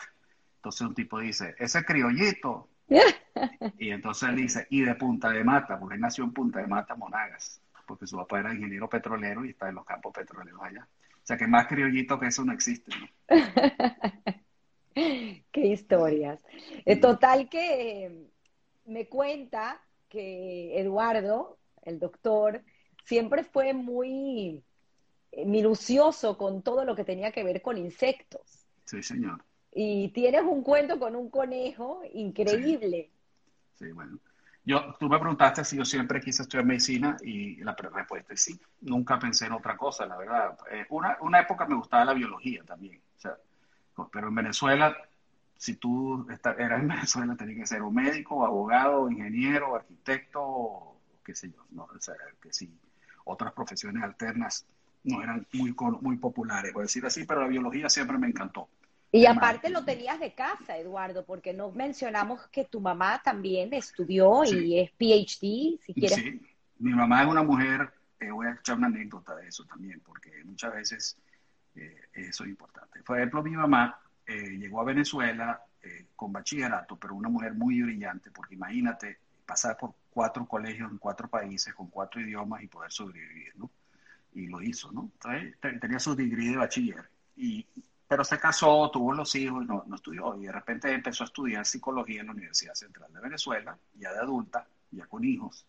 Entonces 0.59 0.81
un 0.83 0.95
tipo 0.95 1.19
dice, 1.19 1.57
ese 1.59 1.85
criollito. 1.85 2.69
y 3.79 3.91
entonces 3.91 4.29
él 4.29 4.37
dice, 4.37 4.69
y 4.71 4.83
de 4.83 4.95
Punta 4.95 5.31
de 5.31 5.43
Mata, 5.43 5.77
porque 5.77 5.97
él 5.97 6.01
nació 6.01 6.23
en 6.23 6.33
Punta 6.33 6.61
de 6.61 6.69
Mata, 6.69 6.95
Monagas, 6.95 7.61
porque 7.85 8.07
su 8.07 8.17
papá 8.17 8.39
era 8.39 8.55
ingeniero 8.55 8.89
petrolero 8.89 9.45
y 9.45 9.49
está 9.51 9.69
en 9.69 9.75
los 9.75 9.85
campos 9.85 10.13
petroleros 10.15 10.63
allá. 10.63 10.87
O 11.15 11.27
sea 11.27 11.37
que 11.37 11.49
más 11.49 11.67
criollito 11.67 12.17
que 12.21 12.29
eso 12.29 12.45
no 12.45 12.53
existe, 12.53 12.93
¿no? 12.97 13.09
Qué 15.53 15.61
historias. 15.67 16.41
Eh, 16.85 16.97
total 16.97 17.49
que 17.49 18.29
me 18.87 19.09
cuenta 19.09 19.81
que 20.09 20.79
Eduardo, 20.79 21.59
el 21.83 21.99
doctor, 21.99 22.63
siempre 23.05 23.45
fue 23.45 23.73
muy 23.73 24.63
eh, 25.33 25.47
minucioso 25.47 26.37
con 26.37 26.63
todo 26.63 26.85
lo 26.85 26.95
que 26.95 27.05
tenía 27.05 27.33
que 27.33 27.45
ver 27.45 27.63
con 27.63 27.79
insectos. 27.79 28.67
Sí, 28.85 29.03
señor. 29.03 29.43
Y 29.75 30.09
tienes 30.09 30.43
un 30.43 30.63
cuento 30.63 30.99
con 30.99 31.17
un 31.17 31.31
conejo 31.31 32.03
increíble. 32.13 33.11
Sí, 33.75 33.91
bueno. 33.93 34.19
Yo, 34.65 34.95
tú 35.01 35.09
me 35.09 35.19
preguntaste 35.19 35.65
si 35.65 35.77
yo 35.77 35.85
siempre 35.85 36.21
quise 36.21 36.43
estudiar 36.43 36.65
medicina 36.65 37.17
y 37.23 37.57
la 37.65 37.75
respuesta 37.75 38.35
es 38.35 38.43
sí. 38.43 38.61
Nunca 38.83 39.19
pensé 39.19 39.47
en 39.47 39.53
otra 39.53 39.77
cosa, 39.77 40.07
la 40.07 40.17
verdad. 40.17 40.57
Eh, 40.71 40.87
una, 40.91 41.17
una 41.21 41.41
época 41.41 41.67
me 41.67 41.75
gustaba 41.75 42.05
la 42.05 42.15
biología 42.15 42.63
también. 42.65 43.01
O 43.17 43.21
sea, 43.21 43.37
pero 44.11 44.29
en 44.29 44.35
Venezuela 44.35 44.97
si 45.63 45.77
tú 45.77 46.27
eras 46.29 46.81
en 46.81 46.89
Venezuela, 46.89 47.37
tenías 47.37 47.59
que 47.59 47.67
ser 47.67 47.83
un 47.83 47.95
médico, 47.95 48.45
abogado, 48.45 49.09
ingeniero, 49.09 49.77
arquitecto, 49.77 50.97
qué 51.25 51.37
sé 51.37 51.53
yo, 51.53 51.65
no, 51.71 51.85
o 51.85 52.01
sea, 52.01 52.17
que 52.43 52.53
si 52.53 52.69
otras 53.25 53.53
profesiones 53.53 54.03
alternas 54.03 54.67
no 55.05 55.23
eran 55.23 55.47
muy, 55.53 55.73
muy 56.01 56.17
populares, 56.17 56.73
por 56.73 56.83
decir 56.83 57.07
así, 57.07 57.25
pero 57.25 57.43
la 57.43 57.47
biología 57.47 57.89
siempre 57.89 58.19
me 58.19 58.27
encantó. 58.27 58.69
Y 59.13 59.25
aparte 59.27 59.71
lo 59.71 59.85
tenías 59.85 60.19
de 60.19 60.35
casa, 60.35 60.77
Eduardo, 60.79 61.25
porque 61.25 61.53
no 61.53 61.71
mencionamos 61.71 62.45
que 62.49 62.65
tu 62.65 62.81
mamá 62.81 63.21
también 63.23 63.73
estudió 63.73 64.43
y 64.45 64.81
es 64.81 64.91
PhD, 64.91 65.79
si 65.81 65.95
quieres. 65.95 66.15
Sí, 66.15 66.41
mi 66.81 66.93
mamá 66.93 67.23
es 67.23 67.29
una 67.29 67.45
mujer, 67.45 67.89
eh, 68.19 68.33
voy 68.33 68.49
a 68.49 68.55
echar 68.55 68.79
una 68.79 68.89
anécdota 68.89 69.37
de 69.37 69.47
eso 69.47 69.65
también, 69.67 70.01
porque 70.01 70.43
muchas 70.45 70.75
veces 70.75 71.17
eso 71.75 72.45
es 72.45 72.51
importante. 72.51 73.03
Por 73.03 73.19
ejemplo, 73.19 73.43
mi 73.43 73.53
mamá 73.53 73.99
eh, 74.27 74.57
llegó 74.59 74.81
a 74.81 74.85
Venezuela 74.85 75.61
con 76.15 76.33
bachillerato, 76.33 76.97
pero 76.97 77.17
una 77.17 77.29
mujer 77.29 77.55
muy 77.55 77.83
brillante, 77.83 78.31
porque 78.31 78.55
imagínate 78.55 79.19
pasar 79.45 79.77
por 79.77 79.95
cuatro 80.11 80.47
colegios 80.47 80.89
en 80.89 80.99
cuatro 80.99 81.27
países 81.29 81.75
con 81.75 81.89
cuatro 81.89 82.21
idiomas 82.21 82.63
y 82.63 82.69
poder 82.69 82.93
sobrevivir, 82.93 83.53
¿no? 83.57 83.69
Y 84.35 84.47
lo 84.47 84.63
hizo, 84.63 84.93
¿no? 84.93 85.11
tenía 85.61 85.99
su 85.99 86.15
degree 86.15 86.51
de 86.51 86.57
bachiller. 86.57 87.11
Y 87.37 87.67
pero 88.13 88.25
se 88.25 88.39
casó, 88.39 88.91
tuvo 88.91 89.15
los 89.15 89.35
hijos 89.37 89.65
y 89.65 89.67
no, 89.67 89.87
estudió. 89.95 90.39
Y 90.39 90.45
de 90.45 90.53
repente 90.53 90.93
empezó 90.93 91.25
a 91.25 91.29
estudiar 91.29 91.65
psicología 91.65 92.21
en 92.21 92.27
la 92.27 92.33
Universidad 92.33 92.75
Central 92.75 93.11
de 93.11 93.21
Venezuela, 93.21 93.75
ya 93.95 94.13
de 94.13 94.19
adulta, 94.19 94.67
ya 94.91 95.07
con 95.07 95.25
hijos. 95.25 95.67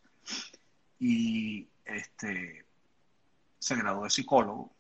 Y 1.00 1.66
este, 1.86 2.66
se 3.60 3.76
graduó 3.78 4.04
de 4.04 4.10
psicólogo 4.10 4.74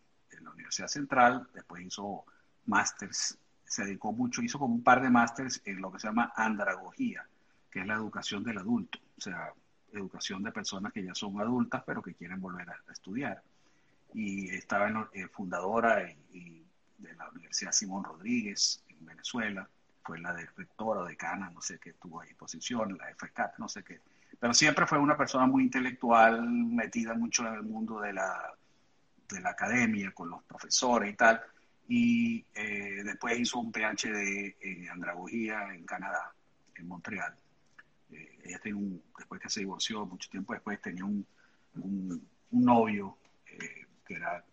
en 0.43 0.49
la 0.49 0.51
Universidad 0.51 0.87
Central, 0.87 1.47
después 1.53 1.85
hizo 1.85 2.25
másters, 2.65 3.37
se 3.63 3.85
dedicó 3.85 4.11
mucho, 4.11 4.41
hizo 4.41 4.59
como 4.59 4.75
un 4.75 4.83
par 4.83 5.01
de 5.01 5.09
másters 5.09 5.61
en 5.65 5.81
lo 5.81 5.91
que 5.91 5.99
se 5.99 6.07
llama 6.07 6.33
andragogía, 6.35 7.25
que 7.71 7.79
es 7.79 7.87
la 7.87 7.95
educación 7.95 8.43
del 8.43 8.57
adulto, 8.57 8.99
o 9.17 9.21
sea, 9.21 9.53
educación 9.93 10.43
de 10.43 10.51
personas 10.51 10.91
que 10.91 11.03
ya 11.03 11.13
son 11.15 11.39
adultas 11.39 11.83
pero 11.85 12.01
que 12.01 12.13
quieren 12.13 12.41
volver 12.41 12.69
a, 12.69 12.75
estudiar. 12.91 13.41
Y 14.13 14.49
estaba 14.49 14.89
en, 14.89 14.97
eh, 15.13 15.27
fundadora 15.27 16.03
y 16.31 16.63
de 16.97 17.15
la 17.15 17.29
Universidad 17.29 17.71
Simón 17.71 18.03
Rodríguez 18.03 18.83
en 18.89 19.05
Venezuela, 19.05 19.67
fue 20.03 20.19
la 20.19 20.33
de 20.33 20.45
rectora 20.57 21.03
decana, 21.05 21.49
no 21.49 21.61
sé 21.61 21.79
qué 21.79 21.93
tuvo 21.93 22.21
ahí 22.21 22.33
posición, 22.33 22.97
la 22.97 23.07
FCAT, 23.15 23.57
no 23.57 23.69
sé 23.69 23.83
qué. 23.83 24.01
Pero 24.39 24.53
siempre 24.53 24.85
fue 24.85 24.99
una 24.99 25.17
persona 25.17 25.47
muy 25.47 25.63
intelectual, 25.63 26.47
metida 26.49 27.13
mucho 27.13 27.47
en 27.47 27.53
el 27.53 27.63
mundo 27.63 28.01
de 28.01 28.13
la, 28.13 28.53
de 29.33 29.41
la 29.41 29.51
academia, 29.51 30.11
con 30.11 30.29
los 30.29 30.43
profesores 30.43 31.11
y 31.11 31.15
tal. 31.15 31.41
Y 31.87 32.45
eh, 32.53 33.03
después 33.03 33.39
hizo 33.39 33.59
un 33.59 33.71
PhD 33.71 34.55
en 34.61 34.89
andragogía 34.89 35.73
en 35.73 35.85
Canadá, 35.85 36.33
en 36.75 36.87
Montreal. 36.87 37.35
Eh, 38.11 38.39
ella 38.43 38.59
tiene 38.59 38.77
un, 38.77 39.03
después 39.17 39.41
que 39.41 39.49
se 39.49 39.61
divorció, 39.61 40.05
mucho 40.05 40.29
tiempo 40.29 40.53
después 40.53 40.79
tenía 40.81 41.03
un, 41.03 41.25
un, 41.75 42.29
novio 42.51 43.17
eh, 43.47 43.87
que 44.05 44.13
era 44.13 44.45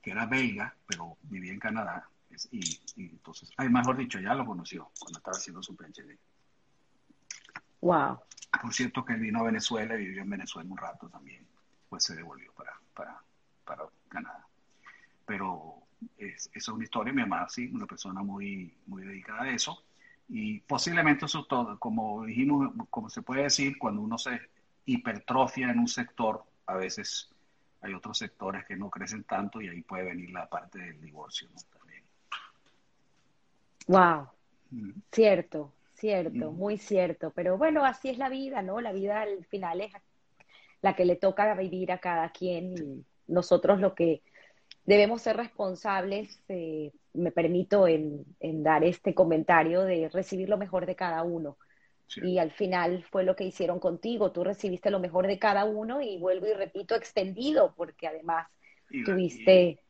que 0.00 0.10
era 0.10 0.26
belga, 0.26 0.74
pero 0.86 1.16
vivía 1.22 1.52
en 1.52 1.58
Canadá. 1.58 2.06
Y, 2.50 2.80
entonces, 2.96 3.50
ay, 3.56 3.70
mejor 3.70 3.96
dicho, 3.96 4.20
ya 4.20 4.34
lo 4.34 4.44
conoció 4.44 4.90
cuando 4.98 5.18
estaba 5.18 5.36
haciendo 5.36 5.62
su 5.62 5.74
PhD. 5.74 6.18
Wow. 7.80 8.20
Por 8.60 8.74
cierto, 8.74 9.04
que 9.04 9.14
él 9.14 9.20
vino 9.20 9.40
a 9.40 9.44
Venezuela 9.44 9.94
y 9.94 10.04
vivió 10.04 10.22
en 10.22 10.30
Venezuela 10.30 10.70
un 10.70 10.76
rato 10.76 11.08
también. 11.08 11.46
Pues 11.88 12.04
se 12.04 12.14
devolvió 12.14 12.52
para, 12.52 12.78
para, 12.92 13.22
para 13.64 13.84
Canadá. 14.08 14.46
Pero 15.26 15.76
es, 16.18 16.46
esa 16.46 16.58
es 16.58 16.68
una 16.68 16.84
historia. 16.84 17.12
Mi 17.12 17.22
mamá, 17.22 17.48
sí, 17.48 17.70
una 17.72 17.86
persona 17.86 18.22
muy, 18.22 18.74
muy 18.86 19.04
dedicada 19.04 19.42
a 19.42 19.50
eso. 19.50 19.82
Y 20.28 20.60
posiblemente 20.60 21.26
eso 21.26 21.40
es 21.40 21.48
todo. 21.48 21.78
Como 21.78 22.24
dijimos, 22.24 22.72
como 22.90 23.08
se 23.10 23.22
puede 23.22 23.42
decir, 23.42 23.78
cuando 23.78 24.02
uno 24.02 24.18
se 24.18 24.40
hipertrofia 24.86 25.70
en 25.70 25.78
un 25.78 25.88
sector, 25.88 26.44
a 26.66 26.74
veces 26.74 27.30
hay 27.80 27.92
otros 27.92 28.18
sectores 28.18 28.64
que 28.64 28.76
no 28.76 28.90
crecen 28.90 29.24
tanto 29.24 29.60
y 29.60 29.68
ahí 29.68 29.82
puede 29.82 30.04
venir 30.04 30.30
la 30.30 30.48
parte 30.48 30.78
del 30.78 31.00
divorcio 31.00 31.48
también. 31.70 32.02
Wow, 33.86 34.28
cierto, 35.12 35.72
cierto, 35.92 36.52
muy 36.52 36.78
cierto. 36.78 37.30
Pero 37.30 37.58
bueno, 37.58 37.84
así 37.84 38.08
es 38.08 38.16
la 38.16 38.30
vida, 38.30 38.62
¿no? 38.62 38.80
La 38.80 38.92
vida 38.92 39.20
al 39.20 39.44
final 39.44 39.82
es 39.82 39.92
la 40.80 40.96
que 40.96 41.04
le 41.04 41.16
toca 41.16 41.54
vivir 41.54 41.92
a 41.92 41.98
cada 41.98 42.30
quien 42.30 42.74
y 42.78 43.04
nosotros 43.26 43.80
lo 43.80 43.94
que 43.94 44.22
debemos 44.84 45.22
ser 45.22 45.36
responsables, 45.36 46.42
eh, 46.48 46.92
me 47.14 47.30
permito 47.30 47.86
en, 47.86 48.24
en, 48.40 48.62
dar 48.62 48.84
este 48.84 49.14
comentario 49.14 49.82
de 49.82 50.08
recibir 50.08 50.48
lo 50.48 50.58
mejor 50.58 50.86
de 50.86 50.96
cada 50.96 51.22
uno. 51.22 51.56
Y 52.16 52.38
al 52.38 52.52
final 52.52 53.04
fue 53.10 53.24
lo 53.24 53.34
que 53.34 53.44
hicieron 53.44 53.80
contigo. 53.80 54.30
Tú 54.30 54.44
recibiste 54.44 54.90
lo 54.90 55.00
mejor 55.00 55.26
de 55.26 55.38
cada 55.38 55.64
uno 55.64 56.00
y 56.00 56.18
vuelvo 56.18 56.46
y 56.46 56.52
repito, 56.52 56.94
extendido, 56.94 57.74
porque 57.76 58.06
además 58.06 58.46
tuviste... 59.04 59.80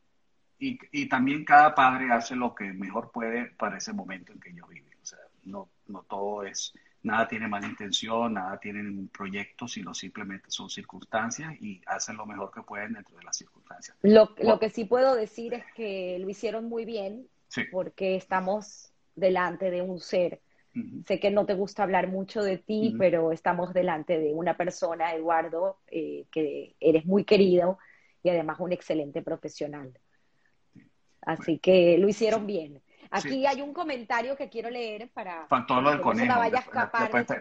Y, 0.57 0.79
y, 0.93 1.09
también 1.09 1.43
cada 1.43 1.75
padre 1.75 2.11
hace 2.11 2.33
lo 2.33 2.55
que 2.55 2.63
mejor 2.63 3.11
puede 3.11 3.47
para 3.57 3.77
ese 3.77 3.91
momento 3.91 4.31
en 4.31 4.39
que 4.39 4.51
ellos 4.51 4.69
viven. 4.69 4.93
O 5.01 5.05
sea, 5.05 5.19
no, 5.43 5.69
no 5.87 6.03
todo 6.03 6.43
es, 6.43 6.73
nada 7.05 7.27
tiene 7.27 7.47
mala 7.47 7.67
intención, 7.67 8.33
nada 8.33 8.59
tiene 8.59 8.81
un 8.81 9.07
proyecto, 9.09 9.67
sino 9.67 9.93
simplemente 9.93 10.49
son 10.49 10.69
circunstancias 10.69 11.53
y 11.61 11.81
hacen 11.85 12.17
lo 12.17 12.25
mejor 12.25 12.51
que 12.51 12.63
pueden 12.63 12.93
dentro 12.93 13.15
de 13.15 13.23
las 13.23 13.37
circunstancias. 13.37 13.95
Lo, 14.01 14.33
lo 14.41 14.59
que 14.59 14.69
sí 14.71 14.85
puedo 14.85 15.15
decir 15.15 15.53
es 15.53 15.63
que 15.75 16.17
lo 16.19 16.29
hicieron 16.29 16.65
muy 16.65 16.83
bien, 16.83 17.27
porque 17.71 18.15
estamos 18.15 18.91
delante 19.15 19.71
de 19.71 19.81
un 19.81 19.99
ser. 19.99 20.41
Sé 21.07 21.21
que 21.21 21.31
no 21.31 21.45
te 21.45 21.53
gusta 21.53 21.83
hablar 21.83 22.09
mucho 22.09 22.43
de 22.43 22.57
ti, 22.57 22.95
pero 22.97 23.31
estamos 23.31 23.73
delante 23.73 24.19
de 24.19 24.33
una 24.33 24.57
persona, 24.57 25.13
Eduardo, 25.13 25.77
eh, 25.87 26.25
que 26.31 26.75
eres 26.81 27.05
muy 27.05 27.23
querido 27.23 27.77
y 28.23 28.29
además 28.29 28.59
un 28.59 28.73
excelente 28.73 29.21
profesional. 29.21 29.97
Así 31.21 31.59
que 31.59 31.97
lo 31.97 32.09
hicieron 32.09 32.45
bien. 32.45 32.81
Aquí 33.11 33.45
hay 33.45 33.61
un 33.61 33.73
comentario 33.73 34.35
que 34.35 34.49
quiero 34.49 34.69
leer 34.69 35.09
para 35.09 35.47
Faltó 35.47 35.81
lo 35.81 35.91
del 35.91 36.01
conejo. 36.01 36.33
No 36.33 36.39
vaya 36.39 36.57
a 36.57 36.61
escapar 36.61 37.01
después, 37.03 37.25
te, 37.27 37.39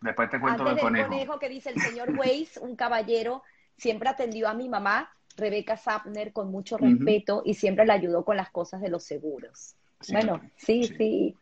después, 0.00 0.30
te, 0.30 0.40
cuento 0.40 0.62
Antes 0.62 0.76
del 0.76 0.84
conejo. 0.84 1.08
conejo 1.08 1.38
que 1.38 1.48
dice 1.48 1.70
el 1.70 1.80
señor 1.80 2.10
Weiss, 2.18 2.56
un 2.58 2.76
caballero, 2.76 3.42
siempre 3.76 4.08
atendió 4.08 4.48
a 4.48 4.54
mi 4.54 4.68
mamá, 4.68 5.10
Rebeca 5.36 5.76
Sapner, 5.76 6.32
con 6.32 6.50
mucho 6.50 6.76
respeto 6.78 7.42
y 7.44 7.54
siempre 7.54 7.86
le 7.86 7.92
ayudó 7.92 8.24
con 8.24 8.36
las 8.36 8.50
cosas 8.50 8.80
de 8.80 8.88
los 8.88 9.04
seguros. 9.04 9.74
bueno, 10.10 10.40
sí, 10.56 10.84
sí, 10.84 11.36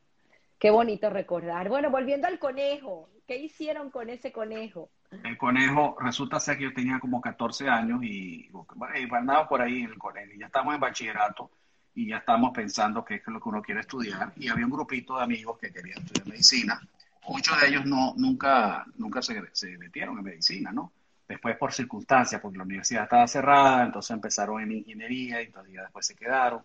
Qué 0.62 0.70
bonito 0.70 1.10
recordar. 1.10 1.68
Bueno, 1.68 1.90
volviendo 1.90 2.28
al 2.28 2.38
conejo, 2.38 3.08
¿qué 3.26 3.36
hicieron 3.36 3.90
con 3.90 4.08
ese 4.10 4.30
conejo? 4.30 4.90
El 5.24 5.36
conejo, 5.36 5.96
resulta 5.98 6.38
ser 6.38 6.56
que 6.56 6.62
yo 6.62 6.72
tenía 6.72 7.00
como 7.00 7.20
14 7.20 7.68
años 7.68 7.98
y, 8.04 8.48
bueno, 8.50 9.16
andaba 9.16 9.48
por 9.48 9.60
ahí 9.60 9.82
en 9.82 9.90
el 9.90 9.98
colegio. 9.98 10.38
Ya 10.38 10.46
estamos 10.46 10.72
en 10.72 10.80
bachillerato 10.80 11.50
y 11.94 12.08
ya 12.08 12.18
estamos 12.18 12.52
pensando 12.54 13.04
qué 13.04 13.16
es 13.16 13.26
lo 13.26 13.40
que 13.40 13.48
uno 13.48 13.62
quiere 13.62 13.80
estudiar. 13.80 14.32
Y 14.36 14.48
había 14.48 14.64
un 14.64 14.72
grupito 14.72 15.16
de 15.16 15.24
amigos 15.24 15.58
que 15.58 15.72
querían 15.72 15.98
estudiar 15.98 16.26
medicina. 16.26 16.80
Muchos 17.28 17.60
de 17.60 17.68
ellos 17.68 17.84
no, 17.84 18.14
nunca, 18.16 18.84
nunca 18.96 19.22
se, 19.22 19.42
se 19.52 19.78
metieron 19.78 20.18
en 20.18 20.24
medicina, 20.24 20.72
¿no? 20.72 20.92
Después 21.28 21.56
por 21.56 21.72
circunstancias, 21.72 22.40
porque 22.40 22.58
la 22.58 22.64
universidad 22.64 23.04
estaba 23.04 23.26
cerrada, 23.26 23.84
entonces 23.84 24.10
empezaron 24.10 24.60
en 24.62 24.72
ingeniería 24.72 25.42
y 25.42 25.46
entonces 25.46 25.72
ya 25.72 25.82
después 25.82 26.06
se 26.06 26.16
quedaron. 26.16 26.62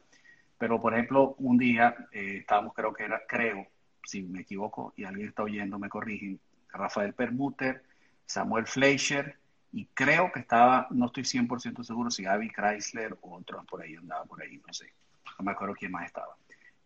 Pero, 0.58 0.82
por 0.82 0.94
ejemplo, 0.94 1.36
un 1.40 1.58
día 1.58 1.96
eh, 2.12 2.38
estábamos, 2.40 2.74
creo 2.74 2.94
que 2.94 3.04
era, 3.04 3.22
creo, 3.28 3.68
si 4.04 4.24
me 4.24 4.42
equivoco 4.42 4.94
y 4.98 5.04
alguien 5.04 5.28
está 5.28 5.44
oyendo, 5.44 5.78
me 5.78 5.90
corrigen, 5.90 6.40
Rafael 6.70 7.14
Permuter, 7.14 7.84
Samuel 8.26 8.66
Fleischer, 8.66 9.38
y 9.72 9.86
creo 9.94 10.32
que 10.32 10.40
estaba, 10.40 10.88
no 10.92 11.08
estoy 11.08 11.24
100% 11.24 11.84
seguro 11.84 12.10
si 12.10 12.26
Avi 12.26 12.50
Chrysler 12.50 13.18
o 13.22 13.36
otro 13.36 13.64
por 13.66 13.82
ahí 13.82 13.96
andaba 13.96 14.26
por 14.26 14.42
ahí, 14.42 14.62
no 14.66 14.74
sé, 14.74 14.92
no 15.38 15.46
me 15.46 15.52
acuerdo 15.52 15.76
quién 15.76 15.92
más 15.92 16.06
estaba. 16.06 16.36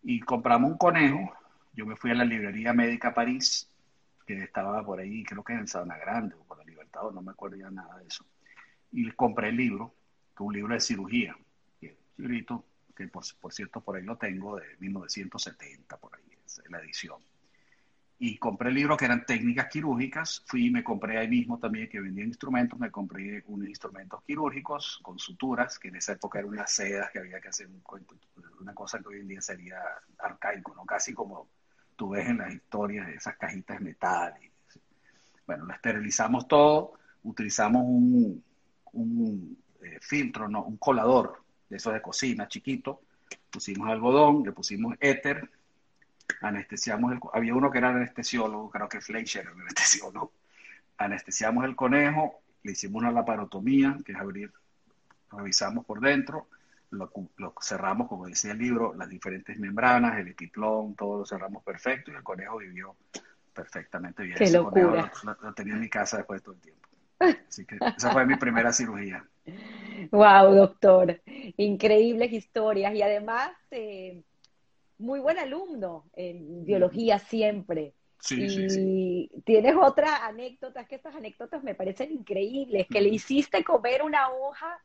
Y 0.03 0.19
compramos 0.19 0.71
un 0.71 0.77
conejo, 0.77 1.33
yo 1.73 1.85
me 1.85 1.95
fui 1.95 2.11
a 2.11 2.15
la 2.15 2.25
librería 2.25 2.73
médica 2.73 3.13
París, 3.13 3.69
que 4.25 4.43
estaba 4.43 4.83
por 4.83 4.99
ahí, 4.99 5.23
creo 5.23 5.43
que 5.43 5.53
en 5.53 5.67
Sabana 5.67 5.97
Grande 5.97 6.35
o 6.35 6.43
por 6.43 6.57
la 6.57 6.63
Libertad, 6.63 7.11
no 7.11 7.21
me 7.21 7.31
acuerdo 7.31 7.57
ya 7.57 7.69
nada 7.69 7.97
de 7.97 8.07
eso. 8.07 8.25
Y 8.91 9.09
compré 9.11 9.49
el 9.49 9.57
libro, 9.57 9.93
que 10.35 10.43
es 10.43 10.47
un 10.47 10.53
libro 10.53 10.73
de 10.73 10.79
cirugía, 10.79 11.35
que, 11.79 11.97
que 12.95 13.07
por, 13.07 13.23
por 13.39 13.53
cierto 13.53 13.81
por 13.81 13.95
ahí 13.95 14.03
lo 14.03 14.17
tengo, 14.17 14.57
de 14.57 14.65
1970, 14.79 15.97
por 15.97 16.15
ahí 16.15 16.31
la 16.69 16.79
edición. 16.79 17.21
Y 18.23 18.37
compré 18.37 18.69
el 18.69 18.75
libro 18.75 18.95
que 18.95 19.05
eran 19.05 19.25
técnicas 19.25 19.67
quirúrgicas, 19.67 20.43
fui 20.45 20.67
y 20.67 20.69
me 20.69 20.83
compré 20.83 21.17
ahí 21.17 21.27
mismo 21.27 21.57
también 21.57 21.89
que 21.89 21.99
vendían 21.99 22.27
instrumentos, 22.27 22.77
me 22.77 22.91
compré 22.91 23.43
unos 23.47 23.67
instrumentos 23.67 24.21
quirúrgicos 24.21 24.99
con 25.01 25.17
suturas, 25.17 25.79
que 25.79 25.87
en 25.87 25.95
esa 25.95 26.13
época 26.13 26.37
eran 26.37 26.51
unas 26.51 26.71
sedas 26.71 27.09
que 27.09 27.17
había 27.17 27.41
que 27.41 27.47
hacer 27.47 27.67
una 28.59 28.75
cosa 28.75 28.99
que 28.99 29.07
hoy 29.07 29.21
en 29.21 29.27
día 29.27 29.41
sería 29.41 29.79
arcaico, 30.19 30.75
¿no? 30.75 30.85
casi 30.85 31.15
como 31.15 31.47
tú 31.95 32.09
ves 32.09 32.29
en 32.29 32.37
las 32.37 32.53
historias 32.53 33.07
de 33.07 33.15
esas 33.15 33.35
cajitas 33.37 33.79
de 33.79 33.85
metal. 33.85 34.35
bueno, 35.47 35.65
lo 35.65 35.73
esterilizamos 35.73 36.47
todo, 36.47 36.93
utilizamos 37.23 37.81
un, 37.83 38.43
un 38.91 39.57
eh, 39.81 39.97
filtro, 39.99 40.47
¿no? 40.47 40.63
un 40.65 40.77
colador 40.77 41.43
de 41.67 41.77
esos 41.77 41.91
de 41.91 42.03
cocina 42.03 42.47
chiquito, 42.47 43.01
pusimos 43.49 43.89
algodón, 43.89 44.43
le 44.43 44.51
pusimos 44.51 44.95
éter, 44.99 45.49
anestesiamos 46.41 47.11
el, 47.11 47.19
había 47.33 47.55
uno 47.55 47.71
que 47.71 47.79
era 47.79 47.89
anestesiólogo, 47.89 48.69
creo 48.69 48.89
que 48.89 49.01
Fleischer 49.01 49.43
era 49.43 49.51
anestesiólogo, 49.51 50.33
anestesiamos 50.97 51.65
el 51.65 51.75
conejo, 51.75 52.41
le 52.63 52.71
hicimos 52.71 53.01
una 53.01 53.11
laparotomía, 53.11 53.97
que 54.05 54.11
es 54.13 54.17
abrir, 54.17 54.51
revisamos 55.31 55.85
por 55.85 55.99
dentro, 55.99 56.47
lo, 56.91 57.09
cerramos, 57.61 58.07
como 58.07 58.27
decía 58.27 58.51
el 58.51 58.57
libro, 58.57 58.93
las 58.93 59.09
diferentes 59.09 59.57
membranas, 59.57 60.19
el 60.19 60.27
epiplón, 60.27 60.95
todo 60.95 61.19
lo 61.19 61.25
cerramos 61.25 61.63
perfecto 61.63 62.11
y 62.11 62.15
el 62.15 62.23
conejo 62.23 62.57
vivió 62.57 62.95
perfectamente 63.53 64.23
bien. 64.23 64.37
Qué 64.37 64.51
locura. 64.51 65.11
Lo, 65.23 65.53
tenía 65.53 65.73
en 65.73 65.79
mi 65.79 65.89
casa 65.89 66.17
después 66.17 66.41
de 66.41 66.43
todo 66.43 66.55
el 66.55 66.61
tiempo. 66.61 66.87
Así 67.47 67.65
que 67.65 67.77
esa 67.97 68.11
fue 68.11 68.25
mi 68.25 68.35
primera 68.35 68.71
cirugía. 68.73 69.25
Wow, 70.09 70.55
doctor. 70.55 71.21
Increíbles 71.57 72.33
historias 72.33 72.95
y 72.95 73.03
además 73.03 73.51
eh, 73.69 74.23
muy 75.01 75.19
buen 75.19 75.37
alumno 75.39 76.05
en 76.13 76.65
biología 76.65 77.19
siempre. 77.19 77.93
Sí, 78.19 78.43
y 78.43 78.49
sí, 78.49 78.69
sí. 78.69 79.29
tienes 79.45 79.75
otra 79.75 80.25
anécdota, 80.27 80.81
es 80.81 80.87
que 80.87 80.95
estas 80.95 81.15
anécdotas 81.15 81.63
me 81.63 81.73
parecen 81.73 82.11
increíbles, 82.11 82.85
que 82.87 83.01
le 83.01 83.09
hiciste 83.09 83.63
comer 83.63 84.03
una 84.03 84.29
hoja 84.31 84.79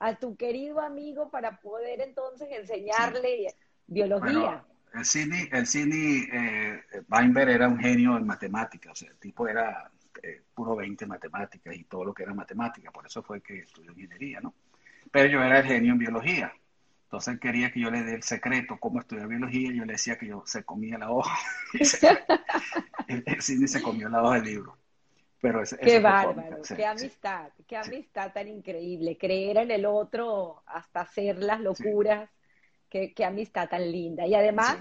a 0.00 0.16
tu 0.16 0.36
querido 0.36 0.80
amigo 0.80 1.30
para 1.30 1.60
poder 1.60 2.00
entonces 2.00 2.48
enseñarle 2.50 3.54
biología. 3.86 4.64
el 4.94 5.04
Sidney, 5.04 5.48
el 5.52 5.66
Sidney 5.66 6.28
eh, 6.32 6.82
Weinberg 7.08 7.50
era 7.50 7.68
un 7.68 7.78
genio 7.78 8.16
en 8.16 8.26
matemáticas, 8.26 8.92
o 8.92 8.96
sea, 8.96 9.10
el 9.10 9.18
tipo 9.18 9.46
era 9.46 9.88
eh, 10.20 10.42
puro 10.52 10.74
20 10.74 11.06
matemáticas 11.06 11.76
y 11.76 11.84
todo 11.84 12.04
lo 12.06 12.12
que 12.12 12.24
era 12.24 12.34
matemática, 12.34 12.90
por 12.90 13.06
eso 13.06 13.22
fue 13.22 13.40
que 13.40 13.60
estudió 13.60 13.92
ingeniería, 13.92 14.40
¿no? 14.40 14.54
Pero 15.12 15.28
yo 15.28 15.42
era 15.42 15.60
el 15.60 15.66
genio 15.66 15.92
en 15.92 15.98
biología. 15.98 16.52
Entonces 17.12 17.34
él 17.34 17.40
quería 17.40 17.70
que 17.70 17.78
yo 17.78 17.90
le 17.90 18.02
dé 18.04 18.14
el 18.14 18.22
secreto 18.22 18.78
cómo 18.80 18.98
estudiar 18.98 19.28
biología 19.28 19.70
y 19.70 19.76
yo 19.76 19.84
le 19.84 19.92
decía 19.92 20.16
que 20.16 20.28
yo 20.28 20.42
se 20.46 20.64
comía 20.64 20.96
la 20.96 21.10
hoja. 21.10 21.36
el, 23.06 23.22
el 23.26 23.42
Sidney 23.42 23.68
se 23.68 23.82
comió 23.82 24.08
la 24.08 24.22
hoja 24.22 24.36
del 24.36 24.44
libro. 24.44 24.78
Pero 25.38 25.60
qué 25.78 26.00
bárbaro, 26.00 26.62
qué 26.74 26.86
amistad, 26.86 27.50
qué 27.66 27.76
amistad 27.76 28.32
tan 28.32 28.48
increíble, 28.48 29.18
creer 29.18 29.58
en 29.58 29.70
el 29.72 29.84
otro 29.84 30.62
hasta 30.64 31.02
hacer 31.02 31.36
las 31.36 31.60
locuras, 31.60 32.30
qué, 32.88 33.12
qué, 33.12 33.26
amistad 33.26 33.68
tan 33.68 33.92
linda. 33.92 34.26
Y 34.26 34.34
además, 34.34 34.78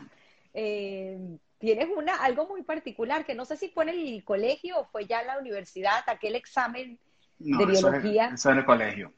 eh, 0.54 1.20
tienes 1.58 1.90
una, 1.94 2.16
algo 2.16 2.48
muy 2.48 2.64
particular, 2.64 3.26
que 3.26 3.36
no 3.36 3.44
sé 3.44 3.58
si 3.58 3.68
fue 3.68 3.84
en 3.84 3.90
el 3.90 4.24
colegio 4.24 4.80
o 4.80 4.86
fue 4.86 5.06
ya 5.06 5.20
en 5.20 5.28
la 5.28 5.38
universidad, 5.38 6.02
aquel 6.08 6.36
examen 6.36 6.98
de 7.40 7.66
biología. 7.66 8.28
Eso, 8.28 8.36
eso 8.36 8.52
en 8.52 8.58
el 8.60 8.66
colegio. 8.66 9.14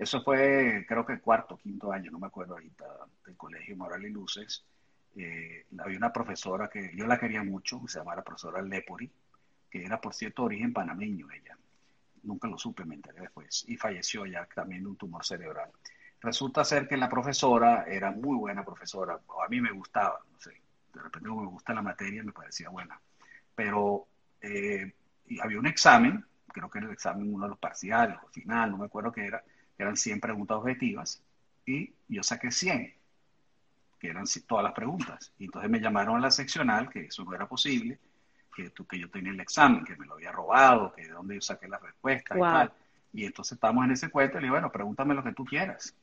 Eso 0.00 0.22
fue, 0.22 0.86
creo 0.88 1.04
que 1.04 1.20
cuarto, 1.20 1.58
quinto 1.58 1.92
año, 1.92 2.10
no 2.10 2.18
me 2.18 2.28
acuerdo 2.28 2.54
ahorita, 2.54 2.86
del 3.26 3.36
colegio 3.36 3.76
Moral 3.76 4.02
y 4.06 4.10
Luces. 4.10 4.64
Eh, 5.14 5.66
había 5.78 5.98
una 5.98 6.10
profesora 6.10 6.70
que 6.70 6.96
yo 6.96 7.06
la 7.06 7.18
quería 7.18 7.44
mucho, 7.44 7.82
se 7.86 7.98
llamaba 7.98 8.16
la 8.16 8.24
profesora 8.24 8.62
Lepori 8.62 9.10
que 9.70 9.84
era 9.84 10.00
por 10.00 10.14
cierto 10.14 10.44
origen 10.44 10.72
panameño 10.72 11.28
ella. 11.30 11.56
Nunca 12.22 12.48
lo 12.48 12.56
supe, 12.56 12.86
me 12.86 12.94
enteré 12.94 13.20
después. 13.20 13.64
Y 13.68 13.76
falleció 13.76 14.24
ya 14.24 14.46
también 14.46 14.82
de 14.82 14.88
un 14.88 14.96
tumor 14.96 15.22
cerebral. 15.22 15.70
Resulta 16.20 16.64
ser 16.64 16.88
que 16.88 16.96
la 16.96 17.08
profesora 17.10 17.84
era 17.86 18.10
muy 18.10 18.38
buena 18.38 18.64
profesora, 18.64 19.20
o 19.26 19.42
a 19.42 19.48
mí 19.48 19.60
me 19.60 19.70
gustaba, 19.70 20.18
no 20.32 20.40
sé, 20.40 20.60
de 20.94 21.02
repente 21.02 21.28
como 21.28 21.42
me 21.42 21.48
gusta 21.48 21.74
la 21.74 21.82
materia 21.82 22.24
me 22.24 22.32
parecía 22.32 22.70
buena. 22.70 22.98
Pero 23.54 24.06
eh, 24.40 24.92
había 25.42 25.58
un 25.58 25.66
examen, 25.66 26.24
creo 26.48 26.70
que 26.70 26.78
era 26.78 26.88
el 26.88 26.92
examen 26.94 27.32
uno 27.32 27.44
de 27.44 27.50
los 27.50 27.58
parciales 27.58 28.18
o 28.22 28.28
final, 28.28 28.70
no 28.70 28.78
me 28.78 28.86
acuerdo 28.86 29.12
qué 29.12 29.26
era, 29.26 29.42
eran 29.82 29.96
100 29.96 30.20
preguntas 30.20 30.56
objetivas, 30.56 31.22
y 31.66 31.92
yo 32.08 32.22
saqué 32.22 32.50
100, 32.50 32.94
que 33.98 34.08
eran 34.08 34.24
todas 34.46 34.64
las 34.64 34.72
preguntas. 34.72 35.32
Y 35.38 35.44
entonces 35.44 35.70
me 35.70 35.80
llamaron 35.80 36.16
a 36.16 36.20
la 36.20 36.30
seccional, 36.30 36.88
que 36.88 37.06
eso 37.06 37.24
no 37.24 37.34
era 37.34 37.46
posible, 37.46 37.98
que, 38.54 38.72
que 38.72 38.98
yo 38.98 39.10
tenía 39.10 39.32
el 39.32 39.40
examen, 39.40 39.84
que 39.84 39.96
me 39.96 40.06
lo 40.06 40.14
había 40.14 40.32
robado, 40.32 40.92
que 40.92 41.02
de 41.02 41.10
dónde 41.10 41.36
yo 41.36 41.40
saqué 41.40 41.68
la 41.68 41.78
respuesta 41.78 42.36
y 42.36 42.40
tal. 42.40 42.72
Y 43.12 43.24
entonces 43.24 43.52
estamos 43.52 43.84
en 43.84 43.92
ese 43.92 44.08
cuento 44.08 44.38
y 44.38 44.40
le 44.40 44.46
digo, 44.46 44.54
bueno, 44.54 44.70
pregúntame 44.70 45.14
lo 45.14 45.22
que 45.22 45.32
tú 45.32 45.44
quieras. 45.44 45.94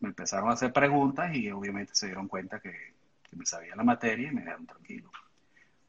Me 0.00 0.08
empezaron 0.08 0.48
a 0.50 0.54
hacer 0.54 0.72
preguntas 0.72 1.34
y 1.34 1.50
obviamente 1.50 1.94
se 1.94 2.06
dieron 2.06 2.28
cuenta 2.28 2.60
que, 2.60 2.94
que 3.28 3.36
me 3.36 3.46
sabía 3.46 3.76
la 3.76 3.84
materia 3.84 4.28
y 4.28 4.34
me 4.34 4.42
dejaron 4.42 4.66
tranquilo. 4.66 5.10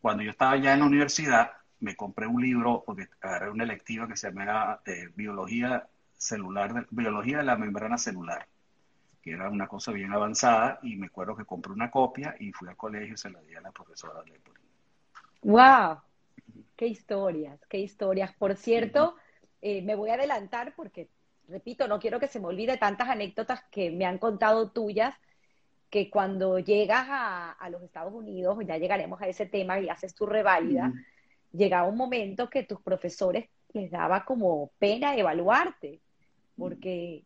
Cuando 0.01 0.23
yo 0.23 0.31
estaba 0.31 0.57
ya 0.57 0.73
en 0.73 0.79
la 0.79 0.85
universidad, 0.85 1.51
me 1.79 1.95
compré 1.95 2.27
un 2.27 2.41
libro, 2.41 2.83
porque 2.85 3.07
era 3.21 3.51
una 3.51 3.63
electiva 3.63 4.07
que 4.07 4.15
se 4.15 4.27
llamaba 4.31 4.81
eh, 4.85 5.09
Biología 5.15 5.87
celular, 6.21 6.73
de, 6.73 6.85
Biología 6.91 7.39
de 7.39 7.43
la 7.43 7.57
membrana 7.57 7.97
celular, 7.97 8.47
que 9.21 9.31
era 9.31 9.49
una 9.49 9.67
cosa 9.67 9.91
bien 9.91 10.13
avanzada, 10.13 10.79
y 10.83 10.95
me 10.95 11.07
acuerdo 11.07 11.35
que 11.35 11.45
compré 11.45 11.73
una 11.73 11.89
copia 11.89 12.35
y 12.39 12.51
fui 12.51 12.69
al 12.69 12.77
colegio 12.77 13.15
y 13.15 13.17
se 13.17 13.31
la 13.31 13.41
di 13.41 13.55
a 13.55 13.61
la 13.61 13.71
profesora. 13.71 14.23
¡Wow! 15.41 15.97
¡Qué 16.75 16.85
historias! 16.85 17.59
¡Qué 17.67 17.79
historias! 17.79 18.33
Por 18.35 18.55
cierto, 18.55 19.15
eh, 19.61 19.81
me 19.81 19.95
voy 19.95 20.11
a 20.11 20.13
adelantar 20.13 20.73
porque, 20.75 21.09
repito, 21.47 21.87
no 21.87 21.99
quiero 21.99 22.19
que 22.19 22.27
se 22.27 22.39
me 22.39 22.47
olvide 22.47 22.77
tantas 22.77 23.09
anécdotas 23.09 23.63
que 23.71 23.89
me 23.89 24.05
han 24.05 24.19
contado 24.19 24.69
tuyas, 24.69 25.15
que 25.89 26.11
cuando 26.11 26.59
llegas 26.59 27.07
a, 27.09 27.51
a 27.51 27.69
los 27.71 27.81
Estados 27.81 28.13
Unidos, 28.13 28.57
ya 28.65 28.77
llegaremos 28.77 29.19
a 29.21 29.27
ese 29.27 29.47
tema 29.47 29.79
y 29.79 29.89
haces 29.89 30.13
tu 30.13 30.27
reválida, 30.27 30.93
llegaba 31.51 31.89
un 31.89 31.97
momento 31.97 32.49
que 32.49 32.63
tus 32.63 32.79
profesores 32.79 33.49
les 33.73 33.89
daba 33.89 34.23
como 34.23 34.71
pena 34.77 35.17
evaluarte, 35.17 35.99
porque 36.61 37.23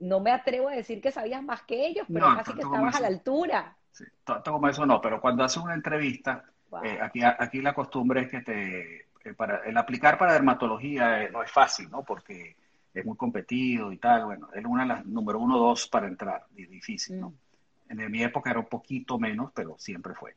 no 0.00 0.20
me 0.20 0.30
atrevo 0.30 0.68
a 0.68 0.72
decir 0.72 1.00
que 1.00 1.12
sabías 1.12 1.42
más 1.42 1.62
que 1.62 1.86
ellos, 1.86 2.06
pero 2.12 2.30
no, 2.30 2.36
casi 2.36 2.54
que 2.54 2.62
estabas 2.62 2.96
a 2.96 3.00
la 3.00 3.08
altura. 3.08 3.76
Sí, 3.92 4.04
tanto 4.24 4.52
como 4.52 4.68
eso 4.68 4.86
no, 4.86 5.00
pero 5.00 5.20
cuando 5.20 5.44
haces 5.44 5.62
una 5.62 5.74
entrevista, 5.74 6.44
Wow. 6.70 6.84
Eh, 6.84 6.98
aquí, 7.00 7.20
aquí 7.22 7.62
la 7.62 7.74
costumbre 7.74 8.22
es 8.22 8.30
que 8.30 8.40
te, 8.42 9.00
eh, 9.24 9.34
para, 9.36 9.64
el 9.64 9.76
aplicar 9.76 10.18
para 10.18 10.34
dermatología 10.34 11.22
eh, 11.22 11.30
no 11.30 11.42
es 11.42 11.50
fácil, 11.50 11.90
¿no? 11.90 12.04
Porque 12.04 12.56
es 12.92 13.04
muy 13.04 13.16
competido 13.16 13.92
y 13.92 13.98
tal. 13.98 14.26
Bueno, 14.26 14.48
es 14.54 14.64
una 14.64 14.82
de 14.82 14.88
las 14.88 15.06
número 15.06 15.38
uno 15.38 15.58
dos 15.58 15.88
para 15.88 16.06
entrar, 16.06 16.44
difícil, 16.50 17.20
¿no? 17.20 17.30
Mm. 17.30 18.00
En 18.00 18.10
mi 18.10 18.22
época 18.22 18.50
era 18.50 18.60
un 18.60 18.66
poquito 18.66 19.18
menos, 19.18 19.50
pero 19.54 19.78
siempre 19.78 20.14
fue. 20.14 20.36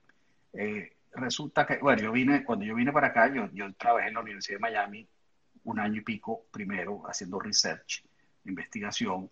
Resulta 1.13 1.65
que, 1.65 1.79
bueno, 1.79 2.01
yo 2.01 2.11
vine, 2.13 2.45
cuando 2.45 2.63
yo 2.63 2.75
vine 2.75 2.93
para 2.93 3.07
acá, 3.07 3.27
yo, 3.33 3.49
yo 3.51 3.73
trabajé 3.73 4.07
en 4.07 4.13
la 4.13 4.21
Universidad 4.21 4.55
de 4.55 4.61
Miami 4.61 5.07
un 5.65 5.79
año 5.79 5.99
y 5.99 6.03
pico 6.03 6.45
primero 6.49 7.03
haciendo 7.05 7.39
research, 7.39 8.05
investigación 8.45 9.29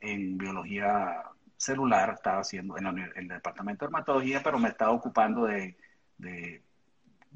en 0.00 0.38
biología 0.38 1.22
celular, 1.56 2.14
estaba 2.14 2.40
haciendo 2.40 2.76
en, 2.76 2.84
la, 2.84 3.10
el 3.14 3.28
departamento 3.28 3.84
de 3.84 3.88
dermatología, 3.88 4.42
pero 4.42 4.58
me 4.58 4.68
estaba 4.68 4.92
ocupando 4.92 5.44
de 5.44 5.76
de 6.22 6.62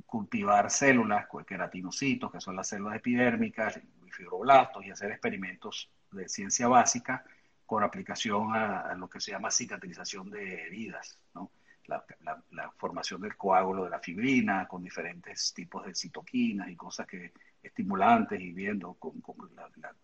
cultivar 0.06 0.70
células, 0.70 1.26
queratinocitos, 1.46 2.30
que 2.30 2.40
son 2.40 2.56
las 2.56 2.68
células 2.68 2.96
epidérmicas, 2.96 3.80
fibroblastos, 4.10 4.84
y 4.84 4.90
hacer 4.90 5.10
experimentos 5.10 5.90
de 6.12 6.28
ciencia 6.28 6.68
básica 6.68 7.24
con 7.66 7.82
aplicación 7.82 8.54
a, 8.54 8.94
lo 8.94 9.08
que 9.08 9.20
se 9.20 9.32
llama 9.32 9.50
cicatrización 9.50 10.30
de 10.30 10.66
heridas, 10.66 11.18
¿no? 11.34 11.50
La, 11.86 12.04
la, 12.50 12.70
formación 12.78 13.20
del 13.20 13.36
coágulo 13.36 13.84
de 13.84 13.90
la 13.90 14.00
fibrina 14.00 14.66
con 14.66 14.82
diferentes 14.82 15.54
tipos 15.54 15.86
de 15.86 15.94
citoquinas 15.94 16.68
y 16.68 16.74
cosas 16.74 17.06
que 17.06 17.32
estimulantes 17.62 18.40
y 18.40 18.52
viendo 18.52 18.94
con 18.94 19.22
la, 19.54 19.94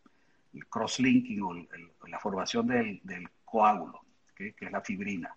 el 0.55 0.67
cross-linking 0.69 1.43
o 1.43 1.53
el, 1.53 1.69
la 2.09 2.19
formación 2.19 2.67
del, 2.67 3.01
del 3.03 3.29
coágulo, 3.45 4.01
¿okay? 4.33 4.53
que 4.53 4.67
es 4.67 4.73
la 4.73 4.81
fibrina. 4.81 5.35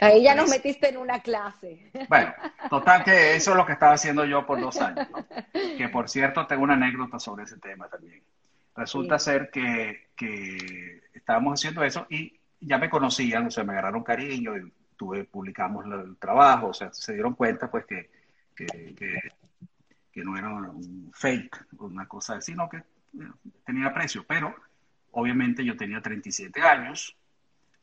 Ahí 0.00 0.22
ya 0.22 0.34
nos 0.34 0.48
metiste 0.48 0.88
en 0.88 0.96
una 0.96 1.20
clase. 1.20 1.90
Bueno, 2.08 2.32
total 2.70 3.04
que 3.04 3.36
eso 3.36 3.50
es 3.50 3.56
lo 3.56 3.66
que 3.66 3.72
estaba 3.72 3.92
haciendo 3.92 4.24
yo 4.24 4.46
por 4.46 4.60
dos 4.60 4.80
años. 4.80 5.08
¿no? 5.10 5.26
Que 5.76 5.88
por 5.88 6.08
cierto, 6.08 6.46
tengo 6.46 6.62
una 6.62 6.74
anécdota 6.74 7.18
sobre 7.18 7.44
ese 7.44 7.58
tema 7.58 7.88
también. 7.88 8.22
Resulta 8.74 9.18
sí. 9.18 9.26
ser 9.26 9.50
que, 9.50 10.10
que, 10.16 11.02
estábamos 11.12 11.60
haciendo 11.60 11.82
eso 11.82 12.06
y 12.08 12.38
ya 12.60 12.78
me 12.78 12.88
conocían, 12.88 13.46
o 13.46 13.50
sea, 13.50 13.64
me 13.64 13.72
agarraron 13.72 14.02
cariño 14.02 14.56
y 14.56 14.72
tuve, 14.96 15.24
publicamos 15.24 15.84
el 15.86 16.16
trabajo, 16.16 16.68
o 16.68 16.74
sea, 16.74 16.92
se 16.92 17.14
dieron 17.14 17.34
cuenta 17.34 17.70
pues 17.70 17.84
que, 17.86 18.10
que, 18.54 18.66
que, 18.94 19.18
que 20.12 20.24
no 20.24 20.36
era 20.36 20.48
un 20.48 21.10
fake, 21.12 21.66
una 21.78 22.06
cosa 22.06 22.34
así, 22.36 22.52
sino 22.52 22.68
que 22.68 22.82
tenía 23.64 23.92
precio, 23.92 24.24
pero 24.26 24.54
obviamente 25.12 25.64
yo 25.64 25.76
tenía 25.76 26.00
37 26.00 26.60
años, 26.62 27.16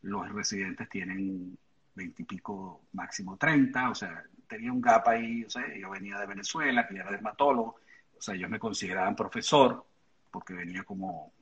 los 0.01 0.31
residentes 0.31 0.89
tienen 0.89 1.57
veintipico, 1.93 2.81
máximo 2.93 3.37
treinta, 3.37 3.89
o 3.89 3.95
sea, 3.95 4.23
tenía 4.47 4.71
un 4.71 4.81
gap 4.81 5.07
ahí, 5.07 5.43
o 5.43 5.49
sea, 5.49 5.63
yo 5.75 5.89
venía 5.89 6.19
de 6.19 6.27
Venezuela, 6.27 6.87
que 6.87 6.95
era 6.95 7.11
dermatólogo, 7.11 7.77
o 8.17 8.21
sea, 8.21 8.35
ellos 8.35 8.49
me 8.49 8.59
consideraban 8.59 9.15
profesor, 9.15 9.85
porque 10.31 10.53
venía 10.53 10.83
como 10.83 11.33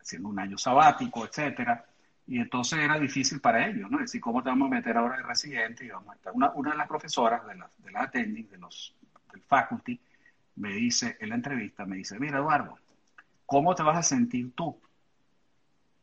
haciendo 0.00 0.28
un 0.28 0.38
año 0.38 0.56
sabático, 0.56 1.26
etcétera, 1.26 1.84
y 2.28 2.38
entonces 2.38 2.80
era 2.80 2.98
difícil 2.98 3.40
para 3.40 3.66
ellos, 3.68 3.90
¿no? 3.90 3.98
Es 3.98 4.06
decir, 4.06 4.20
¿cómo 4.20 4.42
te 4.42 4.48
vamos 4.48 4.66
a 4.66 4.74
meter 4.74 4.96
ahora 4.96 5.16
de 5.16 5.22
residente? 5.22 5.84
Y 5.84 5.90
vamos 5.90 6.10
a 6.10 6.16
estar. 6.16 6.32
Una, 6.34 6.70
de 6.70 6.76
las 6.76 6.88
profesoras 6.88 7.46
de 7.46 7.54
la, 7.54 7.70
de 7.78 7.92
attending, 7.94 8.48
de 8.48 8.58
los, 8.58 8.94
del 9.32 9.42
faculty, 9.42 10.00
me 10.56 10.72
dice 10.72 11.16
en 11.20 11.28
la 11.28 11.34
entrevista, 11.36 11.86
me 11.86 11.96
dice, 11.96 12.18
mira, 12.18 12.38
Eduardo, 12.38 12.78
¿cómo 13.46 13.74
te 13.74 13.82
vas 13.82 13.96
a 13.96 14.02
sentir 14.02 14.52
tú 14.54 14.78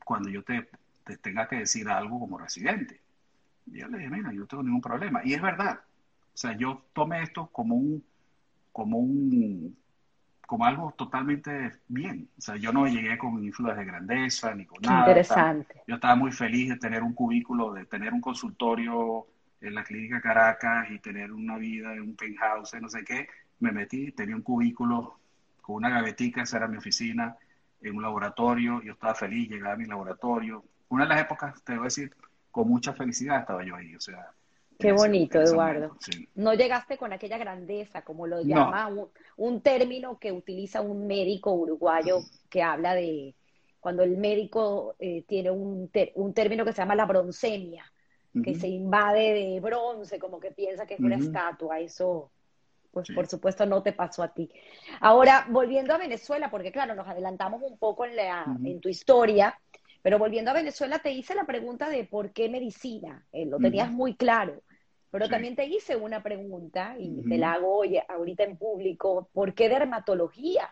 cuando 0.04 0.30
yo 0.30 0.44
te, 0.44 0.70
te 1.04 1.18
tenga 1.18 1.48
que 1.48 1.58
decir 1.58 1.88
algo 1.90 2.20
como 2.20 2.38
residente? 2.38 3.02
Y 3.68 3.80
yo 3.80 3.88
le 3.88 4.00
dije, 4.00 4.10
mira, 4.10 4.32
yo 4.32 4.42
no 4.42 4.48
tengo 4.48 4.64
ningún 4.64 4.82
problema. 4.82 5.22
Y 5.24 5.34
es 5.34 5.42
verdad. 5.42 5.80
O 6.34 6.38
sea, 6.38 6.58
yo 6.58 6.84
tomé 6.94 7.22
esto 7.24 7.48
como 7.48 7.76
un, 7.76 8.04
como 8.72 8.98
un, 8.98 9.78
como 10.46 10.66
algo 10.66 10.94
totalmente 10.98 11.74
bien. 11.88 12.30
O 12.38 12.42
sea, 12.42 12.56
yo 12.56 12.74
no 12.74 12.88
llegué 12.88 13.18
con 13.18 13.44
influencias 13.44 13.78
de 13.78 13.92
grandeza 13.92 14.56
ni 14.56 14.66
con 14.66 14.82
nada. 14.82 15.00
Interesante. 15.00 15.82
yo 15.88 15.96
estaba 15.96 16.16
muy 16.16 16.32
feliz 16.32 16.70
de 16.70 16.78
tener 16.78 17.04
un 17.04 17.14
cubículo, 17.14 17.74
de 17.74 17.86
tener 17.86 18.14
un 18.14 18.22
consultorio 18.22 19.28
en 19.62 19.76
la 19.76 19.84
clínica 19.84 20.20
Caracas 20.20 20.92
y 20.92 21.00
tener 21.00 21.32
una 21.32 21.58
vida 21.58 21.94
en 21.94 22.02
un 22.02 22.16
penthouse, 22.16 22.74
no 22.82 22.90
sé 22.90 23.04
qué. 23.04 23.28
Me 23.60 23.72
metí, 23.72 24.12
tenía 24.12 24.36
un 24.36 24.42
cubículo 24.42 25.20
con 25.64 25.78
una 25.78 25.90
gavetica, 25.90 26.44
esa 26.44 26.58
era 26.58 26.68
mi 26.68 26.78
oficina, 26.78 27.38
en 27.82 27.96
un 27.96 28.04
laboratorio. 28.04 28.82
Yo 28.84 28.94
estaba 28.94 29.16
feliz, 29.16 29.50
llegaba 29.50 29.74
a 29.74 29.78
mi 29.78 29.86
laboratorio. 29.86 30.64
Una 30.90 31.06
de 31.06 31.10
las 31.10 31.22
épocas, 31.22 31.64
te 31.64 31.72
voy 31.72 31.82
a 31.82 31.84
decir, 31.86 32.14
con 32.52 32.68
mucha 32.68 32.94
felicidad 32.94 33.40
estaba 33.40 33.64
yo 33.64 33.76
ahí. 33.76 33.96
O 33.96 34.00
sea, 34.00 34.30
Qué 34.78 34.92
bonito, 34.92 35.42
Eduardo. 35.42 35.96
No 36.36 36.54
llegaste 36.54 36.98
con 36.98 37.14
aquella 37.14 37.38
grandeza, 37.38 38.02
como 38.02 38.28
lo 38.28 38.42
llama 38.42 38.90
un, 39.38 39.62
término 39.62 40.20
que 40.20 40.34
utiliza 40.34 40.82
un 40.82 41.08
médico 41.08 41.54
uruguayo 41.54 42.20
que 42.50 42.62
habla 42.62 42.94
de 42.94 43.34
cuando 43.80 44.04
el 44.04 44.18
médico 44.18 44.96
eh, 45.00 45.24
tiene 45.28 45.52
un, 45.52 45.90
un, 46.16 46.34
término 46.34 46.66
que 46.66 46.74
se 46.74 46.82
llama 46.82 46.96
la 46.96 47.06
broncemia, 47.06 47.86
que 48.44 48.56
se 48.56 48.68
invade 48.68 49.34
de 49.34 49.60
bronce, 49.62 50.20
como 50.20 50.40
que 50.40 50.52
piensa 50.52 50.86
que 50.86 50.96
es 50.96 51.00
una 51.00 51.16
estatua. 51.16 51.80
Eso, 51.80 52.32
pues 52.94 53.10
por 53.10 53.26
supuesto, 53.26 53.66
no 53.66 53.82
te 53.82 53.92
pasó 53.92 54.22
a 54.22 54.34
ti. 54.34 54.50
Ahora, 55.00 55.48
volviendo 55.50 55.96
a 55.96 55.98
Venezuela, 55.98 56.52
porque 56.52 56.72
claro, 56.72 56.94
nos 56.94 57.08
adelantamos 57.08 57.64
un 57.64 57.78
poco 57.80 58.06
en, 58.06 58.16
la, 58.16 58.46
en 58.64 58.80
tu 58.80 58.88
historia. 58.88 59.60
Pero 60.04 60.20
volviendo 60.20 60.52
a 60.52 60.54
Venezuela, 60.54 61.00
te 61.00 61.12
hice 61.12 61.34
la 61.34 61.46
pregunta 61.46 61.90
de 61.90 62.04
por 62.04 62.34
qué 62.34 62.50
medicina. 62.50 63.26
Eh, 63.32 63.46
lo 63.46 63.58
tenías 63.58 63.90
muy 63.90 64.16
claro. 64.16 64.62
Pero 65.10 65.30
también 65.30 65.56
te 65.56 65.66
hice 65.66 65.96
una 65.96 66.22
pregunta, 66.22 66.96
y 67.00 67.22
te 67.28 67.38
la 67.38 67.54
hago 67.54 67.78
hoy, 67.78 68.00
ahorita 68.10 68.44
en 68.44 68.58
público, 68.58 69.30
¿por 69.32 69.54
qué 69.54 69.70
dermatología? 69.70 70.70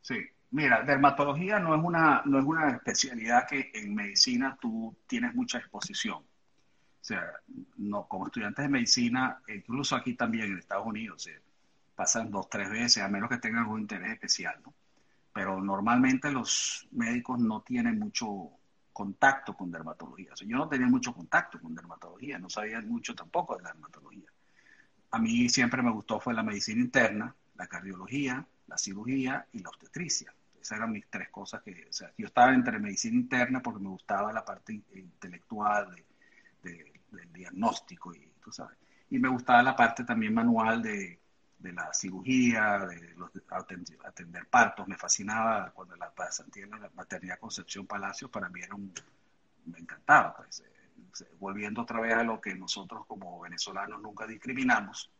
Sí, 0.00 0.16
mira, 0.50 0.82
dermatología 0.82 1.60
no 1.60 1.76
es, 1.76 1.82
una, 1.82 2.22
no 2.24 2.38
es 2.40 2.44
una 2.44 2.70
especialidad 2.70 3.46
que 3.48 3.70
en 3.72 3.94
medicina 3.94 4.58
tú 4.60 4.94
tienes 5.06 5.34
mucha 5.34 5.58
exposición. 5.58 6.18
O 6.18 7.06
sea, 7.06 7.22
no, 7.76 8.06
como 8.08 8.26
estudiantes 8.26 8.64
de 8.64 8.68
medicina, 8.68 9.40
incluso 9.48 9.94
aquí 9.94 10.14
también 10.14 10.46
en 10.46 10.58
Estados 10.58 10.86
Unidos, 10.86 11.22
se 11.22 11.40
pasan 11.94 12.30
dos, 12.30 12.48
tres 12.48 12.70
veces, 12.70 13.02
a 13.02 13.08
menos 13.08 13.28
que 13.28 13.38
tengan 13.38 13.62
algún 13.62 13.82
interés 13.82 14.12
especial, 14.12 14.60
¿no? 14.64 14.74
Pero 15.32 15.60
normalmente 15.60 16.30
los 16.30 16.88
médicos 16.92 17.40
no 17.40 17.62
tienen 17.62 17.98
mucho 17.98 18.50
contacto 18.92 19.54
con 19.56 19.70
dermatología. 19.70 20.32
O 20.32 20.36
sea, 20.36 20.46
yo 20.46 20.56
no 20.56 20.68
tenía 20.68 20.86
mucho 20.86 21.12
contacto 21.12 21.60
con 21.60 21.74
dermatología, 21.74 22.38
no 22.38 22.48
sabía 22.48 22.80
mucho 22.80 23.14
tampoco 23.14 23.56
de 23.56 23.64
dermatología. 23.64 24.30
A 25.10 25.18
mí 25.18 25.48
siempre 25.48 25.82
me 25.82 25.90
gustó 25.90 26.20
fue 26.20 26.34
la 26.34 26.42
medicina 26.42 26.80
interna, 26.80 27.34
la 27.56 27.66
cardiología, 27.66 28.46
la 28.66 28.78
cirugía 28.78 29.46
y 29.52 29.60
la 29.60 29.68
obstetricia. 29.68 30.32
Esas 30.60 30.78
eran 30.78 30.92
mis 30.92 31.06
tres 31.08 31.28
cosas 31.28 31.62
que, 31.62 31.86
o 31.88 31.92
sea, 31.92 32.12
yo 32.16 32.26
estaba 32.26 32.54
entre 32.54 32.78
medicina 32.78 33.16
interna 33.16 33.60
porque 33.60 33.82
me 33.82 33.90
gustaba 33.90 34.32
la 34.32 34.44
parte 34.44 34.80
intelectual 34.94 35.94
del 36.62 37.32
diagnóstico 37.32 38.14
y 38.14 38.30
tú 38.40 38.50
sabes. 38.50 38.78
Y 39.10 39.18
me 39.18 39.28
gustaba 39.28 39.62
la 39.62 39.76
parte 39.76 40.04
también 40.04 40.32
manual 40.32 40.82
de, 40.82 41.20
de 41.64 41.72
la 41.72 41.92
cirugía, 41.94 42.80
de 42.80 43.14
los, 43.14 43.30
atender, 44.04 44.46
partos. 44.48 44.86
Me 44.86 44.98
fascinaba 44.98 45.70
cuando 45.70 45.96
la 45.96 46.10
pasantía 46.10 46.64
en 46.64 46.70
la 46.72 46.90
maternidad 46.94 47.38
Concepción 47.38 47.86
Palacio, 47.86 48.30
para 48.30 48.50
mí 48.50 48.60
era 48.60 48.76
me 48.76 49.78
encantaba. 49.78 50.36
Pues, 50.36 50.60
eh, 50.60 51.34
volviendo 51.40 51.80
otra 51.80 52.00
vez 52.00 52.14
a 52.14 52.22
lo 52.22 52.38
que 52.38 52.54
nosotros 52.54 53.06
como 53.06 53.40
venezolanos 53.40 54.02
nunca 54.02 54.26
discriminamos, 54.26 55.10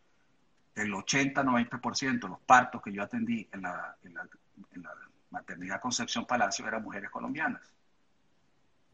el 0.75 0.93
80-90% 0.93 2.21
de 2.21 2.29
los 2.29 2.41
partos 2.41 2.83
que 2.83 2.93
yo 2.93 3.03
atendí 3.03 3.49
en 3.51 3.63
la, 3.63 3.97
en 4.03 4.13
la, 4.13 4.29
en 4.73 4.83
la 4.83 4.91
maternidad 5.31 5.81
Concepción 5.81 6.27
Palacio 6.27 6.67
eran 6.67 6.83
mujeres 6.83 7.09
colombianas. 7.09 7.73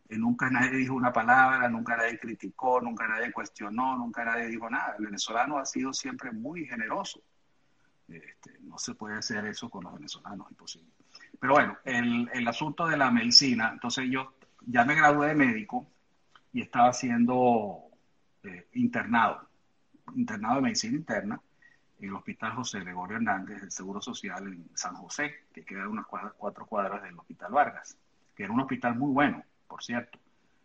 Y 0.09 0.19
nunca 0.19 0.49
nadie 0.51 0.71
dijo 0.71 0.95
una 0.95 1.13
palabra, 1.13 1.69
nunca 1.69 1.97
nadie 1.97 2.19
criticó, 2.19 2.81
nunca 2.81 3.09
nadie 3.09 3.33
cuestionó, 3.33 3.97
nunca 3.97 4.25
nadie 4.25 4.47
dijo 4.47 4.71
nada. 4.71 4.95
El 4.99 5.07
venezolano 5.07 5.59
ha 5.59 5.67
sido 5.67 5.93
siempre 5.93 6.31
muy 6.31 6.67
generoso 6.67 7.21
este, 8.17 8.59
no 8.61 8.79
se 8.79 8.95
puede 8.95 9.19
hacer 9.19 9.45
eso 9.47 9.69
con 9.69 9.85
los 9.85 9.95
venezolanos, 9.95 10.51
imposible. 10.51 10.91
Pero 11.39 11.55
bueno, 11.55 11.79
el, 11.85 12.29
el, 12.33 12.49
asunto 12.49 12.87
de 12.87 12.97
la 12.97 13.11
medicina, 13.11 13.71
entonces 13.73 14.07
yo 14.11 14.35
ya 14.67 14.85
me 14.85 14.95
gradué 14.95 15.29
de 15.29 15.35
médico 15.35 15.87
y 16.53 16.63
estaba 16.63 16.93
siendo 16.93 17.91
eh, 18.43 18.69
internado, 18.75 19.49
internado 20.15 20.57
de 20.57 20.63
medicina 20.63 20.97
interna 20.97 21.41
en 21.99 22.09
el 22.09 22.15
Hospital 22.15 22.53
José 22.55 22.81
Gregorio 22.81 23.17
Hernández 23.17 23.61
del 23.61 23.71
Seguro 23.71 24.01
Social 24.01 24.47
en 24.47 24.71
San 24.75 24.95
José, 24.95 25.45
que 25.53 25.65
queda 25.65 25.85
a 25.85 25.89
unas 25.89 26.07
cuatro 26.07 26.67
cuadras 26.67 27.03
del 27.03 27.19
Hospital 27.19 27.53
Vargas, 27.53 27.97
que 28.35 28.45
era 28.45 28.53
un 28.53 28.61
hospital 28.61 28.97
muy 28.97 29.13
bueno, 29.13 29.43
por 29.69 29.83
cierto. 29.83 30.19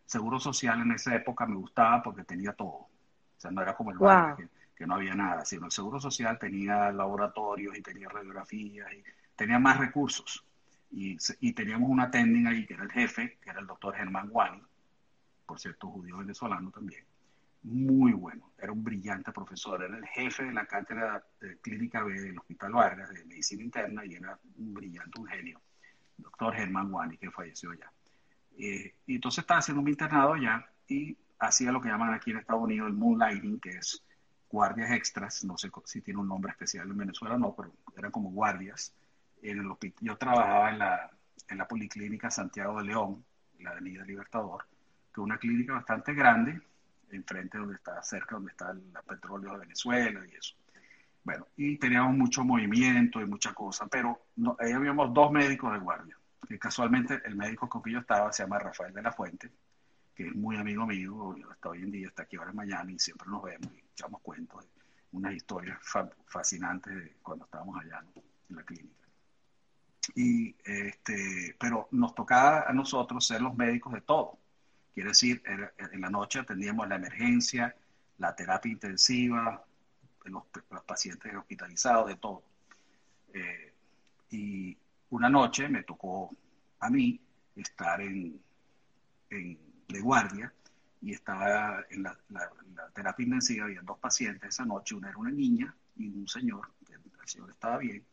Seguro 0.05 0.39
Social 0.39 0.81
en 0.81 0.91
esa 0.91 1.15
época 1.15 1.45
me 1.45 1.55
gustaba 1.55 2.01
porque 2.01 2.23
tenía 2.23 2.53
todo. 2.53 2.69
O 2.69 2.89
sea, 3.37 3.51
no 3.51 3.61
era 3.61 3.75
como 3.75 3.91
el 3.91 3.97
Vargas, 3.97 4.37
que 4.37 4.49
no 4.85 4.95
había 4.95 5.15
nada, 5.15 5.45
sino 5.45 5.65
el 5.65 5.71
Seguro 5.71 5.99
Social 5.99 6.37
tenía 6.37 6.91
laboratorios 6.91 7.77
y 7.77 7.81
tenía 7.81 8.09
radiografías 8.09 8.91
y 8.93 9.03
tenía 9.35 9.59
más 9.59 9.77
recursos. 9.77 10.43
Y, 10.91 11.17
y 11.39 11.53
teníamos 11.53 11.89
una 11.89 12.09
técnica 12.11 12.49
ahí 12.49 12.65
que 12.65 12.73
era 12.73 12.83
el 12.83 12.91
jefe, 12.91 13.37
que 13.41 13.49
era 13.49 13.59
el 13.59 13.67
doctor 13.67 13.95
Germán 13.95 14.29
Guani, 14.29 14.61
por 15.45 15.59
cierto, 15.59 15.87
judío 15.89 16.17
venezolano 16.17 16.71
también. 16.71 17.03
Muy 17.63 18.13
bueno, 18.13 18.51
era 18.57 18.71
un 18.71 18.83
brillante 18.83 19.31
profesor, 19.31 19.83
era 19.83 19.97
el 19.97 20.05
jefe 20.05 20.43
de 20.43 20.53
la 20.53 20.65
cátedra 20.65 21.23
de 21.39 21.57
clínica 21.57 22.03
B 22.03 22.13
del 22.13 22.37
Hospital 22.37 22.73
Vargas 22.73 23.09
de 23.09 23.25
Medicina 23.25 23.63
Interna 23.63 24.05
y 24.05 24.15
era 24.15 24.39
un 24.57 24.73
brillante, 24.73 25.19
un 25.19 25.27
genio. 25.27 25.61
Doctor 26.17 26.53
Germán 26.53 26.91
Guani, 26.91 27.17
que 27.17 27.31
falleció 27.31 27.73
ya. 27.73 27.91
Eh, 28.57 28.95
y 29.07 29.15
entonces 29.15 29.39
estaba 29.39 29.59
haciendo 29.59 29.81
un 29.81 29.89
internado 29.89 30.35
ya 30.37 30.65
y 30.87 31.17
hacía 31.39 31.71
lo 31.71 31.81
que 31.81 31.89
llaman 31.89 32.13
aquí 32.13 32.31
en 32.31 32.37
Estados 32.37 32.63
Unidos 32.63 32.87
el 32.87 32.93
moonlighting, 32.93 33.59
que 33.59 33.69
es 33.69 34.04
guardias 34.49 34.91
extras, 34.91 35.43
no 35.43 35.57
sé 35.57 35.69
si 35.85 36.01
tiene 36.01 36.19
un 36.19 36.27
nombre 36.27 36.51
especial 36.51 36.89
en 36.89 36.97
Venezuela, 36.97 37.37
no, 37.37 37.55
pero 37.55 37.73
eran 37.97 38.11
como 38.11 38.31
guardias. 38.31 38.93
En 39.41 39.59
el 39.59 39.69
yo 40.01 40.17
trabajaba 40.17 40.69
en 40.71 40.79
la, 40.79 41.11
en 41.49 41.57
la 41.57 41.67
Policlínica 41.67 42.29
Santiago 42.31 42.79
de 42.79 42.85
León, 42.85 43.23
la 43.59 43.71
Avenida 43.71 44.03
Libertador, 44.03 44.65
que 45.13 45.21
es 45.21 45.25
una 45.25 45.37
clínica 45.37 45.73
bastante 45.73 46.13
grande, 46.13 46.61
enfrente 47.11 47.57
donde 47.57 47.75
está, 47.75 48.01
cerca 48.03 48.35
donde 48.35 48.51
está 48.51 48.71
el 48.71 48.81
petróleo 49.07 49.53
de 49.53 49.59
Venezuela 49.59 50.25
y 50.25 50.35
eso. 50.35 50.55
Bueno, 51.23 51.47
y 51.57 51.77
teníamos 51.77 52.15
mucho 52.15 52.43
movimiento 52.43 53.19
y 53.19 53.25
mucha 53.25 53.51
cosa, 53.53 53.87
pero 53.87 54.27
no, 54.35 54.55
ahí 54.59 54.71
habíamos 54.71 55.11
dos 55.11 55.31
médicos 55.31 55.73
de 55.73 55.79
guardia, 55.79 56.15
que 56.47 56.59
casualmente 56.59 57.19
el 57.25 57.35
médico 57.35 57.67
con 57.67 57.81
que 57.81 57.91
yo 57.91 57.99
estaba 57.99 58.31
se 58.31 58.43
llama 58.43 58.59
Rafael 58.59 58.93
de 58.93 59.01
la 59.01 59.11
Fuente, 59.11 59.51
que 60.15 60.27
es 60.27 60.35
muy 60.35 60.55
amigo 60.55 60.85
mío, 60.85 61.35
hasta 61.51 61.69
hoy 61.69 61.83
en 61.83 61.91
día 61.91 62.07
está 62.07 62.23
aquí 62.23 62.37
ahora 62.37 62.51
en 62.51 62.55
Miami 62.55 62.97
siempre 62.97 63.27
nos 63.29 63.43
vemos 63.43 63.71
y 63.73 63.83
echamos 63.91 64.21
cuentos, 64.21 64.63
de 64.63 64.69
unas 65.11 65.33
historias 65.33 65.77
fascinantes 66.27 66.95
de 66.95 67.17
cuando 67.21 67.45
estábamos 67.45 67.79
allá 67.79 68.03
en 68.49 68.55
la 68.55 68.63
clínica. 68.63 69.05
Y 70.15 70.55
este, 70.63 71.55
pero 71.59 71.89
nos 71.91 72.15
tocaba 72.15 72.65
a 72.67 72.73
nosotros 72.73 73.25
ser 73.25 73.41
los 73.41 73.55
médicos 73.55 73.93
de 73.93 74.01
todo. 74.01 74.37
Quiere 74.93 75.09
decir, 75.09 75.41
en 75.45 76.01
la 76.01 76.09
noche 76.09 76.39
atendíamos 76.39 76.87
la 76.87 76.95
emergencia, 76.95 77.75
la 78.17 78.33
terapia 78.35 78.71
intensiva, 78.71 79.65
los, 80.23 80.43
los 80.69 80.83
pacientes 80.83 81.35
hospitalizados, 81.35 82.07
de 82.07 82.15
todo. 82.15 82.43
Eh, 83.33 83.73
y 84.31 84.77
una 85.09 85.29
noche 85.29 85.67
me 85.67 85.83
tocó 85.83 86.33
a 86.79 86.89
mí 86.89 87.19
estar 87.55 87.99
en, 87.99 88.41
en 89.29 89.64
de 89.87 90.01
guardia 90.01 90.53
y 91.01 91.13
estaba 91.13 91.83
en 91.89 92.03
la, 92.03 92.17
terapia 92.93 93.23
intensiva, 93.23 93.65
había 93.65 93.81
dos 93.81 93.99
pacientes 93.99 94.49
esa 94.49 94.65
noche, 94.65 94.95
una 94.95 95.09
era 95.09 95.17
una 95.17 95.31
niña 95.31 95.75
y 95.95 96.07
un 96.07 96.27
señor, 96.27 96.71
el 96.89 97.27
señor 97.27 97.49
estaba 97.51 97.77
bien, 97.77 98.03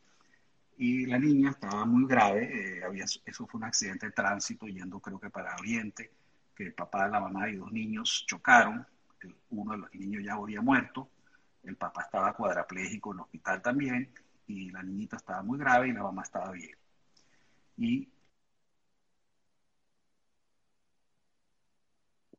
y 0.77 1.07
la 1.07 1.19
niña 1.19 1.51
estaba 1.51 1.85
muy 1.85 2.07
grave, 2.07 2.78
eh, 2.78 2.85
había, 2.85 3.05
eso 3.05 3.47
fue 3.47 3.59
un 3.59 3.65
accidente 3.65 4.07
de 4.07 4.12
tránsito 4.12 4.66
yendo 4.66 5.01
creo 5.01 5.19
que 5.19 5.31
para 5.31 5.57
Oriente, 5.57 6.12
que 6.55 6.65
el 6.65 6.74
papá, 6.74 7.09
la 7.09 7.20
mamá 7.20 7.49
y 7.49 7.57
dos 7.57 7.73
niños 7.73 8.24
chocaron, 8.27 8.86
uno 9.51 9.73
de 9.73 9.78
los 9.78 9.94
niños 9.94 10.23
ya 10.24 10.35
había 10.35 10.61
muerto, 10.61 11.09
el 11.62 11.77
papá 11.77 12.03
estaba 12.03 12.35
cuadraplégico 12.35 13.12
en 13.12 13.19
el 13.19 13.23
hospital 13.23 13.62
también, 13.62 14.12
y 14.47 14.70
la 14.70 14.82
niñita 14.82 15.16
estaba 15.16 15.43
muy 15.43 15.59
grave 15.59 15.89
y 15.89 15.93
la 15.93 16.03
mamá 16.03 16.23
estaba 16.23 16.51
bien. 16.51 16.77
Y 17.77 18.11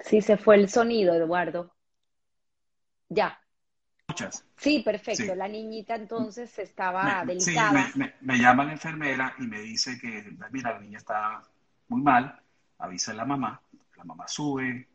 Sí, 0.03 0.21
se 0.21 0.37
fue 0.37 0.55
el 0.55 0.69
sonido, 0.69 1.13
Eduardo. 1.13 1.73
Ya. 3.09 3.39
Muchas. 4.07 4.45
Sí, 4.57 4.81
perfecto. 4.83 5.33
La 5.33 5.47
niñita 5.47 5.95
entonces 5.95 6.59
estaba 6.59 7.23
delicada. 7.25 7.87
Sí, 7.87 8.01
me, 8.21 8.37
llama 8.37 8.65
la 8.65 8.73
enfermera 8.73 9.33
y 9.39 9.43
me 9.43 9.59
dice 9.61 9.97
que, 9.99 10.35
mira, 10.51 10.73
la 10.73 10.79
niña 10.79 10.97
está 10.97 11.41
muy 11.87 12.01
mal, 12.01 12.37
avisa 12.79 13.11
a 13.11 13.15
la 13.15 13.25
mamá, 13.25 13.61
la 13.95 14.03
mamá 14.03 14.27
sube, 14.27 14.89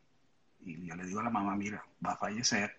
y 0.59 0.85
yo 0.85 0.95
le 0.95 1.05
digo 1.05 1.21
a 1.21 1.23
la 1.23 1.29
mamá, 1.29 1.55
mira, 1.55 1.83
va 2.05 2.13
a 2.13 2.17
fallecer, 2.17 2.77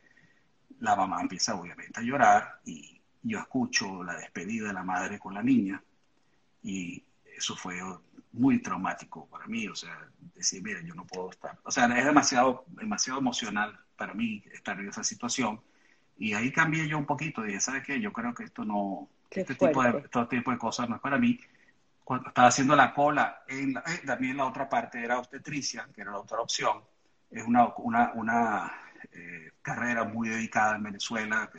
la 0.78 0.94
mamá 0.94 1.20
empieza 1.20 1.57
obviamente 1.57 1.98
a 1.98 2.02
llorar 2.02 2.61
y 2.65 3.01
yo 3.23 3.39
escucho 3.40 4.05
la 4.05 4.16
despedida 4.16 4.69
de 4.69 4.74
la 4.74 4.85
madre 4.85 5.19
con 5.19 5.35
la 5.35 5.43
niña 5.43 5.82
y 6.62 7.05
eso 7.36 7.57
fue 7.57 7.81
muy 8.32 8.61
traumático 8.62 9.27
para 9.28 9.47
mí, 9.47 9.66
o 9.69 9.74
sea, 9.74 10.09
decir, 10.35 10.62
mira, 10.62 10.81
yo 10.82 10.94
no 10.94 11.07
puedo 11.07 11.31
estar, 11.31 11.59
o 11.65 11.70
sea, 11.70 11.86
es 11.86 12.05
demasiado, 12.05 12.65
demasiado 12.69 13.19
emocional 13.19 13.78
para 13.97 14.15
mí 14.15 14.43
estar 14.52 14.78
en 14.78 14.89
esa 14.89 15.02
situación 15.02 15.61
y 16.20 16.35
ahí 16.35 16.52
cambié 16.52 16.86
yo 16.86 16.98
un 16.98 17.07
poquito, 17.07 17.43
dije, 17.43 17.61
¿sabes 17.61 17.82
qué? 17.82 17.98
Yo 17.98 18.12
creo 18.12 18.35
que 18.35 18.44
esto 18.44 18.62
no, 18.62 19.09
este 19.31 19.55
tipo 19.55 19.82
de, 19.82 20.02
este 20.05 20.27
tipo 20.27 20.51
de 20.51 20.59
cosas 20.59 20.86
no 20.86 20.97
es 20.97 21.01
para 21.01 21.16
mí. 21.16 21.40
Cuando 22.05 22.28
estaba 22.28 22.48
haciendo 22.48 22.77
la 22.77 22.93
cola, 22.93 23.43
en 23.48 23.74
eh, 23.78 24.02
también 24.05 24.36
la 24.36 24.44
otra 24.44 24.69
parte 24.69 25.02
era 25.02 25.19
obstetricia, 25.19 25.89
que 25.94 26.02
era 26.02 26.11
la 26.11 26.19
otra 26.19 26.40
opción. 26.40 26.82
Es 27.31 27.43
una, 27.47 27.74
una, 27.78 28.12
una 28.12 28.70
eh, 29.12 29.52
carrera 29.62 30.05
muy 30.05 30.28
dedicada 30.28 30.77
en 30.77 30.82
Venezuela, 30.82 31.51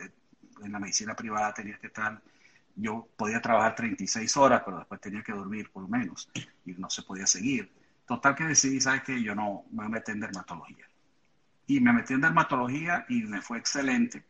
en 0.62 0.70
la 0.70 0.78
medicina 0.78 1.16
privada 1.16 1.52
tenías 1.52 1.80
que 1.80 1.88
estar, 1.88 2.22
yo 2.76 3.08
podía 3.16 3.40
trabajar 3.40 3.74
36 3.74 4.36
horas, 4.36 4.62
pero 4.64 4.78
después 4.78 5.00
tenía 5.00 5.22
que 5.22 5.32
dormir 5.32 5.70
por 5.70 5.82
lo 5.82 5.88
menos, 5.88 6.30
y 6.64 6.72
no 6.72 6.88
se 6.90 7.02
podía 7.02 7.26
seguir. 7.26 7.70
Total 8.06 8.34
que 8.34 8.44
decidí, 8.44 8.80
¿sabes 8.80 9.02
qué? 9.02 9.22
Yo 9.22 9.34
no 9.34 9.64
me 9.70 9.88
meter 9.88 10.14
en 10.14 10.20
dermatología. 10.20 10.86
Y 11.66 11.80
me 11.80 11.92
metí 11.92 12.14
en 12.14 12.20
dermatología 12.20 13.06
y 13.08 13.22
me 13.22 13.40
fue 13.40 13.58
excelente 13.58 14.24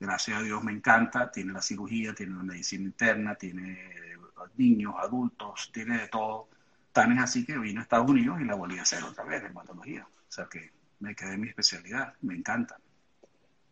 gracias 0.00 0.38
a 0.38 0.42
Dios 0.42 0.64
me 0.64 0.72
encanta, 0.72 1.30
tiene 1.30 1.52
la 1.52 1.60
cirugía, 1.60 2.14
tiene 2.14 2.34
la 2.34 2.42
medicina 2.42 2.84
interna, 2.84 3.34
tiene 3.34 4.16
niños, 4.56 4.94
adultos, 4.98 5.70
tiene 5.72 5.98
de 5.98 6.08
todo. 6.08 6.48
Tan 6.92 7.12
es 7.12 7.22
así 7.22 7.44
que 7.44 7.58
vine 7.58 7.80
a 7.80 7.82
Estados 7.82 8.10
Unidos 8.10 8.40
y 8.40 8.44
la 8.44 8.54
volví 8.54 8.78
a 8.78 8.82
hacer 8.82 9.04
otra 9.04 9.24
vez, 9.24 9.42
dermatología. 9.42 10.06
O 10.06 10.32
sea 10.32 10.46
que 10.46 10.72
me 10.98 11.14
quedé 11.14 11.34
en 11.34 11.42
mi 11.42 11.48
especialidad, 11.48 12.14
me 12.22 12.34
encanta. 12.34 12.78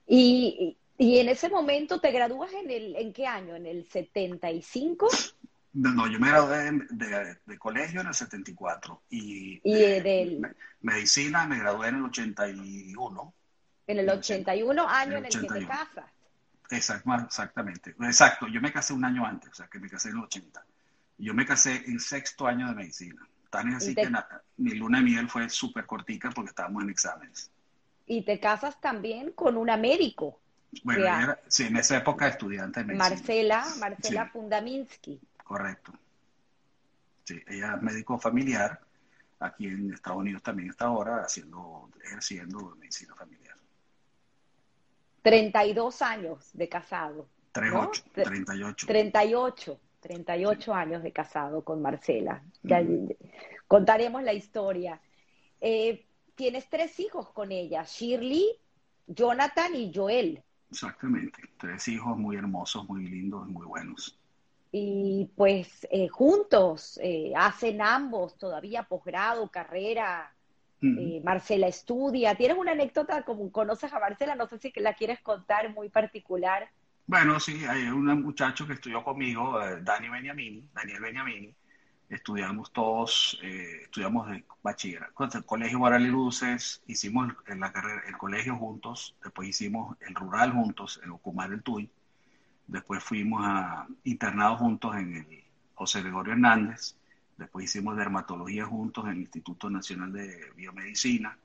¿Y, 0.06 0.76
y 0.98 1.18
en 1.18 1.28
ese 1.28 1.48
momento 1.48 2.00
te 2.00 2.10
gradúas 2.10 2.52
en, 2.52 2.70
el, 2.70 2.96
en 2.96 3.12
qué 3.12 3.26
año? 3.26 3.54
¿En 3.54 3.66
el 3.66 3.88
75? 3.88 5.08
No, 5.74 6.08
yo 6.08 6.18
me 6.18 6.28
gradué 6.28 6.72
de, 6.90 7.36
de, 7.46 7.58
colegio 7.58 8.00
en 8.00 8.08
el 8.08 8.14
74 8.14 9.02
y, 9.10 9.60
¿Y 9.62 9.74
de, 9.74 10.54
medicina 10.80 11.46
me 11.46 11.58
gradué 11.58 11.88
en 11.88 11.96
el 11.96 12.04
81. 12.06 13.34
En 13.86 13.98
el 13.98 14.10
81 14.10 14.88
año 14.88 15.18
en 15.18 15.26
el, 15.26 15.30
que 15.30 15.46
te 15.46 15.66
casas. 15.66 16.10
Exacto, 16.70 17.14
exactamente. 17.24 17.94
Exacto, 18.00 18.48
yo 18.48 18.60
me 18.60 18.72
casé 18.72 18.92
un 18.92 19.04
año 19.04 19.24
antes, 19.24 19.50
o 19.50 19.54
sea, 19.54 19.68
que 19.68 19.78
me 19.78 19.88
casé 19.88 20.08
en 20.08 20.16
el 20.16 20.24
80. 20.24 20.66
Yo 21.18 21.32
me 21.32 21.46
casé 21.46 21.84
en 21.86 22.00
sexto 22.00 22.46
año 22.46 22.68
de 22.68 22.74
medicina. 22.74 23.26
Tan 23.50 23.68
es 23.68 23.76
así 23.76 23.94
que 23.94 24.10
mi 24.56 24.72
luna 24.72 24.98
de 24.98 25.04
miel 25.04 25.28
fue 25.28 25.48
súper 25.48 25.86
cortica 25.86 26.30
porque 26.34 26.50
estábamos 26.50 26.82
en 26.82 26.90
exámenes. 26.90 27.50
Y 28.06 28.22
te 28.22 28.40
casas 28.40 28.80
también 28.80 29.32
con 29.32 29.56
una 29.56 29.76
médico. 29.76 30.40
Bueno, 30.84 31.34
sí, 31.46 31.64
en 31.64 31.76
esa 31.76 31.96
época 31.96 32.28
estudiante 32.28 32.80
de 32.80 32.86
medicina. 32.86 33.08
Marcela, 33.08 33.66
Marcela 33.78 34.26
Fundaminsky. 34.26 35.20
Correcto. 35.42 35.92
Sí, 37.24 37.40
ella 37.46 37.74
es 37.76 37.82
médico 37.82 38.18
familiar. 38.18 38.80
Aquí 39.40 39.66
en 39.66 39.92
Estados 39.92 40.18
Unidos 40.18 40.42
también 40.42 40.70
está 40.70 40.86
ahora 40.86 41.22
haciendo, 41.22 41.90
ejerciendo 42.02 42.74
medicina 42.76 43.14
familiar. 43.14 43.56
32 45.22 46.02
años 46.02 46.50
de 46.52 46.68
casado. 46.68 47.28
38, 47.52 48.04
38. 48.14 48.86
38, 48.86 49.80
38 50.00 50.74
años 50.74 51.02
de 51.02 51.12
casado 51.12 51.62
con 51.64 51.82
Marcela. 51.82 52.42
Ya 52.62 52.82
contaremos 53.66 54.22
la 54.22 54.32
historia. 54.32 55.00
Eh, 55.60 56.06
tienes 56.34 56.68
tres 56.68 56.98
hijos 57.00 57.30
con 57.30 57.52
ella, 57.52 57.84
Shirley, 57.84 58.58
Jonathan 59.06 59.74
y 59.74 59.92
Joel. 59.94 60.42
Exactamente, 60.70 61.42
tres 61.58 61.88
hijos 61.88 62.16
muy 62.16 62.36
hermosos, 62.36 62.88
muy 62.88 63.06
lindos, 63.06 63.46
muy 63.48 63.66
buenos. 63.66 64.18
Y 64.70 65.30
pues 65.34 65.86
eh, 65.90 66.08
juntos 66.08 66.98
eh, 67.02 67.32
hacen 67.34 67.80
ambos 67.80 68.36
todavía 68.36 68.82
posgrado, 68.82 69.50
carrera, 69.50 70.34
eh, 70.80 71.20
Marcela 71.24 71.66
estudia. 71.66 72.36
¿Tienes 72.36 72.56
una 72.56 72.72
anécdota 72.72 73.22
como 73.22 73.50
conoces 73.50 73.92
a 73.92 73.98
Marcela? 73.98 74.34
No 74.34 74.46
sé 74.46 74.58
si 74.58 74.72
la 74.76 74.94
quieres 74.94 75.20
contar 75.20 75.72
muy 75.74 75.88
particular. 75.88 76.70
Bueno, 77.06 77.40
sí, 77.40 77.64
hay 77.64 77.84
un 77.84 78.04
muchacho 78.22 78.66
que 78.66 78.74
estudió 78.74 79.02
conmigo, 79.02 79.60
eh, 79.62 79.80
Dani 79.82 80.08
Beniamini, 80.10 80.68
Daniel 80.74 81.00
Beniamini. 81.00 81.54
Estudiamos 82.08 82.72
todos, 82.72 83.38
eh, 83.42 83.80
estudiamos 83.82 84.28
de 84.28 84.44
bachillerato, 84.62 85.24
el 85.34 85.44
colegio 85.44 85.78
Guarali 85.78 86.08
Luces, 86.08 86.82
hicimos 86.86 87.34
el, 87.46 87.60
la 87.60 87.70
carrera, 87.70 88.02
el 88.06 88.16
colegio 88.16 88.56
juntos, 88.56 89.14
después 89.22 89.48
hicimos 89.48 89.96
el 90.00 90.14
rural 90.14 90.52
juntos, 90.52 91.00
en 91.04 91.10
Ocumar 91.10 91.52
el 91.52 91.62
Tuy, 91.62 91.90
después 92.66 93.04
fuimos 93.04 93.42
a 93.44 93.86
internados 94.04 94.58
juntos 94.58 94.96
en 94.96 95.16
el 95.16 95.44
José 95.74 96.00
Gregorio 96.00 96.32
Hernández, 96.32 96.96
Después 97.38 97.66
hicimos 97.66 97.96
dermatología 97.96 98.66
juntos 98.66 99.04
en 99.04 99.12
el 99.12 99.18
Instituto 99.18 99.70
Nacional 99.70 100.12
de 100.12 100.50
Biomedicina 100.56 101.38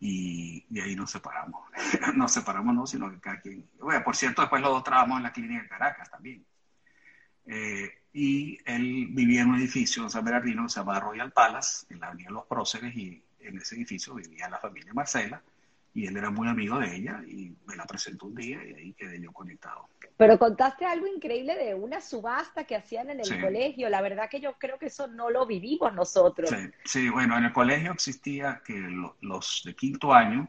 y, 0.00 0.64
de 0.70 0.80
ahí 0.80 0.96
nos 0.96 1.10
separamos. 1.10 1.68
nos 2.16 2.32
separamos 2.32 2.74
no, 2.74 2.86
sino 2.86 3.10
que 3.10 3.20
cada 3.20 3.38
quien... 3.38 3.68
Bueno, 3.78 4.02
por 4.02 4.16
cierto, 4.16 4.40
después 4.40 4.62
los 4.62 4.70
dos 4.70 4.82
trabajamos 4.82 5.18
en 5.18 5.22
la 5.24 5.32
clínica 5.32 5.62
de 5.62 5.68
Caracas 5.68 6.10
también. 6.10 6.42
Eh, 7.44 7.99
y 8.12 8.58
él 8.64 9.08
vivía 9.10 9.42
en 9.42 9.50
un 9.50 9.58
edificio 9.58 10.02
en 10.02 10.10
San 10.10 10.24
Bernardino 10.24 10.64
que 10.64 10.70
se 10.70 10.80
llama 10.80 11.00
Royal 11.00 11.32
Palace, 11.32 11.86
en 11.90 12.00
la 12.00 12.08
Avenida 12.08 12.30
Los 12.30 12.46
Próceres, 12.46 12.94
y 12.96 13.22
en 13.40 13.58
ese 13.58 13.76
edificio 13.76 14.14
vivía 14.14 14.48
la 14.48 14.58
familia 14.58 14.92
Marcela, 14.92 15.42
y 15.92 16.06
él 16.06 16.16
era 16.16 16.30
muy 16.30 16.48
amigo 16.48 16.78
de 16.78 16.94
ella, 16.94 17.22
y 17.26 17.52
me 17.66 17.76
la 17.76 17.84
presentó 17.84 18.26
un 18.26 18.34
día, 18.34 18.58
y 18.64 18.74
ahí 18.74 18.92
quedé 18.94 19.20
yo 19.20 19.32
conectado. 19.32 19.88
Pero 20.16 20.38
contaste 20.38 20.84
algo 20.84 21.06
increíble 21.06 21.56
de 21.56 21.74
una 21.74 22.00
subasta 22.00 22.64
que 22.64 22.76
hacían 22.76 23.10
en 23.10 23.20
el 23.20 23.40
colegio. 23.40 23.88
La 23.88 24.02
verdad 24.02 24.28
que 24.28 24.38
yo 24.38 24.52
creo 24.58 24.78
que 24.78 24.86
eso 24.86 25.06
no 25.06 25.30
lo 25.30 25.46
vivimos 25.46 25.94
nosotros. 25.94 26.50
Sí, 26.84 27.08
bueno, 27.08 27.38
en 27.38 27.44
el 27.44 27.52
colegio 27.52 27.92
existía 27.92 28.60
que 28.64 28.74
los 29.20 29.62
de 29.64 29.74
quinto 29.74 30.12
año 30.12 30.46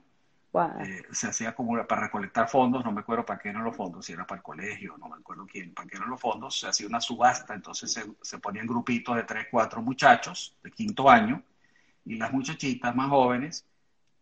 eh, 0.53 1.03
se 1.11 1.27
hacía 1.27 1.55
como 1.55 1.85
para 1.87 2.01
recolectar 2.01 2.49
fondos, 2.49 2.83
no 2.83 2.91
me 2.91 3.01
acuerdo 3.01 3.25
para 3.25 3.39
qué 3.39 3.49
eran 3.49 3.63
los 3.63 3.75
fondos, 3.75 4.05
si 4.05 4.11
era 4.11 4.27
para 4.27 4.39
el 4.39 4.43
colegio, 4.43 4.97
no 4.97 5.07
me 5.07 5.15
acuerdo 5.15 5.45
quién, 5.45 5.73
para 5.73 5.87
qué 5.87 5.95
eran 5.95 6.09
los 6.09 6.19
fondos, 6.19 6.59
se 6.59 6.67
hacía 6.67 6.87
una 6.87 6.99
subasta, 6.99 7.53
entonces 7.53 7.91
se, 7.91 8.03
se 8.21 8.37
ponían 8.39 8.67
grupitos 8.67 9.15
de 9.15 9.23
tres, 9.23 9.47
cuatro 9.49 9.81
muchachos 9.81 10.57
de 10.61 10.71
quinto 10.71 11.09
año 11.09 11.41
y 12.05 12.15
las 12.15 12.33
muchachitas 12.33 12.93
más 12.93 13.09
jóvenes 13.09 13.65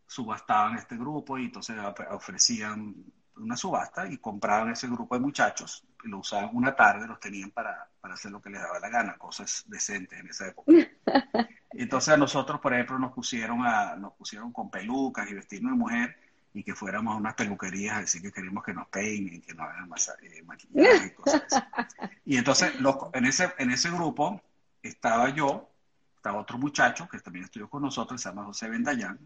subastaban 0.06 0.76
este 0.77 0.97
grupo 0.97 1.38
y 1.38 1.45
entonces 1.45 1.76
ofrecían 2.11 2.95
una 3.35 3.56
subasta 3.56 4.07
y 4.07 4.18
compraban 4.18 4.69
ese 4.69 4.88
grupo 4.88 5.15
de 5.15 5.22
muchachos, 5.22 5.84
lo 6.03 6.19
usaban 6.19 6.51
una 6.53 6.76
tarde, 6.76 7.07
los 7.07 7.19
tenían 7.19 7.51
para, 7.51 7.89
para 7.99 8.14
hacer 8.14 8.31
lo 8.31 8.41
que 8.41 8.49
les 8.51 8.61
daba 8.61 8.80
la 8.80 8.89
gana, 8.89 9.18
cosas 9.18 9.64
decentes 9.68 10.19
en 10.19 10.27
esa 10.27 10.47
época. 10.47 10.72
Entonces 11.71 12.13
a 12.13 12.17
nosotros, 12.17 12.59
por 12.59 12.73
ejemplo, 12.73 12.97
nos 12.99 13.11
pusieron, 13.13 13.65
a, 13.65 13.95
nos 13.95 14.13
pusieron 14.13 14.51
con 14.51 14.69
pelucas 14.69 15.29
y 15.29 15.33
vestirnos 15.33 15.73
de 15.73 15.77
mujer 15.77 16.17
y 16.53 16.63
que 16.63 16.73
fuéramos 16.73 17.13
a 17.13 17.17
unas 17.17 17.35
peluquerías 17.35 17.97
a 17.97 18.01
decir 18.01 18.21
que 18.21 18.31
queremos 18.31 18.63
que 18.63 18.73
nos 18.73 18.87
peinen, 18.87 19.41
que 19.41 19.53
nos 19.53 19.67
hagan 19.67 19.89
eh, 20.21 20.41
maquillaje 20.43 21.07
y 21.07 21.09
cosas 21.11 21.43
así. 21.49 21.63
Y 22.25 22.37
entonces 22.37 22.73
en, 23.13 23.25
ese, 23.25 23.53
en 23.59 23.71
ese 23.71 23.91
grupo 23.91 24.41
estaba 24.81 25.29
yo, 25.29 25.69
estaba 26.15 26.39
otro 26.39 26.57
muchacho 26.57 27.07
que 27.07 27.19
también 27.19 27.45
estudió 27.45 27.69
con 27.69 27.83
nosotros, 27.83 28.19
se 28.19 28.29
llama 28.29 28.45
José 28.45 28.67
Bendayán, 28.67 29.19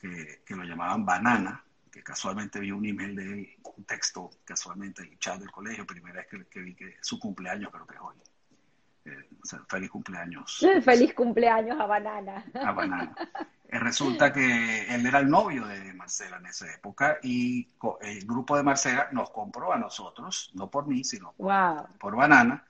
que, 0.00 0.42
que 0.46 0.56
lo 0.56 0.64
llamaban 0.64 1.04
Banana, 1.04 1.62
que 1.90 2.02
casualmente 2.02 2.60
vi 2.60 2.70
un 2.70 2.84
email 2.84 3.14
de 3.14 3.24
él, 3.24 3.56
un 3.76 3.84
texto 3.84 4.30
casualmente 4.44 5.02
en 5.02 5.12
el 5.12 5.18
chat 5.18 5.38
del 5.38 5.50
colegio, 5.50 5.86
primera 5.86 6.16
vez 6.16 6.46
que, 6.48 6.60
vi 6.60 6.74
que 6.74 6.96
su 7.00 7.18
cumpleaños 7.18 7.70
creo 7.72 7.86
que 7.86 7.94
es 7.94 8.00
hoy. 8.00 8.16
Eh, 9.08 9.56
feliz 9.68 9.90
cumpleaños. 9.90 10.64
Feliz 10.82 11.14
cumpleaños 11.14 11.80
a 11.80 11.86
Banana. 11.86 12.44
A 12.54 12.72
Banana. 12.72 13.14
Eh, 13.70 13.78
resulta 13.78 14.32
que 14.32 14.94
él 14.94 15.04
era 15.04 15.18
el 15.18 15.28
novio 15.28 15.66
de 15.66 15.92
Marcela 15.92 16.38
en 16.38 16.46
esa 16.46 16.72
época 16.72 17.18
y 17.22 17.68
el 18.00 18.24
grupo 18.24 18.56
de 18.56 18.62
Marcela 18.62 19.10
nos 19.12 19.28
compró 19.28 19.74
a 19.74 19.76
nosotros, 19.76 20.50
no 20.54 20.70
por 20.70 20.86
mí, 20.86 21.04
sino 21.04 21.34
por 21.34 22.16
Banana. 22.16 22.64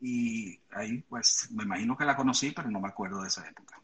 Y 0.00 0.58
ahí, 0.72 1.04
pues, 1.08 1.48
me 1.52 1.62
imagino 1.62 1.96
que 1.96 2.04
la 2.04 2.16
conocí, 2.16 2.50
pero 2.50 2.68
no 2.68 2.80
me 2.80 2.88
acuerdo 2.88 3.22
de 3.22 3.28
esa 3.28 3.46
época. 3.48 3.80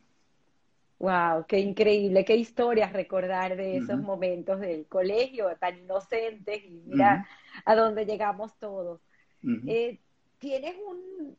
Wow, 0.98 1.46
qué 1.46 1.60
increíble, 1.60 2.24
qué 2.24 2.34
historias 2.34 2.92
recordar 2.92 3.54
de 3.54 3.76
esos 3.76 4.00
momentos 4.00 4.58
del 4.58 4.86
colegio 4.86 5.54
tan 5.60 5.78
inocentes 5.78 6.64
y 6.64 6.82
mira 6.84 7.28
a 7.64 7.76
dónde 7.76 8.06
llegamos 8.06 8.58
todos. 8.58 9.00
Eh, 9.68 10.00
tienes 10.38 10.74
un, 10.84 11.36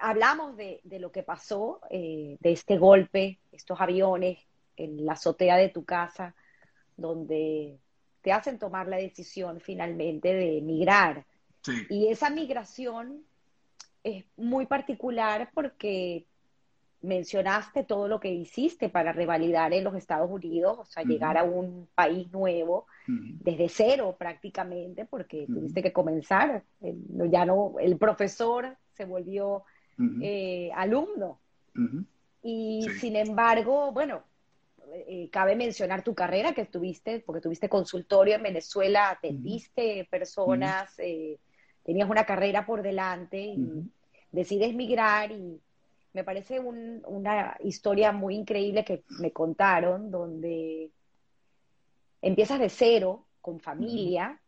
hablamos 0.00 0.56
de, 0.56 0.80
lo 1.00 1.10
que 1.12 1.22
pasó, 1.22 1.80
eh, 1.90 2.36
de 2.40 2.52
este 2.52 2.78
golpe, 2.78 3.38
estos 3.52 3.80
aviones 3.80 4.38
en 4.76 5.04
la 5.04 5.12
azotea 5.12 5.56
de 5.56 5.68
tu 5.68 5.84
casa, 5.84 6.34
donde 6.96 7.78
te 8.22 8.32
hacen 8.32 8.58
tomar 8.58 8.88
la 8.88 8.96
decisión 8.96 9.60
finalmente 9.60 10.32
de 10.34 10.58
emigrar. 10.58 11.24
Y 11.88 12.08
esa 12.08 12.30
migración 12.30 13.24
es 14.04 14.24
muy 14.36 14.66
particular 14.66 15.50
porque 15.52 16.26
mencionaste 17.02 17.84
todo 17.84 18.08
lo 18.08 18.20
que 18.20 18.30
hiciste 18.30 18.88
para 18.88 19.12
revalidar 19.12 19.72
en 19.72 19.84
los 19.84 19.94
Estados 19.94 20.30
Unidos, 20.30 20.78
o 20.78 20.84
sea, 20.84 21.02
llegar 21.02 21.36
a 21.36 21.44
un 21.44 21.88
país 21.94 22.30
nuevo 22.32 22.86
desde 23.06 23.68
cero 23.68 24.16
prácticamente, 24.18 25.04
porque 25.04 25.46
tuviste 25.46 25.82
que 25.82 25.92
comenzar. 25.92 26.64
ya 26.80 27.44
no, 27.44 27.74
el 27.78 27.96
profesor 27.96 28.76
se 28.96 29.04
volvió 29.04 29.64
eh, 30.22 30.70
alumno. 30.74 31.40
Y 32.42 32.86
sin 33.00 33.16
embargo, 33.16 33.92
bueno, 33.92 34.22
eh, 34.92 35.28
cabe 35.30 35.56
mencionar 35.56 36.02
tu 36.02 36.14
carrera 36.14 36.54
que 36.54 36.64
tuviste, 36.64 37.20
porque 37.20 37.42
tuviste 37.42 37.68
consultorio 37.68 38.36
en 38.36 38.42
Venezuela, 38.42 39.10
atendiste 39.10 40.06
personas, 40.10 40.94
eh, 40.98 41.38
tenías 41.84 42.08
una 42.08 42.24
carrera 42.24 42.64
por 42.64 42.82
delante 42.82 43.38
y 43.38 43.90
decides 44.32 44.74
migrar 44.74 45.32
y 45.32 45.60
me 46.12 46.24
parece 46.24 46.60
una 46.60 47.56
historia 47.62 48.10
muy 48.10 48.36
increíble 48.36 48.84
que 48.84 49.02
me 49.20 49.32
contaron, 49.32 50.10
donde 50.10 50.90
empiezas 52.22 52.58
de 52.58 52.70
cero, 52.70 53.26
con 53.42 53.60
familia, 53.60 54.40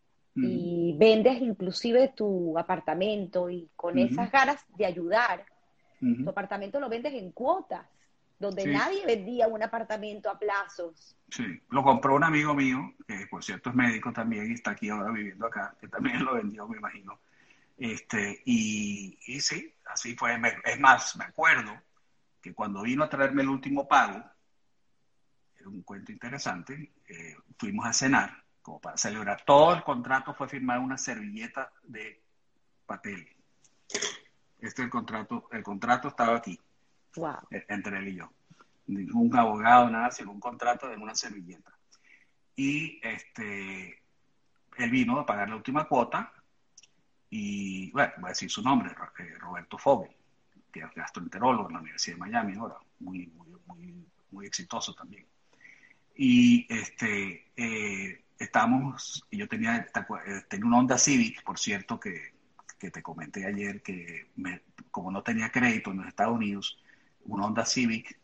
y 0.42 0.94
vendes 0.96 1.40
inclusive 1.40 2.12
tu 2.14 2.58
apartamento 2.58 3.50
y 3.50 3.68
con 3.76 3.98
esas 3.98 4.30
ganas 4.30 4.64
de 4.76 4.86
ayudar, 4.86 5.44
tu 6.00 6.28
apartamento 6.28 6.78
lo 6.80 6.88
vendes 6.88 7.14
en 7.14 7.32
cuotas, 7.32 7.86
donde 8.38 8.66
nadie 8.66 9.04
vendía 9.04 9.48
un 9.48 9.62
apartamento 9.62 10.30
a 10.30 10.38
plazos. 10.38 11.16
Sí, 11.28 11.60
lo 11.70 11.82
compró 11.82 12.14
un 12.14 12.24
amigo 12.24 12.54
mío, 12.54 12.94
que 13.06 13.26
por 13.26 13.42
cierto 13.42 13.70
es 13.70 13.76
médico 13.76 14.12
también 14.12 14.50
y 14.50 14.54
está 14.54 14.72
aquí 14.72 14.88
ahora 14.88 15.10
viviendo 15.10 15.46
acá, 15.46 15.76
que 15.80 15.88
también 15.88 16.24
lo 16.24 16.34
vendió, 16.34 16.68
me 16.68 16.78
imagino. 16.78 17.18
Este, 17.76 18.42
y, 18.44 19.16
sí, 19.40 19.74
así 19.86 20.14
fue. 20.16 20.40
Es 20.64 20.80
más, 20.80 21.16
me 21.16 21.24
acuerdo 21.24 21.72
que 22.40 22.54
cuando 22.54 22.82
vino 22.82 23.04
a 23.04 23.08
traerme 23.08 23.42
el 23.42 23.48
último 23.48 23.86
pago, 23.86 24.24
era 25.58 25.68
un 25.68 25.82
cuento 25.82 26.12
interesante, 26.12 26.92
eh, 27.08 27.36
fuimos 27.56 27.86
a 27.86 27.92
cenar, 27.92 28.44
como 28.68 28.80
para 28.80 28.98
celebrar. 28.98 29.42
Todo 29.46 29.72
el 29.72 29.82
contrato 29.82 30.34
fue 30.34 30.46
firmar 30.46 30.78
una 30.78 30.98
servilleta 30.98 31.72
de 31.84 32.22
papel. 32.84 33.26
Este 34.60 34.82
es 34.82 34.86
el 34.86 34.90
contrato, 34.90 35.48
el 35.52 35.62
contrato 35.62 36.08
estaba 36.08 36.36
aquí, 36.36 36.60
e, 37.50 37.64
entre 37.68 37.98
él 37.98 38.08
y 38.08 38.16
yo. 38.16 38.30
Ningún 38.88 39.34
abogado, 39.34 39.88
nada, 39.88 40.10
sino 40.10 40.32
un 40.32 40.40
contrato 40.40 40.86
de 40.86 40.96
una 40.96 41.14
servilleta. 41.14 41.72
Y 42.56 43.00
este, 43.02 44.02
él 44.76 44.90
vino 44.90 45.18
a 45.18 45.24
pagar 45.24 45.48
la 45.48 45.56
última 45.56 45.88
cuota, 45.88 46.30
y 47.30 47.90
bueno, 47.92 48.12
voy 48.18 48.26
a 48.26 48.28
decir 48.30 48.50
su 48.50 48.60
nombre, 48.60 48.90
eh, 48.90 49.34
Roberto 49.38 49.78
Fogel, 49.78 50.14
que 50.70 50.80
es 50.80 50.94
gastroenterólogo 50.94 51.68
en 51.68 51.74
la 51.74 51.80
Universidad 51.80 52.16
de 52.16 52.20
Miami 52.20 52.54
ahora, 52.56 52.76
muy, 53.00 53.28
muy, 53.28 53.48
muy, 53.66 54.06
muy 54.30 54.46
exitoso 54.46 54.92
también. 54.92 55.26
Y 56.14 56.66
este, 56.68 57.46
eh, 57.56 58.24
estamos, 58.38 59.26
y 59.30 59.38
yo 59.38 59.48
tenía, 59.48 59.76
eh, 59.76 60.42
tenía 60.48 60.66
una 60.66 60.78
Honda 60.78 60.98
Civic, 60.98 61.42
por 61.42 61.58
cierto, 61.58 61.98
que, 61.98 62.34
que 62.78 62.90
te 62.90 63.02
comenté 63.02 63.46
ayer, 63.46 63.82
que 63.82 64.30
como 64.90 65.10
no 65.10 65.22
tenía 65.22 65.50
crédito 65.50 65.90
en 65.90 65.98
los 65.98 66.08
Estados 66.08 66.34
Unidos, 66.34 66.78
una 67.24 67.46
Honda 67.46 67.64
Civic 67.64 68.18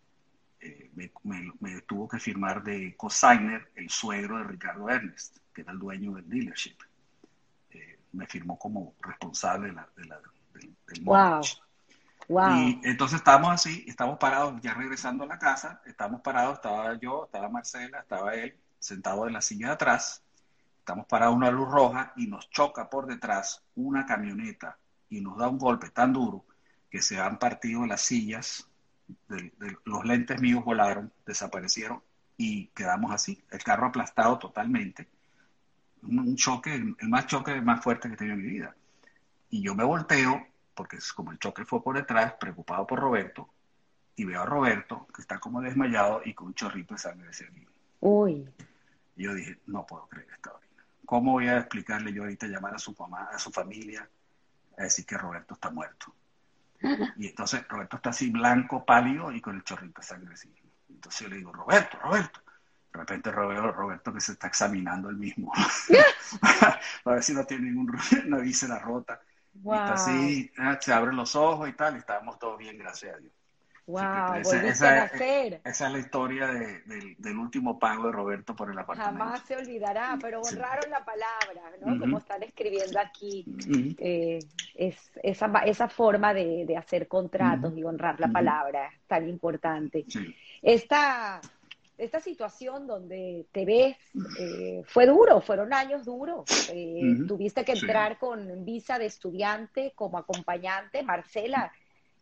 me, 0.95 1.13
me, 1.61 1.81
tuvo 1.83 2.09
que 2.09 2.19
firmar 2.19 2.63
de 2.63 2.97
cosigner 2.97 3.71
el 3.75 3.91
suegro 3.91 4.39
de 4.39 4.45
Ricardo 4.45 4.89
Ernest, 4.89 5.39
que 5.53 5.63
era 5.63 5.73
el 5.73 5.79
dueño 5.79 6.13
del 6.13 6.29
dealership. 6.29 6.77
Me 8.13 8.27
firmó 8.27 8.57
como 8.59 8.95
responsable 9.01 9.69
de 9.69 9.75
la, 9.75 9.89
del, 9.97 11.05
wow. 11.05 11.43
Y 12.29 12.81
entonces 12.85 13.19
estábamos 13.19 13.51
así, 13.51 13.85
estamos 13.87 14.19
parados, 14.19 14.61
ya 14.63 14.73
regresando 14.73 15.25
a 15.25 15.27
la 15.27 15.39
casa, 15.39 15.83
estamos 15.85 16.21
parados, 16.23 16.55
estaba 16.55 16.95
yo, 16.99 17.25
estaba 17.27 17.49
Marcela, 17.49 18.01
estaba 18.01 18.35
él, 18.35 18.57
sentado 18.85 19.27
en 19.27 19.33
la 19.33 19.41
silla 19.41 19.69
de 19.69 19.73
atrás, 19.75 20.23
estamos 20.79 21.07
parados 21.07 21.35
una 21.35 21.51
luz 21.51 21.71
roja 21.71 22.13
y 22.17 22.27
nos 22.27 22.51
choca 22.51 22.91
por 22.91 23.07
detrás 23.07 23.65
una 23.75 24.05
camioneta 24.05 24.79
y 25.09 25.21
nos 25.21 25.39
da 25.39 25.49
un 25.49 25.59
golpe 25.59 25.89
tan 25.91 26.13
duro 26.13 26.45
que 26.91 27.01
se 27.01 27.19
han 27.19 27.39
partido 27.39 27.87
las 27.87 28.03
sillas, 28.03 28.69
los 29.85 30.05
lentes 30.05 30.41
míos 30.41 30.65
volaron, 30.65 31.13
desaparecieron 31.25 32.03
y 32.37 32.67
quedamos 32.69 33.13
así, 33.13 33.43
el 33.51 33.63
carro 33.63 33.87
aplastado 33.87 34.39
totalmente 34.39 35.09
un 36.07 36.37
choque, 36.37 36.75
el 36.75 37.09
más 37.09 37.27
choque 37.27 37.61
más 37.61 37.83
fuerte 37.83 38.09
que 38.09 38.15
he 38.15 38.19
tenido 38.19 38.37
en 38.37 38.43
mi 38.43 38.51
vida. 38.51 38.75
Y 39.51 39.63
yo 39.63 39.75
me 39.75 39.85
volteo, 39.85 40.47
porque 40.75 40.97
es 40.97 41.13
como 41.13 41.33
el 41.33 41.39
choque 41.39 41.65
fue 41.65 41.83
por 41.83 41.97
detrás, 41.97 42.35
preocupado 42.35 42.87
por 42.87 42.99
Roberto, 42.99 43.49
y 44.17 44.25
veo 44.25 44.43
a 44.43 44.47
Roberto 44.47 45.07
que 45.15 45.23
está 45.23 45.39
como 45.39 45.61
desmayado 45.61 46.21
y 46.25 46.35
con 46.35 46.49
un 46.49 46.55
chorrito 46.55 46.95
de 46.95 46.99
sangre 46.99 47.29
de 47.29 47.33
servicio. 47.33 47.71
Uy. 48.01 48.47
Y 49.17 49.25
yo 49.25 49.35
dije, 49.35 49.61
no 49.67 49.87
puedo 49.87 50.07
creer 50.09 50.29
esta 50.33 50.53
orina. 50.53 50.85
¿Cómo 51.05 51.33
voy 51.33 51.49
a 51.49 51.59
explicarle 51.59 52.13
yo 52.13 52.23
ahorita, 52.23 52.47
llamar 52.47 52.75
a 52.75 52.79
su 52.79 52.95
mamá, 52.99 53.29
a 53.33 53.39
su 53.39 53.51
familia, 53.51 54.09
a 54.79 54.83
decir 54.83 55.05
que 55.07 55.17
Roberto 55.17 55.55
está 55.55 55.71
muerto? 55.71 56.15
Y 57.17 57.29
entonces 57.29 57.67
Roberto 57.69 57.97
está 57.97 58.11
así 58.11 58.31
blanco, 58.31 58.85
pálido 58.85 59.33
y 59.33 59.41
con 59.41 59.57
el 59.57 59.65
chorrito 59.65 60.01
de 60.01 60.07
sangre 60.07 60.35
así. 60.35 60.53
Entonces 60.89 61.21
yo 61.21 61.29
le 61.29 61.37
digo, 61.37 61.53
Roberto, 61.53 61.99
Roberto. 61.99 62.41
De 62.93 63.01
repente 63.01 63.33
Roberto, 63.33 63.73
Roberto 63.73 64.13
que 64.13 64.21
se 64.21 64.33
está 64.33 64.47
examinando 64.47 65.09
el 65.09 65.17
mismo, 65.17 65.53
para 67.03 67.17
ver 67.17 67.23
si 67.25 67.35
no 67.35 67.45
tiene 67.45 67.71
ningún, 67.71 67.93
una 68.27 68.39
víscera 68.39 68.79
rota. 68.79 69.21
Y 69.55 69.59
está 69.59 69.95
así, 69.95 70.53
ah, 70.59 70.79
se 70.81 70.93
abren 70.93 71.17
los 71.17 71.35
ojos 71.35 71.69
y 71.69 71.73
tal, 71.73 71.97
y 71.97 71.99
estábamos 71.99 72.39
todos 72.39 72.59
bien, 72.59 72.77
gracias 72.79 73.15
a 73.15 73.19
Dios. 73.19 73.33
Wow, 73.87 74.37
esa, 74.41 74.67
esa, 74.67 75.05
esa, 75.05 75.87
es 75.87 75.93
la 75.93 75.99
historia 75.99 76.47
del 76.47 77.37
último 77.37 77.79
pago 77.79 78.07
de 78.07 78.13
Roberto 78.13 78.57
por 78.57 78.71
el 78.71 78.79
apartamento. 78.79 79.23
Jamás 79.25 79.43
se 79.43 79.57
olvidará, 79.57 80.17
pero 80.23 80.41
honraron 80.41 80.91
la 80.91 81.05
palabra, 81.05 81.71
¿no? 81.85 81.99
Como 81.99 82.17
están 82.17 82.43
escribiendo 82.43 82.99
aquí. 82.99 83.45
Eh, 83.99 84.39
es, 84.75 84.97
esa, 85.23 85.47
esa 85.67 85.89
forma 85.89 86.33
de, 86.33 86.65
de 86.65 86.77
hacer 86.79 87.09
contratos 87.09 87.77
y 87.77 87.85
honrar 87.85 88.19
la 88.21 88.29
palabra 88.29 88.91
tan 89.07 89.29
importante. 89.29 90.07
Esta 90.63 91.43
esta 91.97 92.21
situación 92.21 92.87
donde 92.87 93.47
te 93.53 93.65
ves, 93.65 93.97
eh, 94.41 94.83
fue 94.87 95.07
duro, 95.07 95.41
fueron 95.41 95.73
años 95.73 96.05
duros. 96.05 96.45
Eh, 96.73 97.19
tuviste 97.29 97.65
que 97.65 97.73
entrar 97.73 98.19
con 98.19 98.65
visa 98.65 98.99
de 98.99 99.07
estudiante 99.07 99.93
como 99.95 100.19
acompañante. 100.19 101.03
Marcela 101.03 101.73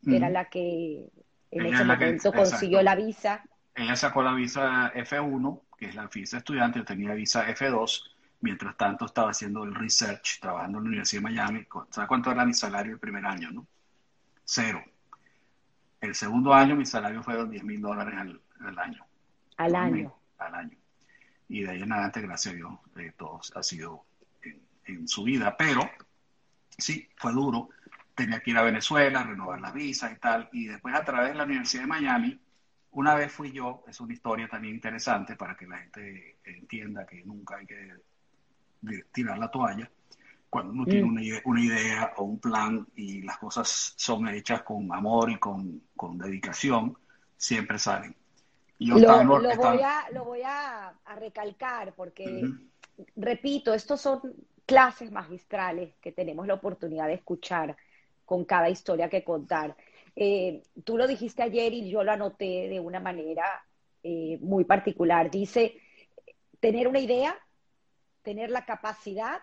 era 0.07 0.29
la 0.29 0.47
que 0.51 1.09
en 1.53 1.67
ese 1.67 1.85
momento 1.85 2.33
consiguió 2.33 2.83
la 2.83 2.97
visa. 2.97 3.45
Ella 3.75 3.97
sacó 3.97 4.23
la 4.23 4.35
visa 4.35 4.93
F1, 4.95 5.61
que 5.79 5.87
es 5.87 5.95
la 5.95 6.07
visa 6.07 6.39
estudiante, 6.39 6.81
yo 6.81 6.85
tenía 6.85 7.15
visa 7.15 7.47
F2. 7.47 8.11
Mientras 8.41 8.77
tanto 8.77 9.07
estaba 9.07 9.31
haciendo 9.31 9.63
el 9.63 9.73
research, 9.75 10.41
trabajando 10.41 10.79
en 10.79 10.85
la 10.85 10.89
Universidad 10.89 11.23
de 11.23 11.29
Miami. 11.29 11.67
¿Sabes 11.91 12.09
cuánto 12.09 12.33
era 12.33 12.45
mi 12.45 12.55
salario 12.55 12.95
el 12.95 12.99
primer 12.99 13.25
año? 13.25 13.53
no? 13.53 13.67
Cero. 14.45 14.83
El 16.01 16.17
segundo 16.17 16.53
año 16.53 16.75
mi 16.75 16.85
salario 16.85 17.23
fue 17.23 17.37
de 17.37 17.49
10 17.49 17.63
mil 17.63 17.81
dólares 17.81 18.15
al 18.19 18.79
año. 18.79 19.07
Al 19.57 19.77
año. 19.77 20.13
Al 20.39 20.55
año. 20.55 20.77
Y 21.49 21.63
de 21.63 21.71
ahí 21.71 21.83
en 21.83 21.93
adelante, 21.93 22.21
gracias 22.21 22.55
a 22.55 22.57
Dios, 22.57 22.73
eh, 22.97 23.13
todo 23.17 23.41
ha 23.55 23.63
sido 23.63 24.05
en, 24.87 25.07
su 25.07 25.23
vida. 25.23 25.57
Pero 25.57 25.89
sí, 26.77 27.09
fue 27.17 27.33
duro. 27.33 27.69
Tenía 28.15 28.41
que 28.41 28.51
ir 28.51 28.59
a 28.59 28.63
Venezuela, 28.63 29.23
renovar 29.23 29.61
la 29.61 29.73
visa 29.73 30.13
y 30.13 30.17
tal. 30.17 30.49
Y 30.53 30.67
después 30.67 30.95
a 30.95 31.05
través 31.05 31.31
de 31.31 31.35
la 31.37 31.45
Universidad 31.45 31.83
de 31.83 31.89
Miami, 31.89 32.41
una 32.93 33.15
vez 33.15 33.33
fui 33.33 33.53
yo, 33.53 33.85
es 33.89 34.01
una 34.01 34.13
historia 34.13 34.49
también 34.49 34.75
interesante 34.75 35.37
para 35.37 35.57
que 35.57 35.67
la 35.67 35.79
gente 35.79 36.39
entienda 36.45 37.07
que 37.07 37.25
nunca 37.25 37.57
hay 37.57 37.67
que 37.67 37.93
tirar 39.13 39.39
la 39.39 39.51
toalla. 39.51 39.91
Cuando 40.51 40.73
uno 40.75 40.85
tiene 40.85 41.05
mm. 41.05 41.41
una, 41.45 41.61
idea 41.61 42.13
o 42.17 42.25
un 42.25 42.39
plan 42.39 42.87
y 42.95 43.23
las 43.23 43.39
cosas 43.39 43.95
son 43.97 44.29
hechas 44.29 44.63
con 44.63 44.93
amor 44.93 45.31
y 45.31 45.39
con, 45.39 45.83
con 45.97 46.19
dedicación, 46.19 46.99
siempre 47.39 47.79
salen 47.79 48.15
lo, 48.87 50.25
voy, 50.25 50.43
a, 50.45 50.95
recalcar 51.17 51.95
porque, 51.95 52.51
repito, 53.17 53.75
estos 53.75 54.01
son 54.01 54.21
clases 54.67 55.11
magistrales 55.11 55.95
que 56.01 56.13
tenemos 56.13 56.47
la 56.47 56.55
oportunidad 56.55 57.07
de 57.07 57.15
escuchar 57.15 57.77
con 58.25 58.45
cada 58.45 58.71
historia 58.71 59.09
que 59.09 59.25
contar. 59.25 59.77
Eh, 60.15 60.63
tú 60.85 60.97
lo 60.97 61.07
dijiste 61.07 61.43
ayer 61.43 61.73
y 61.73 61.91
yo 61.91 62.05
lo 62.05 62.13
anoté 62.13 62.69
de 62.69 62.81
una 62.81 63.01
manera 63.01 63.45
eh, 64.03 64.39
muy 64.41 64.65
particular. 64.65 65.31
Dice, 65.31 65.77
tener 66.61 66.89
una 66.89 67.01
idea, 67.01 67.37
tener 68.23 68.51
la 68.51 68.65
capacidad 68.65 69.41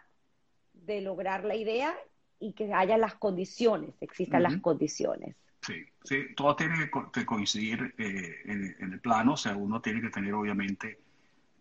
de 0.74 1.02
lograr 1.02 1.44
la 1.44 1.56
idea 1.56 1.96
y 2.40 2.54
que 2.54 2.74
haya 2.74 2.98
las 2.98 3.16
condiciones, 3.16 3.94
existan 4.02 4.44
las 4.44 4.58
condiciones. 4.58 5.36
Sí, 5.62 5.84
sí, 6.04 6.34
todo 6.38 6.56
tiene 6.56 6.90
que 7.12 7.26
coincidir 7.26 7.94
eh, 7.98 8.36
en, 8.46 8.94
el 8.94 9.00
plano, 9.02 9.34
o 9.34 9.38
sea, 9.38 9.58
uno 9.58 9.82
tiene 9.82 10.00
que 10.00 10.10
tener 10.10 10.34
obviamente 10.34 11.00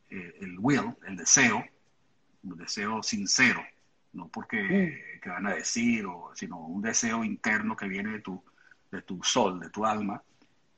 el 0.08 0.56
will, 0.60 0.94
el 1.06 1.16
deseo, 1.16 1.64
un 2.44 2.56
deseo 2.56 3.02
sincero, 3.02 3.60
no 4.18 4.28
porque 4.28 5.20
mm. 5.24 5.28
van 5.28 5.46
a 5.46 5.54
decir, 5.54 6.04
o, 6.06 6.32
sino 6.34 6.58
un 6.58 6.82
deseo 6.82 7.24
interno 7.24 7.76
que 7.76 7.88
viene 7.88 8.12
de 8.12 8.20
tu, 8.20 8.42
de 8.90 9.02
tu 9.02 9.22
sol, 9.22 9.60
de 9.60 9.70
tu 9.70 9.86
alma, 9.86 10.22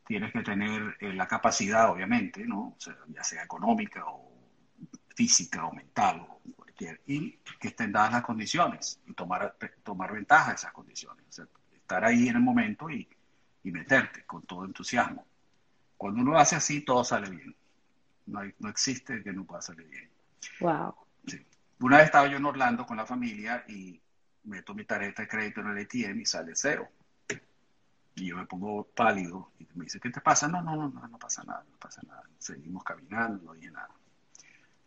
tienes 0.06 0.32
que 0.32 0.42
tener 0.42 0.96
eh, 1.00 1.12
la 1.12 1.26
capacidad, 1.26 1.90
obviamente, 1.90 2.46
¿no? 2.46 2.76
ya 3.08 3.24
sea 3.24 3.42
económica 3.42 4.04
o 4.06 4.30
física 5.14 5.64
o 5.64 5.72
mental 5.72 6.20
o 6.28 6.40
cualquier, 6.54 7.00
y 7.06 7.38
que 7.58 7.68
estén 7.68 7.92
dadas 7.92 8.12
las 8.12 8.22
condiciones 8.22 9.00
y 9.06 9.14
tomar, 9.14 9.56
tomar 9.82 10.12
ventaja 10.12 10.50
de 10.50 10.56
esas 10.56 10.72
condiciones. 10.72 11.24
estar 11.72 12.04
ahí 12.04 12.28
en 12.28 12.36
el 12.36 12.42
momento 12.42 12.90
y, 12.90 13.08
y 13.64 13.70
meterte 13.70 14.24
con 14.24 14.42
todo 14.42 14.64
entusiasmo. 14.64 15.26
Cuando 15.96 16.22
uno 16.22 16.38
hace 16.38 16.56
así, 16.56 16.82
todo 16.82 17.04
sale 17.04 17.30
bien. 17.30 17.54
No, 18.26 18.40
no 18.58 18.68
existe 18.68 19.22
que 19.22 19.32
no 19.32 19.44
pueda 19.44 19.62
salir 19.62 19.86
bien. 19.86 20.08
Wow. 20.60 20.94
Una 21.80 21.96
vez 21.96 22.06
estaba 22.06 22.26
yo 22.26 22.36
en 22.36 22.44
Orlando 22.44 22.84
con 22.84 22.96
la 22.96 23.06
familia 23.06 23.64
y 23.68 24.00
meto 24.44 24.74
mi 24.74 24.84
tarjeta 24.84 25.22
de 25.22 25.28
crédito 25.28 25.60
en 25.60 25.68
el 25.68 25.84
ATM 25.84 26.20
y 26.20 26.26
sale 26.26 26.52
cero. 26.54 26.88
Y 28.16 28.26
yo 28.26 28.36
me 28.36 28.46
pongo 28.46 28.84
pálido 28.84 29.52
y 29.58 29.66
me 29.74 29.84
dice, 29.84 29.98
¿qué 29.98 30.10
te 30.10 30.20
pasa? 30.20 30.46
No, 30.46 30.60
no, 30.60 30.76
no, 30.76 30.88
no, 30.88 31.08
no 31.08 31.18
pasa 31.18 31.42
nada, 31.44 31.64
no 31.70 31.78
pasa 31.78 32.02
nada. 32.06 32.22
Seguimos 32.38 32.84
caminando, 32.84 33.44
no 33.44 33.52
dije 33.54 33.70
nada. 33.70 33.88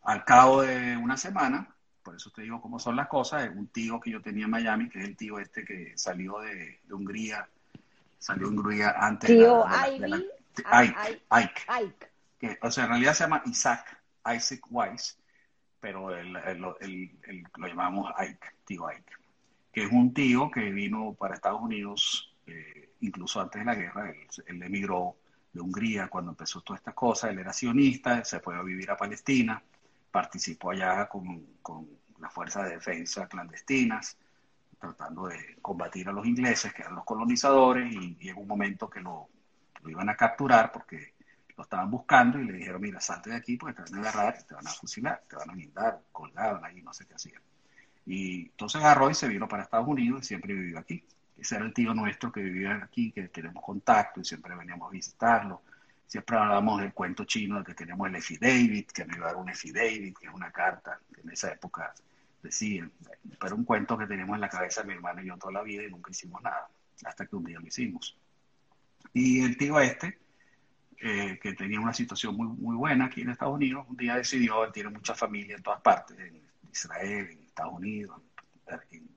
Al 0.04 0.24
cabo 0.24 0.62
de 0.62 0.96
una 0.98 1.18
semana, 1.18 1.68
por 2.04 2.16
eso 2.16 2.30
te 2.30 2.44
digo 2.44 2.62
cómo 2.62 2.78
son 2.78 2.96
las 2.96 3.08
cosas, 3.08 3.50
un 3.56 3.68
tío 3.68 4.00
que 4.00 4.12
yo 4.12 4.22
tenía 4.22 4.46
en 4.46 4.52
Miami, 4.52 4.90
que 4.90 5.00
es 5.00 5.06
el 5.06 5.16
tío 5.16 5.40
este 5.40 5.66
que 5.66 5.94
salió 5.96 6.40
de, 6.42 6.80
Hungría, 6.92 7.48
salió 8.20 8.50
de 8.50 8.56
Hungría 8.56 8.96
antes 9.00 9.30
tío 9.30 9.64
de 10.00 10.08
la, 10.08 10.22
Ike, 10.72 11.24
Ike, 11.30 11.62
Ike. 11.68 12.10
Que, 12.38 12.60
o 12.62 12.70
sea, 12.70 12.84
en 12.84 12.90
realidad 12.92 13.14
se 13.14 13.24
llama 13.24 13.42
Isaac, 13.46 14.00
Isaac 14.36 14.62
Weiss, 14.70 15.18
pero 15.84 16.16
él, 16.16 16.32
lo 16.32 17.68
llamamos 17.68 18.10
Ike, 18.18 18.48
tío 18.64 18.88
Ike, 18.88 19.12
que 19.70 19.84
es 19.84 19.92
un 19.92 20.14
tío 20.14 20.50
que 20.50 20.62
vino 20.72 21.14
para 21.14 21.36
Estados 21.36 21.62
Unidos 21.62 22.34
eh, 22.48 22.94
incluso 23.02 23.42
antes 23.42 23.60
de 23.60 23.66
la 23.66 23.76
guerra, 23.76 24.10
él, 24.48 24.64
emigró 24.64 25.18
de 25.52 25.60
Hungría 25.60 26.08
cuando 26.08 26.32
empezó 26.32 26.62
todas 26.62 26.80
estas 26.80 26.94
cosas, 26.94 27.32
él 27.32 27.40
era 27.40 27.52
sionista, 27.52 28.24
se 28.24 28.40
fue 28.40 28.56
a 28.56 28.62
vivir 28.62 28.90
a 28.92 28.96
Palestina, 28.96 29.62
participó 30.10 30.72
allá 30.72 31.10
con, 31.10 31.58
con 31.62 31.86
las 32.22 32.32
fuerzas 32.32 32.64
de 32.64 32.76
defensa 32.76 33.28
clandestinas, 33.28 34.18
tratando 34.80 35.28
de 35.28 35.58
combatir 35.62 36.08
a 36.08 36.14
los 36.14 36.26
ingleses, 36.26 36.74
que 36.74 36.84
eran 36.84 36.96
los 36.96 37.04
colonizadores, 37.04 37.94
y 37.94 38.16
llegó 38.22 38.40
un 38.40 38.48
momento 38.48 38.90
que 38.90 39.02
lo, 39.02 39.28
lo 39.82 39.90
iban 39.90 40.08
a 40.08 40.16
capturar 40.16 40.72
porque 40.72 41.13
lo 41.56 41.64
estaban 41.64 41.90
buscando 41.92 42.40
y 42.40 42.46
le 42.46 42.54
dijeron, 42.54 42.82
mira, 42.82 43.00
salte 43.00 43.30
de 43.30 43.36
aquí 43.36 43.58
porque 43.58 43.82
te 43.82 43.92
van 43.92 43.96
a 43.96 44.10
agarrar, 44.10 44.44
te 44.44 44.56
van 44.56 44.68
a 44.68 44.72
fusilar, 44.72 45.24
te 45.28 45.36
van 45.36 45.50
a 45.50 45.54
guindar, 45.54 46.02
colgaban 46.12 46.64
ahí, 46.66 46.82
no 46.82 46.94
sé 46.94 47.06
qué 47.06 47.16
hacían. 47.16 47.42
Y 48.06 48.46
entonces 48.46 48.82
agarró 48.82 49.10
y 49.10 49.14
se 49.14 49.28
vino 49.28 49.48
para 49.48 49.64
Estados 49.64 49.88
Unidos 49.88 50.24
y 50.24 50.28
siempre 50.28 50.54
vivió 50.54 50.80
aquí. 50.80 51.04
Ese 51.38 51.56
era 51.56 51.66
el 51.66 51.74
tío 51.74 51.94
nuestro 51.94 52.32
que 52.32 52.42
vivía 52.42 52.76
aquí, 52.84 53.12
que 53.12 53.28
tenemos 53.28 53.64
contacto 53.64 54.22
y 54.22 54.26
siempre 54.26 54.56
veníamos 54.56 54.90
a 54.90 54.92
visitarlo. 54.92 55.62
Siempre 56.08 56.38
hablábamos 56.38 56.82
del 56.82 56.94
cuento 56.94 57.26
chino 57.26 57.60
de 57.60 57.66
que 57.66 57.74
tenemos 57.74 58.08
el 58.08 58.40
David, 58.40 58.86
que 58.88 59.06
me 59.06 59.16
iba 59.16 59.26
a 59.26 59.34
dar 59.34 59.38
un 59.38 59.48
David, 59.48 60.14
que 60.20 60.28
es 60.28 60.34
una 60.34 60.52
carta 60.52 61.00
que 61.14 61.22
en 61.22 61.30
esa 61.32 61.52
época 61.52 61.94
decían. 62.42 62.92
Pero 63.40 63.56
un 63.56 63.64
cuento 63.64 63.98
que 63.98 64.06
teníamos 64.06 64.36
en 64.36 64.42
la 64.42 64.50
cabeza 64.50 64.84
mi 64.84 64.94
hermano 64.94 65.22
y 65.22 65.28
yo 65.28 65.38
toda 65.38 65.54
la 65.54 65.64
vida 65.64 65.84
y 65.84 65.90
nunca 65.90 66.12
hicimos 66.12 66.42
nada, 66.44 66.68
hasta 67.06 67.26
que 67.26 67.36
un 67.36 67.46
día 67.46 67.60
lo 67.60 67.66
hicimos. 67.66 68.16
Y 69.14 69.44
el 69.44 69.58
tío 69.58 69.80
este, 69.80 70.20
eh, 71.00 71.40
que 71.42 71.54
tenía 71.54 71.80
una 71.80 71.94
situación 71.94 72.36
muy, 72.36 72.48
muy 72.48 72.76
buena 72.76 73.06
aquí 73.06 73.22
en 73.22 73.30
Estados 73.30 73.56
Unidos, 73.56 73.86
un 73.90 73.98
día 73.98 74.16
decidió, 74.16 74.64
él 74.64 74.72
tiene 74.72 74.90
mucha 74.90 75.14
familia 75.14 75.56
en 75.56 75.64
todas 75.64 75.82
partes, 75.82 76.18
en 76.18 76.42
Israel, 76.72 77.30
en 77.32 77.44
Estados 77.44 77.74
Unidos, 77.74 78.22
en, 78.92 79.10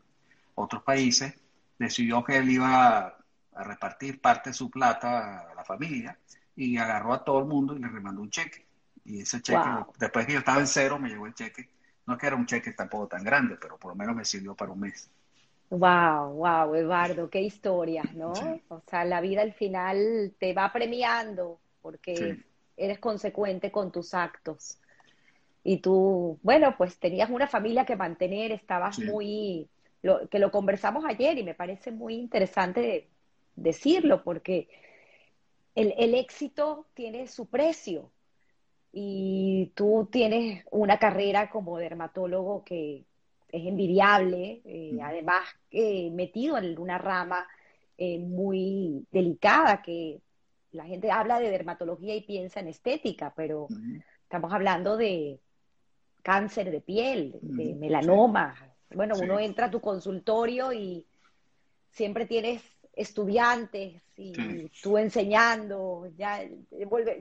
otros 0.55 0.83
países, 0.83 1.35
decidió 1.79 2.25
que 2.25 2.39
él 2.39 2.51
iba 2.51 2.99
a, 2.99 3.17
repartir 3.59 4.21
parte 4.21 4.51
de 4.51 4.55
su 4.55 4.71
plata 4.71 5.51
a 5.51 5.55
la 5.55 5.65
familia 5.65 6.19
y 6.55 6.77
agarró 6.77 7.15
a 7.15 7.25
todo 7.25 7.41
el 7.41 7.47
mundo 7.47 7.75
y 7.75 7.79
le 7.79 7.89
remandó 7.89 8.21
un 8.21 8.31
cheque. 8.31 8.67
Y 9.05 9.21
ese 9.21 9.41
cheque, 9.41 9.69
después 9.99 10.27
que 10.27 10.35
yo 10.35 10.41
estaba 10.41 10.61
en 10.61 10.67
cero, 10.67 10.99
me 10.99 11.09
llegó 11.09 11.27
el 11.27 11.35
cheque. 11.35 11.71
No 12.07 12.15
es 12.15 12.21
que 12.21 12.27
era 12.27 12.37
un 12.37 12.47
cheque 12.47 12.73
tampoco 12.73 13.09
tan 13.09 13.25
grande, 13.25 13.57
pero 13.61 13.79
por 13.79 13.93
lo 13.93 13.97
menos 13.97 14.15
me 14.15 14.25
sirvió 14.25 14.55
para 14.55 14.73
un 14.73 14.81
mes. 14.81 15.11
Wow, 15.71 16.35
wow, 16.35 16.75
Eduardo, 16.75 17.29
qué 17.29 17.41
historia, 17.41 18.03
¿no? 18.15 18.33
O 18.69 18.83
sea, 18.89 19.05
la 19.05 19.21
vida 19.21 19.43
al 19.43 19.53
final 19.53 20.35
te 20.39 20.53
va 20.53 20.73
premiando 20.73 21.59
porque 21.87 22.43
eres 22.77 22.99
consecuente 22.99 23.71
con 23.71 23.93
tus 23.93 24.13
actos. 24.13 24.81
Y 25.63 25.77
tú, 25.77 26.41
bueno, 26.43 26.75
pues 26.77 26.99
tenías 26.99 27.31
una 27.31 27.47
familia 27.47 27.87
que 27.87 27.95
mantener, 27.95 28.51
estabas 28.51 28.99
muy, 28.99 29.69
lo, 30.03 30.29
que 30.29 30.41
lo 30.41 30.51
conversamos 30.51 31.05
ayer 31.05 31.39
y 31.39 31.45
me 31.45 31.55
parece 31.55 31.93
muy 31.93 32.15
interesante 32.15 33.09
decirlo, 33.55 34.25
porque 34.25 34.69
el, 35.77 35.95
el 35.97 36.17
éxito 36.17 36.89
tiene 36.93 37.29
su 37.29 37.47
precio 37.47 38.11
y 38.93 39.71
tú 39.77 40.09
tienes 40.11 40.65
una 40.73 40.99
carrera 40.99 41.51
como 41.51 41.79
dermatólogo 41.79 42.65
que 42.65 43.05
es 43.53 43.65
envidiable, 43.65 44.61
eh, 44.65 44.99
además 45.01 45.45
eh, 45.71 46.11
metido 46.11 46.59
en 46.59 46.77
una 46.81 46.99
rama 46.99 47.47
eh, 47.97 48.19
muy 48.19 49.07
delicada 49.13 49.83
que 49.83 50.21
la 50.73 50.85
gente 50.85 51.11
habla 51.11 51.39
de 51.39 51.51
dermatología 51.51 52.15
y 52.15 52.23
piensa 52.23 52.61
en 52.61 52.69
estética, 52.69 53.33
pero 53.35 53.69
estamos 54.23 54.53
hablando 54.53 54.97
de 54.97 55.41
cáncer 56.23 56.71
de 56.71 56.81
piel, 56.81 57.39
de 57.41 57.75
melanoma. 57.75 58.57
Bueno, 58.95 59.15
uno 59.21 59.39
entra 59.39 59.67
a 59.67 59.71
tu 59.71 59.81
consultorio 59.81 60.73
y 60.73 61.07
siempre 61.91 62.27
tienes 62.27 62.63
estudiantes 62.93 64.03
y 64.17 64.71
tú 64.83 64.97
enseñando, 64.97 66.09
ya 66.17 66.43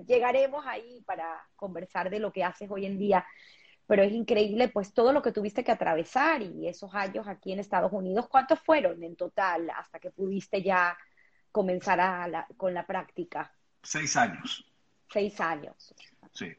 llegaremos 0.08 0.66
ahí 0.66 1.02
para 1.06 1.46
conversar 1.56 2.10
de 2.10 2.20
lo 2.20 2.32
que 2.32 2.44
haces 2.44 2.72
hoy 2.72 2.86
en 2.86 2.98
día, 2.98 3.26
pero 3.86 4.02
es 4.02 4.12
increíble 4.12 4.70
pues 4.70 4.94
todo 4.94 5.12
lo 5.12 5.22
que 5.22 5.34
tuviste 5.34 5.64
que 5.64 5.72
atravesar 5.72 6.42
y 6.42 6.68
esos 6.68 6.94
años 6.96 7.28
aquí 7.28 7.52
en 7.52 7.60
Estados 7.60 7.92
Unidos, 7.92 8.28
¿cuántos 8.30 8.60
fueron 8.60 9.04
en 9.04 9.16
total 9.16 9.70
hasta 9.70 10.00
que 10.00 10.12
pudiste 10.12 10.64
ya 10.64 10.98
comenzar 11.56 12.46
con 12.58 12.74
la 12.74 12.86
práctica? 12.86 13.50
Seis 13.82 14.18
años. 14.18 14.70
Seis 15.10 15.40
años. 15.40 15.96
Sí. 16.34 16.52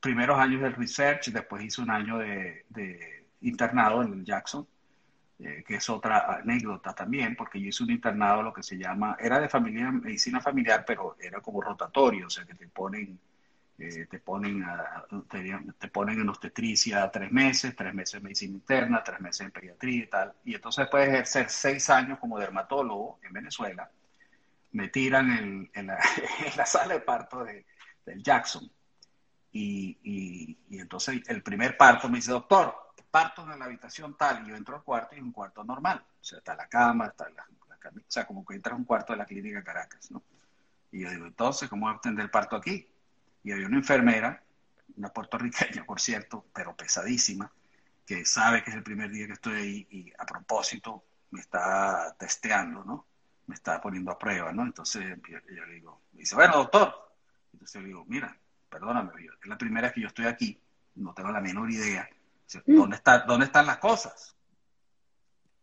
Primeros 0.00 0.38
años 0.38 0.62
del 0.62 0.74
research, 0.74 1.30
después 1.30 1.64
hice 1.64 1.82
un 1.82 1.90
año 1.90 2.18
de, 2.18 2.64
internado 3.40 4.04
en 4.04 4.12
el 4.12 4.24
Jackson, 4.24 4.64
eh, 5.40 5.64
que 5.66 5.74
es 5.74 5.90
otra 5.90 6.36
anécdota 6.36 6.94
también, 6.94 7.34
porque 7.34 7.60
yo 7.60 7.66
hice 7.66 7.82
un 7.82 7.90
internado, 7.90 8.44
lo 8.44 8.52
que 8.52 8.62
se 8.62 8.78
llama, 8.78 9.16
era 9.18 9.40
de 9.40 9.48
familia, 9.48 9.90
medicina 9.90 10.40
familiar, 10.40 10.84
pero 10.86 11.16
era 11.20 11.40
como 11.40 11.60
rotatorio, 11.60 12.28
o 12.28 12.30
sea, 12.30 12.44
que 12.44 12.54
te 12.54 12.68
ponen, 12.68 13.18
eh, 13.76 14.06
te 14.08 14.20
ponen, 14.20 14.64
te, 15.80 15.88
ponen 15.88 16.20
en 16.20 16.28
obstetricia 16.28 17.10
tres 17.10 17.32
meses, 17.32 17.74
tres 17.74 17.92
meses 17.92 18.14
en 18.14 18.22
medicina 18.22 18.54
interna, 18.54 19.02
tres 19.02 19.20
meses 19.20 19.46
en 19.46 19.50
pediatría 19.50 20.04
y 20.04 20.06
tal. 20.06 20.32
Y 20.44 20.54
entonces 20.54 20.86
puedes 20.88 21.08
ejercer 21.08 21.50
seis 21.50 21.90
años 21.90 22.20
como 22.20 22.38
dermatólogo 22.38 23.18
en 23.24 23.32
Venezuela 23.32 23.90
me 24.74 24.88
tiran 24.88 25.70
en, 25.74 25.86
la, 25.86 26.66
sala 26.66 26.94
de 26.94 27.00
parto 27.00 27.44
de, 27.44 27.64
del 28.04 28.22
Jackson. 28.22 28.70
Y, 29.52 30.58
entonces 30.70 31.22
el 31.28 31.42
primer 31.42 31.76
parto 31.76 32.08
me 32.08 32.16
dice, 32.16 32.32
doctor, 32.32 32.74
parto 33.10 33.50
en 33.50 33.58
la 33.58 33.64
habitación 33.64 34.16
tal, 34.16 34.44
y 34.44 34.50
yo 34.50 34.56
entro 34.56 34.74
al 34.74 34.82
cuarto 34.82 35.14
y 35.14 35.18
es 35.18 35.24
un 35.24 35.32
cuarto 35.32 35.62
normal. 35.62 36.04
O 36.20 36.24
sea, 36.24 36.38
está 36.38 36.56
la 36.56 36.68
cama, 36.68 37.06
está 37.06 37.28
la, 37.30 37.46
cama, 37.78 38.00
o 38.00 38.04
sea, 38.10 38.26
como 38.26 38.44
que 38.44 38.56
entra 38.56 38.74
a 38.74 38.76
un 38.76 38.84
cuarto 38.84 39.12
de 39.12 39.18
la 39.18 39.26
clínica 39.26 39.62
Caracas, 39.62 40.10
¿no? 40.10 40.22
Y 40.90 41.02
yo 41.02 41.10
digo, 41.10 41.26
entonces, 41.26 41.68
¿cómo 41.68 41.86
voy 41.86 41.94
a 41.94 41.98
atender 41.98 42.24
el 42.24 42.30
parto 42.30 42.56
aquí? 42.56 42.88
Y 43.44 43.52
había 43.52 43.66
una 43.66 43.76
enfermera, 43.76 44.42
una 44.96 45.08
puertorriqueña, 45.10 45.84
por 45.84 46.00
cierto, 46.00 46.46
pero 46.52 46.76
pesadísima, 46.76 47.52
que 48.04 48.24
sabe 48.24 48.64
que 48.64 48.70
es 48.70 48.76
el 48.76 48.82
primer 48.82 49.10
día 49.10 49.26
que 49.26 49.34
estoy 49.34 49.54
ahí 49.54 49.86
y 49.90 50.12
a 50.18 50.26
propósito 50.26 51.04
me 51.30 51.40
está 51.40 52.16
testeando, 52.18 52.84
¿no? 52.84 53.06
Me 53.46 53.54
estaba 53.54 53.80
poniendo 53.80 54.10
a 54.10 54.18
prueba, 54.18 54.52
¿no? 54.52 54.62
Entonces 54.62 55.04
yo, 55.28 55.38
le 55.66 55.74
digo, 55.74 56.02
me 56.12 56.20
dice, 56.20 56.34
bueno, 56.34 56.56
doctor. 56.56 57.12
Entonces 57.52 57.74
yo 57.74 57.80
le 57.80 57.88
digo, 57.88 58.04
mira, 58.06 58.36
perdóname, 58.68 59.12
es 59.40 59.48
la 59.48 59.58
primera 59.58 59.88
vez 59.88 59.94
que 59.94 60.00
yo 60.00 60.08
estoy 60.08 60.26
aquí, 60.26 60.60
no 60.96 61.14
tengo 61.14 61.30
la 61.30 61.40
menor 61.40 61.70
idea. 61.70 62.08
Mm. 62.66 62.76
¿Dónde, 62.76 62.96
está, 62.96 63.20
¿Dónde 63.20 63.46
están 63.46 63.66
las 63.66 63.78
cosas? 63.78 64.36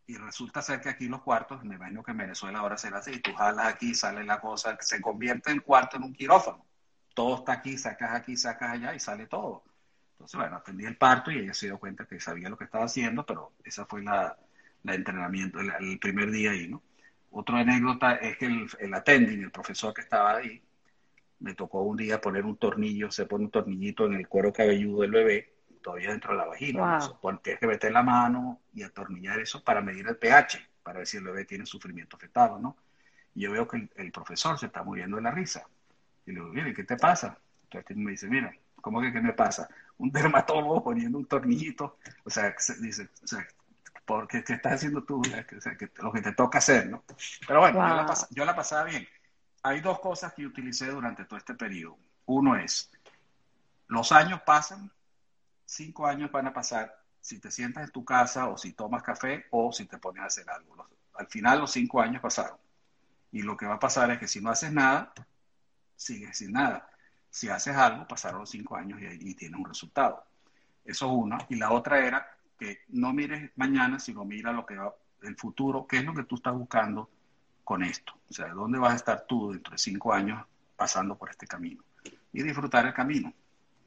Y 0.08 0.18
resulta 0.18 0.62
ser 0.62 0.82
que 0.82 0.90
aquí 0.90 1.08
los 1.08 1.22
cuartos, 1.22 1.64
me 1.64 1.76
imagino 1.76 2.04
que 2.04 2.12
en 2.12 2.18
Venezuela 2.18 2.60
ahora 2.60 2.78
será 2.78 2.98
así, 2.98 3.20
tú 3.20 3.34
jalas 3.34 3.68
aquí, 3.68 3.96
sale 3.96 4.24
la 4.24 4.40
cosa, 4.42 4.78
se 4.82 5.00
convierte 5.00 5.52
el 5.52 5.64
cuarto 5.64 5.98
en 5.98 6.04
un 6.04 6.14
quirófano. 6.14 6.66
Todo 7.14 7.38
está 7.38 7.54
aquí, 7.54 7.78
sacas 7.78 8.12
aquí, 8.14 8.36
sacas 8.36 8.72
allá 8.72 8.94
y 8.94 9.00
sale 9.00 9.28
todo. 9.28 9.64
Entonces, 10.14 10.40
bueno, 10.40 10.58
atendí 10.58 10.86
el 10.86 10.98
parto 10.98 11.32
y 11.32 11.40
ella 11.40 11.54
se 11.54 11.68
dio 11.68 11.80
cuenta 11.80 12.06
que 12.06 12.20
sabía 12.20 12.50
lo 12.50 12.58
que 12.58 12.66
estaba 12.66 12.86
haciendo, 12.86 13.26
pero 13.26 13.54
esa 13.64 13.86
fue 13.86 14.04
la, 14.04 14.38
la 14.84 14.96
entrenamiento, 14.96 15.60
el 15.60 16.00
primer 16.00 16.30
día 16.32 16.52
ahí, 16.52 16.68
¿no? 16.68 16.82
Otra 17.32 17.60
anécdota 17.60 18.16
es 18.16 18.38
que 18.38 18.46
el, 18.46 18.68
el 18.80 18.94
attending, 18.94 19.44
el 19.44 19.52
profesor 19.52 19.94
que 19.94 20.02
estaba 20.02 20.38
ahí, 20.38 20.62
me 21.42 21.56
tocó 21.56 21.82
un 21.82 21.98
día 21.98 22.22
poner 22.22 22.46
un 22.46 22.58
tornillo, 22.58 23.12
se 23.12 23.26
pone 23.26 23.46
un 23.46 23.52
tornillito 23.52 24.06
en 24.06 24.14
el 24.14 24.28
cuero 24.28 24.54
cabelludo 24.54 25.02
del 25.02 25.12
bebé, 25.12 25.54
todavía 25.82 26.12
dentro 26.12 26.32
de 26.32 26.38
la 26.38 26.46
vagina. 26.46 27.00
tienes 27.42 27.60
que 27.60 27.68
meter 27.68 27.92
la 27.92 28.04
mano 28.04 28.62
y 28.74 28.84
atornillar 28.84 29.40
eso 29.40 29.64
para 29.64 29.82
medir 29.82 30.08
el 30.08 30.18
pH, 30.18 30.70
para 30.84 31.00
ver 31.00 31.08
si 31.08 31.18
el 31.18 31.24
bebé 31.24 31.46
tiene 31.46 31.66
sufrimiento 31.66 32.18
fetal 32.18 32.52
o 32.52 32.60
no. 32.60 32.78
Y 33.34 33.42
yo 33.42 33.52
veo 33.52 33.68
que 33.68 33.90
el, 33.96 34.12
profesor 34.12 34.60
se 34.60 34.68
está 34.68 34.84
muriendo 34.84 35.18
de 35.18 35.24
la 35.24 35.32
risa. 35.32 35.68
Y 36.26 36.32
le 36.32 36.42
digo, 36.42 36.48
mire, 36.54 36.74
¿qué 36.74 36.84
te 36.84 36.98
pasa? 36.98 37.40
Entonces 37.64 37.98
me 37.98 38.12
dice, 38.12 38.28
mira, 38.28 38.54
¿cómo 38.76 39.02
que 39.02 39.12
qué 39.12 39.22
me 39.22 39.34
pasa? 39.34 39.70
Un 39.98 40.12
dermatólogo 40.12 40.84
poniendo 40.84 41.18
un 41.18 41.26
tornillito, 41.26 41.98
o 42.24 42.30
sea, 42.30 42.54
dice, 42.82 43.10
o 43.24 43.28
sea, 43.28 43.48
porque 44.06 44.44
¿qué 44.44 44.54
estás 44.54 44.74
haciendo 44.74 45.04
tú? 45.04 45.22
O 45.22 45.62
sea, 45.62 45.78
que 45.78 45.92
lo 45.98 46.12
que 46.12 46.22
te 46.22 46.34
toca 46.34 46.58
hacer, 46.58 46.90
¿no? 46.90 47.04
Pero 47.48 47.60
bueno, 47.62 47.80
yo, 47.80 47.96
la 47.96 48.28
yo 48.30 48.46
la 48.46 48.56
pasaba 48.56 48.86
bien. 48.86 49.08
Hay 49.64 49.82
dos 49.82 50.00
cosas 50.00 50.34
que 50.34 50.46
utilicé 50.46 50.88
durante 50.88 51.26
todo 51.26 51.38
este 51.38 51.54
periodo. 51.54 51.98
Uno 52.26 52.56
es, 52.56 52.92
los 53.88 54.12
años 54.12 54.42
pasan, 54.46 54.92
cinco 55.66 56.08
años 56.08 56.32
van 56.32 56.48
a 56.48 56.54
pasar 56.54 57.02
si 57.20 57.40
te 57.40 57.52
sientas 57.52 57.84
en 57.84 57.92
tu 57.92 58.04
casa 58.04 58.48
o 58.48 58.58
si 58.58 58.74
tomas 58.74 59.04
café 59.04 59.46
o 59.52 59.72
si 59.72 59.86
te 59.86 59.98
pones 59.98 60.24
a 60.24 60.26
hacer 60.26 60.50
algo. 60.50 60.88
al 61.14 61.28
final 61.28 61.60
los 61.60 61.72
cinco 61.72 62.02
años 62.02 62.22
pasaron. 62.22 62.58
Y 63.32 63.44
lo 63.44 63.56
que 63.56 63.66
va 63.66 63.76
a 63.76 63.80
pasar 63.80 64.12
es 64.12 64.20
que 64.20 64.28
si 64.28 64.42
no 64.42 64.50
haces 64.50 64.72
nada, 64.72 65.14
sigues 65.96 66.38
sin 66.38 66.52
nada. 66.52 66.90
Si 67.30 67.48
haces 67.48 67.76
algo, 67.76 68.08
pasaron 68.08 68.42
los 68.42 68.50
cinco 68.50 68.76
años 68.76 69.00
y, 69.02 69.36
tienes 69.36 69.60
un 69.60 69.66
resultado. 69.66 70.26
Eso 70.84 71.06
es 71.06 71.12
una. 71.12 71.38
Y 71.48 71.56
la 71.56 71.72
otra 71.72 72.06
era 72.06 72.28
que 72.62 72.82
no 72.90 73.12
mires 73.12 73.50
mañana, 73.56 73.98
sino 73.98 74.24
mira 74.24 74.52
lo 74.52 74.68
que 74.68 74.76
va, 74.76 74.94
el 75.24 75.36
futuro, 75.36 75.88
qué 75.88 75.98
es 75.98 76.06
lo 76.06 76.14
que 76.14 76.26
tú 76.26 76.36
estás 76.36 76.54
buscando 76.54 77.10
con 77.64 77.82
esto. 77.82 78.14
O 78.30 78.34
sea, 78.34 78.50
¿dónde 78.50 78.78
vas 78.78 78.94
a 78.94 78.98
estar 78.98 79.26
tú 79.28 79.52
dentro 79.52 79.72
de 79.72 79.80
cinco 79.80 80.14
años 80.14 80.46
pasando 80.76 81.18
por 81.18 81.32
este 81.32 81.48
camino? 81.48 81.84
Y 82.32 82.44
disfrutar 82.44 82.86
el 82.86 82.94
camino. 82.94 83.34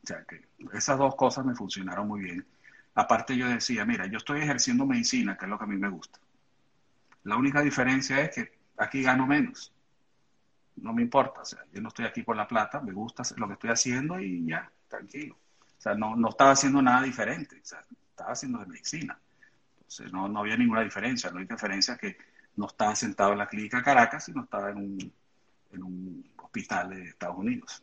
O 0.02 0.06
sea, 0.06 0.24
que 0.24 0.48
esas 0.72 0.98
dos 0.98 1.14
cosas 1.14 1.44
me 1.44 1.54
funcionaron 1.54 2.08
muy 2.08 2.22
bien. 2.22 2.44
Aparte 2.96 3.36
yo 3.36 3.48
decía, 3.48 3.84
mira, 3.84 4.06
yo 4.06 4.18
estoy 4.18 4.40
ejerciendo 4.40 4.84
medicina, 4.84 5.38
que 5.38 5.44
es 5.44 5.50
lo 5.52 5.56
que 5.56 5.64
a 5.64 5.68
mí 5.68 5.76
me 5.76 5.88
gusta. 5.88 6.18
La 7.22 7.36
única 7.36 7.62
diferencia 7.62 8.20
es 8.22 8.34
que 8.34 8.58
aquí 8.76 9.04
gano 9.04 9.24
menos 9.24 9.72
no 10.76 10.92
me 10.92 11.02
importa, 11.02 11.42
o 11.42 11.44
sea, 11.44 11.60
yo 11.72 11.80
no 11.80 11.90
estoy 11.90 12.06
aquí 12.06 12.24
por 12.24 12.36
la 12.36 12.48
plata, 12.48 12.80
me 12.80 12.90
gusta 12.90 13.22
lo 13.36 13.46
que 13.46 13.52
estoy 13.52 13.70
haciendo 13.70 14.18
y 14.18 14.44
ya, 14.44 14.68
tranquilo. 14.88 15.36
O 15.60 15.80
sea, 15.80 15.94
no, 15.94 16.16
no 16.16 16.30
estaba 16.30 16.50
haciendo 16.50 16.82
nada 16.82 17.02
diferente, 17.02 17.60
o 17.62 17.64
sea, 17.64 17.84
estaba 18.14 18.32
haciendo 18.32 18.60
de 18.60 18.66
medicina. 18.66 19.18
Entonces, 19.76 20.12
no, 20.12 20.28
no 20.28 20.40
había 20.40 20.56
ninguna 20.56 20.82
diferencia, 20.82 21.30
no 21.30 21.40
hay 21.40 21.46
diferencia 21.46 21.96
que 21.96 22.16
no 22.56 22.66
estaba 22.66 22.94
sentado 22.94 23.32
en 23.32 23.38
la 23.38 23.48
clínica 23.48 23.82
Caracas, 23.82 24.24
sino 24.24 24.44
estaba 24.44 24.70
en 24.70 24.76
un, 24.76 25.12
en 25.72 25.82
un 25.82 26.30
hospital 26.42 26.90
de 26.90 27.08
Estados 27.08 27.36
Unidos. 27.36 27.82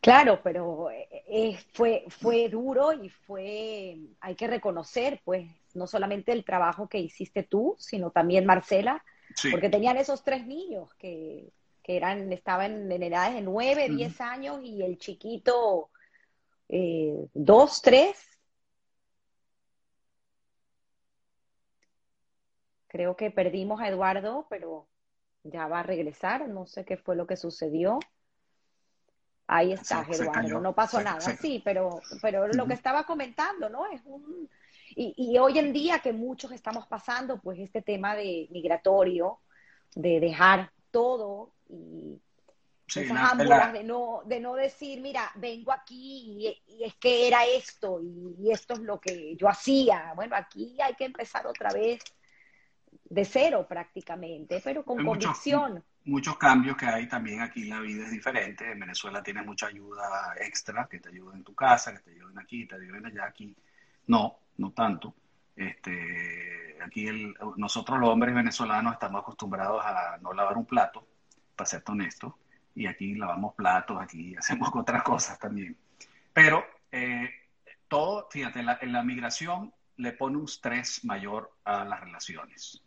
Claro, 0.00 0.40
pero 0.42 0.90
eh, 0.90 1.08
eh, 1.28 1.58
fue, 1.72 2.04
fue 2.08 2.48
duro 2.48 2.92
y 2.92 3.08
fue, 3.08 3.98
hay 4.20 4.34
que 4.34 4.46
reconocer, 4.46 5.20
pues, 5.24 5.46
no 5.74 5.86
solamente 5.86 6.32
el 6.32 6.44
trabajo 6.44 6.88
que 6.88 6.98
hiciste 6.98 7.42
tú, 7.42 7.76
sino 7.78 8.10
también 8.10 8.46
Marcela, 8.46 9.04
porque 9.50 9.68
tenían 9.68 9.98
esos 9.98 10.22
tres 10.22 10.46
niños 10.46 10.94
que, 10.94 11.52
eran, 11.84 12.32
estaban 12.32 12.90
en 12.90 13.02
edades 13.02 13.34
de 13.34 13.42
9, 13.42 13.90
10 13.90 14.20
años 14.20 14.60
y 14.64 14.82
el 14.82 14.98
chiquito 14.98 15.90
eh, 16.68 17.26
2, 17.34 17.82
3. 17.82 18.35
Creo 22.96 23.14
que 23.14 23.30
perdimos 23.30 23.82
a 23.82 23.88
Eduardo, 23.88 24.46
pero 24.48 24.88
ya 25.42 25.68
va 25.68 25.80
a 25.80 25.82
regresar. 25.82 26.48
No 26.48 26.64
sé 26.64 26.86
qué 26.86 26.96
fue 26.96 27.14
lo 27.14 27.26
que 27.26 27.36
sucedió. 27.36 27.98
Ahí 29.46 29.74
está, 29.74 30.06
Eduardo. 30.10 30.60
no 30.62 30.74
pasó 30.74 31.02
nada. 31.02 31.20
Sí, 31.20 31.60
pero, 31.62 32.00
pero 32.22 32.48
lo 32.48 32.66
que 32.66 32.72
estaba 32.72 33.04
comentando, 33.04 33.68
¿no? 33.68 33.84
Es 33.84 34.00
un 34.06 34.48
y, 34.94 35.36
hoy 35.36 35.58
en 35.58 35.74
día 35.74 35.98
que 35.98 36.14
muchos 36.14 36.52
estamos 36.52 36.86
pasando, 36.86 37.38
pues 37.38 37.58
este 37.58 37.82
tema 37.82 38.16
de 38.16 38.48
migratorio, 38.50 39.40
de 39.94 40.20
dejar 40.20 40.72
todo 40.90 41.52
y 41.68 42.18
esas 42.86 43.36
de 43.72 43.84
no, 43.84 44.22
de 44.24 44.40
no 44.40 44.54
decir, 44.54 45.02
mira, 45.02 45.30
vengo 45.34 45.70
aquí 45.70 46.56
y, 46.66 46.82
es 46.82 46.94
que 46.94 47.28
era 47.28 47.44
esto 47.44 48.00
y, 48.00 48.50
esto 48.50 48.72
es 48.72 48.80
lo 48.80 48.98
que 48.98 49.36
yo 49.36 49.50
hacía. 49.50 50.14
Bueno, 50.16 50.34
aquí 50.34 50.78
hay 50.80 50.94
que 50.94 51.04
empezar 51.04 51.46
otra 51.46 51.70
vez 51.74 52.00
de 53.08 53.24
cero 53.24 53.66
prácticamente, 53.68 54.60
pero 54.62 54.84
con 54.84 55.04
convicción. 55.04 55.82
Muchos 56.04 56.38
cambios 56.38 56.76
que 56.76 56.86
hay 56.86 57.08
también 57.08 57.40
aquí, 57.40 57.64
la 57.64 57.80
vida 57.80 58.04
es 58.04 58.10
diferente. 58.10 58.70
En 58.70 58.78
Venezuela 58.78 59.22
tienes 59.22 59.44
mucha 59.44 59.66
ayuda 59.66 60.34
extra, 60.40 60.86
que 60.88 61.00
te 61.00 61.08
ayuden 61.08 61.38
en 61.38 61.44
tu 61.44 61.54
casa, 61.54 61.92
que 61.92 61.98
te 61.98 62.10
ayuden 62.12 62.38
aquí, 62.38 62.66
te 62.66 62.76
ayuden 62.76 63.06
allá. 63.06 63.26
Aquí 63.26 63.56
no, 64.06 64.38
no 64.58 64.70
tanto. 64.72 65.14
Este, 65.56 66.76
aquí 66.84 67.06
el, 67.08 67.34
nosotros 67.56 67.98
los 67.98 68.10
hombres 68.10 68.34
venezolanos 68.34 68.92
estamos 68.92 69.22
acostumbrados 69.22 69.82
a 69.84 70.18
no 70.20 70.32
lavar 70.32 70.56
un 70.56 70.66
plato, 70.66 71.06
para 71.56 71.66
ser 71.66 71.82
honesto, 71.86 72.38
y 72.74 72.86
aquí 72.86 73.14
lavamos 73.14 73.54
platos, 73.54 74.00
aquí 74.00 74.36
hacemos 74.38 74.70
otras 74.74 75.02
cosas 75.02 75.38
también. 75.38 75.76
Pero 76.32 76.64
eh, 76.92 77.30
todo, 77.88 78.28
fíjate, 78.30 78.60
en 78.60 78.92
la, 78.92 79.02
migración 79.02 79.72
le 79.96 80.12
pone 80.12 80.36
un 80.36 80.44
estrés 80.44 81.04
mayor 81.04 81.50
a 81.64 81.84
las 81.84 82.00
relaciones. 82.00 82.82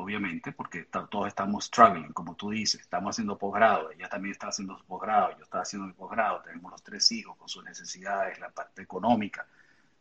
Obviamente, 0.00 0.52
porque 0.52 0.84
todos 0.84 1.26
estamos 1.26 1.64
struggling, 1.64 2.12
como 2.12 2.36
tú 2.36 2.50
dices, 2.50 2.80
estamos 2.82 3.16
haciendo 3.16 3.36
posgrado, 3.36 3.90
ella 3.90 4.08
también 4.08 4.30
está 4.30 4.46
haciendo 4.46 4.80
posgrado, 4.86 5.36
yo 5.36 5.42
estaba 5.42 5.62
haciendo 5.62 5.88
mi 5.88 5.92
posgrado, 5.92 6.40
tenemos 6.40 6.70
los 6.70 6.84
tres 6.84 7.10
hijos 7.10 7.36
con 7.36 7.48
sus 7.48 7.64
necesidades, 7.64 8.38
la 8.38 8.48
parte 8.48 8.82
económica, 8.82 9.44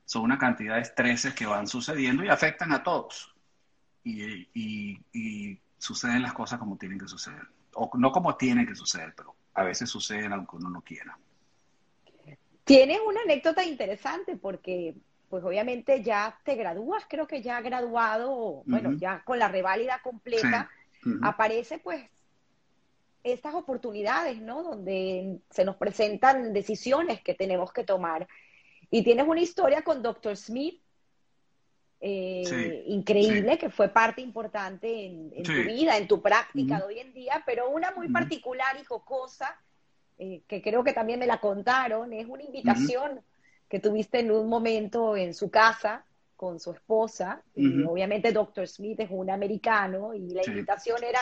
son 0.05 0.21
una 0.21 0.37
cantidad 0.37 0.75
de 0.75 0.81
estreses 0.81 1.33
que 1.33 1.47
van 1.47 1.65
sucediendo 1.65 2.23
y 2.23 2.29
afectan 2.29 2.73
a 2.73 2.83
todos. 2.83 3.33
Y, 4.03 5.59
suceden 5.79 6.21
las 6.21 6.33
cosas 6.33 6.59
como 6.59 6.77
tienen 6.77 6.99
que 6.99 7.07
suceder. 7.07 7.47
O 7.73 7.89
no 7.97 8.11
como 8.11 8.35
tienen 8.35 8.67
que 8.67 8.75
suceder, 8.75 9.15
pero 9.17 9.35
a 9.55 9.63
veces 9.63 9.89
suceden 9.89 10.31
aunque 10.31 10.57
uno 10.57 10.69
no 10.69 10.81
quiera. 10.81 11.17
Tienes 12.63 12.99
una 13.03 13.21
anécdota 13.21 13.65
interesante 13.65 14.37
porque, 14.37 14.93
pues 15.29 15.43
obviamente 15.43 16.03
ya 16.03 16.39
te 16.43 16.55
gradúas, 16.55 17.03
creo 17.07 17.27
que 17.27 17.41
ya 17.41 17.59
graduado, 17.61 18.63
bueno, 18.65 18.93
ya 18.93 19.23
con 19.25 19.39
la 19.39 19.47
reválida 19.47 19.99
completa, 20.01 20.69
aparece 21.21 21.79
pues 21.79 22.03
estas 23.23 23.53
oportunidades, 23.55 24.41
¿no? 24.41 24.63
Donde 24.63 25.39
se 25.49 25.65
nos 25.65 25.75
presentan 25.75 26.53
decisiones 26.53 27.21
que 27.21 27.33
tenemos 27.33 27.73
que 27.73 27.83
tomar. 27.83 28.27
Y 28.89 29.03
tienes 29.03 29.27
una 29.27 29.41
historia 29.41 29.81
con 29.81 30.01
Dr. 30.01 30.37
Smith, 30.37 30.81
eh, 31.99 32.83
increíble, 32.87 33.57
que 33.57 33.69
fue 33.69 33.89
parte 33.89 34.21
importante 34.21 35.07
en, 35.07 35.43
tu 35.43 35.51
vida, 35.51 35.97
en 35.97 36.07
tu 36.07 36.21
práctica 36.21 36.77
de 36.77 36.85
hoy 36.85 36.99
en 36.99 37.13
día, 37.13 37.43
pero 37.45 37.69
una 37.69 37.91
muy 37.91 38.07
particular 38.09 38.77
y 38.79 38.85
jocosa, 38.85 39.59
eh, 40.19 40.41
que 40.47 40.61
creo 40.61 40.83
que 40.83 40.93
también 40.93 41.19
me 41.19 41.27
la 41.27 41.39
contaron, 41.39 42.13
es 42.13 42.27
una 42.27 42.43
invitación 42.43 43.21
que 43.69 43.79
tuviste 43.79 44.19
en 44.19 44.31
un 44.31 44.47
momento 44.47 45.15
en 45.15 45.33
su 45.33 45.49
casa 45.49 46.05
con 46.35 46.59
su 46.59 46.71
esposa, 46.71 47.41
y 47.55 47.83
obviamente 47.83 48.31
Dr. 48.31 48.67
Smith 48.67 48.99
es 48.99 49.09
un 49.09 49.29
americano, 49.31 50.13
y 50.13 50.29
la 50.29 50.45
invitación 50.45 51.03
era, 51.03 51.19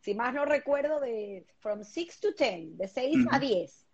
si 0.00 0.14
más 0.14 0.32
no 0.32 0.46
recuerdo, 0.46 1.00
de 1.00 1.46
from 1.58 1.84
6 1.84 2.20
to 2.20 2.28
10, 2.32 2.78
de 2.78 2.88
6 2.88 3.26
a 3.30 3.38
10. 3.38 3.86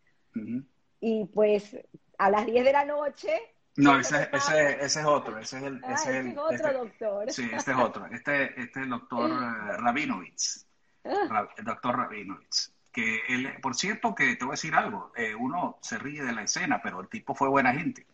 Y 1.01 1.25
pues 1.27 1.77
a 2.19 2.31
las 2.31 2.47
10 2.47 2.65
de 2.65 2.73
la 2.73 2.85
noche. 2.85 3.31
No, 3.77 3.99
ese, 3.99 4.29
ese, 4.33 4.85
ese, 4.85 5.01
es 5.01 5.07
otro, 5.07 5.37
ese 5.39 5.59
es 5.59 5.63
el... 5.65 5.81
Ah, 5.83 5.95
ese 5.95 6.21
es 6.21 6.39
otro 6.39 6.55
este, 6.55 6.73
doctor. 6.73 7.33
Sí, 7.33 7.51
este 7.53 7.73
es 7.73 7.77
otro. 7.77 8.07
Este, 8.07 8.45
este 8.61 8.63
es 8.63 8.85
el 8.85 8.91
doctor 8.91 9.31
uh, 9.31 9.35
Rabinovitz. 9.83 10.67
Ah. 11.05 11.49
el 11.57 11.65
doctor 11.65 11.97
Rabinovitz. 11.97 12.74
Que 12.95 13.21
él, 13.29 13.53
por 13.61 13.75
cierto, 13.75 14.15
que 14.15 14.37
te 14.37 14.45
voy 14.45 14.53
a 14.53 14.59
decir 14.59 14.75
algo, 14.75 15.13
eh, 15.17 15.35
uno 15.35 15.79
se 15.83 15.99
ríe 15.99 16.23
de 16.23 16.33
la 16.33 16.45
escena, 16.45 16.81
pero 16.81 17.01
el 17.01 17.09
tipo 17.09 17.35
fue 17.35 17.49
buena 17.49 17.75
gente. 17.75 18.07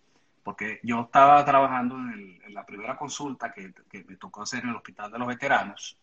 Porque 0.42 0.80
yo 0.82 1.02
estaba 1.02 1.44
trabajando 1.44 1.96
en, 1.96 2.40
la 2.54 2.66
primera 2.66 2.96
consulta 2.96 3.52
que, 3.52 3.72
que, 3.88 4.02
me 4.04 4.16
tocó 4.16 4.42
hacer 4.42 4.64
en 4.64 4.70
el 4.70 4.76
Hospital 4.76 5.12
de 5.12 5.18
los 5.18 5.28
Veteranos. 5.28 5.96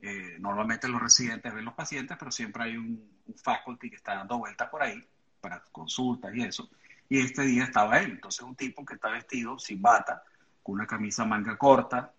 Eh, 0.00 0.36
normalmente 0.38 0.86
los 0.86 1.02
residentes 1.02 1.52
ven 1.52 1.64
los 1.64 1.74
pacientes, 1.74 2.16
pero 2.16 2.30
siempre 2.30 2.62
hay 2.62 2.76
un, 2.76 3.10
un 3.26 3.34
faculty 3.34 3.90
que 3.90 3.96
está 3.96 4.14
dando 4.14 4.38
vueltas 4.38 4.68
por 4.68 4.82
ahí 4.82 5.02
para 5.40 5.62
consultas 5.72 6.34
y 6.34 6.42
eso. 6.42 6.70
Y 7.08 7.20
este 7.20 7.42
día 7.42 7.64
estaba 7.64 7.98
él. 7.98 8.12
Entonces, 8.12 8.40
un 8.42 8.56
tipo 8.56 8.84
que 8.84 8.94
está 8.94 9.10
vestido 9.10 9.58
sin 9.58 9.82
bata, 9.82 10.22
con 10.62 10.76
una 10.76 10.86
camisa 10.86 11.24
manga 11.24 11.56
corta. 11.56 12.12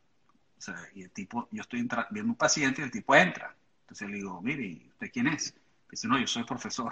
Y 0.94 1.04
el 1.04 1.12
tipo, 1.12 1.48
yo 1.52 1.62
estoy 1.62 1.88
viendo 2.12 2.32
un 2.32 2.38
paciente 2.38 2.82
y 2.82 2.86
el 2.86 2.92
tipo 2.92 3.16
entra. 3.16 3.56
Entonces 3.82 4.10
le 4.10 4.16
digo, 4.18 4.42
mire, 4.42 4.88
¿usted 4.90 5.12
quién 5.12 5.28
es? 5.28 5.56
Dice, 5.96 6.10
no, 6.10 6.20
yo 6.20 6.28
soy 6.28 6.44
profesor. 6.44 6.92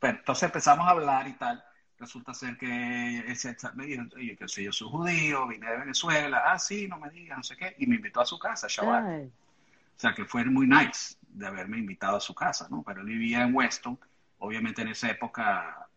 bueno, 0.00 0.18
entonces 0.18 0.42
empezamos 0.42 0.88
a 0.88 0.90
hablar 0.90 1.28
y 1.28 1.34
tal. 1.34 1.64
Resulta 2.00 2.34
ser 2.34 2.58
que 2.58 3.18
ese 3.28 3.56
me 3.76 3.86
dijo, 3.86 4.02
oye, 4.16 4.36
que 4.36 4.64
yo 4.64 4.72
soy 4.72 4.90
judío, 4.90 5.46
vine 5.46 5.70
de 5.70 5.78
Venezuela. 5.78 6.42
Ah, 6.44 6.58
sí, 6.58 6.88
no 6.88 6.98
me 6.98 7.10
digas, 7.10 7.38
no 7.38 7.44
sé 7.44 7.56
qué. 7.56 7.76
Y 7.78 7.86
me 7.86 7.94
invitó 7.94 8.20
a 8.20 8.26
su 8.26 8.40
casa, 8.40 8.66
Shabbat. 8.68 9.04
O 9.04 9.98
sea, 9.98 10.12
que 10.12 10.24
fue 10.24 10.44
muy 10.46 10.66
nice 10.66 11.14
de 11.28 11.46
haberme 11.46 11.78
invitado 11.78 12.16
a 12.16 12.20
su 12.20 12.34
casa, 12.34 12.66
¿no? 12.68 12.82
Pero 12.82 13.02
él 13.02 13.06
vivía 13.06 13.42
en 13.42 13.54
Weston. 13.54 13.96
Obviamente 14.38 14.82
en 14.82 14.88
esa 14.88 15.08
época 15.08 15.88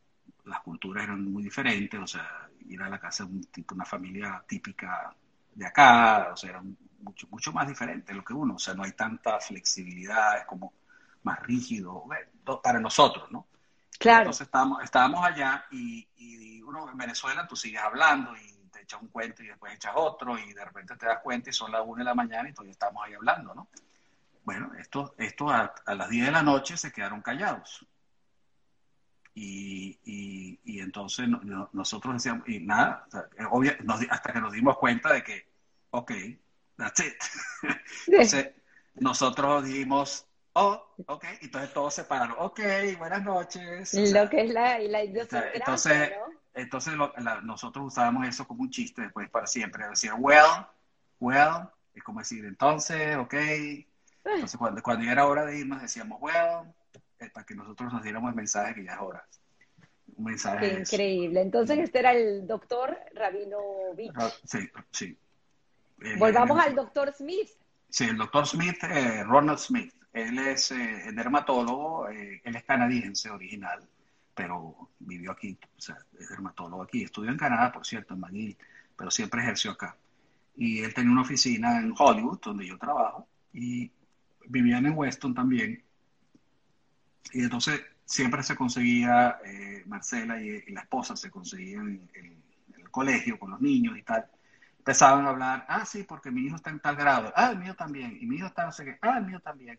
las 0.46 0.60
culturas 0.60 1.06
eran 1.06 1.24
muy 1.24 1.42
diferentes, 1.42 2.00
o 2.00 2.06
sea, 2.06 2.50
ir 2.68 2.84
a 2.84 2.90
la 2.90 3.00
casa 3.00 3.26
de 3.26 3.32
un, 3.32 3.48
una 3.74 3.86
familia 3.86 4.44
típica 4.48 5.12
de 5.56 5.66
acá, 5.66 6.30
o 6.34 6.38
sea, 6.38 6.52
era 6.52 6.64
mucho, 7.02 7.28
mucho 7.32 7.52
más 7.52 7.68
diferente 7.68 8.14
de 8.14 8.18
lo 8.18 8.24
que 8.24 8.34
uno, 8.34 8.56
o 8.56 8.60
sea, 8.60 8.76
no 8.76 8.84
hay 8.84 8.92
tanta 8.92 9.40
flexibilidad, 9.40 10.38
es 10.38 10.46
como 10.46 10.72
más 11.24 11.40
rígido, 11.44 12.06
para 12.64 12.80
nosotros, 12.80 13.32
¿no? 13.32 13.48
Claro. 14.00 14.22
Entonces 14.22 14.48
estábamos, 14.48 14.84
estábamos 14.84 15.26
allá 15.26 15.66
y, 15.72 16.08
y 16.16 16.62
uno 16.62 16.90
en 16.90 16.98
Venezuela 16.98 17.46
tú 17.48 17.56
sigues 17.56 17.82
hablando 17.82 18.36
y 18.38 18.60
te 18.70 18.82
echas 18.82 19.02
un 19.02 19.10
cuento 19.10 19.44
y 19.44 19.48
después 19.48 19.74
echas 19.74 19.94
otro 19.96 20.38
y 20.38 20.54
de 20.54 20.64
repente 20.64 20.96
te 20.96 21.06
das 21.06 21.20
cuenta 21.22 21.50
y 21.50 21.54
son 21.54 21.72
las 21.72 21.82
una 21.86 22.00
de 22.00 22.06
la 22.06 22.16
mañana 22.16 22.50
y 22.50 22.54
todavía 22.54 22.72
estamos 22.72 23.04
ahí 23.06 23.14
hablando, 23.14 23.54
¿no? 23.54 23.68
Bueno, 24.46 24.72
estos 24.80 25.12
esto 25.18 25.50
a, 25.50 25.74
las 25.86 26.10
10 26.10 26.28
de 26.28 26.32
la 26.32 26.44
noche 26.44 26.78
se 26.78 26.92
quedaron 26.92 27.22
callados. 27.22 27.86
Y, 29.36 30.00
y, 30.04 30.80
entonces 30.80 31.30
nosotros 31.72 32.16
decíamos, 32.16 32.48
y 32.50 32.60
nada, 32.60 33.08
hasta 34.10 34.34
que 34.34 34.42
nos 34.42 34.52
dimos 34.52 34.78
cuenta 34.78 35.14
de 35.14 35.24
que, 35.24 35.48
ok, 35.92 36.12
that's 36.76 37.00
it. 37.00 37.14
entonces 38.08 38.56
nosotros 38.96 39.66
dijimos, 39.66 40.26
oh, 40.54 40.96
ok, 41.06 41.26
entonces 41.42 41.74
todos 41.74 41.94
se 41.94 42.04
pararon, 42.04 42.36
ok, 42.40 42.60
buenas 42.98 43.24
noches. 43.24 43.94
lo 43.94 44.30
que 44.30 44.42
es 44.42 44.50
la, 44.52 44.80
la 44.80 45.02
Entonces, 45.02 46.12
entonces 46.54 46.94
nosotros 47.44 47.86
usábamos 47.88 48.28
eso 48.28 48.48
como 48.48 48.64
un 48.64 48.70
chiste 48.70 49.04
después 49.04 49.30
para 49.30 49.48
siempre, 49.48 49.88
decir, 49.88 50.12
well, 50.18 50.66
well, 51.20 51.70
es 51.94 52.04
como 52.04 52.20
decir, 52.20 52.46
entonces, 52.46 53.18
ok. 53.18 53.34
Entonces 54.24 54.58
cuando, 54.60 54.82
cuando 54.82 55.10
era 55.10 55.26
hora 55.28 55.46
de 55.46 55.60
irnos 55.60 55.82
decíamos, 55.82 56.20
well, 56.22 56.74
para 57.34 57.46
que 57.46 57.56
nosotros 57.56 57.92
nos 57.92 58.04
diéramos 58.04 58.30
el 58.30 58.36
mensaje 58.36 58.76
que 58.76 58.86
ya 58.86 58.94
es 58.94 59.00
hora. 59.00 59.26
Un 60.16 60.26
mensaje. 60.26 60.70
Qué 60.70 60.80
increíble. 60.80 61.42
Entonces 61.42 61.78
este 61.80 62.00
era 62.00 62.14
el 62.14 62.48
doctor 62.48 62.98
Rabino 63.14 63.60
Sí, 64.46 64.70
sí. 64.92 65.18
Eh, 66.02 66.16
Volvamos 66.18 66.60
al 66.60 66.76
doctor 66.76 67.14
Smith. 67.14 67.50
Sí, 67.90 68.06
el 68.06 68.18
doctor 68.18 68.48
Smith, 68.48 68.82
eh, 68.84 69.24
Ronald 69.24 69.60
Smith. 69.60 69.94
Él 70.14 70.40
es 70.40 70.72
eh, 70.72 71.12
dermatólogo, 71.14 72.08
él 72.10 72.42
es 72.44 72.64
canadiense 72.64 73.30
original 73.30 73.88
pero 74.40 74.90
vivió 75.00 75.32
aquí, 75.32 75.60
o 75.78 75.82
sea, 75.82 75.98
es 76.18 76.30
dermatólogo 76.30 76.84
aquí. 76.84 77.04
Estudió 77.04 77.30
en 77.30 77.36
Canadá, 77.36 77.74
por 77.74 77.86
cierto, 77.86 78.14
en 78.14 78.22
McGill, 78.22 78.58
pero 78.96 79.12
siempre 79.12 79.42
ejerció 79.42 79.72
acá. 79.72 79.98
Y 80.56 80.80
él 80.80 80.94
tenía 80.94 81.12
una 81.12 81.24
oficina 81.24 81.78
en 81.78 81.94
Hollywood, 81.98 82.40
donde 82.42 82.66
yo 82.66 82.78
trabajo, 82.78 83.28
y 83.52 83.92
vivían 84.48 84.86
en 84.86 84.98
Weston 84.98 85.34
también. 85.34 85.84
Y 87.34 87.42
entonces 87.44 87.82
siempre 88.06 88.42
se 88.42 88.56
conseguía, 88.56 89.40
eh, 89.44 89.84
Marcela 89.88 90.42
y, 90.42 90.72
la 90.72 90.84
esposa 90.84 91.18
se 91.18 91.30
conseguían 91.30 92.10
en, 92.14 92.42
el 92.78 92.90
colegio 92.90 93.38
con 93.38 93.52
los 93.52 93.60
niños 93.60 93.98
y 93.98 94.04
tal. 94.04 94.26
Empezaban 94.78 95.26
a 95.26 95.32
hablar, 95.32 95.66
ah, 95.68 95.86
sí, 95.86 96.04
porque 96.04 96.32
mi 96.32 96.46
hijo 96.46 96.56
está 96.56 96.70
en 96.70 96.80
tal 96.80 96.96
grado, 96.96 97.34
ah, 97.36 97.52
el 97.52 97.60
mío 97.60 97.76
también, 97.76 98.18
y 98.22 98.26
mi 98.26 98.38
hijo 98.38 98.48
está 98.48 98.64
no 98.64 98.72
sé 98.72 98.86
qué, 98.86 98.98
ah, 99.02 99.18
el 99.18 99.26
mío 99.26 99.42
también. 99.42 99.78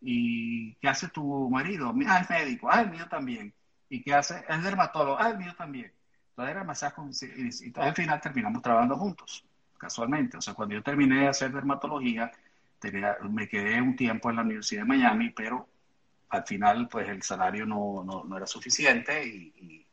¿Y 0.00 0.74
qué 0.76 0.88
hace 0.88 1.08
tu 1.08 1.50
marido? 1.50 1.92
Ah, 2.06 2.20
es 2.20 2.30
médico, 2.30 2.68
ah, 2.70 2.82
el 2.82 2.90
mío 2.90 3.06
también. 3.08 3.52
¿Y 3.88 4.02
qué 4.02 4.14
hace? 4.14 4.44
Es 4.48 4.62
dermatólogo. 4.62 5.18
Ah, 5.18 5.30
el 5.30 5.38
mío 5.38 5.54
también. 5.56 5.92
Entonces 6.30 6.54
era 6.54 6.64
masaje 6.64 7.02
y, 7.10 7.68
y 7.68 7.72
al 7.76 7.94
final 7.94 8.20
terminamos 8.20 8.62
trabajando 8.62 8.96
juntos, 8.96 9.44
casualmente. 9.76 10.36
O 10.36 10.40
sea, 10.40 10.54
cuando 10.54 10.76
yo 10.76 10.82
terminé 10.82 11.22
de 11.22 11.28
hacer 11.28 11.52
dermatología, 11.52 12.30
me 13.30 13.48
quedé 13.48 13.82
un 13.82 13.96
tiempo 13.96 14.30
en 14.30 14.36
la 14.36 14.42
Universidad 14.42 14.82
de 14.82 14.88
Miami, 14.88 15.30
pero 15.30 15.68
al 16.30 16.44
final, 16.44 16.88
pues 16.88 17.08
el 17.08 17.22
salario 17.22 17.66
no, 17.66 18.04
no, 18.04 18.36
era 18.36 18.46
suficiente 18.46 19.26
y, 19.26 19.84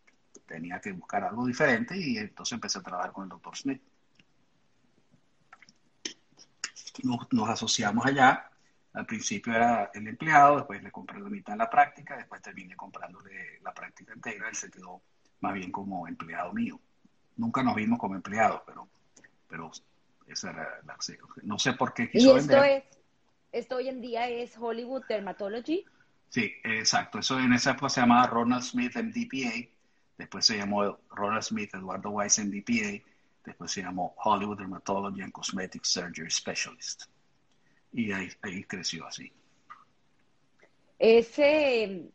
tenía 0.45 0.79
que 0.79 0.91
buscar 0.91 1.23
algo 1.23 1.47
diferente 1.47 1.97
y 1.97 2.19
entonces 2.19 2.53
empecé 2.53 2.77
a 2.77 2.83
trabajar 2.83 3.11
con 3.11 3.23
el 3.23 3.29
doctor 3.29 3.57
Smith. 3.57 3.81
Nos, 7.03 7.33
nos 7.33 7.49
asociamos 7.49 8.05
allá 8.05 8.51
al 8.95 9.05
principio 9.05 9.53
era 9.53 9.91
el 9.93 10.07
empleado, 10.07 10.55
después 10.57 10.81
le 10.81 10.89
compré 10.89 11.19
la 11.19 11.29
mitad 11.29 11.53
de 11.53 11.57
la 11.57 11.69
práctica, 11.69 12.15
después 12.15 12.41
terminé 12.41 12.75
comprándole 12.77 13.59
la 13.61 13.73
práctica 13.73 14.13
entera, 14.13 14.47
él 14.47 14.55
se 14.55 14.71
quedó 14.71 15.01
más 15.41 15.53
bien 15.53 15.69
como 15.69 16.07
empleado 16.07 16.53
mío. 16.53 16.79
Nunca 17.35 17.61
nos 17.61 17.75
vimos 17.75 17.99
como 17.99 18.15
empleados, 18.15 18.61
pero, 18.65 18.87
pero 19.49 19.69
esa 20.27 20.49
era 20.49 20.81
la... 20.85 20.97
No 21.43 21.59
sé 21.59 21.73
por 21.73 21.93
qué 21.93 22.09
quiso 22.09 22.35
¿Y 22.35 22.39
esto 22.39 22.63
Es, 22.63 22.83
esto 23.51 23.75
hoy 23.75 23.89
en 23.89 23.99
día 23.99 24.29
es 24.29 24.55
Hollywood 24.57 25.03
Dermatology? 25.09 25.85
Sí, 26.29 26.53
exacto. 26.63 27.19
Eso 27.19 27.37
en 27.37 27.51
esa 27.51 27.71
época 27.71 27.89
se 27.89 27.99
llamaba 27.99 28.27
Ronald 28.27 28.63
Smith 28.63 28.95
MDPA, 28.95 29.69
después 30.17 30.45
se 30.45 30.57
llamó 30.57 30.99
Ronald 31.09 31.43
Smith 31.43 31.75
Eduardo 31.75 32.11
Weiss 32.11 32.39
MDPA, 32.39 33.03
después 33.43 33.71
se 33.71 33.81
llamó 33.81 34.15
Hollywood 34.23 34.57
Dermatology 34.57 35.21
and 35.21 35.33
Cosmetic 35.33 35.83
Surgery 35.83 36.31
Specialist 36.31 37.07
y 37.95 38.11
ahí, 38.11 38.63
creció 38.67 39.07
así. 39.07 39.31
Ese, 40.99 42.09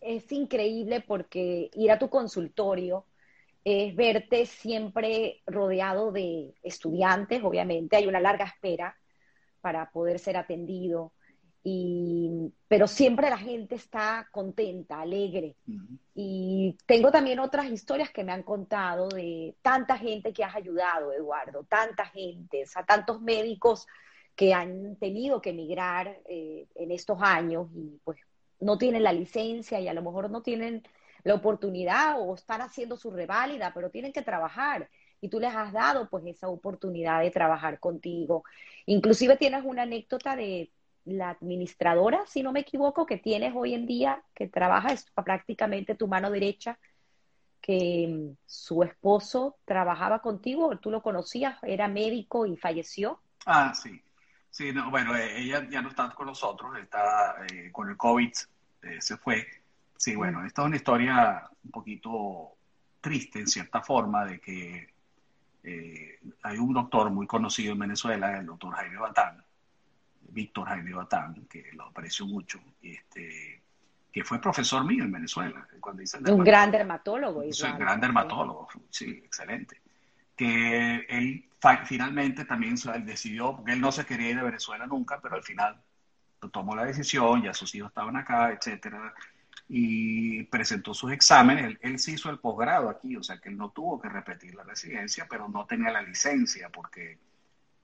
es 0.00 0.32
increíble 0.32 1.00
porque 1.00 1.70
ir 1.72 1.90
a 1.90 1.98
tu 1.98 2.10
consultorio 2.10 3.06
es 3.64 3.94
verte 3.96 4.44
siempre 4.44 5.42
rodeado 5.46 6.12
de 6.12 6.52
estudiantes, 6.62 7.42
obviamente, 7.42 7.96
hay 7.96 8.06
una 8.06 8.20
larga 8.20 8.44
espera 8.44 8.96
para 9.60 9.90
poder 9.90 10.18
ser 10.18 10.36
atendido, 10.36 11.12
y, 11.64 12.52
pero 12.66 12.88
siempre 12.88 13.30
la 13.30 13.38
gente 13.38 13.76
está 13.76 14.28
contenta, 14.32 15.00
alegre. 15.00 15.54
Y 16.12 16.76
tengo 16.86 17.12
también 17.12 17.38
otras 17.38 17.70
historias 17.70 18.10
que 18.10 18.24
me 18.24 18.32
han 18.32 18.42
contado 18.42 19.08
de 19.08 19.54
tanta 19.62 19.96
gente 19.96 20.32
que 20.32 20.42
has 20.42 20.56
ayudado, 20.56 21.12
Eduardo, 21.12 21.64
tanta 21.64 22.04
gente, 22.06 22.64
o 22.64 22.66
sea, 22.66 22.84
tantos 22.84 23.22
médicos 23.22 23.86
que 24.36 24.54
han 24.54 24.96
tenido 24.96 25.40
que 25.40 25.50
emigrar 25.50 26.20
eh, 26.26 26.66
en 26.74 26.90
estos 26.90 27.18
años 27.20 27.68
y 27.74 28.00
pues 28.04 28.18
no 28.60 28.78
tienen 28.78 29.02
la 29.02 29.12
licencia 29.12 29.80
y 29.80 29.88
a 29.88 29.94
lo 29.94 30.02
mejor 30.02 30.30
no 30.30 30.42
tienen 30.42 30.82
la 31.24 31.34
oportunidad 31.34 32.20
o 32.20 32.34
están 32.34 32.62
haciendo 32.62 32.96
su 32.96 33.10
reválida, 33.10 33.72
pero 33.74 33.90
tienen 33.90 34.12
que 34.12 34.22
trabajar 34.22 34.88
y 35.20 35.28
tú 35.28 35.38
les 35.38 35.54
has 35.54 35.72
dado 35.72 36.08
pues 36.08 36.24
esa 36.26 36.48
oportunidad 36.48 37.20
de 37.20 37.30
trabajar 37.30 37.78
contigo. 37.78 38.44
Inclusive 38.86 39.36
tienes 39.36 39.64
una 39.64 39.82
anécdota 39.82 40.34
de 40.34 40.70
la 41.04 41.30
administradora, 41.30 42.24
si 42.26 42.42
no 42.42 42.52
me 42.52 42.60
equivoco, 42.60 43.06
que 43.06 43.18
tienes 43.18 43.52
hoy 43.54 43.74
en 43.74 43.86
día, 43.86 44.22
que 44.34 44.48
trabaja, 44.48 44.92
es 44.92 45.06
prácticamente 45.24 45.94
tu 45.94 46.08
mano 46.08 46.30
derecha, 46.30 46.78
que 47.60 48.08
mm, 48.08 48.36
su 48.46 48.82
esposo 48.82 49.56
trabajaba 49.64 50.20
contigo, 50.20 50.76
tú 50.78 50.90
lo 50.90 51.02
conocías, 51.02 51.56
era 51.62 51.88
médico 51.88 52.46
y 52.46 52.56
falleció. 52.56 53.20
Ah, 53.46 53.72
sí. 53.74 54.00
Sí, 54.52 54.70
no, 54.70 54.90
bueno, 54.90 55.16
eh, 55.16 55.40
ella 55.40 55.66
ya 55.70 55.80
no 55.80 55.88
está 55.88 56.10
con 56.10 56.26
nosotros, 56.26 56.76
está 56.78 57.36
eh, 57.50 57.72
con 57.72 57.88
el 57.88 57.96
COVID, 57.96 58.32
eh, 58.82 59.00
se 59.00 59.16
fue. 59.16 59.46
Sí, 59.96 60.14
bueno, 60.14 60.44
esta 60.44 60.60
es 60.60 60.66
una 60.66 60.76
historia 60.76 61.48
un 61.64 61.70
poquito 61.70 62.50
triste 63.00 63.40
en 63.40 63.46
cierta 63.46 63.80
forma 63.80 64.26
de 64.26 64.40
que 64.40 64.92
hay 66.42 66.58
un 66.58 66.74
doctor 66.74 67.10
muy 67.10 67.26
conocido 67.26 67.72
en 67.72 67.78
Venezuela, 67.78 68.36
el 68.38 68.46
doctor 68.46 68.74
Jaime 68.74 68.98
Batán, 68.98 69.42
Víctor 70.20 70.68
Jaime 70.68 70.92
Batán, 70.92 71.46
que 71.48 71.70
lo 71.72 71.84
aprecio 71.84 72.26
mucho, 72.26 72.60
este, 72.82 73.62
que 74.12 74.24
fue 74.24 74.40
profesor 74.40 74.84
mío 74.84 75.04
en 75.04 75.12
Venezuela. 75.12 75.66
Cuando 75.80 76.02
un 76.30 76.44
gran 76.44 76.70
dermatólogo. 76.70 77.40
un 77.40 77.78
gran 77.78 78.00
dermatólogo, 78.00 78.68
sí, 78.90 79.22
excelente. 79.24 79.81
Que 80.42 81.06
él 81.08 81.48
finalmente 81.84 82.44
también 82.44 82.74
decidió, 83.04 83.54
porque 83.54 83.72
él 83.72 83.80
no 83.80 83.92
se 83.92 84.04
quería 84.04 84.30
ir 84.30 84.36
de 84.36 84.42
Venezuela 84.42 84.86
nunca, 84.86 85.20
pero 85.20 85.36
al 85.36 85.42
final 85.44 85.80
tomó 86.50 86.74
la 86.74 86.84
decisión, 86.84 87.42
ya 87.42 87.54
sus 87.54 87.72
hijos 87.76 87.90
estaban 87.90 88.16
acá, 88.16 88.50
etcétera, 88.50 89.14
y 89.68 90.42
presentó 90.44 90.94
sus 90.94 91.12
exámenes. 91.12 91.66
Él, 91.66 91.78
él 91.82 91.98
se 92.00 92.12
hizo 92.12 92.28
el 92.30 92.40
posgrado 92.40 92.88
aquí, 92.88 93.16
o 93.16 93.22
sea 93.22 93.38
que 93.38 93.50
él 93.50 93.56
no 93.56 93.70
tuvo 93.70 94.00
que 94.00 94.08
repetir 94.08 94.56
la 94.56 94.64
residencia, 94.64 95.26
pero 95.30 95.48
no 95.48 95.64
tenía 95.64 95.92
la 95.92 96.02
licencia 96.02 96.68
porque, 96.70 97.18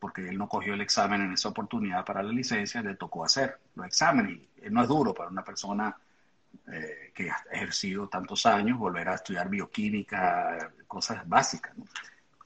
porque 0.00 0.28
él 0.28 0.36
no 0.36 0.48
cogió 0.48 0.74
el 0.74 0.80
examen 0.80 1.22
en 1.22 1.32
esa 1.34 1.50
oportunidad 1.50 2.04
para 2.04 2.24
la 2.24 2.32
licencia, 2.32 2.82
le 2.82 2.96
tocó 2.96 3.24
hacer 3.24 3.58
los 3.76 3.86
exámenes. 3.86 4.40
Y 4.56 4.70
no 4.70 4.82
es 4.82 4.88
duro 4.88 5.14
para 5.14 5.30
una 5.30 5.44
persona 5.44 5.96
eh, 6.72 7.12
que 7.14 7.30
ha 7.30 7.36
ejercido 7.52 8.08
tantos 8.08 8.44
años 8.46 8.78
volver 8.78 9.08
a 9.08 9.14
estudiar 9.14 9.48
bioquímica, 9.48 10.72
cosas 10.88 11.26
básicas. 11.28 11.78
¿no? 11.78 11.84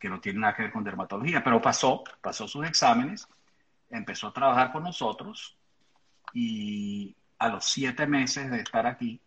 Que 0.02 0.08
no 0.08 0.20
tiene 0.20 0.40
nada 0.40 0.56
que 0.56 0.62
ver 0.62 0.72
con 0.72 0.82
dermatología, 0.82 1.44
pero 1.44 1.62
pasó, 1.62 2.02
pasó 2.20 2.48
sus 2.48 2.66
exámenes, 2.66 3.28
empezó 3.88 4.26
a 4.26 4.32
trabajar 4.32 4.72
con 4.72 4.82
nosotros 4.82 5.56
y 6.34 7.14
a 7.38 7.48
los 7.48 7.64
siete 7.64 8.04
meses 8.08 8.50
de 8.50 8.62
estar 8.62 8.84
aquí 8.84 9.20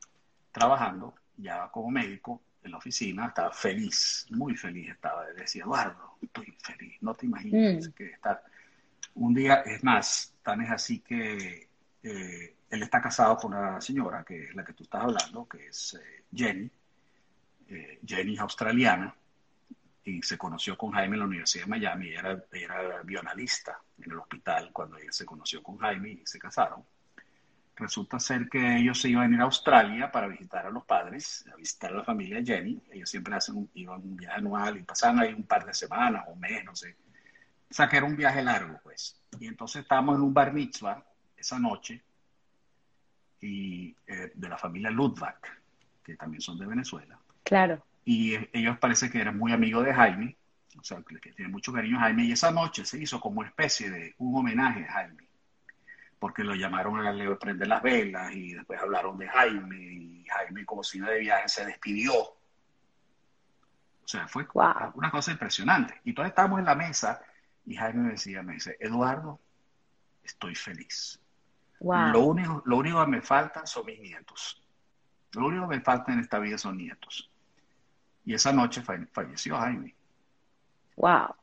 trabajando, 0.52 1.16
ya 1.38 1.70
como 1.70 1.90
médico 1.92 2.42
en 2.62 2.72
la 2.72 2.78
oficina, 2.78 3.28
estaba 3.28 3.54
feliz, 3.54 4.26
muy 4.32 4.58
feliz 4.58 4.90
estaba. 4.90 5.26
Decía, 5.28 5.64
Eduardo, 5.64 6.18
estoy 6.22 6.54
feliz, 6.62 6.98
no 7.00 7.14
te 7.14 7.26
imaginas 7.26 7.88
mm. 7.88 7.92
que 7.94 8.08
estar. 8.08 8.44
Un 9.14 9.34
día, 9.34 9.62
es 9.62 9.82
más, 9.82 10.34
tan 10.44 10.60
es 10.60 10.72
así 10.72 11.00
que 11.00 11.70
eh, 12.04 12.56
él 12.70 12.84
está 12.84 13.02
casado 13.02 13.38
con 13.38 13.54
una 13.54 13.80
señora, 13.80 14.26
que 14.26 14.44
es 14.44 14.56
la 14.56 14.66
que 14.66 14.74
tú 14.74 14.84
estás 14.84 15.04
hablando, 15.04 15.48
que 15.48 15.68
es 15.68 15.94
eh, 15.94 16.24
Jenny. 16.36 16.70
Eh, 17.70 18.02
Jenny 18.06 18.34
es 18.34 18.42
australiana 18.42 19.16
y 20.06 20.22
se 20.22 20.38
conoció 20.38 20.78
con 20.78 20.92
Jaime 20.92 21.16
en 21.16 21.20
la 21.20 21.26
Universidad 21.26 21.66
de 21.66 21.72
Miami. 21.72 22.10
Era, 22.10 22.46
era 22.52 23.02
bioanalista 23.04 23.80
en 23.98 24.12
el 24.12 24.20
hospital 24.20 24.70
cuando 24.72 24.98
ella 24.98 25.12
se 25.12 25.26
conoció 25.26 25.64
con 25.64 25.78
Jaime 25.80 26.12
y 26.12 26.22
se 26.26 26.38
casaron. 26.38 26.84
resulta 27.76 28.20
ser 28.20 28.48
que 28.48 28.78
ellos 28.78 29.02
se 29.02 29.10
iban 29.10 29.32
a 29.32 29.36
ir 29.36 29.42
a 29.42 29.46
Australia 29.46 30.12
para 30.12 30.28
visitar 30.28 30.66
a 30.68 30.70
los 30.70 30.86
padres, 30.86 31.44
a 31.52 31.56
visitar 31.56 31.92
a 31.92 31.96
la 31.96 32.04
familia 32.04 32.42
Jenny. 32.44 32.80
Ellos 32.92 33.10
siempre 33.10 33.36
hacen 33.36 33.56
un, 33.56 33.70
iban 33.74 34.00
un 34.02 34.16
viaje 34.16 34.38
anual 34.38 34.78
y 34.78 34.84
pasaban 34.84 35.20
ahí 35.20 35.34
un 35.34 35.44
par 35.44 35.66
de 35.66 35.74
semanas 35.74 36.24
o 36.28 36.36
meses, 36.36 36.64
no 36.64 36.76
sé. 36.76 36.96
O 37.70 37.74
sea, 37.74 37.90
que 37.90 37.98
era 37.98 38.06
un 38.06 38.16
viaje 38.16 38.44
largo, 38.44 38.80
pues. 38.84 39.20
Y 39.40 39.48
entonces 39.48 39.82
estábamos 39.82 40.18
en 40.18 40.22
un 40.22 40.34
bar 40.34 40.54
mitzvah 40.54 41.04
esa 41.36 41.58
noche 41.58 42.02
y 43.42 43.96
eh, 44.06 44.32
de 44.36 44.50
la 44.50 44.58
familia 44.58 44.92
Ludwig, 44.92 45.36
que 46.04 46.16
también 46.16 46.42
son 46.42 46.60
de 46.60 46.68
Venezuela. 46.68 47.20
Claro. 47.44 47.84
Y 48.06 48.36
ellos 48.58 48.78
parece 48.78 49.10
que 49.10 49.20
eran 49.20 49.38
muy 49.38 49.52
amigos 49.52 49.84
de 49.84 49.94
Jaime, 49.94 50.38
o 50.80 50.84
sea, 50.84 51.02
que 51.02 51.32
tienen 51.32 51.52
mucho 51.52 51.74
cariño 51.74 51.98
a 51.98 52.02
Jaime. 52.02 52.26
Y 52.26 52.32
esa 52.32 52.52
noche 52.52 52.86
se 52.86 53.00
hizo 53.00 53.20
como 53.20 53.44
especie 53.44 53.90
de 53.90 54.16
un 54.20 54.38
homenaje 54.38 54.86
a 54.86 54.94
Jaime 54.94 55.26
porque 56.20 56.44
lo 56.44 56.56
llamaron 56.56 57.06
a 57.06 57.38
prender 57.38 57.68
las 57.68 57.84
velas 57.84 58.34
y 58.34 58.54
después 58.54 58.80
hablaron 58.82 59.16
de 59.18 59.28
Jaime 59.28 59.78
y 59.78 60.26
Jaime 60.26 60.66
como 60.66 60.84
si 60.84 61.00
de 61.00 61.20
viaje 61.20 61.48
se 61.48 61.66
despidió. 61.66 62.14
O 62.16 64.08
sea, 64.08 64.28
fue 64.28 64.48
una 64.96 65.12
cosa 65.12 65.32
impresionante. 65.32 66.02
Y 66.04 66.14
todos 66.14 66.30
estábamos 66.30 66.60
en 66.60 66.66
la 66.66 66.74
mesa 66.74 67.22
y 67.66 67.76
Jaime 67.76 68.04
me 68.04 68.12
decía, 68.14 68.42
me 68.42 68.54
dice, 68.54 68.78
Eduardo, 68.80 69.40
estoy 70.24 70.56
feliz. 70.56 71.20
Lo, 71.80 72.22
único, 72.22 72.64
lo 72.66 72.78
único 72.78 73.04
que 73.04 73.12
me 73.12 73.22
falta 73.22 73.66
son 73.66 73.86
mis 73.86 74.00
nietos. 74.00 74.64
Lo 75.34 75.48
único 75.48 75.68
que 75.68 75.78
me 75.78 75.82
falta 75.84 76.14
en 76.14 76.20
esta 76.20 76.40
vida 76.40 76.58
son 76.58 76.78
nietos. 76.78 77.30
Y 78.26 78.34
esa 78.34 78.52
noche 78.52 78.82
falleció 79.12 79.58
Jaime. 79.58 79.94
Wow. 80.98 81.36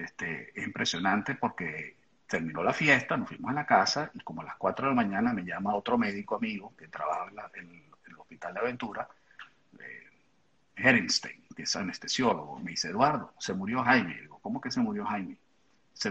Este, 0.00 0.58
es 0.58 0.66
impresionante 0.66 1.34
porque 1.34 1.96
terminó 2.26 2.62
la 2.62 2.72
fiesta, 2.72 3.16
nos 3.16 3.28
fuimos 3.28 3.50
a 3.50 3.54
la 3.54 3.66
casa 3.66 4.10
y 4.14 4.20
como 4.20 4.40
a 4.40 4.44
las 4.44 4.56
4 4.56 4.86
de 4.86 4.90
la 4.90 4.96
mañana 4.96 5.32
me 5.32 5.44
llama 5.44 5.74
otro 5.74 5.98
médico 5.98 6.36
amigo 6.36 6.74
que 6.76 6.88
trabaja 6.88 7.30
en, 7.54 7.84
el 8.06 8.16
Hospital 8.16 8.54
de 8.54 8.60
Aventura, 8.60 9.08
eh, 9.78 10.08
Herenstein, 10.76 11.44
que 11.54 11.62
es 11.62 11.76
anestesiólogo. 11.76 12.58
Me 12.58 12.72
dice, 12.72 12.88
Eduardo, 12.88 13.34
se 13.38 13.52
murió 13.52 13.82
Jaime. 13.82 14.20
digo, 14.20 14.38
¿cómo 14.40 14.60
que 14.60 14.70
se 14.70 14.80
murió 14.80 15.04
Jaime? 15.04 15.36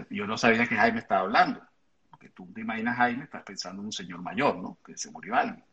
yo 0.08 0.26
no 0.26 0.38
sabía 0.38 0.66
que 0.66 0.76
Jaime 0.76 1.00
estaba 1.00 1.22
hablando. 1.22 1.60
Porque 2.08 2.30
tú 2.30 2.50
te 2.54 2.62
imaginas 2.62 2.96
Jaime, 2.96 3.24
estás 3.24 3.42
pensando 3.42 3.82
en 3.82 3.86
un 3.86 3.92
señor 3.92 4.22
mayor, 4.22 4.56
¿no? 4.56 4.78
Que 4.84 4.96
se 4.96 5.10
murió 5.10 5.34
alguien. 5.34 5.64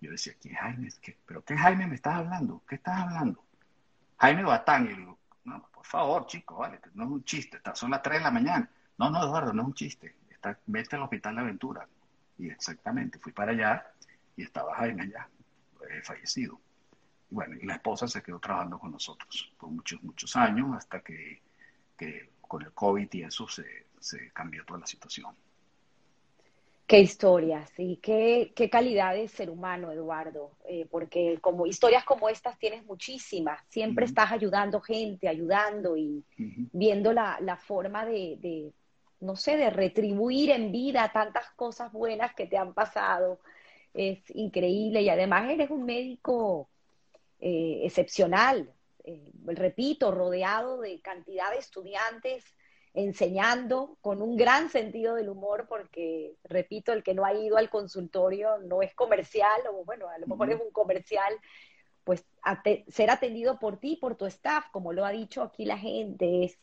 Yo 0.00 0.10
decía, 0.10 0.34
¿qué 0.40 0.54
Jaime? 0.54 0.88
¿Qué? 1.00 1.16
¿Pero 1.24 1.44
qué 1.44 1.56
Jaime 1.56 1.86
me 1.86 1.94
estás 1.94 2.14
hablando? 2.16 2.62
¿Qué 2.68 2.74
estás 2.74 2.98
hablando? 2.98 3.44
Jaime 4.18 4.44
Batán. 4.44 4.86
Y 4.86 4.94
digo, 4.94 5.18
no, 5.44 5.68
por 5.72 5.84
favor, 5.84 6.26
chico, 6.26 6.56
vale, 6.56 6.80
no 6.94 7.04
es 7.04 7.10
un 7.10 7.24
chiste, 7.24 7.60
son 7.74 7.90
las 7.90 8.02
3 8.02 8.18
de 8.18 8.24
la 8.24 8.30
mañana. 8.30 8.70
No, 8.98 9.10
no, 9.10 9.22
Eduardo, 9.22 9.52
no 9.52 9.62
es 9.62 9.68
un 9.68 9.74
chiste. 9.74 10.16
Está, 10.30 10.58
vete 10.66 10.96
al 10.96 11.02
hospital 11.02 11.36
de 11.36 11.40
aventura. 11.40 11.88
Y 12.38 12.48
exactamente, 12.50 13.18
fui 13.18 13.32
para 13.32 13.52
allá 13.52 13.86
y 14.36 14.42
estaba 14.42 14.74
Jaime 14.76 15.02
allá, 15.02 15.28
eh, 15.90 16.02
fallecido. 16.02 16.60
Bueno, 17.30 17.56
y 17.60 17.66
la 17.66 17.74
esposa 17.74 18.06
se 18.06 18.22
quedó 18.22 18.38
trabajando 18.38 18.78
con 18.78 18.92
nosotros 18.92 19.52
por 19.58 19.70
muchos, 19.70 20.02
muchos 20.02 20.36
años 20.36 20.76
hasta 20.76 21.00
que, 21.00 21.42
con 22.40 22.62
el 22.62 22.72
COVID 22.72 23.08
y 23.12 23.22
eso 23.22 23.48
se, 23.48 23.86
cambió 24.32 24.64
toda 24.64 24.80
la 24.80 24.86
situación. 24.86 25.34
Qué 26.86 27.00
historias 27.00 27.72
y 27.78 27.96
qué, 27.96 28.52
qué, 28.54 28.68
calidad 28.68 29.14
de 29.14 29.26
ser 29.28 29.48
humano, 29.48 29.90
Eduardo, 29.90 30.50
eh, 30.68 30.86
porque 30.90 31.38
como 31.40 31.66
historias 31.66 32.04
como 32.04 32.28
estas 32.28 32.58
tienes 32.58 32.84
muchísimas, 32.84 33.58
siempre 33.70 34.04
estás 34.04 34.32
ayudando 34.32 34.82
gente, 34.82 35.26
ayudando 35.26 35.96
y 35.96 36.22
viendo 36.36 37.14
la, 37.14 37.56
forma 37.56 38.04
de, 38.04 38.70
no 39.20 39.34
sé, 39.34 39.56
de 39.56 39.70
retribuir 39.70 40.50
en 40.50 40.72
vida 40.72 41.10
tantas 41.10 41.50
cosas 41.52 41.90
buenas 41.90 42.34
que 42.34 42.46
te 42.46 42.58
han 42.58 42.74
pasado. 42.74 43.40
Es 43.94 44.18
increíble 44.34 45.00
y 45.00 45.08
además 45.08 45.50
eres 45.50 45.70
un 45.70 45.86
médico 45.86 46.68
eh, 47.40 47.80
excepcional, 47.84 48.70
eh, 49.04 49.32
repito, 49.46 50.10
rodeado 50.10 50.82
de 50.82 51.00
cantidad 51.00 51.50
de 51.50 51.58
estudiantes 51.58 52.44
enseñando 52.94 53.98
con 54.00 54.22
un 54.22 54.36
gran 54.36 54.70
sentido 54.70 55.16
del 55.16 55.28
humor, 55.28 55.66
porque, 55.68 56.36
repito, 56.44 56.92
el 56.92 57.02
que 57.02 57.12
no 57.12 57.24
ha 57.24 57.34
ido 57.34 57.56
al 57.56 57.68
consultorio 57.68 58.58
no 58.58 58.82
es 58.82 58.94
comercial, 58.94 59.60
o 59.70 59.84
bueno, 59.84 60.08
a 60.08 60.18
lo 60.18 60.28
mejor 60.28 60.50
es 60.50 60.60
un 60.60 60.70
comercial, 60.70 61.34
pues 62.04 62.24
ser 62.88 63.10
atendido 63.10 63.58
por 63.58 63.78
ti, 63.78 63.96
por 63.96 64.14
tu 64.16 64.26
staff, 64.26 64.66
como 64.70 64.92
lo 64.92 65.04
ha 65.04 65.10
dicho 65.10 65.42
aquí 65.42 65.64
la 65.64 65.76
gente, 65.76 66.44
es 66.44 66.58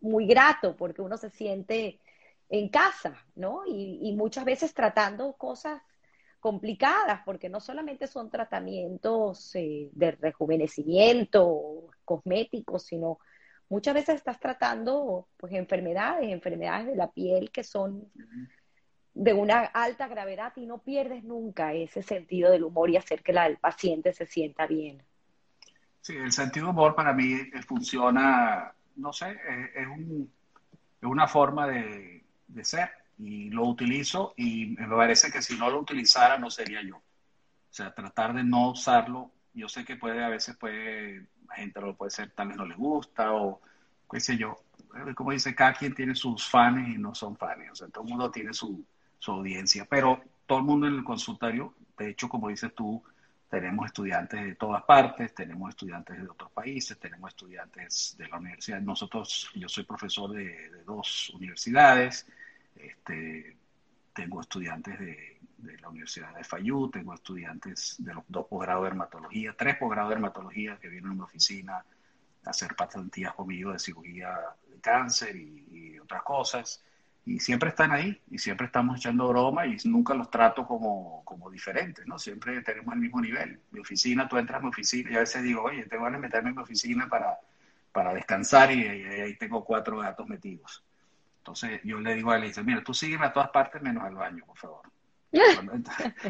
muy 0.00 0.26
grato 0.26 0.76
porque 0.76 1.02
uno 1.02 1.16
se 1.16 1.30
siente 1.30 2.00
en 2.48 2.68
casa, 2.68 3.24
¿no? 3.34 3.62
Y, 3.66 4.12
muchas 4.16 4.44
veces 4.44 4.74
tratando 4.74 5.34
cosas 5.34 5.82
complicadas, 6.40 7.22
porque 7.24 7.48
no 7.48 7.60
solamente 7.60 8.06
son 8.06 8.30
tratamientos 8.30 9.54
eh, 9.54 9.88
de 9.92 10.12
rejuvenecimiento, 10.12 11.90
cosméticos, 12.04 12.84
sino 12.84 13.18
muchas 13.68 13.94
veces 13.94 14.16
estás 14.16 14.38
tratando 14.38 15.28
pues 15.36 15.52
enfermedades, 15.52 16.30
enfermedades 16.30 16.86
de 16.86 16.96
la 16.96 17.10
piel 17.10 17.50
que 17.50 17.64
son 17.64 18.10
de 19.14 19.32
una 19.32 19.60
alta 19.64 20.08
gravedad 20.08 20.52
y 20.56 20.66
no 20.66 20.78
pierdes 20.78 21.24
nunca 21.24 21.72
ese 21.72 22.02
sentido 22.02 22.50
del 22.50 22.64
humor 22.64 22.90
y 22.90 22.96
hacer 22.96 23.22
que 23.22 23.32
la, 23.32 23.46
el 23.46 23.56
paciente 23.56 24.12
se 24.12 24.26
sienta 24.26 24.66
bien. 24.66 25.02
Sí, 26.00 26.16
el 26.16 26.32
sentido 26.32 26.70
humor 26.70 26.94
para 26.94 27.12
mí 27.12 27.36
funciona, 27.66 28.72
no 28.96 29.12
sé, 29.12 29.36
es 29.74 29.86
una 31.02 31.26
forma 31.26 31.66
de, 31.66 32.24
de 32.46 32.64
ser 32.64 32.90
y 33.18 33.50
lo 33.50 33.64
utilizo 33.64 34.34
y 34.36 34.76
me 34.78 34.86
parece 34.88 35.30
que 35.30 35.42
si 35.42 35.56
no 35.56 35.70
lo 35.70 35.80
utilizara 35.80 36.38
no 36.38 36.50
sería 36.50 36.82
yo. 36.82 36.96
O 36.96 37.74
sea, 37.76 37.94
tratar 37.94 38.34
de 38.34 38.44
no 38.44 38.70
usarlo, 38.70 39.32
yo 39.52 39.68
sé 39.68 39.84
que 39.84 39.96
puede, 39.96 40.22
a 40.22 40.28
veces 40.28 40.56
puede, 40.56 41.26
la 41.48 41.54
gente 41.56 41.80
lo 41.80 41.96
puede 41.96 42.10
ser, 42.10 42.30
tal 42.30 42.48
vez 42.48 42.56
no 42.56 42.66
le 42.66 42.74
gusta 42.74 43.32
o 43.32 43.60
qué 44.10 44.20
sé 44.20 44.36
yo. 44.36 44.56
Como 45.14 45.32
dice, 45.32 45.54
cada 45.54 45.74
quien 45.74 45.94
tiene 45.94 46.14
sus 46.14 46.48
fans 46.48 46.88
y 46.88 46.98
no 46.98 47.14
son 47.14 47.36
fans. 47.36 47.70
O 47.72 47.74
sea, 47.74 47.88
todo 47.88 48.04
el 48.04 48.10
mundo 48.10 48.30
tiene 48.30 48.52
su, 48.54 48.84
su 49.18 49.32
audiencia, 49.32 49.86
pero 49.88 50.20
todo 50.46 50.58
el 50.58 50.64
mundo 50.64 50.86
en 50.86 50.94
el 50.94 51.04
consultorio, 51.04 51.74
de 51.98 52.10
hecho, 52.10 52.28
como 52.28 52.48
dices 52.48 52.74
tú, 52.74 53.02
tenemos 53.48 53.86
estudiantes 53.86 54.42
de 54.44 54.54
todas 54.54 54.82
partes, 54.84 55.34
tenemos 55.34 55.70
estudiantes 55.70 56.16
de 56.16 56.28
otros 56.28 56.50
países, 56.50 56.98
tenemos 56.98 57.30
estudiantes 57.30 58.16
de 58.18 58.28
la 58.28 58.38
universidad. 58.38 58.80
Nosotros, 58.80 59.50
yo 59.54 59.68
soy 59.68 59.84
profesor 59.84 60.32
de, 60.32 60.82
dos 60.84 61.30
universidades, 61.30 62.26
este, 62.74 63.56
tengo 64.12 64.40
estudiantes 64.40 64.98
de, 64.98 65.35
la 65.62 65.88
Universidad 65.88 66.34
de 66.34 66.44
Fayú, 66.44 66.90
tengo 66.90 67.14
estudiantes 67.14 67.96
de 67.98 68.14
los 68.14 68.24
dos 68.28 68.46
posgrados 68.46 68.84
de 68.84 68.90
dermatología, 68.90 69.54
tres 69.56 69.76
posgrados 69.76 70.10
de 70.10 70.14
dermatología 70.16 70.78
que 70.78 70.88
vienen 70.88 71.12
a 71.12 71.14
mi 71.14 71.20
oficina 71.22 71.84
a 72.44 72.50
hacer 72.50 72.74
pasantías 72.76 73.34
conmigo 73.34 73.72
de 73.72 73.78
cirugía 73.78 74.36
de 74.68 74.80
cáncer 74.80 75.36
y 75.36 75.98
otras 75.98 76.22
cosas 76.22 76.82
y 77.26 77.40
siempre 77.40 77.70
están 77.70 77.90
ahí 77.90 78.22
y 78.30 78.38
siempre 78.38 78.66
estamos 78.66 78.98
echando 78.98 79.26
broma 79.26 79.66
y 79.66 79.76
nunca 79.84 80.14
los 80.14 80.30
trato 80.30 80.64
como, 80.64 81.24
como 81.24 81.50
diferentes, 81.50 82.06
¿no? 82.06 82.20
Siempre 82.20 82.62
tenemos 82.62 82.94
el 82.94 83.00
mismo 83.00 83.20
nivel. 83.20 83.60
Mi 83.72 83.80
oficina, 83.80 84.28
tú 84.28 84.38
entras 84.38 84.60
a 84.60 84.62
mi 84.62 84.68
oficina 84.68 85.10
y 85.10 85.16
a 85.16 85.20
veces 85.20 85.42
digo, 85.42 85.64
oye, 85.64 85.84
tengo 85.86 86.08
que 86.08 86.18
meterme 86.18 86.50
en 86.50 86.56
mi 86.56 86.62
oficina 86.62 87.08
para, 87.08 87.36
para 87.90 88.14
descansar 88.14 88.70
y, 88.70 88.86
ahí 88.86 89.36
tengo 89.36 89.64
cuatro 89.64 89.98
gatos 89.98 90.28
metidos. 90.28 90.84
Entonces 91.38 91.80
yo 91.82 91.98
le 91.98 92.14
digo 92.14 92.30
a 92.30 92.36
él, 92.36 92.42
dice, 92.42 92.62
mira, 92.62 92.84
tú 92.84 92.94
sígueme 92.94 93.26
a 93.26 93.32
todas 93.32 93.50
partes 93.50 93.82
menos 93.82 94.04
al 94.04 94.14
baño, 94.14 94.44
por 94.46 94.56
favor. 94.56 94.82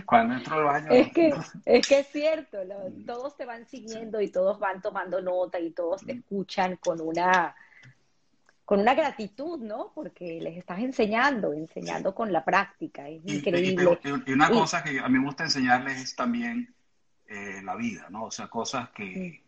Cuando, 0.04 0.34
entro, 0.34 0.56
al 0.56 0.64
baño... 0.64 0.90
Es 0.90 1.12
que, 1.12 1.34
es 1.64 1.86
que 1.86 1.98
es 2.00 2.06
cierto, 2.08 2.58
todos 3.06 3.36
te 3.36 3.44
van 3.44 3.66
siguiendo 3.66 4.20
y 4.20 4.28
todos 4.28 4.58
van 4.58 4.80
tomando 4.80 5.20
nota 5.20 5.60
y 5.60 5.70
todos 5.70 6.04
te 6.04 6.12
escuchan 6.12 6.76
con 6.76 7.00
una 7.00 7.54
con 8.66 8.80
una 8.80 8.94
gratitud, 8.94 9.60
¿no? 9.60 9.92
Porque 9.94 10.40
les 10.40 10.58
estás 10.58 10.80
enseñando, 10.80 11.52
enseñando 11.52 12.12
con 12.12 12.32
la 12.32 12.44
práctica, 12.44 13.08
es 13.08 13.22
increíble. 13.24 13.98
Y, 14.26 14.32
una 14.32 14.50
cosa 14.50 14.82
que 14.82 14.98
a 14.98 15.08
mí 15.08 15.20
me 15.20 15.24
gusta 15.24 15.44
enseñarles 15.44 16.02
es 16.02 16.16
también 16.16 16.74
eh, 17.28 17.62
la 17.62 17.76
vida, 17.76 18.08
¿no? 18.10 18.24
O 18.24 18.30
sea, 18.32 18.48
cosas 18.48 18.90
que, 18.90 19.40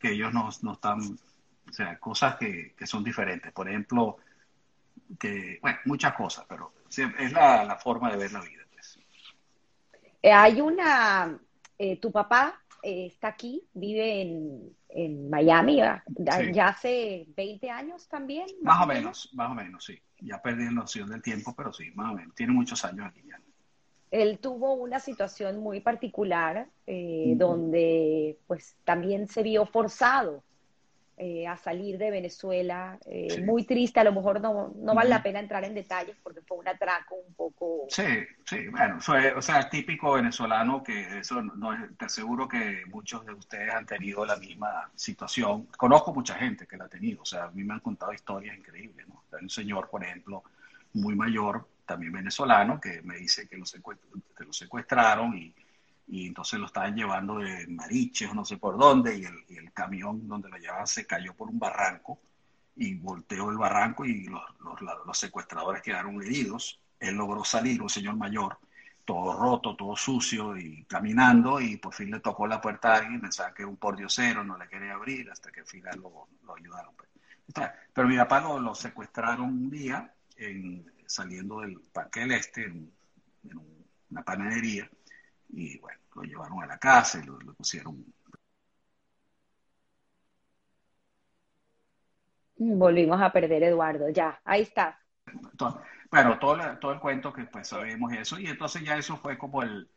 ellos 0.00 0.32
no, 0.32 0.48
están, 0.48 0.98
o 1.00 1.72
sea, 1.72 1.98
cosas 1.98 2.36
que, 2.36 2.74
son 2.86 3.04
diferentes. 3.04 3.52
Por 3.52 3.68
ejemplo, 3.68 4.16
que, 5.20 5.58
bueno, 5.60 5.78
muchas 5.84 6.14
cosas, 6.14 6.46
pero 6.48 6.72
es 6.88 7.32
la, 7.32 7.78
forma 7.82 8.10
de 8.10 8.16
ver 8.16 8.32
la 8.32 8.40
vida. 8.40 8.63
Eh, 10.24 10.32
hay 10.32 10.62
una, 10.62 11.38
eh, 11.76 12.00
tu 12.00 12.10
papá 12.10 12.58
está 12.82 13.28
aquí, 13.28 13.62
vive 13.74 14.22
en, 14.22 14.74
en 14.88 15.28
Miami, 15.28 15.76
ya, 15.76 16.02
hace 16.66 17.26
20 17.36 17.68
años 17.68 18.08
también. 18.08 18.46
Más, 18.62 18.82
o 18.82 18.86
menos, 18.86 19.30
más 19.34 19.50
o 19.50 19.54
menos, 19.54 19.84
sí. 19.84 20.00
Ya 20.20 20.40
perdí 20.40 20.64
la 20.64 20.70
noción 20.70 21.10
del 21.10 21.20
tiempo, 21.20 21.54
pero 21.54 21.74
sí, 21.74 21.90
más 21.94 22.12
o 22.12 22.16
menos. 22.16 22.34
Tiene 22.34 22.54
muchos 22.54 22.82
años 22.86 23.06
aquí 23.06 23.22
ya. 23.28 23.38
Él 24.10 24.38
tuvo 24.38 24.72
una 24.72 24.98
situación 24.98 25.60
muy 25.60 25.80
particular 25.80 26.68
eh, 26.86 27.34
donde 27.36 28.38
pues 28.46 28.76
también 28.84 29.28
se 29.28 29.42
vio 29.42 29.66
forzado 29.66 30.42
eh, 31.16 31.46
a 31.46 31.56
salir 31.56 31.96
de 31.96 32.10
Venezuela. 32.10 32.98
Eh, 33.06 33.42
muy 33.44 33.64
triste, 33.64 34.00
a 34.00 34.04
lo 34.04 34.12
mejor 34.12 34.40
no, 34.40 34.72
no 34.76 34.94
vale 34.94 35.10
la 35.10 35.22
pena 35.22 35.38
entrar 35.38 35.64
en 35.64 35.74
detalles 35.74 36.16
porque 36.22 36.40
fue 36.42 36.58
un 36.58 36.68
atraco 36.68 37.14
un 37.14 37.34
poco... 37.34 37.86
Sí, 37.88 38.02
sí, 38.44 38.68
bueno, 38.68 39.00
fue, 39.00 39.32
o 39.32 39.40
sea, 39.40 39.68
típico 39.68 40.14
venezolano 40.14 40.82
que 40.82 41.18
eso 41.18 41.40
no 41.42 41.70
te 41.96 42.04
aseguro 42.06 42.48
que 42.48 42.82
muchos 42.86 43.24
de 43.24 43.32
ustedes 43.32 43.72
han 43.72 43.86
tenido 43.86 44.24
la 44.26 44.36
misma 44.36 44.90
situación. 44.94 45.66
Conozco 45.76 46.12
mucha 46.12 46.34
gente 46.34 46.66
que 46.66 46.76
la 46.76 46.86
ha 46.86 46.88
tenido, 46.88 47.22
o 47.22 47.26
sea, 47.26 47.44
a 47.44 47.50
mí 47.50 47.62
me 47.62 47.74
han 47.74 47.80
contado 47.80 48.12
historias 48.12 48.56
increíbles, 48.56 49.06
¿no? 49.08 49.22
Hay 49.32 49.42
un 49.42 49.50
señor, 49.50 49.88
por 49.88 50.02
ejemplo, 50.02 50.42
muy 50.94 51.14
mayor, 51.14 51.68
también 51.86 52.12
venezolano, 52.12 52.80
que 52.80 53.02
me 53.02 53.16
dice 53.16 53.46
que 53.48 53.56
lo, 53.56 53.64
que 53.64 54.44
lo 54.44 54.52
secuestraron 54.52 55.36
y 55.36 55.54
y 56.06 56.26
entonces 56.26 56.60
lo 56.60 56.66
estaban 56.66 56.94
llevando 56.94 57.38
de 57.38 57.66
Mariches 57.66 58.34
no 58.34 58.44
sé 58.44 58.58
por 58.58 58.78
dónde 58.78 59.18
y 59.18 59.24
el, 59.24 59.72
camión 59.72 60.28
donde 60.28 60.48
lo 60.48 60.56
llevaban 60.56 60.86
se 60.86 61.04
cayó 61.04 61.34
por 61.34 61.48
un 61.48 61.58
barranco 61.58 62.20
y 62.76 62.94
volteó 62.94 63.50
el 63.50 63.56
barranco 63.56 64.04
y 64.04 64.24
los, 64.24 64.42
los, 65.06 65.18
secuestradores 65.18 65.82
quedaron 65.82 66.22
heridos. 66.22 66.80
Él 67.00 67.16
logró 67.16 67.44
salir, 67.44 67.82
un 67.82 67.88
señor 67.88 68.16
mayor, 68.16 68.58
todo 69.04 69.36
roto, 69.36 69.74
todo 69.76 69.96
sucio 69.96 70.56
y 70.56 70.84
caminando 70.84 71.60
y 71.60 71.76
por 71.76 71.92
fin 71.92 72.10
le 72.10 72.20
tocó 72.20 72.46
la 72.46 72.60
puerta 72.60 72.92
a 72.92 72.98
alguien, 72.98 73.20
pensaba 73.20 73.52
que 73.52 73.64
un 73.64 73.76
pordiosero, 73.76 74.44
no 74.44 74.56
le 74.56 74.68
quería 74.68 74.94
abrir 74.94 75.28
hasta 75.30 75.50
que 75.50 75.60
al 75.60 75.66
final 75.66 76.00
lo, 76.00 76.28
lo 76.44 76.54
ayudaron. 76.54 76.94
Pues. 76.96 77.08
Pero 77.92 78.08
mi 78.08 78.16
papá 78.16 78.40
lo, 78.40 78.74
secuestraron 78.74 79.46
un 79.46 79.70
día 79.70 80.12
en, 80.36 80.88
saliendo 81.06 81.60
del 81.60 81.80
Parque 81.92 82.20
del 82.20 82.32
Este 82.32 82.64
en 82.64 82.92
una 84.10 84.22
panadería 84.22 84.88
y 85.56 85.78
bueno, 85.78 86.00
lo 86.14 86.22
llevaron 86.22 86.62
a 86.62 86.66
la 86.66 86.78
casa 86.78 87.20
y 87.22 87.26
lo, 87.26 87.38
pusieron. 87.54 88.04
Volvimos 92.56 93.20
a 93.20 93.32
perder 93.32 93.62
Eduardo, 93.64 94.08
ya, 94.08 94.40
ahí 94.44 94.62
está. 94.62 95.00
bueno, 96.10 96.38
todo, 96.38 96.78
todo 96.78 96.92
el 96.92 97.00
cuento 97.00 97.32
que 97.32 97.44
pues 97.44 97.68
sabemos 97.68 98.12
eso, 98.12 98.38
y 98.38 98.46
entonces 98.46 98.82
ya 98.82 98.96
eso 98.96 99.16
fue 99.16 99.36
como 99.36 99.62
el, 99.62 99.88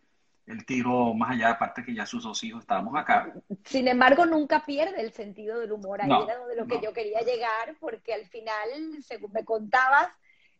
el 0.48 0.66
tiro 0.66 1.14
más 1.14 1.32
allá, 1.32 1.52
aparte 1.52 1.84
que 1.84 1.94
ya 1.94 2.06
sus 2.06 2.24
dos 2.24 2.44
hijos 2.44 2.62
estábamos 2.62 2.96
acá. 2.96 3.34
Sin 3.66 3.88
embargo, 3.88 4.26
nunca 4.26 4.66
pierde 4.66 5.02
el 5.02 5.12
sentido 5.12 5.60
del 5.60 5.72
humor. 5.72 6.02
Ahí 6.02 6.10
era 6.10 6.46
de 6.46 6.56
lo 6.56 6.66
que 6.66 6.82
yo 6.82 6.94
quería 6.94 7.22
llegar, 7.22 7.76
porque 7.80 8.14
al 8.14 8.26
final, 8.26 8.70
según 9.02 9.32
me 9.34 9.46
contabas, 9.46 10.10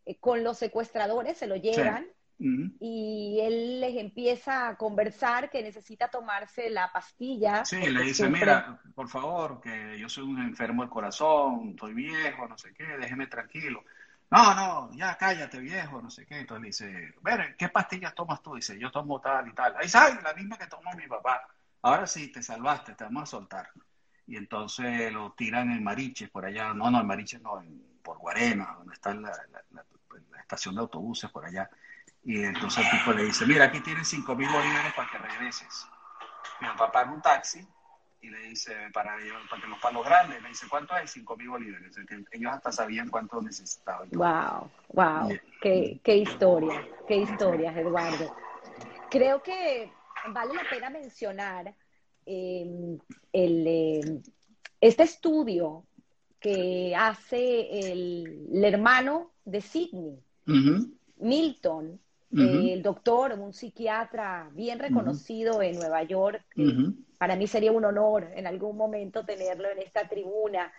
eh, 0.06 0.18
con 0.20 0.44
los 0.44 0.58
secuestradores 0.58 1.38
se 1.38 1.48
lo 1.48 1.56
llevan 1.56 2.08
y 2.40 3.40
él 3.42 3.82
les 3.82 3.98
empieza 3.98 4.68
a 4.68 4.78
conversar 4.78 5.50
que 5.50 5.64
necesita 5.64 6.10
tomarse 6.10 6.70
la 6.70 6.92
pastilla. 6.92 7.66
Sí, 7.66 7.78
le 7.90 8.04
dice, 8.04 8.30
mira, 8.30 8.80
por 8.94 9.10
favor, 9.10 9.60
que 9.60 9.98
yo 9.98 10.08
soy 10.08 10.24
un 10.24 10.42
enfermo 10.42 10.84
del 10.84 10.92
corazón, 10.92 11.70
estoy 11.72 11.94
viejo, 11.94 12.48
no 12.48 12.58
sé 12.58 12.74
qué, 12.74 12.86
déjeme 13.00 13.28
tranquilo. 13.28 13.84
No, 14.30 14.54
no, 14.54 14.94
ya 14.94 15.18
cállate 15.18 15.60
viejo, 15.60 16.02
no 16.02 16.12
sé 16.12 16.26
qué. 16.26 16.40
Entonces 16.40 16.62
le 16.62 16.68
dice, 16.68 17.16
ver, 17.22 17.56
¿qué 17.58 17.70
pastillas 17.70 18.14
tomas 18.14 18.42
tú? 18.44 18.56
Dice, 18.56 18.78
yo 18.78 18.92
tomo 18.92 19.20
tal 19.20 19.48
y 19.48 19.54
tal. 19.54 19.76
Ahí 19.78 19.88
sabes, 19.90 20.22
la 20.22 20.34
misma 20.34 20.58
que 20.58 20.68
tomó 20.68 20.92
mi 20.96 21.08
papá. 21.08 21.48
Ahora 21.82 22.06
sí, 22.06 22.32
te 22.32 22.44
salvaste, 22.44 22.94
te 22.94 23.04
vamos 23.06 23.24
a 23.24 23.26
soltar. 23.26 23.72
Y 24.28 24.36
entonces 24.36 25.12
lo 25.12 25.32
tiran 25.32 25.72
en 25.72 25.84
Mariches, 25.84 26.30
por 26.30 26.46
allá, 26.46 26.74
no, 26.74 26.92
no, 26.92 27.00
en 27.00 27.08
Mariches 27.08 27.42
no, 27.42 27.62
en, 27.62 27.82
por 28.04 28.18
Guarena, 28.18 28.76
donde 28.78 28.94
está 28.94 29.14
la 29.14 29.32
estación 30.40 30.76
de 30.76 30.82
autobuses, 30.82 31.32
por 31.32 31.46
allá 31.46 31.70
y 32.24 32.44
entonces 32.44 32.84
el 32.84 33.00
tipo 33.00 33.14
le 33.14 33.24
dice, 33.24 33.46
mira, 33.46 33.66
aquí 33.66 33.80
tienes 33.80 34.08
5 34.08 34.36
mil 34.36 34.50
bolívares 34.50 34.94
para 34.94 35.10
que 35.10 35.18
regreses. 35.18 35.88
Mi 36.60 36.68
papá 36.78 37.04
en 37.04 37.10
un 37.10 37.22
taxi 37.22 37.66
y 38.22 38.30
le 38.30 38.40
dice, 38.40 38.74
para, 38.94 39.16
para 39.50 39.62
que 39.62 39.68
los 39.68 39.80
palos 39.80 40.04
grandes, 40.04 40.42
le 40.42 40.50
dice, 40.50 40.68
¿cuánto 40.70 40.94
hay? 40.94 41.08
5 41.08 41.38
mil 41.38 41.50
bolívares. 41.50 41.96
Ellos 42.32 42.52
hasta 42.52 42.72
sabían 42.72 43.10
cuánto 43.10 43.42
necesitaban. 43.42 44.10
Wow, 44.12 44.70
wow, 44.94 45.30
qué, 45.62 46.00
qué 46.04 46.18
historia, 46.18 46.86
qué 47.08 47.18
historia, 47.18 47.72
Eduardo. 47.72 48.36
Creo 49.10 49.42
que 49.42 49.92
vale 50.30 50.54
la 50.54 50.70
pena 50.70 50.90
mencionar 50.90 51.74
em, 52.26 52.98
el, 53.32 53.68
em, 53.68 54.24
este 54.82 55.04
estudio 55.04 55.86
que 56.40 56.96
hace 56.96 57.92
el, 57.92 58.64
hermano 58.64 59.32
de 59.46 59.62
Sidney, 59.62 60.20
Milton, 61.18 62.00
el 62.32 62.84
doctor, 62.84 63.34
un 63.34 63.54
psiquiatra 63.54 64.50
bien 64.54 64.80
reconocido 64.80 65.62
en 65.62 65.78
Nueva 65.78 66.04
York. 66.04 66.44
Para 67.18 67.36
mí 67.36 67.48
sería 67.48 67.72
un 67.72 67.86
honor 67.86 68.32
en 68.36 68.48
algún 68.48 68.78
momento 68.78 69.26
tenerlo 69.26 69.70
en 69.70 69.80
esta 69.80 70.08
tribuna, 70.08 70.72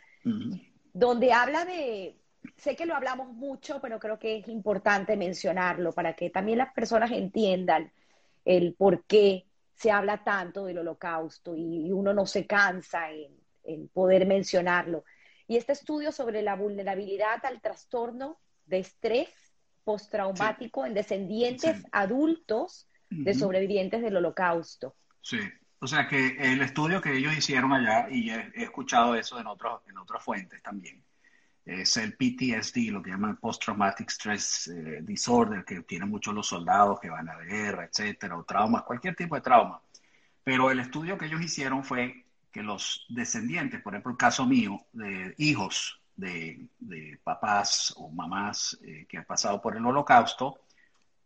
donde 0.93 1.33
habla 1.33 1.65
de, 1.65 2.17
sé 2.57 2.77
que 2.77 2.87
lo 2.87 2.95
hablamos 2.95 3.33
mucho, 3.33 3.81
pero 3.81 3.99
creo 3.99 4.19
que 4.19 4.39
es 4.39 4.49
importante 4.49 5.17
mencionarlo 5.17 5.93
para 5.93 6.15
que 6.15 6.31
también 6.31 6.59
las 6.59 6.73
personas 6.73 7.11
entiendan 7.13 7.91
el 8.45 8.75
por 8.75 9.05
qué 9.05 9.47
se 9.75 9.91
habla 9.91 10.25
tanto 10.25 10.65
del 10.65 10.79
holocausto 10.79 11.55
y, 11.57 11.93
uno 11.93 12.13
no 12.13 12.27
se 12.27 12.47
cansa 12.47 13.11
en, 13.11 13.33
en 13.65 13.89
poder 13.89 14.27
mencionarlo. 14.27 15.05
Y 15.47 15.57
este 15.57 15.73
estudio 15.73 16.13
sobre 16.13 16.43
la 16.43 16.57
vulnerabilidad 16.57 17.45
al 17.45 17.61
trastorno 17.61 18.39
de 18.67 18.81
estrés 18.81 19.48
postraumático 19.89 20.85
en 20.85 20.93
descendientes 20.93 21.83
adultos 21.93 22.87
de 23.09 23.33
sobrevivientes 23.33 24.03
del 24.03 24.19
holocausto. 24.19 24.95
Sí, 25.23 25.41
o 25.79 25.87
sea 25.87 26.07
que 26.07 26.37
el 26.39 26.61
estudio 26.61 27.01
que 27.01 27.17
ellos 27.17 27.35
hicieron 27.35 27.73
allá, 27.73 28.07
y 28.11 28.29
he, 28.29 28.51
escuchado 28.57 29.15
eso 29.15 29.41
en, 29.41 29.47
otros, 29.47 29.81
en 29.89 29.97
otras 29.97 30.23
fuentes 30.23 30.63
también, 30.63 31.03
es 31.65 31.97
el 31.97 32.13
PTSD, 32.19 32.91
lo 32.91 33.03
que 33.03 33.13
llaman 33.13 33.39
Post 33.39 33.65
Traumatic 33.65 34.11
Stress 34.11 34.69
eh, 34.69 34.99
Disorder, 35.01 35.65
que 35.65 35.81
tienen 35.81 36.11
muchos 36.11 36.35
los 36.35 36.47
soldados 36.47 37.01
que 37.01 37.09
van 37.09 37.27
a 37.31 37.39
la 37.39 37.45
guerra, 37.45 37.87
etcétera, 37.87 38.37
o 38.37 38.45
traumas, 38.45 38.83
cualquier 38.83 39.17
tipo 39.17 39.37
de 39.37 39.41
trauma. 39.41 39.81
Pero 40.45 40.71
el 40.71 40.81
estudio 40.81 41.17
que 41.17 41.25
ellos 41.25 41.41
hicieron 41.41 41.83
fue 41.83 42.27
que 42.53 42.63
los 42.63 43.07
descendientes, 43.09 43.81
por 43.81 43.95
ejemplo, 43.95 44.13
el 44.13 44.19
caso 44.19 44.45
mío, 44.45 44.83
de 44.93 45.35
hijos 45.39 45.99
de, 46.19 46.69
papás 47.25 47.95
o 47.97 48.11
mamás 48.11 48.79
eh, 48.83 49.07
que 49.09 49.19
han 49.19 49.25
pasado 49.25 49.61
por 49.61 49.77
el 49.77 49.87
holocausto, 49.87 50.61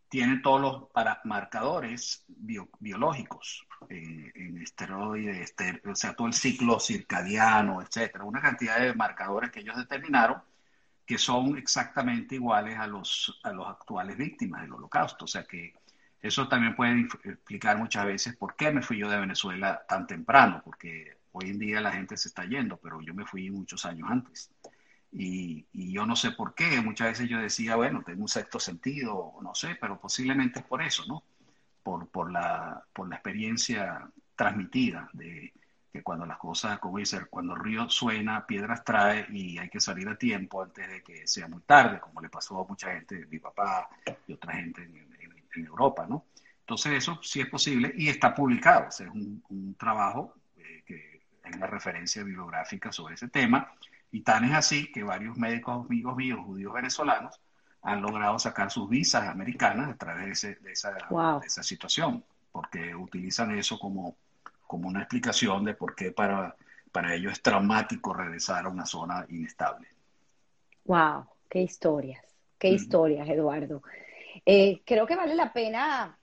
tienen 0.07 0.41
todos 0.41 0.61
los 0.61 0.89
para 0.91 1.21
marcadores 1.23 2.23
biológicos 2.27 3.65
eh, 3.89 4.31
en 4.35 4.61
esteroides, 4.61 5.55
o 5.85 5.95
sea, 5.95 6.13
todo 6.15 6.27
el 6.27 6.33
ciclo 6.33 6.79
circadiano, 6.79 7.81
etcétera, 7.81 8.23
una 8.23 8.41
cantidad 8.41 8.79
de 8.79 8.93
marcadores 8.93 9.51
que 9.51 9.61
ellos 9.61 9.77
determinaron 9.77 10.41
que 11.05 11.17
son 11.17 11.57
exactamente 11.57 12.35
iguales 12.35 12.77
a 12.77 12.87
los, 12.87 13.39
a 13.43 13.51
los 13.51 13.67
actuales 13.67 14.17
víctimas 14.17 14.61
del 14.61 14.73
holocausto. 14.73 15.25
O 15.25 15.27
sea 15.27 15.43
que 15.43 15.73
eso 16.21 16.47
también 16.47 16.75
puede 16.75 17.01
explicar 17.23 17.77
muchas 17.77 18.05
veces 18.05 18.35
por 18.37 18.55
qué 18.55 18.71
me 18.71 18.81
fui 18.81 18.97
yo 18.97 19.09
de 19.09 19.19
Venezuela 19.19 19.83
tan 19.87 20.07
temprano, 20.07 20.61
porque 20.63 21.17
hoy 21.33 21.49
en 21.49 21.59
día 21.59 21.81
la 21.81 21.91
gente 21.91 22.15
se 22.15 22.29
está 22.29 22.45
yendo, 22.45 22.77
pero 22.77 23.01
yo 23.01 23.13
me 23.13 23.25
fui 23.25 23.49
muchos 23.51 23.85
años 23.85 24.09
antes. 24.09 24.49
Y, 25.15 25.67
yo 25.93 26.07
no 26.07 26.15
sé 26.15 26.31
por 26.31 26.55
qué, 26.55 26.81
muchas 26.81 27.09
veces 27.09 27.29
yo 27.29 27.39
decía, 27.39 27.75
bueno, 27.75 28.01
tengo 28.03 28.23
un 28.23 28.27
sexto 28.27 28.59
sentido, 28.59 29.33
no 29.41 29.53
sé, 29.53 29.77
pero 29.79 29.99
posiblemente 29.99 30.59
es 30.59 30.65
por 30.65 30.81
eso, 30.81 31.03
¿no? 31.07 31.23
Por, 31.83 32.07
por, 32.07 32.31
la, 32.31 32.83
por 32.91 33.07
la 33.07 33.15
experiencia 33.17 34.09
transmitida 34.35 35.09
de 35.13 35.53
que 35.91 36.01
cuando 36.01 36.25
las 36.25 36.37
cosas, 36.39 36.79
como 36.79 36.97
dice, 36.97 37.25
cuando 37.29 37.53
el 37.53 37.59
río 37.59 37.87
suena, 37.89 38.47
piedras 38.47 38.83
trae 38.83 39.27
y 39.29 39.59
hay 39.59 39.69
que 39.69 39.79
salir 39.79 40.09
a 40.09 40.17
tiempo 40.17 40.63
antes 40.63 40.89
de 40.89 41.03
que 41.03 41.27
sea 41.27 41.47
muy 41.47 41.61
tarde, 41.61 41.99
como 41.99 42.19
le 42.19 42.29
pasó 42.29 42.59
a 42.59 42.67
mucha 42.67 42.91
gente, 42.91 43.27
mi 43.27 43.37
papá 43.37 43.87
y 44.27 44.33
otra 44.33 44.53
gente 44.53 44.81
en, 44.81 45.13
Europa, 45.55 46.07
¿no? 46.09 46.25
Entonces 46.61 46.93
eso 46.93 47.19
sí 47.21 47.39
es 47.39 47.47
posible 47.47 47.93
y 47.95 48.09
está 48.09 48.33
publicado, 48.33 48.87
es 48.87 49.01
un, 49.01 49.75
trabajo 49.77 50.33
eh, 50.57 50.81
que 50.83 51.21
es 51.43 51.55
una 51.55 51.67
referencia 51.67 52.23
bibliográfica 52.23 52.91
sobre 52.91 53.13
ese 53.13 53.27
tema 53.27 53.71
y 54.13 54.21
tan 54.21 54.45
es 54.45 54.53
así 54.53 54.91
que 54.91 55.03
varios 55.03 55.35
médicos 55.37 55.85
amigos 55.85 56.15
míos, 56.15 56.39
judíos 56.45 56.71
venezolanos, 56.71 57.41
han 57.81 57.99
logrado 57.99 58.37
sacar 58.37 58.69
sus 58.69 58.87
visas 58.87 59.27
americanas 59.27 59.89
a 59.89 59.97
través 59.97 60.43
de, 60.43 60.71
esa, 60.71 60.95
esa, 61.43 61.63
situación, 61.63 62.23
porque 62.51 62.93
utilizan 62.95 63.57
eso 63.57 63.79
como, 63.79 64.15
como 64.67 64.87
una 64.87 64.99
explicación 64.99 65.65
de 65.65 65.73
por 65.73 65.95
qué 65.95 66.11
para, 66.11 66.55
para 66.91 67.15
ellos 67.15 67.33
es 67.33 67.41
traumático 67.41 68.13
regresar 68.13 68.65
a 68.65 68.69
una 68.69 68.85
zona 68.85 69.25
inestable. 69.29 69.87
¡Wow! 70.85 71.25
¡Qué 71.49 71.63
historias! 71.63 72.23
¡Qué 72.59 72.69
historias, 72.69 73.27
Eduardo! 73.27 73.81
Eh, 74.45 74.83
creo 74.85 75.07
que 75.07 75.15
vale 75.15 75.33
la 75.33 75.51
pena 75.51 76.19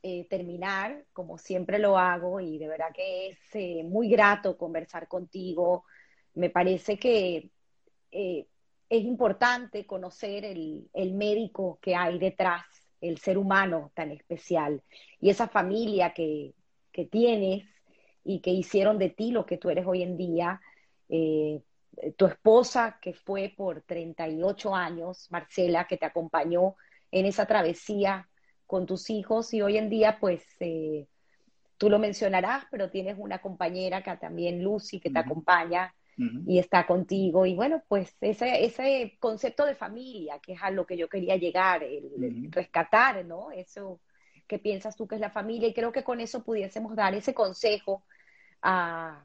eh, 0.00 0.28
terminar, 0.30 1.06
como 1.12 1.38
siempre 1.38 1.80
lo 1.80 1.98
hago, 1.98 2.38
y 2.38 2.58
de 2.58 2.68
verdad 2.68 2.92
que 2.94 3.30
es 3.30 3.38
eh, 3.54 3.82
muy 3.84 4.08
grato 4.08 4.56
conversar 4.56 5.08
contigo, 5.08 5.84
me 6.34 6.50
parece 6.50 6.98
que 6.98 7.50
eh, 8.10 8.46
es 8.88 9.04
importante 9.04 9.86
conocer 9.86 10.44
el, 10.44 10.88
médico 11.14 11.78
que 11.80 11.94
hay 11.94 12.18
detrás, 12.18 12.64
el 13.00 13.18
ser 13.18 13.38
humano 13.38 13.90
tan 13.94 14.10
especial 14.10 14.82
y 15.20 15.30
esa 15.30 15.48
familia 15.48 16.12
que, 16.12 16.54
tienes 17.10 17.64
y 18.22 18.40
que 18.40 18.50
hicieron 18.50 18.98
de 18.98 19.08
ti 19.08 19.30
lo 19.30 19.46
que 19.46 19.56
tú 19.56 19.70
eres 19.70 19.86
hoy 19.86 20.02
en 20.02 20.18
día. 20.18 20.60
Eh, 21.08 21.62
tu 22.16 22.26
esposa, 22.26 22.98
que 23.00 23.14
fue 23.14 23.52
por 23.56 23.82
38 23.82 24.74
años, 24.74 25.26
Marcela, 25.30 25.86
que 25.86 25.96
te 25.96 26.06
acompañó 26.06 26.76
en 27.10 27.26
esa 27.26 27.46
travesía 27.46 28.28
con 28.66 28.86
tus 28.86 29.10
hijos 29.10 29.52
y 29.54 29.62
hoy 29.62 29.78
en 29.78 29.88
día, 29.88 30.18
pues, 30.20 30.44
eh, 30.60 31.06
tú 31.78 31.90
lo 31.90 31.98
mencionarás, 31.98 32.64
pero 32.70 32.90
tienes 32.90 33.16
una 33.18 33.40
compañera 33.40 34.02
que 34.02 34.16
también, 34.16 34.62
Lucy, 34.62 35.00
que 35.00 35.10
te 35.10 35.18
acompaña 35.18 35.94
y 36.16 36.58
está 36.58 36.86
contigo. 36.86 37.46
Y 37.46 37.54
bueno, 37.54 37.82
pues 37.88 38.16
ese, 38.20 38.64
ese 38.64 39.16
concepto 39.18 39.64
de 39.64 39.74
familia, 39.74 40.38
que 40.40 40.52
es 40.52 40.62
a 40.62 40.70
lo 40.70 40.86
que 40.86 40.96
yo 40.96 41.08
quería 41.08 41.36
llegar, 41.36 41.82
el, 41.82 42.48
rescatar, 42.50 43.24
¿no? 43.24 43.50
Eso 43.50 44.00
que 44.46 44.58
piensas 44.58 44.96
tú 44.96 45.06
que 45.06 45.14
es 45.16 45.20
la 45.20 45.30
familia. 45.30 45.68
Y 45.68 45.74
creo 45.74 45.92
que 45.92 46.04
con 46.04 46.20
eso 46.20 46.44
pudiésemos 46.44 46.94
dar 46.94 47.14
ese 47.14 47.34
consejo 47.34 48.04
a, 48.60 49.24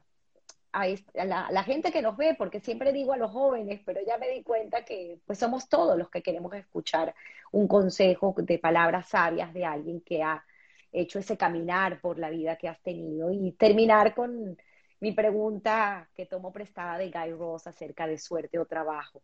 a, 0.72 0.86
la, 1.24 1.62
gente 1.64 1.92
que 1.92 2.02
nos 2.02 2.16
ve, 2.16 2.34
porque 2.36 2.60
siempre 2.60 2.92
digo 2.92 3.12
a 3.12 3.16
los 3.16 3.30
jóvenes, 3.30 3.80
pero 3.84 4.00
ya 4.06 4.18
me 4.18 4.28
di 4.30 4.42
cuenta 4.42 4.84
que 4.84 5.18
pues 5.26 5.38
somos 5.38 5.68
todos 5.68 5.96
los 5.98 6.10
que 6.10 6.22
queremos 6.22 6.52
escuchar 6.54 7.14
un 7.52 7.68
consejo 7.68 8.34
de 8.38 8.58
palabras 8.58 9.08
sabias 9.08 9.52
de 9.54 9.64
alguien 9.64 10.00
que 10.00 10.22
ha 10.22 10.44
hecho 10.92 11.18
ese 11.18 11.36
caminar 11.36 12.00
por 12.00 12.18
la 12.18 12.30
vida 12.30 12.56
que 12.56 12.68
has 12.68 12.80
tenido 12.82 13.30
y 13.30 13.52
terminar 13.52 14.14
con 14.14 14.56
mi 15.00 15.12
pregunta 15.12 16.08
que 16.14 16.26
tomo 16.26 16.52
prestada 16.52 16.98
de 16.98 17.10
Guy 17.10 17.32
Ross 17.32 17.66
acerca 17.66 18.06
de 18.06 18.18
suerte 18.18 18.58
o 18.58 18.66
trabajo. 18.66 19.22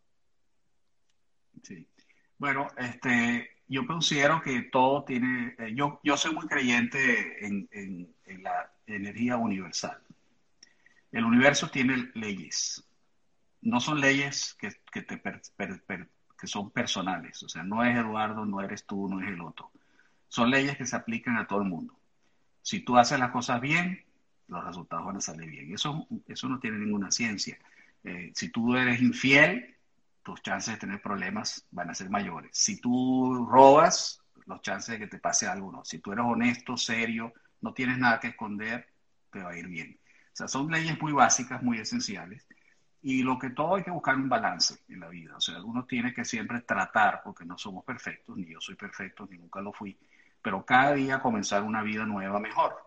Sí. 1.62 1.88
Bueno, 2.38 2.68
este, 2.76 3.48
yo 3.68 3.86
considero 3.86 4.40
que 4.40 4.62
todo 4.62 5.04
tiene, 5.04 5.54
eh, 5.58 5.72
yo, 5.74 6.00
yo 6.02 6.16
soy 6.16 6.34
muy 6.34 6.46
creyente 6.46 7.44
en, 7.44 7.68
la 8.42 8.70
energía 8.86 9.36
universal. 9.36 9.98
El 11.10 11.24
universo 11.24 11.70
tiene 11.70 12.10
leyes. 12.14 12.84
No 13.62 13.80
son 13.80 14.00
leyes 14.00 14.54
que, 14.54 14.70
te 15.00 15.22
que 16.38 16.46
son 16.46 16.70
personales. 16.70 17.42
O 17.42 17.48
sea, 17.48 17.62
no 17.62 17.82
es 17.82 17.96
Eduardo, 17.96 18.44
no 18.44 18.60
eres 18.60 18.84
tú, 18.84 19.08
no 19.08 19.22
es 19.22 19.28
el 19.28 19.40
otro. 19.40 19.70
Son 20.28 20.50
leyes 20.50 20.76
que 20.76 20.84
se 20.84 20.96
aplican 20.96 21.38
a 21.38 21.46
todo 21.46 21.62
el 21.62 21.68
mundo. 21.68 21.94
Si 22.60 22.80
tú 22.80 22.98
haces 22.98 23.18
las 23.18 23.30
cosas 23.30 23.60
bien, 23.60 24.04
los 24.48 24.64
resultados 24.64 25.06
van 25.06 25.16
a 25.16 25.20
salir 25.20 25.50
bien. 25.50 25.72
Eso, 25.72 26.06
eso 26.26 26.48
no 26.48 26.58
tiene 26.58 26.78
ninguna 26.78 27.10
ciencia. 27.10 27.58
Eh, 28.02 28.32
si 28.34 28.50
tú 28.50 28.76
eres 28.76 29.00
infiel, 29.00 29.76
tus 30.22 30.42
chances 30.42 30.74
de 30.74 30.80
tener 30.80 31.00
problemas 31.00 31.66
van 31.70 31.90
a 31.90 31.94
ser 31.94 32.10
mayores. 32.10 32.50
Si 32.52 32.80
tú 32.80 33.46
robas, 33.50 34.20
los 34.46 34.60
chances 34.60 34.92
de 34.92 34.98
que 34.98 35.06
te 35.06 35.18
pase 35.18 35.46
algo 35.46 35.72
no. 35.72 35.84
Si 35.84 35.98
tú 35.98 36.12
eres 36.12 36.24
honesto, 36.26 36.76
serio, 36.76 37.32
no 37.60 37.72
tienes 37.72 37.98
nada 37.98 38.20
que 38.20 38.28
esconder, 38.28 38.88
te 39.30 39.42
va 39.42 39.50
a 39.50 39.56
ir 39.56 39.68
bien. 39.68 39.98
O 40.32 40.36
sea, 40.36 40.48
son 40.48 40.70
leyes 40.70 41.00
muy 41.00 41.12
básicas, 41.12 41.62
muy 41.62 41.78
esenciales. 41.78 42.46
Y 43.02 43.22
lo 43.22 43.38
que 43.38 43.50
todo 43.50 43.76
hay 43.76 43.84
que 43.84 43.90
buscar 43.90 44.16
un 44.16 44.28
balance 44.28 44.76
en 44.88 45.00
la 45.00 45.08
vida. 45.08 45.36
O 45.36 45.40
sea, 45.40 45.62
uno 45.62 45.84
tiene 45.84 46.14
que 46.14 46.24
siempre 46.24 46.62
tratar, 46.62 47.20
porque 47.22 47.44
no 47.44 47.58
somos 47.58 47.84
perfectos, 47.84 48.36
ni 48.36 48.46
yo 48.46 48.60
soy 48.60 48.76
perfecto, 48.76 49.26
ni 49.30 49.36
nunca 49.36 49.60
lo 49.60 49.72
fui, 49.72 49.98
pero 50.40 50.64
cada 50.64 50.94
día 50.94 51.20
comenzar 51.20 51.62
una 51.62 51.82
vida 51.82 52.04
nueva 52.06 52.40
mejor 52.40 52.83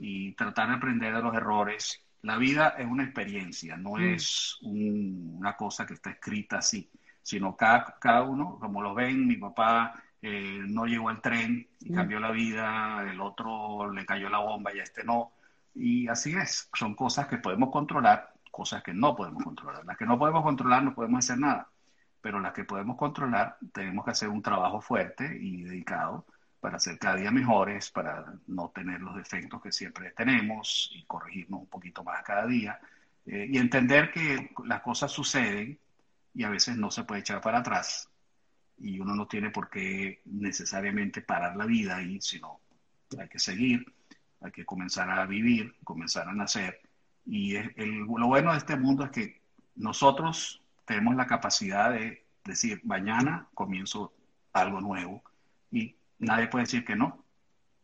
y 0.00 0.32
tratar 0.32 0.68
de 0.68 0.76
aprender 0.76 1.14
de 1.14 1.22
los 1.22 1.34
errores. 1.34 2.02
La 2.22 2.38
vida 2.38 2.74
es 2.78 2.86
una 2.86 3.04
experiencia, 3.04 3.76
no 3.76 3.92
mm. 3.92 4.14
es 4.14 4.58
una 4.62 5.56
cosa 5.56 5.86
que 5.86 5.94
está 5.94 6.10
escrita 6.10 6.58
así, 6.58 6.90
sino 7.22 7.54
cada, 7.54 7.98
cada 8.00 8.22
uno, 8.22 8.58
como 8.58 8.80
lo 8.82 8.94
ven, 8.94 9.26
mi 9.26 9.36
papá 9.36 10.02
eh, 10.22 10.60
no 10.66 10.86
llegó 10.86 11.10
al 11.10 11.20
tren 11.20 11.68
y 11.80 11.92
mm. 11.92 11.94
cambió 11.94 12.18
la 12.18 12.30
vida, 12.30 13.06
el 13.10 13.20
otro 13.20 13.92
le 13.92 14.06
cayó 14.06 14.30
la 14.30 14.38
bomba 14.38 14.74
y 14.74 14.78
este 14.78 15.04
no. 15.04 15.32
Y 15.74 16.08
así 16.08 16.34
es, 16.34 16.70
son 16.72 16.94
cosas 16.94 17.26
que 17.28 17.36
podemos 17.36 17.70
controlar, 17.70 18.32
cosas 18.50 18.82
que 18.82 18.94
no 18.94 19.14
podemos 19.14 19.44
controlar. 19.44 19.84
Las 19.84 19.98
que 19.98 20.06
no 20.06 20.18
podemos 20.18 20.42
controlar 20.42 20.82
no 20.82 20.94
podemos 20.94 21.18
hacer 21.18 21.38
nada, 21.38 21.68
pero 22.22 22.40
las 22.40 22.54
que 22.54 22.64
podemos 22.64 22.96
controlar 22.96 23.58
tenemos 23.72 24.04
que 24.04 24.12
hacer 24.12 24.30
un 24.30 24.40
trabajo 24.40 24.80
fuerte 24.80 25.38
y 25.38 25.62
dedicado 25.64 26.24
para 26.60 26.78
ser 26.78 26.98
cada 26.98 27.16
día 27.16 27.30
mejores, 27.30 27.90
para 27.90 28.34
no 28.46 28.70
tener 28.70 29.00
los 29.00 29.16
defectos 29.16 29.62
que 29.62 29.72
siempre 29.72 30.12
tenemos 30.12 30.90
y 30.94 31.04
corregirnos 31.04 31.60
un 31.60 31.68
poquito 31.68 32.04
más 32.04 32.22
cada 32.22 32.46
día. 32.46 32.78
Eh, 33.26 33.48
y 33.50 33.58
entender 33.58 34.12
que 34.12 34.50
las 34.64 34.82
cosas 34.82 35.10
suceden 35.10 35.78
y 36.34 36.44
a 36.44 36.50
veces 36.50 36.76
no 36.76 36.90
se 36.90 37.04
puede 37.04 37.20
echar 37.22 37.40
para 37.40 37.58
atrás 37.58 38.08
y 38.78 38.98
uno 39.00 39.14
no 39.14 39.26
tiene 39.26 39.50
por 39.50 39.68
qué 39.68 40.22
necesariamente 40.24 41.22
parar 41.22 41.56
la 41.56 41.66
vida 41.66 41.96
ahí, 41.96 42.20
sino 42.20 42.60
hay 43.18 43.28
que 43.28 43.38
seguir 43.38 43.84
hay 44.40 44.52
que 44.52 44.64
comenzar 44.64 45.10
a 45.10 45.26
vivir, 45.26 45.74
comenzar 45.84 46.28
a 46.28 46.32
nacer. 46.32 46.80
Y 47.26 47.54
lo 47.54 48.26
bueno 48.26 48.52
de 48.52 48.58
este 48.58 48.76
mundo 48.76 49.04
es 49.04 49.10
que 49.10 49.40
nosotros 49.76 50.62
tenemos 50.84 51.14
la 51.14 51.26
capacidad 51.26 51.92
de 51.92 52.24
decir, 52.44 52.80
mañana 52.84 53.48
comienzo 53.54 54.12
algo 54.52 54.80
nuevo 54.80 55.22
y 55.70 55.94
nadie 56.20 56.46
puede 56.48 56.64
decir 56.64 56.84
que 56.84 56.96
no, 56.96 57.24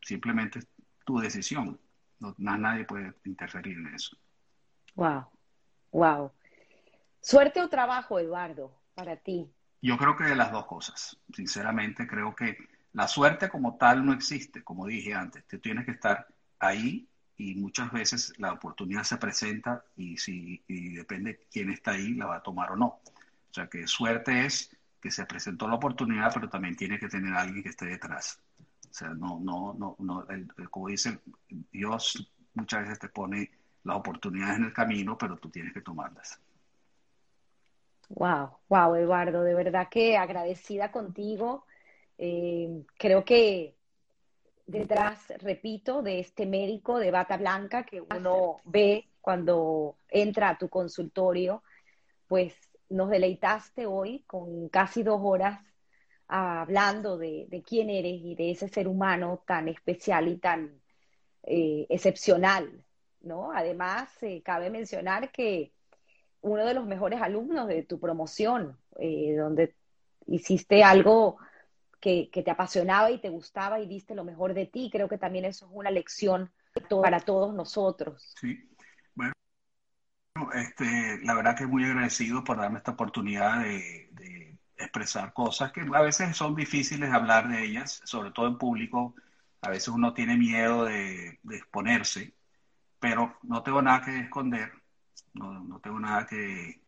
simplemente 0.00 0.60
es 0.60 0.68
tu 1.04 1.18
decisión, 1.18 1.78
no, 2.20 2.34
nadie 2.38 2.84
puede 2.84 3.14
interferir 3.24 3.76
en 3.76 3.94
eso. 3.94 4.16
Wow, 4.94 5.26
wow. 5.92 6.32
Suerte 7.20 7.60
o 7.60 7.68
trabajo, 7.68 8.18
Eduardo, 8.18 8.72
para 8.94 9.16
ti. 9.16 9.50
Yo 9.82 9.96
creo 9.98 10.16
que 10.16 10.24
de 10.24 10.36
las 10.36 10.52
dos 10.52 10.66
cosas. 10.66 11.18
Sinceramente, 11.34 12.06
creo 12.06 12.34
que 12.34 12.56
la 12.92 13.08
suerte 13.08 13.48
como 13.48 13.76
tal 13.76 14.06
no 14.06 14.12
existe, 14.12 14.62
como 14.64 14.86
dije 14.86 15.12
antes. 15.12 15.46
Tú 15.46 15.58
tienes 15.58 15.84
que 15.84 15.92
estar 15.92 16.26
ahí 16.58 17.08
y 17.36 17.54
muchas 17.56 17.92
veces 17.92 18.32
la 18.38 18.52
oportunidad 18.52 19.02
se 19.02 19.18
presenta 19.18 19.84
y 19.96 20.16
si 20.16 20.64
y 20.66 20.94
depende 20.94 21.46
quién 21.50 21.70
está 21.70 21.92
ahí, 21.92 22.14
la 22.14 22.26
va 22.26 22.36
a 22.36 22.42
tomar 22.42 22.72
o 22.72 22.76
no. 22.76 22.86
O 22.86 23.52
sea 23.52 23.68
que 23.68 23.86
suerte 23.86 24.46
es 24.46 24.75
que 25.00 25.10
se 25.10 25.26
presentó 25.26 25.68
la 25.68 25.74
oportunidad, 25.74 26.32
pero 26.32 26.48
también 26.48 26.76
tiene 26.76 26.98
que 26.98 27.08
tener 27.08 27.34
alguien 27.34 27.62
que 27.62 27.70
esté 27.70 27.86
detrás. 27.86 28.40
O 28.60 28.92
sea, 28.92 29.08
no, 29.08 29.38
no, 29.40 29.74
no, 29.74 29.96
no 29.98 30.26
como 30.70 30.88
dice 30.88 31.20
Dios, 31.48 32.32
muchas 32.54 32.82
veces 32.82 32.98
te 32.98 33.08
pone 33.08 33.50
las 33.84 33.96
oportunidades 33.96 34.58
en 34.58 34.64
el 34.64 34.72
camino, 34.72 35.16
pero 35.16 35.36
tú 35.36 35.50
tienes 35.50 35.72
que 35.72 35.80
tomarlas. 35.80 36.40
Wow, 38.08 38.58
wow, 38.68 38.94
Eduardo, 38.94 39.42
de 39.42 39.54
verdad 39.54 39.88
que 39.90 40.16
agradecida 40.16 40.92
contigo. 40.92 41.66
Eh, 42.18 42.84
creo 42.96 43.24
que 43.24 43.74
detrás, 44.66 45.32
repito, 45.38 46.02
de 46.02 46.20
este 46.20 46.46
médico 46.46 46.98
de 46.98 47.10
bata 47.10 47.36
blanca 47.36 47.84
que 47.84 48.00
uno 48.00 48.60
ve 48.64 49.08
cuando 49.20 49.96
entra 50.08 50.50
a 50.50 50.58
tu 50.58 50.68
consultorio, 50.68 51.62
pues 52.28 52.54
nos 52.88 53.10
deleitaste 53.10 53.86
hoy 53.86 54.24
con 54.26 54.68
casi 54.68 55.02
dos 55.02 55.20
horas 55.22 55.60
hablando 56.28 57.18
de, 57.18 57.62
quién 57.66 57.90
eres 57.90 58.20
y 58.20 58.34
de 58.34 58.50
ese 58.50 58.68
ser 58.68 58.88
humano 58.88 59.42
tan 59.46 59.68
especial 59.68 60.28
y 60.28 60.38
tan 60.38 60.80
eh, 61.44 61.86
excepcional, 61.88 62.84
¿no? 63.20 63.52
Además, 63.52 64.10
eh, 64.22 64.42
cabe 64.42 64.70
mencionar 64.70 65.30
que 65.30 65.72
uno 66.40 66.64
de 66.64 66.74
los 66.74 66.86
mejores 66.86 67.22
alumnos 67.22 67.68
de 67.68 67.82
tu 67.84 68.00
promoción, 68.00 68.76
eh, 68.98 69.34
donde 69.36 69.74
hiciste 70.26 70.82
algo 70.82 71.38
que, 72.00 72.30
te 72.32 72.50
apasionaba 72.50 73.10
y 73.10 73.18
te 73.18 73.30
gustaba 73.30 73.80
y 73.80 73.86
viste 73.86 74.14
lo 74.14 74.24
mejor 74.24 74.54
de 74.54 74.66
ti. 74.66 74.90
Creo 74.92 75.08
que 75.08 75.18
también 75.18 75.44
eso 75.44 75.66
es 75.66 75.72
una 75.74 75.90
lección 75.90 76.52
para 76.88 77.20
todos 77.20 77.54
nosotros. 77.54 78.34
Sí, 78.40 78.68
este, 80.54 81.18
la 81.22 81.34
verdad 81.34 81.56
que 81.56 81.66
muy 81.66 81.84
agradecido 81.84 82.44
por 82.44 82.58
darme 82.58 82.78
esta 82.78 82.92
oportunidad 82.92 83.62
de, 83.62 84.04
expresar 84.78 85.32
cosas 85.32 85.72
que 85.72 85.80
a 85.80 86.02
veces 86.02 86.36
son 86.36 86.54
difíciles 86.54 87.10
hablar 87.10 87.48
de 87.48 87.64
ellas, 87.64 88.02
sobre 88.04 88.30
todo 88.30 88.46
en 88.46 88.58
público. 88.58 89.14
A 89.62 89.70
veces 89.70 89.88
uno 89.88 90.12
tiene 90.12 90.36
miedo 90.36 90.84
de, 90.84 91.38
exponerse, 91.50 92.34
pero 93.00 93.38
no 93.42 93.62
tengo 93.62 93.80
nada 93.80 94.04
que 94.04 94.18
esconder, 94.18 94.70
no, 95.32 95.80
tengo 95.82 95.98
nada 95.98 96.26
que, 96.26 96.82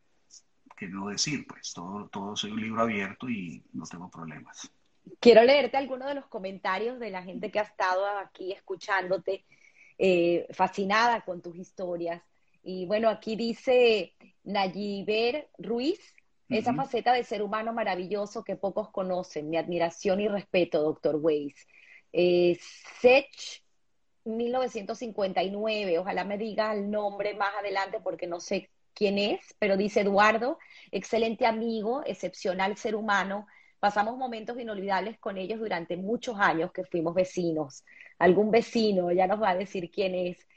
que 0.77 0.87
no 0.87 1.09
decir, 1.09 1.47
pues 1.47 1.73
todo, 1.73 2.09
todo 2.09 2.37
soy 2.37 2.51
un 2.53 2.61
libro 2.61 2.83
abierto 2.83 3.29
y 3.29 3.65
no 3.73 3.87
tengo 3.87 4.11
problemas. 4.11 4.71
Quiero 5.21 5.43
leerte 5.43 5.77
algunos 5.77 6.09
de 6.09 6.15
los 6.15 6.27
comentarios 6.27 6.99
de 6.99 7.11
la 7.11 7.23
gente 7.23 7.51
que 7.51 7.59
ha 7.59 7.63
estado 7.63 8.07
aquí 8.19 8.53
escuchándote, 8.53 9.45
eh, 9.97 10.47
fascinada 10.53 11.23
con 11.23 11.41
tus 11.41 11.57
historias. 11.57 12.23
Y 12.71 12.85
bueno, 12.85 13.09
aquí 13.09 13.35
dice 13.35 14.13
Nayiber 14.45 15.49
Ruiz, 15.57 16.15
esa 16.51 16.75
faceta 16.75 17.15
de 17.15 17.25
ser 17.25 17.41
humano 17.41 17.73
maravilloso 17.73 18.45
que 18.45 18.57
pocos 18.57 18.91
conocen. 18.91 19.49
Mi 19.49 19.57
admiración 19.57 20.21
y 20.21 20.29
respeto, 20.29 20.83
doctor 20.83 21.17
Weiss. 21.17 21.67
Eh, 22.13 22.59
Sech 23.01 23.31
1959, 24.27 25.99
ojalá 25.99 26.25
me 26.25 26.37
diga 26.37 26.75
el 26.75 26.91
nombre 26.91 27.33
más 27.37 27.55
adelante 27.59 28.01
porque 28.05 28.27
no 28.27 28.39
sé 28.39 28.69
quién 28.93 29.17
es, 29.17 29.41
pero 29.59 29.79
dice 29.79 30.03
Eduardo, 30.03 30.59
excelente 30.91 31.47
amigo, 31.47 32.03
excepcional 32.05 32.77
ser 32.77 32.97
humano, 32.97 33.47
Pasamos 33.81 34.17
momentos 34.17 34.59
inolvidables 34.59 35.19
con 35.19 35.37
ellos 35.37 35.61
durante 35.61 35.97
muchos 35.97 36.37
años 36.41 36.73
que 36.73 36.85
fuimos 36.85 37.15
vecinos. 37.15 37.85
Algún 38.19 38.51
vecino 38.51 39.13
ya 39.13 39.29
nos 39.29 39.41
va 39.41 39.51
a 39.51 39.57
decir 39.57 39.89
quién 39.91 40.17
es. 40.17 40.48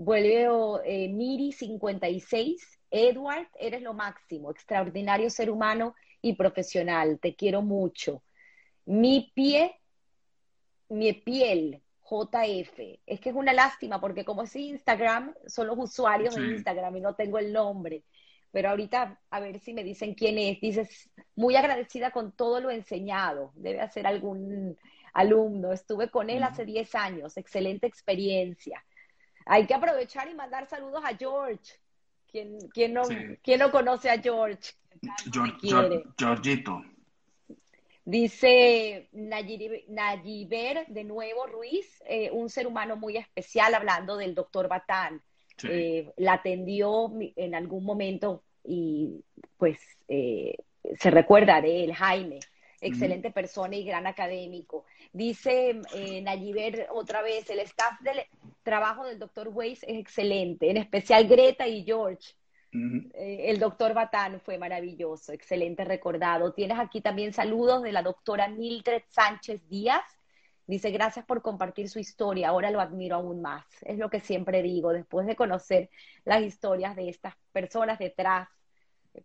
Vuelve 0.00 0.46
eh, 0.84 1.08
Miri 1.08 1.50
56. 1.50 2.78
Edward, 2.88 3.48
eres 3.58 3.82
lo 3.82 3.94
máximo, 3.94 4.52
extraordinario 4.52 5.28
ser 5.28 5.50
humano 5.50 5.96
y 6.22 6.34
profesional, 6.34 7.18
te 7.20 7.34
quiero 7.34 7.62
mucho. 7.62 8.22
Mi 8.84 9.32
pie, 9.34 9.74
mi 10.88 11.12
piel, 11.14 11.82
JF. 12.08 13.00
Es 13.06 13.18
que 13.18 13.30
es 13.30 13.34
una 13.34 13.52
lástima 13.52 14.00
porque 14.00 14.24
como 14.24 14.44
es 14.44 14.54
Instagram, 14.54 15.34
son 15.48 15.66
los 15.66 15.76
usuarios 15.76 16.36
de 16.36 16.42
Instagram 16.42 16.96
y 16.96 17.00
no 17.00 17.16
tengo 17.16 17.38
el 17.40 17.52
nombre. 17.52 18.04
Pero 18.52 18.70
ahorita 18.70 19.20
a 19.30 19.40
ver 19.40 19.58
si 19.58 19.74
me 19.74 19.82
dicen 19.82 20.14
quién 20.14 20.38
es. 20.38 20.60
Dices, 20.60 21.10
muy 21.34 21.56
agradecida 21.56 22.12
con 22.12 22.30
todo 22.30 22.60
lo 22.60 22.70
enseñado. 22.70 23.50
Debe 23.56 23.86
ser 23.90 24.06
algún 24.06 24.78
alumno. 25.12 25.72
Estuve 25.72 26.08
con 26.08 26.30
él 26.30 26.44
hace 26.44 26.64
10 26.64 26.94
años. 26.94 27.36
Excelente 27.36 27.88
experiencia. 27.88 28.84
Hay 29.48 29.66
que 29.66 29.74
aprovechar 29.74 30.28
y 30.28 30.34
mandar 30.34 30.68
saludos 30.68 31.02
a 31.04 31.16
George. 31.16 31.72
¿Quién, 32.30 32.58
quién 32.72 32.92
no, 32.92 33.02
no 33.04 33.70
conoce 33.70 34.10
a 34.10 34.20
George? 34.20 34.74
George 35.32 36.04
Georgito. 36.18 36.82
Dice 38.04 39.08
Nayiber, 39.12 40.86
de 40.86 41.04
nuevo 41.04 41.46
Ruiz, 41.46 42.02
eh, 42.06 42.30
un 42.30 42.50
ser 42.50 42.66
humano 42.66 42.96
muy 42.96 43.16
especial, 43.16 43.74
hablando 43.74 44.16
del 44.16 44.34
doctor 44.34 44.68
Batán. 44.68 45.22
Eh, 45.64 46.12
la 46.16 46.34
atendió 46.34 47.12
en 47.34 47.54
algún 47.54 47.84
momento 47.84 48.44
y 48.64 49.24
pues 49.56 49.78
eh, 50.06 50.56
se 50.98 51.10
recuerda 51.10 51.60
de 51.60 51.84
él, 51.84 51.94
Jaime, 51.94 52.38
excelente 52.80 53.30
persona 53.30 53.76
y 53.76 53.84
gran 53.84 54.06
académico. 54.06 54.84
Dice 55.12 55.80
Nayiber 56.22 56.88
otra 56.90 57.22
vez, 57.22 57.48
el 57.50 57.60
staff 57.60 58.00
del 58.00 58.20
trabajo 58.62 59.04
del 59.04 59.18
doctor 59.18 59.48
Weiss 59.48 59.82
es 59.84 59.98
excelente, 59.98 60.70
en 60.70 60.76
especial 60.76 61.26
Greta 61.26 61.66
y 61.66 61.84
George. 61.84 62.34
Eh, 62.70 63.46
el 63.48 63.58
doctor 63.58 63.94
Batán 63.94 64.40
fue 64.40 64.58
maravilloso, 64.58 65.32
excelente 65.32 65.84
recordado. 65.84 66.52
Tienes 66.52 66.78
aquí 66.78 67.00
también 67.00 67.32
saludos 67.32 67.82
de 67.82 67.92
la 67.92 68.02
doctora 68.02 68.48
Mildred 68.48 69.02
Sánchez 69.08 69.66
Díaz. 69.68 70.04
Dice, 70.66 70.90
gracias 70.90 71.24
por 71.24 71.40
compartir 71.40 71.88
su 71.88 71.98
historia, 71.98 72.50
ahora 72.50 72.70
lo 72.70 72.80
admiro 72.80 73.16
aún 73.16 73.40
más. 73.40 73.64
Es 73.82 73.96
lo 73.96 74.10
que 74.10 74.20
siempre 74.20 74.62
digo, 74.62 74.92
después 74.92 75.26
de 75.26 75.34
conocer 75.34 75.88
las 76.26 76.42
historias 76.42 76.94
de 76.94 77.08
estas 77.08 77.34
personas 77.52 77.98
detrás, 77.98 78.48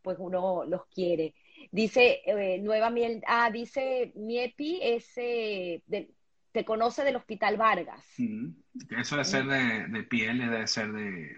pues 0.02 0.16
uno 0.20 0.64
los 0.64 0.86
quiere. 0.86 1.36
Dice, 1.72 2.22
eh, 2.26 2.60
nueva 2.60 2.90
miel, 2.90 3.22
ah, 3.28 3.50
dice 3.52 4.12
Miepi, 4.16 4.80
ese, 4.82 5.84
te 6.54 6.66
conoce 6.66 7.04
del 7.04 7.16
Hospital 7.16 7.58
Vargas. 7.58 8.04
Eso 8.98 9.16
debe 9.16 9.26
ser 9.26 9.46
de, 9.46 9.88
de, 9.88 10.04
piel, 10.04 10.38
debe 10.38 10.68
ser 10.68 10.92
de, 10.92 11.36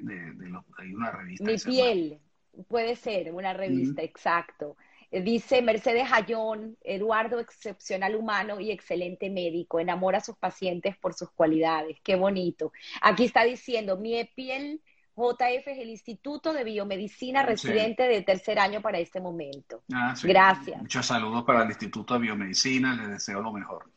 una 0.93 1.11
revista. 1.11 1.45
Mi 1.45 1.57
piel, 1.57 2.19
puede 2.67 2.95
ser, 2.95 3.31
una 3.33 3.53
revista, 3.53 4.03
exacto. 4.03 4.75
Eh, 5.11 5.21
dice 5.21 5.61
Mercedes 5.61 6.09
Ayón, 6.11 6.77
Eduardo, 6.81 7.39
excepcional 7.39 8.15
humano 8.15 8.59
y 8.59 8.71
excelente 8.71 9.29
médico, 9.29 9.79
enamora 9.79 10.17
a 10.17 10.21
sus 10.21 10.37
pacientes 10.37 10.97
por 10.97 11.13
sus 11.13 11.31
cualidades. 11.31 11.97
Qué 12.03 12.15
bonito. 12.15 12.73
Aquí 13.01 13.23
está 13.23 13.45
diciendo, 13.45 13.97
mi 13.97 14.21
piel 14.35 14.81
JF 15.15 15.67
es 15.67 15.77
el 15.77 15.89
Instituto 15.89 16.51
de 16.51 16.63
Biomedicina 16.63 17.43
residente 17.43 18.03
de 18.03 18.21
tercer 18.21 18.59
año 18.59 18.81
para 18.81 18.99
este 18.99 19.21
momento. 19.21 19.83
Ah, 19.93 20.13
Gracias. 20.21 20.81
Muchos 20.81 21.05
saludos 21.05 21.43
para 21.45 21.63
el 21.63 21.69
Instituto 21.69 22.15
de 22.15 22.21
Biomedicina, 22.21 22.95
les 22.95 23.09
deseo 23.09 23.41
lo 23.41 23.53
mejor. 23.53 23.89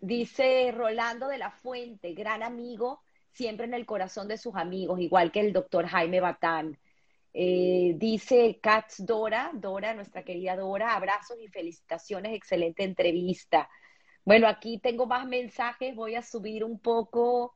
Dice 0.00 0.72
Rolando 0.74 1.28
de 1.28 1.38
la 1.38 1.50
Fuente, 1.50 2.14
gran 2.14 2.42
amigo, 2.42 3.02
siempre 3.30 3.66
en 3.66 3.74
el 3.74 3.84
corazón 3.84 4.28
de 4.28 4.38
sus 4.38 4.56
amigos, 4.56 4.98
igual 4.98 5.30
que 5.30 5.40
el 5.40 5.52
doctor 5.52 5.86
Jaime 5.86 6.20
Batán. 6.20 6.78
Eh, 7.34 7.94
dice 7.96 8.58
Katz 8.62 9.04
Dora, 9.04 9.50
Dora, 9.54 9.94
nuestra 9.94 10.22
querida 10.22 10.56
Dora, 10.56 10.94
abrazos 10.94 11.36
y 11.40 11.48
felicitaciones, 11.48 12.34
excelente 12.34 12.82
entrevista. 12.82 13.68
Bueno, 14.24 14.48
aquí 14.48 14.78
tengo 14.78 15.06
más 15.06 15.26
mensajes, 15.26 15.94
voy 15.94 16.14
a 16.14 16.22
subir 16.22 16.64
un 16.64 16.78
poco. 16.78 17.54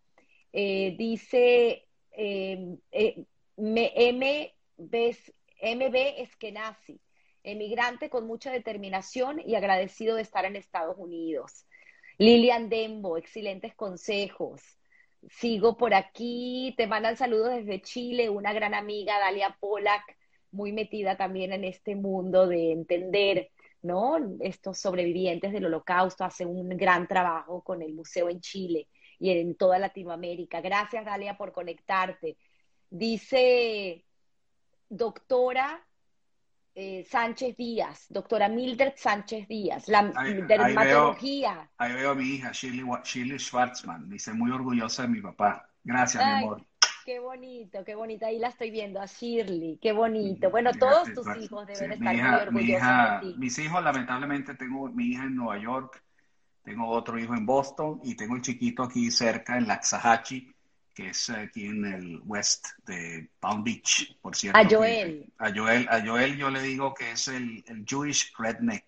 Eh, 0.52 0.94
dice 0.98 1.85
eh, 2.16 3.24
MB, 3.56 4.50
MB 5.62 5.96
Eskenazi, 6.18 7.00
emigrante 7.42 8.10
con 8.10 8.26
mucha 8.26 8.50
determinación 8.50 9.40
y 9.44 9.54
agradecido 9.54 10.16
de 10.16 10.22
estar 10.22 10.44
en 10.44 10.56
Estados 10.56 10.96
Unidos. 10.98 11.66
Lilian 12.18 12.68
Dembo, 12.68 13.16
excelentes 13.16 13.74
consejos. 13.74 14.62
Sigo 15.28 15.76
por 15.76 15.94
aquí, 15.94 16.74
te 16.76 16.86
mandan 16.86 17.16
saludos 17.16 17.54
desde 17.56 17.82
Chile, 17.82 18.30
una 18.30 18.52
gran 18.52 18.74
amiga, 18.74 19.18
Dalia 19.18 19.56
Polak, 19.60 20.16
muy 20.50 20.72
metida 20.72 21.16
también 21.16 21.52
en 21.52 21.64
este 21.64 21.96
mundo 21.96 22.46
de 22.46 22.72
entender, 22.72 23.50
¿no? 23.82 24.16
Estos 24.40 24.78
sobrevivientes 24.78 25.52
del 25.52 25.66
holocausto, 25.66 26.24
hace 26.24 26.46
un 26.46 26.68
gran 26.70 27.06
trabajo 27.06 27.62
con 27.62 27.82
el 27.82 27.92
museo 27.92 28.28
en 28.30 28.40
Chile 28.40 28.88
y 29.18 29.30
en 29.30 29.54
toda 29.54 29.78
Latinoamérica. 29.78 30.60
Gracias, 30.60 31.04
Dalia, 31.04 31.36
por 31.36 31.52
conectarte. 31.52 32.36
Dice, 32.90 34.04
doctora, 34.88 35.84
eh, 36.78 37.06
Sánchez 37.08 37.56
Díaz, 37.56 38.06
doctora 38.10 38.48
Mildred 38.48 38.92
Sánchez 38.96 39.48
Díaz, 39.48 39.88
la 39.88 40.12
dermatología. 40.46 41.70
Ahí 41.78 41.94
veo, 41.94 42.10
a 42.10 42.14
mi 42.14 42.24
hija, 42.24 42.52
Shirley, 42.52 43.38
Schwartzman, 43.38 44.08
dice 44.10 44.34
muy 44.34 44.50
orgullosa 44.50 45.02
de 45.02 45.08
mi 45.08 45.22
papá. 45.22 45.68
Gracias, 45.82 46.22
mi 46.24 46.32
amor. 46.32 46.66
Qué 47.06 47.18
bonito, 47.20 47.84
qué 47.84 47.94
bonito. 47.94 48.26
Ahí 48.26 48.38
la 48.38 48.48
estoy 48.48 48.70
viendo 48.70 49.00
a 49.00 49.06
Shirley, 49.06 49.78
qué 49.80 49.92
bonito. 49.92 50.50
Bueno, 50.50 50.72
todos 50.72 51.14
tus 51.14 51.26
hijos 51.38 51.66
deben 51.66 51.92
estar 51.92 52.52
muy 52.52 52.68
orgullosos 52.68 53.22
de 53.22 53.32
ti. 53.32 53.38
Mis 53.38 53.58
hijos, 53.58 53.82
lamentablemente, 53.82 54.54
tengo 54.54 54.88
mi 54.88 55.12
hija 55.12 55.22
en 55.22 55.36
Nueva 55.36 55.58
York, 55.58 56.04
tengo 56.66 56.88
otro 56.88 57.16
hijo 57.16 57.32
en 57.34 57.46
Boston 57.46 58.00
y 58.02 58.16
tengo 58.16 58.34
el 58.34 58.42
chiquito 58.42 58.82
aquí 58.82 59.08
cerca 59.12 59.56
en 59.56 59.68
Laxahachi 59.68 60.52
que 60.92 61.10
es 61.10 61.28
aquí 61.28 61.66
en 61.66 61.84
el 61.84 62.20
west 62.24 62.68
de 62.86 63.28
Palm 63.38 63.62
Beach, 63.62 64.16
por 64.22 64.34
cierto. 64.34 64.58
A 64.58 64.64
Joel. 64.64 65.30
a 65.36 65.52
Joel, 65.54 65.86
a 65.90 66.00
Joel 66.00 66.38
yo 66.38 66.48
le 66.48 66.62
digo 66.62 66.94
que 66.94 67.12
es 67.12 67.28
el, 67.28 67.62
el 67.66 67.84
Jewish 67.86 68.32
redneck, 68.38 68.84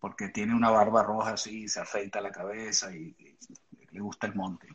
porque 0.00 0.30
tiene 0.30 0.52
una 0.52 0.70
barba 0.70 1.04
roja 1.04 1.34
así, 1.34 1.68
se 1.68 1.78
afeita 1.78 2.20
la 2.20 2.32
cabeza 2.32 2.92
y, 2.92 3.14
le 3.92 4.00
gusta 4.00 4.26
el 4.26 4.34
monte. 4.34 4.66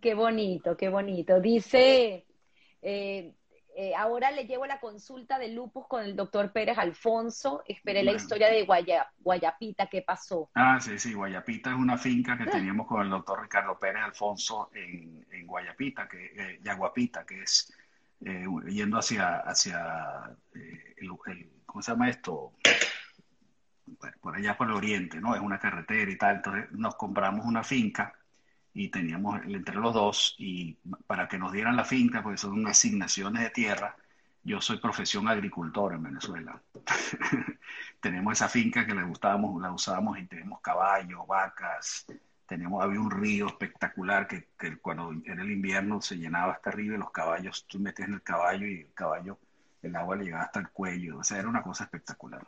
Qué 0.00 0.14
bonito, 0.14 0.76
qué 0.76 0.88
bonito. 0.88 1.40
Dice, 1.40 2.24
eh, 2.80 3.32
eh, 3.76 3.94
ahora 3.96 4.30
le 4.30 4.46
llevo 4.46 4.66
la 4.66 4.78
consulta 4.78 5.38
de 5.38 5.48
lupus 5.48 5.86
con 5.88 6.04
el 6.04 6.14
doctor 6.14 6.52
Pérez 6.52 6.78
Alfonso. 6.78 7.62
Esperé 7.66 8.02
la 8.02 8.12
historia 8.12 8.48
de 8.48 8.64
Guayapita, 9.18 9.86
¿qué 9.88 10.02
pasó? 10.02 10.50
Ah, 10.54 10.78
sí, 10.80 10.98
sí, 10.98 11.14
Guayapita 11.14 11.70
es 11.70 11.76
una 11.76 11.98
finca 11.98 12.38
que 12.38 12.46
teníamos 12.46 12.86
con 12.86 13.02
el 13.02 13.10
doctor 13.10 13.42
Ricardo 13.42 13.78
Pérez 13.78 14.02
Alfonso 14.02 14.70
en, 14.74 15.46
Guayapita, 15.46 16.08
que, 16.08 16.32
eh, 16.36 16.60
Yaguapita, 16.62 17.26
que 17.26 17.42
es 17.42 17.72
eh, 18.24 18.46
yendo 18.68 18.98
hacia, 18.98 19.38
hacia 19.38 20.36
el, 20.54 21.10
¿cómo 21.66 21.82
se 21.82 21.90
llama 21.90 22.08
esto? 22.08 22.52
por 24.20 24.36
allá 24.36 24.56
por 24.56 24.68
el 24.68 24.74
oriente, 24.74 25.20
¿no? 25.20 25.34
Es 25.34 25.40
una 25.40 25.58
carretera 25.58 26.10
y 26.10 26.16
tal. 26.16 26.36
Entonces 26.36 26.72
nos 26.72 26.94
compramos 26.96 27.44
una 27.44 27.62
finca 27.62 28.14
y 28.74 28.88
teníamos 28.88 29.40
entre 29.44 29.76
los 29.76 29.94
dos 29.94 30.34
y 30.38 30.76
para 31.06 31.28
que 31.28 31.38
nos 31.38 31.52
dieran 31.52 31.76
la 31.76 31.84
finca, 31.84 32.22
porque 32.22 32.38
son 32.38 32.66
asignaciones 32.66 33.42
de 33.42 33.50
tierra, 33.50 33.96
yo 34.42 34.60
soy 34.60 34.78
profesión 34.78 35.28
agricultor 35.28 35.94
en 35.94 36.02
Venezuela. 36.02 36.60
tenemos 38.00 38.34
esa 38.34 38.48
finca 38.48 38.84
que 38.84 38.94
le 38.94 39.04
gustábamos, 39.04 39.62
la 39.62 39.72
usábamos 39.72 40.18
y 40.18 40.26
tenemos 40.26 40.60
caballos, 40.60 41.26
vacas, 41.26 42.04
tenemos, 42.46 42.82
había 42.82 43.00
un 43.00 43.10
río 43.10 43.46
espectacular 43.46 44.26
que, 44.26 44.48
cuando 44.78 45.12
era 45.24 45.42
el 45.42 45.50
invierno 45.52 46.00
se 46.02 46.16
llenaba 46.16 46.52
hasta 46.52 46.70
arriba 46.70 46.96
y 46.96 46.98
los 46.98 47.12
caballos, 47.12 47.66
tú 47.66 47.78
metías 47.78 48.08
en 48.08 48.14
el 48.14 48.22
caballo 48.22 48.66
y 48.66 48.80
el 48.80 48.92
caballo, 48.92 49.38
el 49.82 49.94
agua 49.96 50.16
le 50.16 50.24
llegaba 50.24 50.44
hasta 50.44 50.60
el 50.60 50.68
cuello, 50.70 51.18
o 51.18 51.24
sea, 51.24 51.38
era 51.38 51.48
una 51.48 51.62
cosa 51.62 51.84
espectacular. 51.84 52.44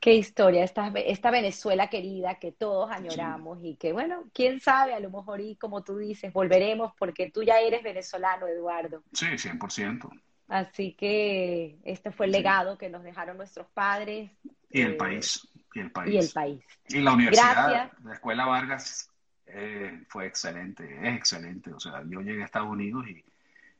Qué 0.00 0.14
historia, 0.14 0.64
esta, 0.64 0.88
esta 0.96 1.30
Venezuela 1.30 1.88
querida 1.88 2.36
que 2.36 2.52
todos 2.52 2.90
añoramos 2.90 3.58
y 3.62 3.76
que, 3.76 3.92
bueno, 3.92 4.24
quién 4.32 4.58
sabe, 4.58 4.94
a 4.94 5.00
lo 5.00 5.10
mejor, 5.10 5.42
y 5.42 5.56
como 5.56 5.84
tú 5.84 5.98
dices, 5.98 6.32
volveremos 6.32 6.94
porque 6.98 7.30
tú 7.30 7.42
ya 7.42 7.60
eres 7.60 7.82
venezolano, 7.82 8.46
Eduardo. 8.46 9.02
Sí, 9.12 9.26
100%. 9.26 10.08
Así 10.48 10.94
que 10.94 11.78
este 11.84 12.10
fue 12.10 12.26
el 12.26 12.32
legado 12.32 12.78
que 12.78 12.88
nos 12.88 13.02
dejaron 13.02 13.36
nuestros 13.36 13.66
padres. 13.68 14.30
Y 14.70 14.80
el 14.80 14.92
eh, 14.92 14.94
país. 14.94 15.46
Y 15.74 15.80
el 15.80 15.92
país. 15.92 16.14
Y 16.14 16.18
el 16.18 16.30
país. 16.32 16.64
Y 16.88 17.00
la 17.00 17.12
universidad, 17.12 17.92
la 18.02 18.14
Escuela 18.14 18.46
Vargas 18.46 19.10
eh, 19.46 20.02
fue 20.08 20.26
excelente, 20.26 20.98
es 21.02 21.14
excelente. 21.14 21.74
O 21.74 21.78
sea, 21.78 22.02
yo 22.08 22.22
llegué 22.22 22.40
a 22.40 22.46
Estados 22.46 22.70
Unidos 22.70 23.06
y, 23.06 23.22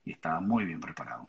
y 0.05 0.12
estaba 0.12 0.40
muy 0.40 0.66
bien 0.66 0.80
preparado. 0.80 1.26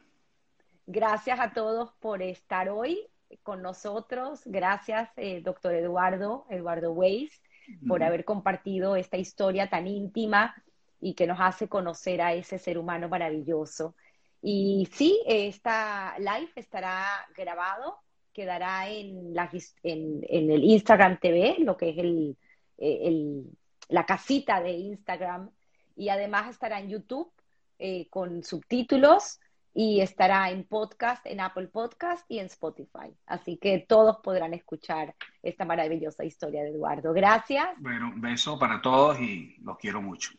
Gracias 0.86 1.40
a 1.40 1.54
todos 1.54 1.94
por 2.02 2.22
estar 2.22 2.68
hoy 2.68 3.08
con 3.44 3.62
nosotros. 3.62 4.42
Gracias, 4.46 5.10
eh, 5.18 5.42
doctor 5.42 5.74
Eduardo, 5.74 6.46
Eduardo 6.50 6.92
Weiss, 6.92 7.42
por 7.88 8.04
haber 8.04 8.26
compartido 8.26 8.96
esta 8.96 9.18
historia 9.18 9.70
tan 9.70 9.88
íntima 9.88 10.56
y 11.00 11.14
que 11.14 11.28
nos 11.28 11.40
hace 11.40 11.68
conocer 11.68 12.22
a 12.22 12.34
ese 12.34 12.60
ser 12.60 12.78
humano 12.78 13.10
maravilloso. 13.10 13.96
Y 14.42 14.88
sí, 14.94 15.22
esta 15.26 16.16
live 16.18 16.52
estará 16.56 17.06
grabado, 17.36 17.98
quedará 18.34 18.90
en, 18.90 19.34
la, 19.34 19.50
en, 19.84 20.24
el 20.30 20.64
Instagram 20.64 21.20
TV, 21.20 21.58
lo 21.60 21.78
que 21.78 21.90
es 21.90 21.98
el, 21.98 22.38
el, 22.78 23.46
la 23.90 24.06
casita 24.06 24.62
de 24.62 24.72
Instagram, 24.72 25.52
y 25.96 26.10
además 26.10 26.50
estará 26.50 26.80
en 26.80 26.90
YouTube 26.90 27.32
eh, 27.78 28.08
con 28.10 28.44
subtítulos 28.44 29.40
y 29.74 30.02
estará 30.02 30.50
en 30.50 30.66
podcast, 30.66 31.26
en 31.26 31.40
Apple 31.40 31.68
Podcast 31.68 32.26
y 32.30 32.40
en 32.40 32.48
Spotify. 32.48 33.16
Así 33.26 33.58
que 33.58 33.86
todos 33.88 34.18
podrán 34.18 34.54
escuchar 34.54 35.16
esta 35.42 35.66
maravillosa 35.66 36.24
historia 36.24 36.64
de 36.64 36.70
Eduardo. 36.70 37.14
Gracias. 37.14 37.70
Bueno, 37.78 38.12
un 38.14 38.22
beso 38.22 38.60
para 38.60 38.82
todos 38.82 39.20
y 39.20 39.56
los 39.62 39.78
quiero 39.78 40.02
mucho. 40.02 40.32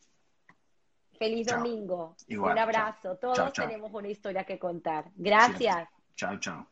Feliz 1.18 1.46
domingo. 1.46 2.16
un 2.28 2.58
abrazo. 2.58 3.16
Todos 3.16 3.52
tenemos 3.52 3.92
una 3.92 4.08
historia 4.08 4.44
que 4.44 4.58
contar. 4.58 5.10
Gracias. 5.14 5.88
Chao, 6.16 6.38
chao. 6.38 6.71